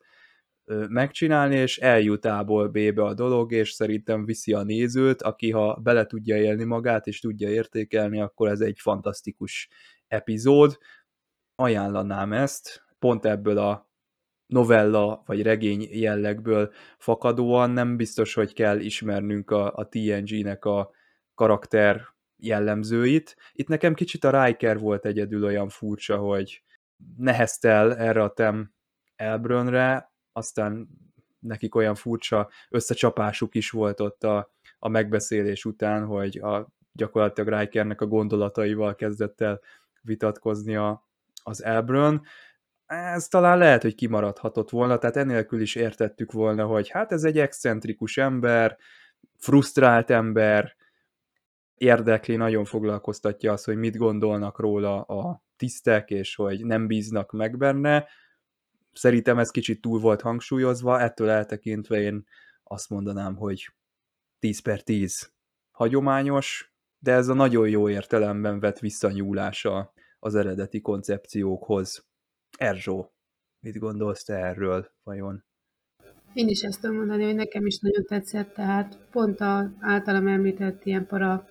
megcsinálni, 0.88 1.56
és 1.56 1.78
eljut 1.78 2.24
A-ból 2.24 2.68
B-be 2.68 3.02
a 3.02 3.14
dolog, 3.14 3.52
és 3.52 3.70
szerintem 3.70 4.24
viszi 4.24 4.52
a 4.52 4.62
nézőt, 4.62 5.22
aki 5.22 5.50
ha 5.50 5.74
bele 5.74 6.06
tudja 6.06 6.36
élni 6.36 6.64
magát, 6.64 7.06
és 7.06 7.20
tudja 7.20 7.48
értékelni, 7.48 8.20
akkor 8.20 8.48
ez 8.48 8.60
egy 8.60 8.78
fantasztikus 8.80 9.68
epizód. 10.08 10.78
Ajánlanám 11.54 12.32
ezt, 12.32 12.84
pont 12.98 13.24
ebből 13.24 13.58
a 13.58 13.90
novella 14.46 15.22
vagy 15.26 15.42
regény 15.42 15.88
jellegből 15.90 16.72
fakadóan 16.98 17.70
nem 17.70 17.96
biztos, 17.96 18.34
hogy 18.34 18.52
kell 18.52 18.78
ismernünk 18.78 19.50
a, 19.50 19.72
a 19.74 19.88
TNG-nek 19.88 20.64
a 20.64 20.90
karakter 21.34 22.02
jellemzőit. 22.36 23.36
Itt 23.52 23.68
nekem 23.68 23.94
kicsit 23.94 24.24
a 24.24 24.44
Riker 24.44 24.78
volt 24.78 25.06
egyedül 25.06 25.44
olyan 25.44 25.68
furcsa, 25.68 26.16
hogy 26.16 26.62
neheztel 27.16 27.96
erre 27.96 28.22
a 28.22 28.32
Tem 28.32 28.72
Elbrönre, 29.16 30.12
aztán 30.40 30.88
nekik 31.38 31.74
olyan 31.74 31.94
furcsa 31.94 32.50
összecsapásuk 32.68 33.54
is 33.54 33.70
volt 33.70 34.00
ott 34.00 34.24
a, 34.24 34.52
a 34.78 34.88
megbeszélés 34.88 35.64
után, 35.64 36.06
hogy 36.06 36.38
a, 36.38 36.68
gyakorlatilag 36.92 37.58
Rikernek 37.60 38.00
a 38.00 38.06
gondolataival 38.06 38.94
kezdett 38.94 39.40
el 39.40 39.60
vitatkozni 40.02 40.76
a, 40.76 41.06
az 41.42 41.64
Elbrön. 41.64 42.22
Ez 42.86 43.28
talán 43.28 43.58
lehet, 43.58 43.82
hogy 43.82 43.94
kimaradhatott 43.94 44.70
volna, 44.70 44.98
tehát 44.98 45.16
enélkül 45.16 45.60
is 45.60 45.74
értettük 45.74 46.32
volna, 46.32 46.66
hogy 46.66 46.88
hát 46.88 47.12
ez 47.12 47.24
egy 47.24 47.38
excentrikus 47.38 48.16
ember, 48.16 48.78
frusztrált 49.36 50.10
ember, 50.10 50.76
érdekli, 51.74 52.36
nagyon 52.36 52.64
foglalkoztatja 52.64 53.52
az, 53.52 53.64
hogy 53.64 53.76
mit 53.76 53.96
gondolnak 53.96 54.58
róla 54.58 55.02
a 55.02 55.42
tisztek, 55.56 56.10
és 56.10 56.34
hogy 56.34 56.64
nem 56.64 56.86
bíznak 56.86 57.32
meg 57.32 57.56
benne, 57.56 58.06
Szerintem 58.92 59.38
ez 59.38 59.50
kicsit 59.50 59.80
túl 59.80 60.00
volt 60.00 60.20
hangsúlyozva, 60.20 61.00
ettől 61.00 61.28
eltekintve 61.28 62.00
én 62.00 62.26
azt 62.62 62.90
mondanám, 62.90 63.36
hogy 63.36 63.74
10 64.38 64.60
per 64.60 64.82
10 64.82 65.32
hagyományos, 65.70 66.74
de 66.98 67.12
ez 67.12 67.28
a 67.28 67.34
nagyon 67.34 67.68
jó 67.68 67.88
értelemben 67.88 68.60
vett 68.60 68.78
visszanyúlása 68.78 69.92
az 70.18 70.34
eredeti 70.34 70.80
koncepciókhoz. 70.80 72.06
Erzsó, 72.58 73.12
mit 73.60 73.78
gondolsz 73.78 74.24
te 74.24 74.34
erről 74.34 74.90
vajon? 75.02 75.44
Én 76.32 76.48
is 76.48 76.62
ezt 76.62 76.80
tudom 76.80 76.96
mondani, 76.96 77.24
hogy 77.24 77.34
nekem 77.34 77.66
is 77.66 77.78
nagyon 77.78 78.04
tetszett, 78.04 78.54
tehát 78.54 78.98
pont 79.10 79.40
a 79.40 79.72
általam 79.80 80.26
említett 80.26 80.84
ilyen 80.84 81.06
para, 81.06 81.48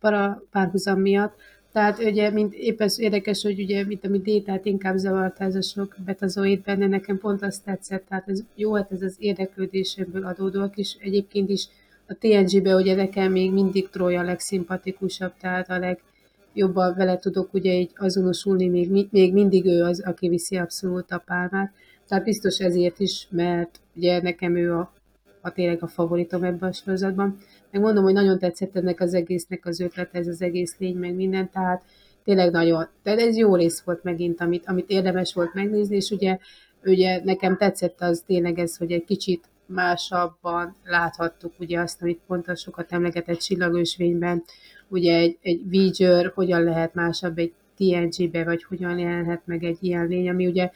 para 0.00 0.42
párhuzam 0.50 1.00
miatt, 1.00 1.34
Tehát 1.72 1.98
ugye, 1.98 2.30
mint 2.30 2.54
épp 2.54 2.80
ez 2.80 3.00
érdekes, 3.00 3.42
hogy 3.42 3.60
ugye, 3.60 3.84
mint 3.84 4.04
ami 4.04 4.18
détát 4.18 4.64
inkább 4.64 4.96
zavart 4.96 5.40
ez 5.40 5.54
a 5.54 5.62
sok 5.62 5.96
betazoid 6.04 6.62
benne, 6.62 6.86
nekem 6.86 7.18
pont 7.18 7.42
azt 7.42 7.64
tetszett, 7.64 8.04
tehát 8.08 8.28
ez 8.28 8.42
jó, 8.54 8.74
hát 8.74 8.92
ez 8.92 9.02
az 9.02 9.16
érdeklődésemből 9.18 10.24
adódóak, 10.24 10.76
és 10.76 10.96
egyébként 10.98 11.50
is 11.50 11.68
a 12.06 12.14
TNG-be 12.18 12.74
ugye 12.74 12.94
nekem 12.94 13.32
még 13.32 13.52
mindig 13.52 13.88
Troy 13.88 14.16
a 14.16 14.22
legszimpatikusabb, 14.22 15.32
tehát 15.40 15.70
a 15.70 15.78
legjobban 15.78 16.94
vele 16.96 17.18
tudok 17.18 17.54
ugye 17.54 17.72
így 17.72 17.90
azonosulni, 17.96 18.68
még, 18.68 19.08
még 19.10 19.32
mindig 19.32 19.64
ő 19.66 19.82
az, 19.82 20.00
aki 20.00 20.28
viszi 20.28 20.56
abszolút 20.56 21.10
a 21.10 21.22
pálmát. 21.26 21.72
Tehát 22.08 22.24
biztos 22.24 22.58
ezért 22.58 23.00
is, 23.00 23.26
mert 23.30 23.80
ugye 23.94 24.22
nekem 24.22 24.56
ő 24.56 24.74
a, 24.74 24.92
a 25.40 25.52
tényleg 25.52 25.82
a 25.82 25.86
favoritom 25.86 26.44
ebben 26.44 26.68
a 26.68 26.72
sorozatban. 26.72 27.36
Meg 27.70 27.82
mondom, 27.82 28.04
hogy 28.04 28.12
nagyon 28.12 28.38
tetszett 28.38 28.76
ennek 28.76 29.00
az 29.00 29.14
egésznek 29.14 29.66
az 29.66 29.80
ötlet, 29.80 30.14
ez 30.14 30.26
az 30.26 30.42
egész 30.42 30.76
lény, 30.78 30.96
meg 30.96 31.14
minden, 31.14 31.50
tehát 31.50 31.82
tényleg 32.24 32.50
nagyon, 32.50 32.88
de 33.02 33.16
ez 33.16 33.36
jó 33.36 33.56
rész 33.56 33.80
volt 33.80 34.02
megint, 34.02 34.40
amit, 34.40 34.66
amit 34.66 34.90
érdemes 34.90 35.34
volt 35.34 35.54
megnézni, 35.54 35.96
és 35.96 36.10
ugye, 36.10 36.38
ugye 36.84 37.24
nekem 37.24 37.56
tetszett 37.56 38.00
az 38.00 38.22
tényleg 38.26 38.58
ez, 38.58 38.76
hogy 38.76 38.92
egy 38.92 39.04
kicsit 39.04 39.44
másabban 39.66 40.76
láthattuk 40.84 41.52
ugye 41.58 41.80
azt, 41.80 42.02
amit 42.02 42.20
pont 42.26 42.48
a 42.48 42.54
sokat 42.54 42.92
emlegetett 42.92 43.38
csillagösvényben, 43.38 44.42
ugye 44.88 45.16
egy, 45.16 45.38
egy 45.42 45.70
Voyager 45.70 46.32
hogyan 46.34 46.62
lehet 46.62 46.94
másabb 46.94 47.38
egy 47.38 47.52
TNG-be, 47.76 48.44
vagy 48.44 48.64
hogyan 48.64 48.98
jelenhet 48.98 49.42
meg 49.44 49.64
egy 49.64 49.78
ilyen 49.80 50.06
lény, 50.06 50.28
ami 50.28 50.46
ugye 50.46 50.70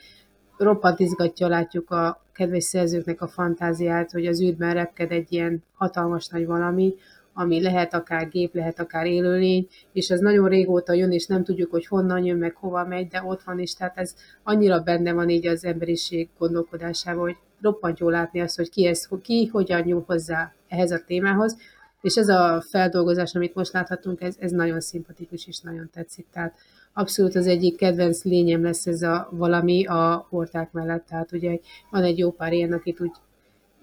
roppant 0.57 1.01
izgatja, 1.01 1.49
látjuk 1.49 1.91
a 1.91 2.24
kedves 2.35 2.65
szerzőknek 2.65 3.21
a 3.21 3.29
fantáziát, 3.29 4.11
hogy 4.11 4.27
az 4.27 4.41
űrben 4.41 4.75
repked 4.75 5.11
egy 5.11 5.33
ilyen 5.33 5.63
hatalmas 5.73 6.29
nagy 6.29 6.47
valami, 6.47 6.95
ami 7.33 7.63
lehet 7.63 7.95
akár 7.95 8.29
gép, 8.29 8.55
lehet 8.55 8.81
akár 8.81 9.07
élőlény, 9.07 9.69
és 9.93 10.11
ez 10.11 10.21
nagyon 10.21 10.49
régóta 10.49 10.93
jön, 10.93 11.13
és 11.13 11.27
nem 11.27 11.45
tudjuk, 11.45 11.71
hogy 11.71 11.87
honnan 11.87 12.25
jön, 12.25 12.39
meg 12.39 12.55
hova 12.55 12.85
megy, 12.85 13.09
de 13.09 13.23
ott 13.23 13.43
van 13.43 13.59
is, 13.59 13.75
tehát 13.75 13.99
ez 13.99 14.15
annyira 14.43 14.81
benne 14.81 15.13
van 15.13 15.29
így 15.29 15.47
az 15.47 15.65
emberiség 15.65 16.29
gondolkodásában, 16.39 17.23
hogy 17.23 17.37
roppant 17.61 17.99
jól 17.99 18.11
látni 18.11 18.41
azt, 18.41 18.57
hogy 18.57 18.71
ki, 18.71 18.87
ez, 18.87 19.09
ki 19.23 19.47
hogyan 19.47 19.83
nyúl 19.83 20.05
hozzá 20.07 20.53
ehhez 20.69 20.91
a 20.91 21.05
témához, 21.07 21.57
és 22.01 22.17
ez 22.17 22.29
a 22.29 22.65
feldolgozás, 22.69 23.35
amit 23.35 23.55
most 23.55 23.73
láthatunk, 23.73 24.21
ez, 24.21 24.37
ez 24.39 24.51
nagyon 24.51 24.81
szimpatikus 24.81 25.47
és 25.47 25.61
nagyon 25.61 25.91
tetszik. 25.93 26.27
Tehát 26.33 26.55
abszolút 26.95 27.35
az 27.35 27.47
egyik 27.47 27.77
kedvenc 27.77 28.25
lényem 28.25 28.63
lesz 28.63 28.87
ez 28.87 29.03
a 29.03 29.29
valami 29.31 29.87
a 29.87 30.27
horták 30.29 30.73
mellett. 30.73 31.07
Tehát 31.07 31.33
ugye 31.33 31.59
van 31.91 32.03
egy 32.03 32.19
jó 32.19 32.31
pár 32.31 32.53
ilyen, 32.53 32.73
akit 32.73 33.01
úgy 33.01 33.13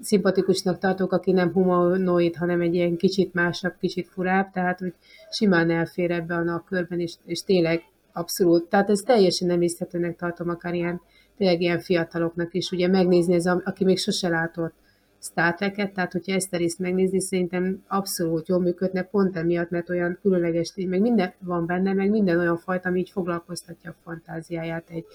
szimpatikusnak 0.01 0.77
tartok, 0.77 1.11
aki 1.11 1.31
nem 1.31 1.51
humanoid, 1.51 2.35
hanem 2.35 2.61
egy 2.61 2.75
ilyen 2.75 2.97
kicsit 2.97 3.33
másabb, 3.33 3.73
kicsit 3.79 4.07
furább, 4.07 4.51
tehát 4.51 4.79
hogy 4.79 4.93
simán 5.29 5.71
elfér 5.71 6.11
ebben 6.11 6.47
a 6.47 6.63
körben, 6.67 6.99
és, 6.99 7.13
és 7.25 7.43
tényleg 7.43 7.83
abszolút, 8.13 8.69
tehát 8.69 8.89
ez 8.89 8.99
teljesen 8.99 9.47
nem 9.47 9.61
észhetőnek 9.61 10.15
tartom, 10.15 10.49
akár 10.49 10.73
ilyen, 10.73 11.01
tényleg 11.37 11.61
ilyen 11.61 11.79
fiataloknak 11.79 12.53
is, 12.53 12.71
ugye 12.71 12.87
megnézni, 12.87 13.33
ez 13.33 13.45
a, 13.45 13.61
aki 13.65 13.83
még 13.83 13.97
sose 13.97 14.29
látott 14.29 14.73
Star 15.21 15.53
Trek-et, 15.53 15.93
tehát 15.93 16.11
hogyha 16.11 16.33
ezt 16.33 16.53
a 16.53 16.57
részt 16.57 16.79
megnézni, 16.79 17.19
szerintem 17.19 17.83
abszolút 17.87 18.47
jól 18.47 18.59
működne, 18.59 19.01
pont 19.01 19.37
emiatt, 19.37 19.69
mert 19.69 19.89
olyan 19.89 20.17
különleges 20.21 20.73
meg 20.75 21.01
minden 21.01 21.33
van 21.39 21.65
benne, 21.65 21.93
meg 21.93 22.09
minden 22.09 22.39
olyan 22.39 22.57
fajta, 22.57 22.89
ami 22.89 22.99
így 22.99 23.09
foglalkoztatja 23.09 23.89
a 23.89 23.95
fantáziáját 24.03 24.89
egy, 24.89 25.05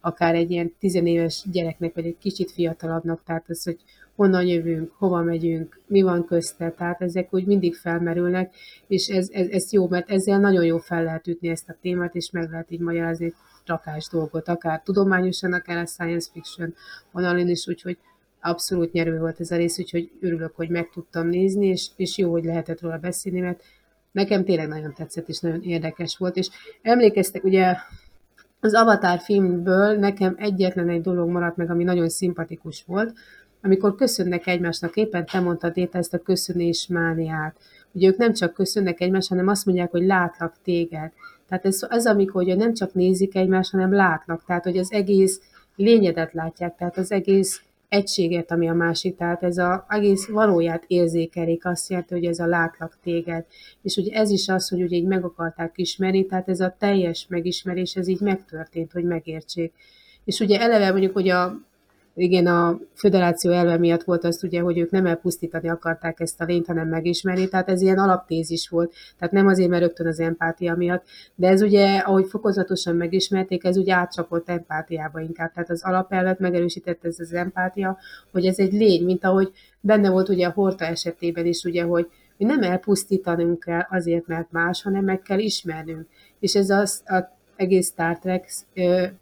akár 0.00 0.34
egy 0.34 0.50
ilyen 0.50 0.74
tizenéves 0.78 1.44
gyereknek, 1.52 1.94
vagy 1.94 2.06
egy 2.06 2.18
kicsit 2.18 2.50
fiatalabbnak, 2.50 3.22
tehát 3.24 3.44
az, 3.48 3.62
hogy 3.62 3.78
honnan 4.16 4.46
jövünk, 4.46 4.92
hova 4.98 5.22
megyünk, 5.22 5.80
mi 5.86 6.02
van 6.02 6.24
közte, 6.24 6.70
tehát 6.70 7.02
ezek 7.02 7.34
úgy 7.34 7.46
mindig 7.46 7.74
felmerülnek, 7.74 8.54
és 8.86 9.08
ez, 9.08 9.28
ez, 9.32 9.48
ez 9.48 9.72
jó, 9.72 9.88
mert 9.88 10.10
ezzel 10.10 10.38
nagyon 10.38 10.64
jó 10.64 10.78
fel 10.78 11.04
lehet 11.04 11.26
ütni 11.26 11.48
ezt 11.48 11.68
a 11.68 11.76
témát, 11.80 12.14
és 12.14 12.30
meg 12.30 12.50
lehet 12.50 12.70
így 12.70 12.80
magyarázni 12.80 13.34
rakás 13.64 14.08
dolgot, 14.08 14.48
akár 14.48 14.82
tudományosan, 14.82 15.52
akár 15.52 15.76
a 15.76 15.86
science 15.86 16.30
fiction 16.32 16.74
vonalon 17.10 17.48
is, 17.48 17.68
úgyhogy 17.68 17.98
abszolút 18.46 18.92
nyerő 18.92 19.18
volt 19.18 19.40
ez 19.40 19.50
a 19.50 19.56
rész, 19.56 19.78
úgyhogy 19.78 20.10
örülök, 20.20 20.52
hogy 20.56 20.68
meg 20.68 20.90
tudtam 20.92 21.26
nézni, 21.28 21.66
és, 21.66 21.86
és 21.96 22.18
jó, 22.18 22.30
hogy 22.30 22.44
lehetett 22.44 22.80
róla 22.80 22.96
beszélni, 22.96 23.40
mert 23.40 23.62
nekem 24.12 24.44
tényleg 24.44 24.68
nagyon 24.68 24.94
tetszett, 24.94 25.28
és 25.28 25.40
nagyon 25.40 25.62
érdekes 25.62 26.16
volt, 26.16 26.36
és 26.36 26.48
emlékeztek, 26.82 27.44
ugye 27.44 27.76
az 28.60 28.74
Avatar 28.74 29.18
filmből 29.18 29.98
nekem 29.98 30.34
egyetlen 30.38 30.88
egy 30.88 31.00
dolog 31.00 31.28
maradt 31.28 31.56
meg, 31.56 31.70
ami 31.70 31.84
nagyon 31.84 32.08
szimpatikus 32.08 32.84
volt, 32.86 33.12
amikor 33.62 33.94
köszönnek 33.94 34.46
egymásnak, 34.46 34.96
éppen 34.96 35.26
te 35.26 35.40
mondtad 35.40 35.76
Éta 35.76 35.98
ezt 35.98 36.14
a 36.14 36.18
köszönés 36.18 36.86
mániát. 36.86 37.56
Ugye 37.92 38.08
ők 38.08 38.16
nem 38.16 38.32
csak 38.32 38.54
köszönnek 38.54 39.00
egymásnak, 39.00 39.38
hanem 39.38 39.52
azt 39.52 39.66
mondják, 39.66 39.90
hogy 39.90 40.06
látlak 40.06 40.54
téged. 40.64 41.12
Tehát 41.48 41.64
ez, 41.64 41.86
ez 41.88 42.06
amikor 42.06 42.42
ugye 42.42 42.54
nem 42.54 42.74
csak 42.74 42.94
nézik 42.94 43.34
egymást, 43.34 43.70
hanem 43.70 43.92
látnak. 43.92 44.44
Tehát, 44.44 44.64
hogy 44.64 44.78
az 44.78 44.92
egész 44.92 45.40
lényedet 45.76 46.32
látják, 46.32 46.76
tehát 46.76 46.96
az 46.96 47.12
egész 47.12 47.62
egységet, 47.88 48.50
ami 48.50 48.68
a 48.68 48.74
másik, 48.74 49.16
tehát 49.16 49.42
ez 49.42 49.58
az 49.58 49.80
egész 49.88 50.26
valóját 50.26 50.84
érzékelik, 50.86 51.66
azt 51.66 51.90
jelenti, 51.90 52.14
hogy 52.14 52.24
ez 52.24 52.38
a 52.38 52.46
látlak 52.46 52.98
téged. 53.02 53.44
És 53.82 53.96
ugye 53.96 54.16
ez 54.16 54.30
is 54.30 54.48
az, 54.48 54.68
hogy 54.68 54.82
ugye 54.82 54.96
így 54.96 55.06
meg 55.06 55.24
akarták 55.24 55.72
ismerni, 55.74 56.26
tehát 56.26 56.48
ez 56.48 56.60
a 56.60 56.76
teljes 56.78 57.26
megismerés, 57.28 57.94
ez 57.94 58.08
így 58.08 58.20
megtörtént, 58.20 58.92
hogy 58.92 59.04
megértsék. 59.04 59.72
És 60.24 60.40
ugye 60.40 60.60
eleve 60.60 60.90
mondjuk, 60.90 61.12
hogy 61.12 61.28
a 61.28 61.60
igen, 62.18 62.46
a 62.46 62.78
föderáció 62.94 63.50
elve 63.50 63.78
miatt 63.78 64.02
volt 64.02 64.24
azt 64.24 64.42
ugye, 64.42 64.60
hogy 64.60 64.78
ők 64.78 64.90
nem 64.90 65.06
elpusztítani 65.06 65.68
akarták 65.68 66.20
ezt 66.20 66.40
a 66.40 66.44
lényt, 66.44 66.66
hanem 66.66 66.88
megismerni, 66.88 67.48
tehát 67.48 67.68
ez 67.68 67.80
ilyen 67.80 67.98
alaptézis 67.98 68.68
volt, 68.68 68.92
tehát 69.18 69.34
nem 69.34 69.46
azért, 69.46 69.68
mert 69.68 69.82
rögtön 69.82 70.06
az 70.06 70.20
empátia 70.20 70.74
miatt, 70.74 71.04
de 71.34 71.48
ez 71.48 71.62
ugye, 71.62 71.98
ahogy 71.98 72.26
fokozatosan 72.28 72.96
megismerték, 72.96 73.64
ez 73.64 73.76
ugye 73.76 73.94
átcsapott 73.94 74.48
empátiába 74.48 75.20
inkább, 75.20 75.52
tehát 75.52 75.70
az 75.70 75.84
alapelvet 75.84 76.38
megerősítette 76.38 77.08
ez 77.08 77.20
az 77.20 77.32
empátia, 77.32 77.98
hogy 78.32 78.46
ez 78.46 78.58
egy 78.58 78.72
lény, 78.72 79.04
mint 79.04 79.24
ahogy 79.24 79.52
benne 79.80 80.10
volt 80.10 80.28
ugye 80.28 80.46
a 80.46 80.52
Horta 80.52 80.84
esetében 80.84 81.46
is, 81.46 81.64
ugye, 81.64 81.82
hogy 81.82 82.08
mi 82.36 82.44
nem 82.44 82.62
elpusztítanunk 82.62 83.60
kell 83.60 83.86
azért, 83.90 84.26
mert 84.26 84.50
más, 84.50 84.82
hanem 84.82 85.04
meg 85.04 85.22
kell 85.22 85.38
ismernünk. 85.38 86.06
És 86.40 86.54
ez 86.54 86.70
az, 86.70 87.02
az 87.04 87.24
egész 87.56 87.86
Star 87.86 88.18
Trek 88.18 88.50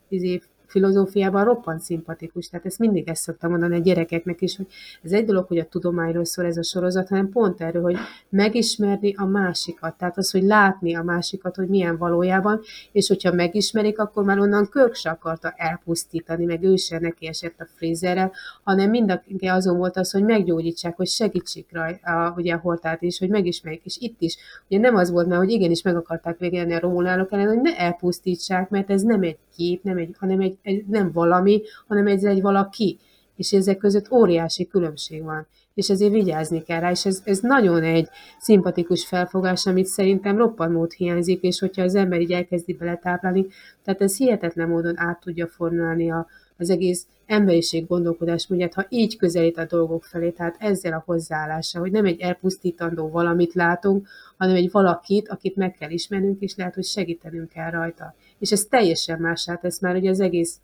izé, 0.08 0.40
filozófiában 0.74 1.44
roppant 1.44 1.80
szimpatikus. 1.80 2.48
Tehát 2.48 2.66
ezt 2.66 2.78
mindig 2.78 3.08
ezt 3.08 3.22
szoktam 3.22 3.50
mondani 3.50 3.76
a 3.76 3.80
gyerekeknek 3.80 4.40
is, 4.40 4.56
hogy 4.56 4.66
ez 5.02 5.12
egy 5.12 5.24
dolog, 5.24 5.46
hogy 5.46 5.58
a 5.58 5.64
tudományról 5.64 6.24
szól 6.24 6.44
ez 6.44 6.56
a 6.56 6.62
sorozat, 6.62 7.08
hanem 7.08 7.28
pont 7.28 7.60
erről, 7.60 7.82
hogy 7.82 7.96
megismerni 8.28 9.14
a 9.16 9.24
másikat. 9.24 9.96
Tehát 9.96 10.18
az, 10.18 10.30
hogy 10.30 10.42
látni 10.42 10.94
a 10.94 11.02
másikat, 11.02 11.56
hogy 11.56 11.68
milyen 11.68 11.96
valójában, 11.96 12.60
és 12.92 13.08
hogyha 13.08 13.32
megismerik, 13.32 13.98
akkor 13.98 14.24
már 14.24 14.38
onnan 14.38 14.68
Körk 14.68 14.94
se 14.94 15.10
akarta 15.10 15.54
elpusztítani, 15.56 16.44
meg 16.44 16.62
ő 16.62 16.76
se 16.76 16.98
neki 16.98 17.26
esett 17.26 17.60
a 17.60 17.66
frézerrel, 17.74 18.32
hanem 18.62 18.90
mindenki 18.90 19.46
azon 19.46 19.76
volt 19.76 19.96
az, 19.96 20.10
hogy 20.10 20.24
meggyógyítsák, 20.24 20.96
hogy 20.96 21.08
segítsék 21.08 21.66
rajta, 21.72 22.24
a, 22.24 22.34
ugye 22.36 22.54
a 22.54 22.58
hortát 22.58 23.02
is, 23.02 23.18
hogy 23.18 23.28
megismerjék. 23.28 23.84
És 23.84 23.96
itt 24.00 24.20
is, 24.20 24.36
ugye 24.68 24.80
nem 24.80 24.94
az 24.94 25.10
volt 25.10 25.26
már, 25.26 25.38
hogy 25.38 25.50
igenis 25.50 25.82
meg 25.82 25.96
akarták 25.96 26.38
végelni 26.38 26.72
a 26.72 26.80
romulánok 26.80 27.32
ellen, 27.32 27.46
hogy 27.46 27.60
ne 27.60 27.78
elpusztítsák, 27.78 28.70
mert 28.70 28.90
ez 28.90 29.02
nem 29.02 29.22
egy 29.22 29.38
kép, 29.56 29.82
nem 29.82 29.96
egy, 29.96 30.14
hanem 30.18 30.40
egy, 30.40 30.58
egy, 30.62 30.86
nem 30.86 31.12
valami, 31.12 31.62
hanem 31.86 32.06
ez 32.06 32.24
egy 32.24 32.40
valaki. 32.40 32.98
És 33.36 33.52
ezek 33.52 33.76
között 33.76 34.12
óriási 34.12 34.66
különbség 34.66 35.22
van. 35.22 35.46
És 35.74 35.90
ezért 35.90 36.12
vigyázni 36.12 36.62
kell 36.62 36.80
rá, 36.80 36.90
és 36.90 37.06
ez, 37.06 37.22
ez 37.24 37.38
nagyon 37.40 37.82
egy 37.82 38.08
szimpatikus 38.38 39.06
felfogás, 39.06 39.66
amit 39.66 39.86
szerintem 39.86 40.36
roppant 40.36 40.92
hiányzik, 40.92 41.42
és 41.42 41.58
hogyha 41.58 41.82
az 41.82 41.94
ember 41.94 42.20
így 42.20 42.32
elkezdi 42.32 42.72
beletáplálni, 42.72 43.46
tehát 43.84 44.00
ez 44.00 44.16
hihetetlen 44.16 44.68
módon 44.68 44.98
át 44.98 45.20
tudja 45.20 45.46
formálni 45.46 46.10
a, 46.10 46.26
az 46.58 46.70
egész 46.70 47.06
emberiség 47.26 47.86
gondolkodás 47.86 48.46
módját, 48.46 48.74
ha 48.74 48.86
így 48.88 49.16
közelít 49.16 49.58
a 49.58 49.64
dolgok 49.64 50.04
felé, 50.04 50.30
tehát 50.30 50.56
ezzel 50.58 50.92
a 50.92 51.02
hozzáállással, 51.06 51.80
hogy 51.80 51.90
nem 51.90 52.04
egy 52.04 52.20
elpusztítandó 52.20 53.08
valamit 53.08 53.54
látunk, 53.54 54.08
hanem 54.36 54.54
egy 54.54 54.70
valakit, 54.70 55.28
akit 55.28 55.56
meg 55.56 55.72
kell 55.72 55.90
ismernünk, 55.90 56.40
és 56.40 56.56
lehet, 56.56 56.74
hogy 56.74 56.84
segítenünk 56.84 57.48
kell 57.48 57.70
rajta 57.70 58.14
és 58.44 58.52
ez 58.52 58.64
teljesen 58.64 59.20
mását 59.20 59.60
tesz 59.60 59.80
már 59.80 59.96
ugye 59.96 60.10
az 60.10 60.20
egész 60.20 60.60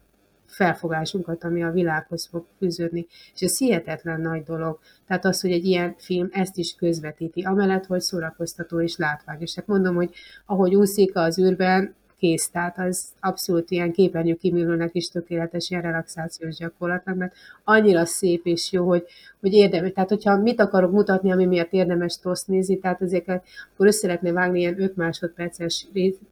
felfogásunkat, 0.47 1.45
ami 1.45 1.63
a 1.63 1.71
világhoz 1.71 2.27
fog 2.27 2.47
fűződni. 2.59 3.07
És 3.35 3.41
ez 3.41 3.59
hihetetlen 3.59 4.21
nagy 4.21 4.43
dolog. 4.43 4.79
Tehát 5.07 5.25
az, 5.25 5.41
hogy 5.41 5.53
egy 5.53 5.65
ilyen 5.65 5.95
film 5.99 6.29
ezt 6.33 6.57
is 6.57 6.75
közvetíti, 6.75 7.43
amellett, 7.43 7.87
hogy 7.87 8.01
szórakoztató 8.01 8.81
és 8.81 8.97
látványos. 8.97 9.53
Tehát 9.53 9.71
mondom, 9.71 9.95
hogy 9.95 10.11
ahogy 10.47 10.75
úszik 10.75 11.17
az 11.17 11.39
űrben, 11.39 11.95
kész, 12.19 12.49
tehát 12.49 12.79
az 12.79 13.09
abszolút 13.21 13.71
ilyen 13.71 13.93
képernyő 13.93 14.35
kiműlőnek 14.35 14.91
is 14.93 15.09
tökéletes 15.09 15.71
ilyen 15.71 15.83
relaxációs 15.83 16.57
gyakorlatnak, 16.57 17.17
mert 17.17 17.35
annyira 17.65 18.05
szép 18.05 18.47
és 18.47 18.73
jó, 18.73 18.87
hogy, 18.87 19.05
hogy 19.41 19.53
érdemes. 19.53 19.93
Tehát, 19.93 20.09
hogyha 20.09 20.37
mit 20.37 20.61
akarok 20.61 20.93
mutatni, 20.93 21.33
ami 21.33 21.47
miatt 21.47 21.73
érdemes 21.73 22.19
toszt 22.19 22.49
nézni, 22.49 22.79
tehát 22.79 23.03
ezeket, 23.03 23.45
akkor 23.73 23.87
össze 23.87 24.07
lehetne 24.07 24.33
vágni 24.33 24.59
ilyen 24.59 24.83
5 24.83 24.97
másodperces 24.97 25.87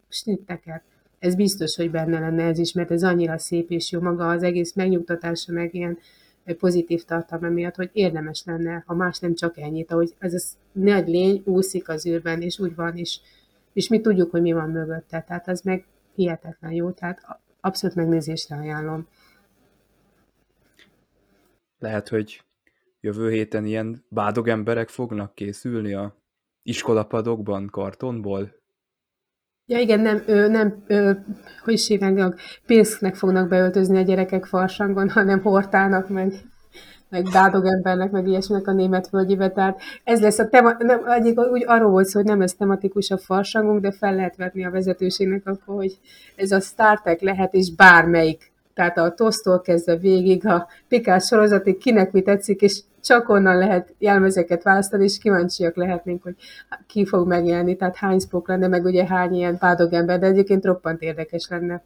snitteket 0.09 0.83
ez 1.19 1.35
biztos, 1.35 1.77
hogy 1.77 1.91
benne 1.91 2.19
lenne 2.19 2.45
ez 2.45 2.59
is, 2.59 2.73
mert 2.73 2.91
ez 2.91 3.03
annyira 3.03 3.39
szép 3.39 3.71
és 3.71 3.91
jó 3.91 4.01
maga 4.01 4.29
az 4.29 4.43
egész 4.43 4.75
megnyugtatása, 4.75 5.53
meg 5.53 5.75
ilyen 5.75 5.99
pozitív 6.59 7.05
tartalma 7.05 7.49
miatt, 7.49 7.75
hogy 7.75 7.91
érdemes 7.93 8.43
lenne, 8.45 8.83
ha 8.87 8.95
más 8.95 9.19
nem 9.19 9.35
csak 9.35 9.59
ennyit, 9.59 9.93
ahogy 9.93 10.15
ez 10.19 10.35
a 10.35 10.79
nagy 10.79 11.09
lény 11.09 11.43
úszik 11.45 11.89
az 11.89 12.07
űrben, 12.07 12.43
és 12.43 12.59
úgy 12.59 12.75
van, 12.75 12.97
és, 12.97 13.21
és 13.73 13.89
mi 13.89 14.01
tudjuk, 14.01 14.31
hogy 14.31 14.43
mi 14.43 14.53
van 14.53 14.71
mögötte, 14.71 15.21
tehát 15.21 15.49
az 15.49 15.61
meg 15.61 15.87
hihetetlen 16.15 16.73
jó, 16.73 16.91
tehát 16.91 17.21
abszolút 17.61 17.97
megnézésre 17.97 18.57
ajánlom. 18.57 19.07
Lehet, 21.79 22.09
hogy 22.09 22.43
jövő 23.01 23.31
héten 23.31 23.65
ilyen 23.65 24.05
bádog 24.09 24.49
emberek 24.49 24.89
fognak 24.89 25.35
készülni 25.35 25.95
a 25.95 26.17
iskolapadokban 26.63 27.67
kartonból? 27.67 28.58
Ja 29.71 29.79
igen, 29.79 30.01
nem, 30.01 30.23
ö, 30.27 30.49
nem 30.49 30.83
ö, 30.87 31.11
hogy 31.65 31.73
is 31.73 31.87
hívják, 31.87 32.35
Pilsznek 32.67 33.15
fognak 33.15 33.49
beöltözni 33.49 33.99
a 33.99 34.03
gyerekek 34.03 34.45
farsangon, 34.45 35.11
hanem 35.11 35.43
hortának, 35.43 36.09
meg, 36.09 36.33
meg 37.09 37.29
bádog 37.33 37.67
embernek, 37.67 38.11
meg 38.11 38.27
ilyesminek 38.27 38.67
a 38.67 38.73
német 38.73 39.11
völgyébe. 39.11 39.51
Tehát 39.51 39.81
ez 40.05 40.21
lesz 40.21 40.39
a 40.39 40.49
tema, 40.49 40.75
nem, 40.79 41.11
egyik, 41.11 41.41
úgy 41.41 41.65
arról 41.67 41.91
volt 41.91 42.07
szó, 42.07 42.19
hogy 42.19 42.29
nem 42.29 42.41
lesz 42.41 42.57
tematikus 42.57 43.11
a 43.11 43.19
farsangunk, 43.19 43.81
de 43.81 43.93
fel 43.93 44.15
lehet 44.15 44.37
vetni 44.37 44.65
a 44.65 44.71
vezetőségnek 44.71 45.47
akkor, 45.47 45.75
hogy 45.75 45.99
ez 46.37 46.51
a 46.51 46.61
Star 46.61 47.01
Trek 47.01 47.21
lehet, 47.21 47.55
és 47.55 47.75
bármelyik 47.75 48.53
tehát 48.75 48.99
a 48.99 49.15
tosztól 49.15 49.61
kezdve 49.61 49.97
végig, 49.97 50.47
a 50.47 50.69
pikás 50.89 51.27
sorozatig 51.27 51.79
kinek 51.79 52.13
mi 52.13 52.23
tetszik, 52.23 52.61
és 52.61 52.81
csak 53.09 53.29
onnan 53.29 53.59
lehet 53.59 53.95
jelmezeket 53.99 54.63
választani, 54.63 55.05
és 55.05 55.19
kíváncsiak 55.19 55.77
lehetnénk, 55.77 56.23
hogy 56.23 56.35
ki 56.87 57.07
fog 57.07 57.27
megjelenni, 57.27 57.77
tehát 57.77 57.97
hány 57.97 58.19
Spock 58.19 58.49
lenne, 58.49 58.67
meg 58.69 58.85
ugye 58.85 59.07
hány 59.07 59.35
ilyen 59.35 59.59
ember, 59.91 60.19
de 60.19 60.27
egyébként 60.27 60.65
roppant 60.65 61.03
érdekes 61.03 61.49
lenne. 61.49 61.83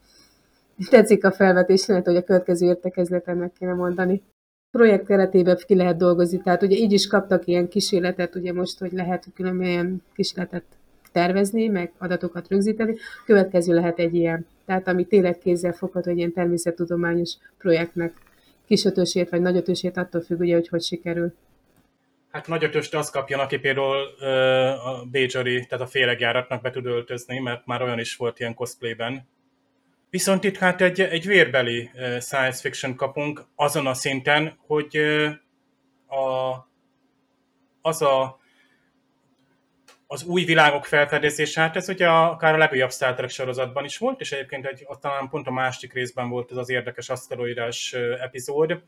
Tetszik 0.91 1.25
a 1.25 1.33
felvetés, 1.33 1.87
lehet, 1.87 2.05
hogy 2.05 2.17
a 2.17 2.23
következő 2.23 2.67
értekezleten 2.67 3.37
meg 3.37 3.53
kéne 3.59 3.73
mondani. 3.73 4.23
Projekt 4.71 5.07
keretében 5.07 5.59
ki 5.67 5.75
lehet 5.75 5.97
dolgozni, 5.97 6.41
tehát 6.41 6.63
ugye 6.63 6.77
így 6.77 6.93
is 6.93 7.07
kaptak 7.07 7.47
ilyen 7.47 7.69
kísérletet, 7.69 8.35
ugye 8.35 8.53
most, 8.53 8.79
hogy 8.79 8.93
lehet 8.93 9.27
különböző 9.35 9.97
kísérletet 10.15 10.65
tervezni, 11.13 11.69
meg 11.69 11.93
adatokat 11.99 12.49
rögzíteni. 12.49 12.97
Következő 13.27 13.75
lehet 13.75 13.99
egy 13.99 14.15
ilyen, 14.15 14.47
tehát 14.67 14.89
ami 14.89 15.05
tényleg 15.05 15.39
kézzel 15.39 15.73
fogható, 15.73 16.11
egy 16.11 16.17
ilyen 16.17 16.33
természettudományos 16.33 17.37
projektnek 17.59 18.13
kisötösét 18.67 19.31
vagy 19.31 19.41
nagyötösét, 19.41 19.97
attól 19.97 20.21
függ 20.21 20.41
ugye, 20.41 20.55
hogy 20.55 20.69
hogy 20.69 20.83
sikerül. 20.83 21.35
Hát 22.31 22.47
nagyötöst 22.47 22.95
azt 22.95 23.13
kapjon, 23.13 23.41
aki 23.41 23.59
például 23.59 23.97
uh, 24.21 24.87
a 24.87 25.05
Bécsari, 25.11 25.67
tehát 25.67 25.85
a 25.85 25.91
féregjáratnak 25.91 26.63
be 26.63 26.71
tud 26.71 26.87
öltözni, 26.87 27.39
mert 27.39 27.67
már 27.67 27.83
olyan 27.83 27.99
is 27.99 28.17
volt 28.17 28.41
ilyen 28.41 28.55
cosplayben. 28.55 29.29
Viszont 30.11 30.45
itt 30.45 30.57
hát 30.57 30.81
egy, 30.81 31.01
egy 31.01 31.27
vérbeli 31.27 31.91
uh, 31.95 32.19
science 32.21 32.61
fiction 32.61 32.95
kapunk 32.95 33.45
azon 33.55 33.87
a 33.87 33.95
szinten, 33.95 34.59
hogy 34.67 34.97
a, 36.07 36.57
az 37.81 38.03
a 38.03 38.41
az 40.13 40.25
új 40.25 40.45
világok 40.45 40.85
felfedezése, 40.85 41.61
hát 41.61 41.77
ez 41.77 41.89
ugye 41.89 42.09
akár 42.09 42.55
a 42.55 42.59
legújabb 42.59 42.93
Star 42.93 43.15
Trek 43.15 43.31
sorozatban 43.31 43.85
is 43.85 43.99
volt, 43.99 44.21
és 44.21 44.33
egyébként 44.33 44.67
egy, 44.67 44.87
talán 45.01 45.29
pont 45.29 45.47
a 45.47 45.51
másik 45.51 45.93
részben 45.93 46.29
volt 46.29 46.51
ez 46.51 46.57
az 46.57 46.71
érdekes 46.71 47.09
aszteroidás 47.09 47.93
epizód. 48.21 48.83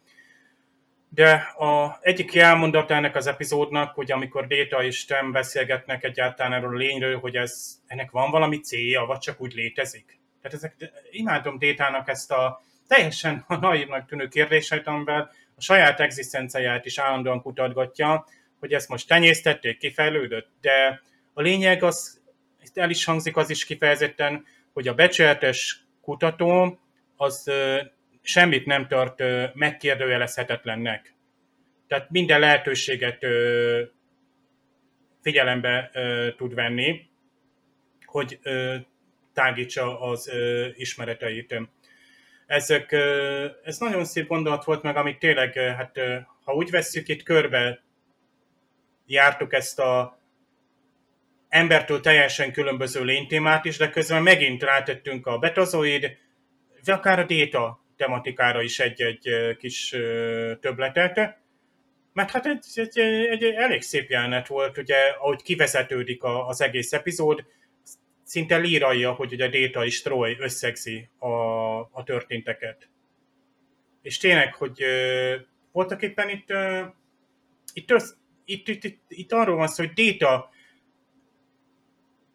De 1.08 1.32
a 1.58 1.98
egyik 2.00 2.36
elmondata 2.36 2.94
ennek 2.94 3.16
az 3.16 3.26
epizódnak, 3.26 3.94
hogy 3.94 4.12
amikor 4.12 4.46
Data 4.46 4.82
és 4.82 5.04
Tem 5.04 5.32
beszélgetnek 5.32 6.04
egyáltalán 6.04 6.52
erről 6.52 6.74
a 6.74 6.78
lényről, 6.78 7.18
hogy 7.18 7.36
ez, 7.36 7.78
ennek 7.86 8.10
van 8.10 8.30
valami 8.30 8.60
célja, 8.60 9.04
vagy 9.04 9.18
csak 9.18 9.40
úgy 9.40 9.54
létezik. 9.54 10.18
Tehát 10.42 10.56
ezek, 10.56 10.74
imádom 11.10 11.58
Détának 11.58 12.08
ezt 12.08 12.32
a 12.32 12.62
teljesen 12.88 13.44
naívnak 13.60 14.06
tűnő 14.06 14.28
kérdéseit, 14.28 14.86
amivel 14.86 15.30
a 15.56 15.60
saját 15.60 16.00
egzisztenciáját 16.00 16.86
is 16.86 16.98
állandóan 16.98 17.42
kutatgatja, 17.42 18.24
hogy 18.58 18.72
ezt 18.72 18.88
most 18.88 19.08
tenyésztették, 19.08 19.78
kifejlődött, 19.78 20.48
de 20.60 21.02
a 21.34 21.42
lényeg 21.42 21.82
az, 21.82 22.22
itt 22.62 22.78
el 22.78 22.90
is 22.90 23.04
hangzik 23.04 23.36
az 23.36 23.50
is 23.50 23.64
kifejezetten, 23.64 24.44
hogy 24.72 24.88
a 24.88 24.94
becsületes 24.94 25.84
kutató 26.00 26.78
az 27.16 27.50
semmit 28.22 28.66
nem 28.66 28.88
tart 28.88 29.22
megkérdőjelezhetetlennek. 29.54 31.14
Tehát 31.86 32.10
minden 32.10 32.40
lehetőséget 32.40 33.26
figyelembe 35.22 35.90
tud 36.36 36.54
venni, 36.54 37.08
hogy 38.04 38.38
tágítsa 39.32 40.00
az 40.00 40.30
ismereteit. 40.74 41.60
Ezek, 42.46 42.92
ez 43.64 43.78
nagyon 43.78 44.04
szép 44.04 44.26
gondolat 44.26 44.64
volt 44.64 44.82
meg, 44.82 44.96
amit 44.96 45.18
tényleg, 45.18 45.52
hát 45.52 45.98
ha 46.44 46.54
úgy 46.54 46.70
vesszük, 46.70 47.08
itt 47.08 47.22
körbe 47.22 47.82
jártuk 49.06 49.52
ezt 49.52 49.78
a 49.78 50.18
embertől 51.54 52.00
teljesen 52.00 52.52
különböző 52.52 53.04
lénytémát 53.04 53.64
is, 53.64 53.76
de 53.76 53.90
közben 53.90 54.22
megint 54.22 54.62
rátettünk 54.62 55.26
a 55.26 55.38
betazoid, 55.38 56.16
vagy 56.84 56.94
akár 56.94 57.18
a 57.18 57.24
déta 57.24 57.84
tematikára 57.96 58.62
is 58.62 58.80
egy-egy 58.80 59.56
kis 59.58 59.94
töbletet. 60.60 61.38
Mert 62.12 62.30
hát 62.30 62.46
egy, 62.46 62.64
egy, 62.74 62.98
egy 63.30 63.44
elég 63.44 63.82
szép 63.82 64.10
jelenet 64.10 64.46
volt, 64.46 64.78
ugye, 64.78 64.96
ahogy 65.18 65.42
kivezetődik 65.42 66.22
az 66.22 66.60
egész 66.60 66.92
epizód, 66.92 67.44
szinte 68.22 68.56
líralja, 68.56 69.12
hogy 69.12 69.32
ugye 69.32 69.48
Déta 69.48 69.84
és 69.84 70.02
Troy 70.02 70.36
összegzi 70.38 71.08
a, 71.18 71.28
a 71.78 72.02
történteket. 72.04 72.88
És 74.02 74.18
tényleg, 74.18 74.54
hogy 74.54 74.84
voltak 75.72 76.02
éppen 76.02 76.28
itt, 76.28 76.52
itt, 77.72 77.90
itt, 78.44 78.68
itt, 78.68 78.84
itt, 78.84 79.02
itt 79.08 79.32
arról 79.32 79.56
van 79.56 79.68
szó, 79.68 79.84
hogy 79.84 79.92
Déta 79.92 80.52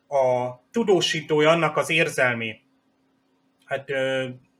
a 0.10 0.56
tudósítója 0.72 1.49
annak 1.49 1.77
az 1.77 1.90
érzelmi 1.90 2.56
hát, 3.65 3.90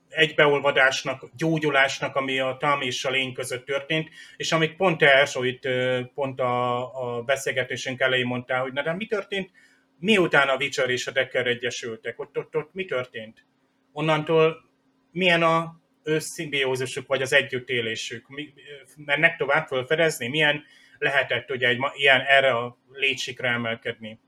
egybeolvadásnak, 0.08 1.30
gyógyulásnak, 1.36 2.16
ami 2.16 2.38
a 2.38 2.56
Tam 2.60 2.80
és 2.80 3.04
a 3.04 3.10
lény 3.10 3.32
között 3.32 3.64
történt, 3.64 4.08
és 4.36 4.52
amit 4.52 4.76
pont 4.76 5.02
első 5.02 5.46
itt 5.46 5.68
pont 6.14 6.40
a, 6.40 7.16
a 7.16 7.22
beszélgetésünk 7.22 8.00
elején 8.00 8.26
mondtál, 8.26 8.60
hogy 8.60 8.72
na 8.72 8.82
de 8.82 8.92
mi 8.92 9.06
történt, 9.06 9.50
miután 9.98 10.48
a 10.48 10.56
Witcher 10.56 10.90
és 10.90 11.06
a 11.06 11.10
Decker 11.10 11.46
egyesültek, 11.46 12.20
ott, 12.20 12.38
ott, 12.38 12.56
ott 12.56 12.74
mi 12.74 12.84
történt? 12.84 13.44
Onnantól 13.92 14.64
milyen 15.12 15.42
a 15.42 15.80
összimbiózusuk, 16.02 17.06
vagy 17.06 17.22
az 17.22 17.32
együttélésük? 17.32 18.28
Mi, 18.28 18.52
mennek 18.96 19.36
tovább 19.36 19.66
felfedezni? 19.66 20.28
Milyen 20.28 20.64
lehetett 20.98 21.50
ugye 21.50 21.68
egy 21.68 21.78
ilyen 21.94 22.20
erre 22.20 22.50
a 22.52 22.78
létsikre 22.92 23.48
emelkedni? 23.48 24.18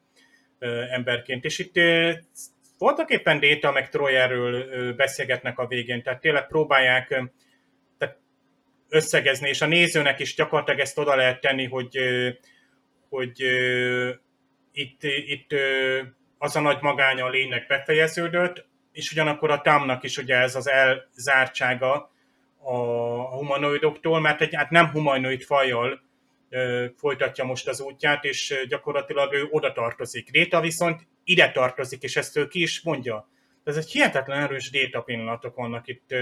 Emberként. 0.90 1.44
És 1.44 1.58
itt 1.58 1.80
voltak 2.78 3.10
éppen 3.10 3.38
Déta 3.38 3.72
meg 3.72 3.88
Troy 3.88 4.14
erről 4.14 4.94
beszélgetnek 4.94 5.58
a 5.58 5.66
végén, 5.66 6.02
tehát 6.02 6.20
tényleg 6.20 6.46
próbálják 6.46 7.08
tehát 7.98 8.18
összegezni, 8.88 9.48
és 9.48 9.60
a 9.60 9.66
nézőnek 9.66 10.18
is 10.18 10.34
gyakorlatilag 10.34 10.80
ezt 10.80 10.98
oda 10.98 11.16
lehet 11.16 11.40
tenni, 11.40 11.66
hogy, 11.66 11.98
hogy 13.08 13.40
itt, 14.72 15.02
itt 15.02 15.50
az 16.38 16.56
a 16.56 16.60
nagy 16.60 16.78
magánya 16.80 17.24
a 17.24 17.30
lénynek 17.30 17.66
befejeződött, 17.66 18.66
és 18.92 19.12
ugyanakkor 19.12 19.50
a 19.50 19.60
támnak 19.60 20.02
is 20.02 20.16
ugye 20.18 20.36
ez 20.36 20.54
az 20.54 20.68
elzártsága 20.68 22.10
a 22.62 22.76
humanoidoktól, 23.36 24.20
mert 24.20 24.40
egy 24.40 24.54
hát 24.54 24.70
nem 24.70 24.90
humanoid 24.90 25.42
fajjal 25.42 26.02
folytatja 26.96 27.44
most 27.44 27.68
az 27.68 27.80
útját, 27.80 28.24
és 28.24 28.64
gyakorlatilag 28.68 29.32
ő 29.32 29.46
oda 29.50 29.72
tartozik. 29.72 30.30
Réta 30.30 30.60
viszont 30.60 31.00
ide 31.24 31.50
tartozik, 31.50 32.02
és 32.02 32.16
ezt 32.16 32.36
ő 32.36 32.48
ki 32.48 32.62
is 32.62 32.82
mondja. 32.82 33.28
Ez 33.64 33.76
egy 33.76 33.90
hihetetlen 33.90 34.42
erős 34.42 34.70
déta 34.70 35.00
pillanatok 35.00 35.54
vannak 35.54 35.88
itt, 35.88 36.14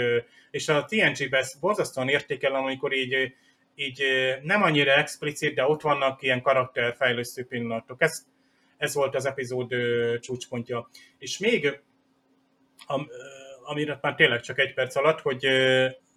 és 0.50 0.68
a 0.68 0.84
TNG-ben 0.84 1.40
ezt 1.40 1.60
borzasztóan 1.60 2.08
értékelem, 2.08 2.62
amikor 2.62 2.92
így, 2.92 3.34
így 3.74 4.02
nem 4.42 4.62
annyira 4.62 4.92
explicit, 4.92 5.54
de 5.54 5.64
ott 5.64 5.80
vannak 5.80 6.22
ilyen 6.22 6.42
karakterfejlesztő 6.42 7.44
pillanatok. 7.44 8.02
Ez, 8.02 8.26
ez 8.76 8.94
volt 8.94 9.14
az 9.14 9.26
epizód 9.26 9.74
csúcspontja. 10.20 10.88
És 11.18 11.38
még, 11.38 11.80
am, 12.86 13.08
amire 13.62 13.98
már 14.00 14.14
tényleg 14.14 14.40
csak 14.40 14.58
egy 14.58 14.74
perc 14.74 14.96
alatt, 14.96 15.20
hogy 15.20 15.46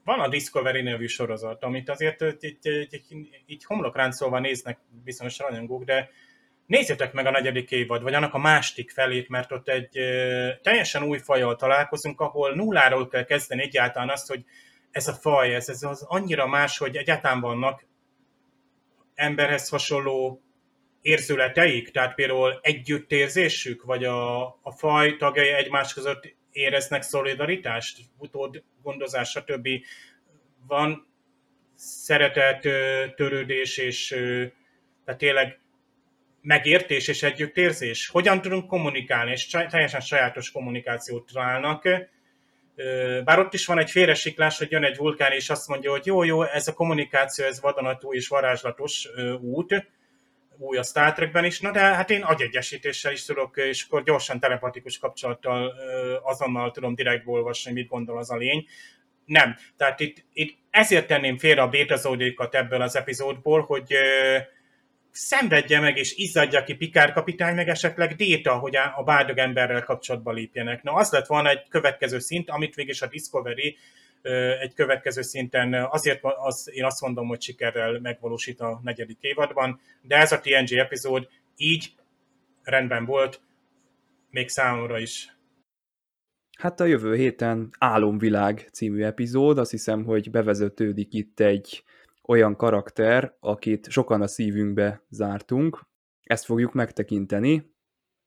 van 0.04 0.20
a 0.20 0.28
Discovery 0.28 0.82
nevű 0.82 1.06
sorozat, 1.06 1.64
amit 1.64 1.90
azért 1.90 2.22
így, 2.22 2.58
így, 2.62 3.04
így, 3.10 3.44
így 3.46 3.64
homlokráncolva 3.64 4.40
néznek 4.40 4.80
bizonyos 5.04 5.38
rajongók, 5.38 5.84
de 5.84 6.10
nézzétek 6.66 7.14
meg 7.14 7.26
a 7.26 7.32
negyedik 7.32 7.72
évad, 7.72 8.04
vagy 8.04 8.14
annak 8.14 8.34
a 8.34 8.38
másik 8.38 8.92
felét, 8.92 9.30
mert 9.30 9.52
ott 9.52 9.68
egy 9.68 9.90
teljesen 10.62 11.04
új 11.04 11.18
fajjal 11.18 11.56
találkozunk, 11.56 12.20
ahol 12.20 12.56
nulláról 12.56 13.08
kell 13.08 13.24
kezdeni 13.24 13.62
egyáltalán 13.62 14.10
azt, 14.10 14.28
hogy 14.28 14.44
ez 14.92 15.08
a 15.08 15.14
faj, 15.14 15.56
ez, 15.56 15.70
ez 15.70 15.84
az 15.84 16.06
annyira 16.08 16.48
más, 16.48 16.78
hogy 16.78 16.96
egyáltalán 16.96 17.40
vannak 17.40 17.86
emberhez 19.16 19.70
hasonló 19.70 20.42
érzületeik, 21.02 21.92
tehát 21.92 22.16
például 22.16 22.60
együttérzésük, 22.62 23.84
vagy 23.84 24.04
a, 24.04 24.44
a 24.46 24.72
faj 24.72 25.16
tagjai 25.16 25.50
egymás 25.50 25.94
között 25.94 26.36
éreznek 26.54 27.02
szolidaritást, 27.02 28.00
utód 28.18 28.64
gondozás, 28.82 29.30
stb. 29.30 29.68
Van 30.68 31.08
szeretet, 31.76 32.62
törődés, 33.16 33.78
és 33.78 34.08
tehát 35.06 35.20
tényleg 35.20 35.60
megértés 36.42 37.08
és 37.08 37.24
együttérzés. 37.24 38.08
Hogyan 38.08 38.42
tudunk 38.42 38.68
kommunikálni, 38.68 39.32
és 39.32 39.48
teljesen 39.48 40.00
sajátos 40.00 40.52
kommunikációt 40.52 41.32
találnak. 41.34 41.84
Bár 43.24 43.40
ott 43.40 43.54
is 43.54 43.66
van 43.66 43.80
egy 43.80 43.92
félresiklás, 43.92 44.58
hogy 44.58 44.72
jön 44.72 44.84
egy 44.84 44.98
vulkán, 44.98 45.32
és 45.32 45.50
azt 45.50 45.68
mondja, 45.68 45.92
hogy 45.92 46.06
jó, 46.06 46.24
jó, 46.24 46.44
ez 46.44 46.68
a 46.68 46.74
kommunikáció, 46.74 47.46
ez 47.46 47.62
vadonatúj 47.62 48.16
és 48.16 48.28
varázslatos 48.28 49.08
út, 49.42 49.92
új 50.64 50.78
a 50.78 50.84
Star 50.84 51.14
Trekben 51.14 51.46
is, 51.46 51.60
na 51.60 51.72
de 51.72 51.80
hát 51.80 52.10
én 52.10 52.22
agyegyesítéssel 52.22 53.12
is 53.12 53.26
tudok, 53.26 53.58
és 53.58 53.84
akkor 53.84 54.04
gyorsan 54.04 54.40
telepatikus 54.40 54.98
kapcsolattal 54.98 55.74
azonnal 56.24 56.72
tudom 56.72 56.96
direkt 56.96 57.28
olvasni, 57.28 57.72
mit 57.72 57.88
gondol 57.88 58.18
az 58.18 58.32
a 58.32 58.38
lény. 58.38 58.68
Nem. 59.26 59.56
Tehát 59.78 60.00
itt, 60.00 60.26
itt 60.34 60.58
ezért 60.70 61.08
tenném 61.08 61.38
félre 61.38 61.62
a 61.62 61.68
bétazódékat 61.68 62.56
ebből 62.56 62.82
az 62.82 62.96
epizódból, 62.96 63.62
hogy 63.62 63.94
szenvedje 65.12 65.80
meg 65.80 65.98
és 65.98 66.16
izzadja 66.16 66.64
ki 66.64 66.74
Pikár 66.74 67.14
kapitány, 67.14 67.56
meg 67.56 67.70
esetleg 67.70 68.16
Déta, 68.16 68.54
hogy 68.54 68.76
a 68.76 69.04
bárdog 69.04 69.38
emberrel 69.38 69.84
kapcsolatba 69.84 70.32
lépjenek. 70.32 70.84
Na, 70.84 70.94
az 70.94 71.12
lett 71.12 71.26
volna 71.26 71.50
egy 71.50 71.68
következő 71.70 72.20
szint, 72.20 72.50
amit 72.50 72.76
végig 72.76 72.96
a 73.00 73.08
Discovery 73.08 73.78
egy 74.60 74.74
következő 74.74 75.22
szinten 75.22 75.74
azért 75.74 76.20
az, 76.24 76.70
én 76.74 76.84
azt 76.84 77.02
mondom, 77.02 77.28
hogy 77.28 77.42
sikerrel 77.42 78.00
megvalósít 78.00 78.60
a 78.60 78.80
negyedik 78.84 79.22
évadban, 79.22 79.80
de 80.02 80.16
ez 80.16 80.32
a 80.32 80.40
TNG 80.40 80.72
epizód 80.78 81.28
így 81.56 81.94
rendben 82.64 83.06
volt, 83.06 83.42
még 84.30 84.50
számomra 84.50 85.00
is. 85.00 85.38
Hát 86.58 86.80
a 86.80 86.86
jövő 86.86 87.16
héten 87.16 87.70
Álomvilág 87.78 88.70
című 88.72 89.04
epizód, 89.04 89.58
azt 89.58 89.72
hiszem, 89.72 90.04
hogy 90.04 90.32
bevezetődik 90.32 91.14
itt 91.14 91.40
egy 91.40 91.84
olyan 92.28 92.56
karakter, 92.56 93.36
akit 93.40 93.90
sokan 93.90 94.22
a 94.22 94.28
szívünkbe 94.28 95.04
zártunk. 95.10 95.86
Ezt 96.24 96.46
fogjuk 96.46 96.74
megtekinteni. 96.74 97.72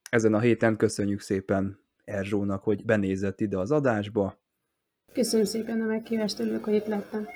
Ezen 0.09 0.33
a 0.33 0.39
héten 0.39 0.77
köszönjük 0.77 1.19
szépen 1.19 1.79
Erzsónak, 2.03 2.63
hogy 2.63 2.85
benézett 2.85 3.41
ide 3.41 3.57
az 3.57 3.71
adásba. 3.71 4.39
Köszönöm 5.13 5.45
szépen 5.45 5.81
a 5.81 5.85
meghívást, 5.85 6.39
örülök, 6.39 6.63
hogy 6.63 6.73
itt 6.73 6.87
lettem. 6.87 7.27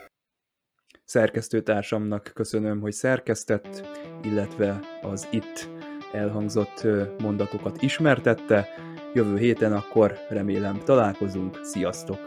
Szerkesztőtársamnak 1.06 2.32
köszönöm, 2.34 2.80
hogy 2.80 2.92
szerkesztett, 2.92 3.88
illetve 4.24 4.80
az 5.02 5.28
itt 5.32 5.70
elhangzott 6.14 6.88
mondatokat 7.20 7.82
ismertette. 7.82 8.68
Jövő 9.14 9.38
héten 9.38 9.74
akkor 9.74 10.18
remélem 10.30 10.80
találkozunk. 10.80 11.60
Sziasztok! 11.64 12.20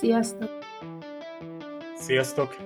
Sziasztok! 0.00 0.50
Sziasztok! 1.94 2.56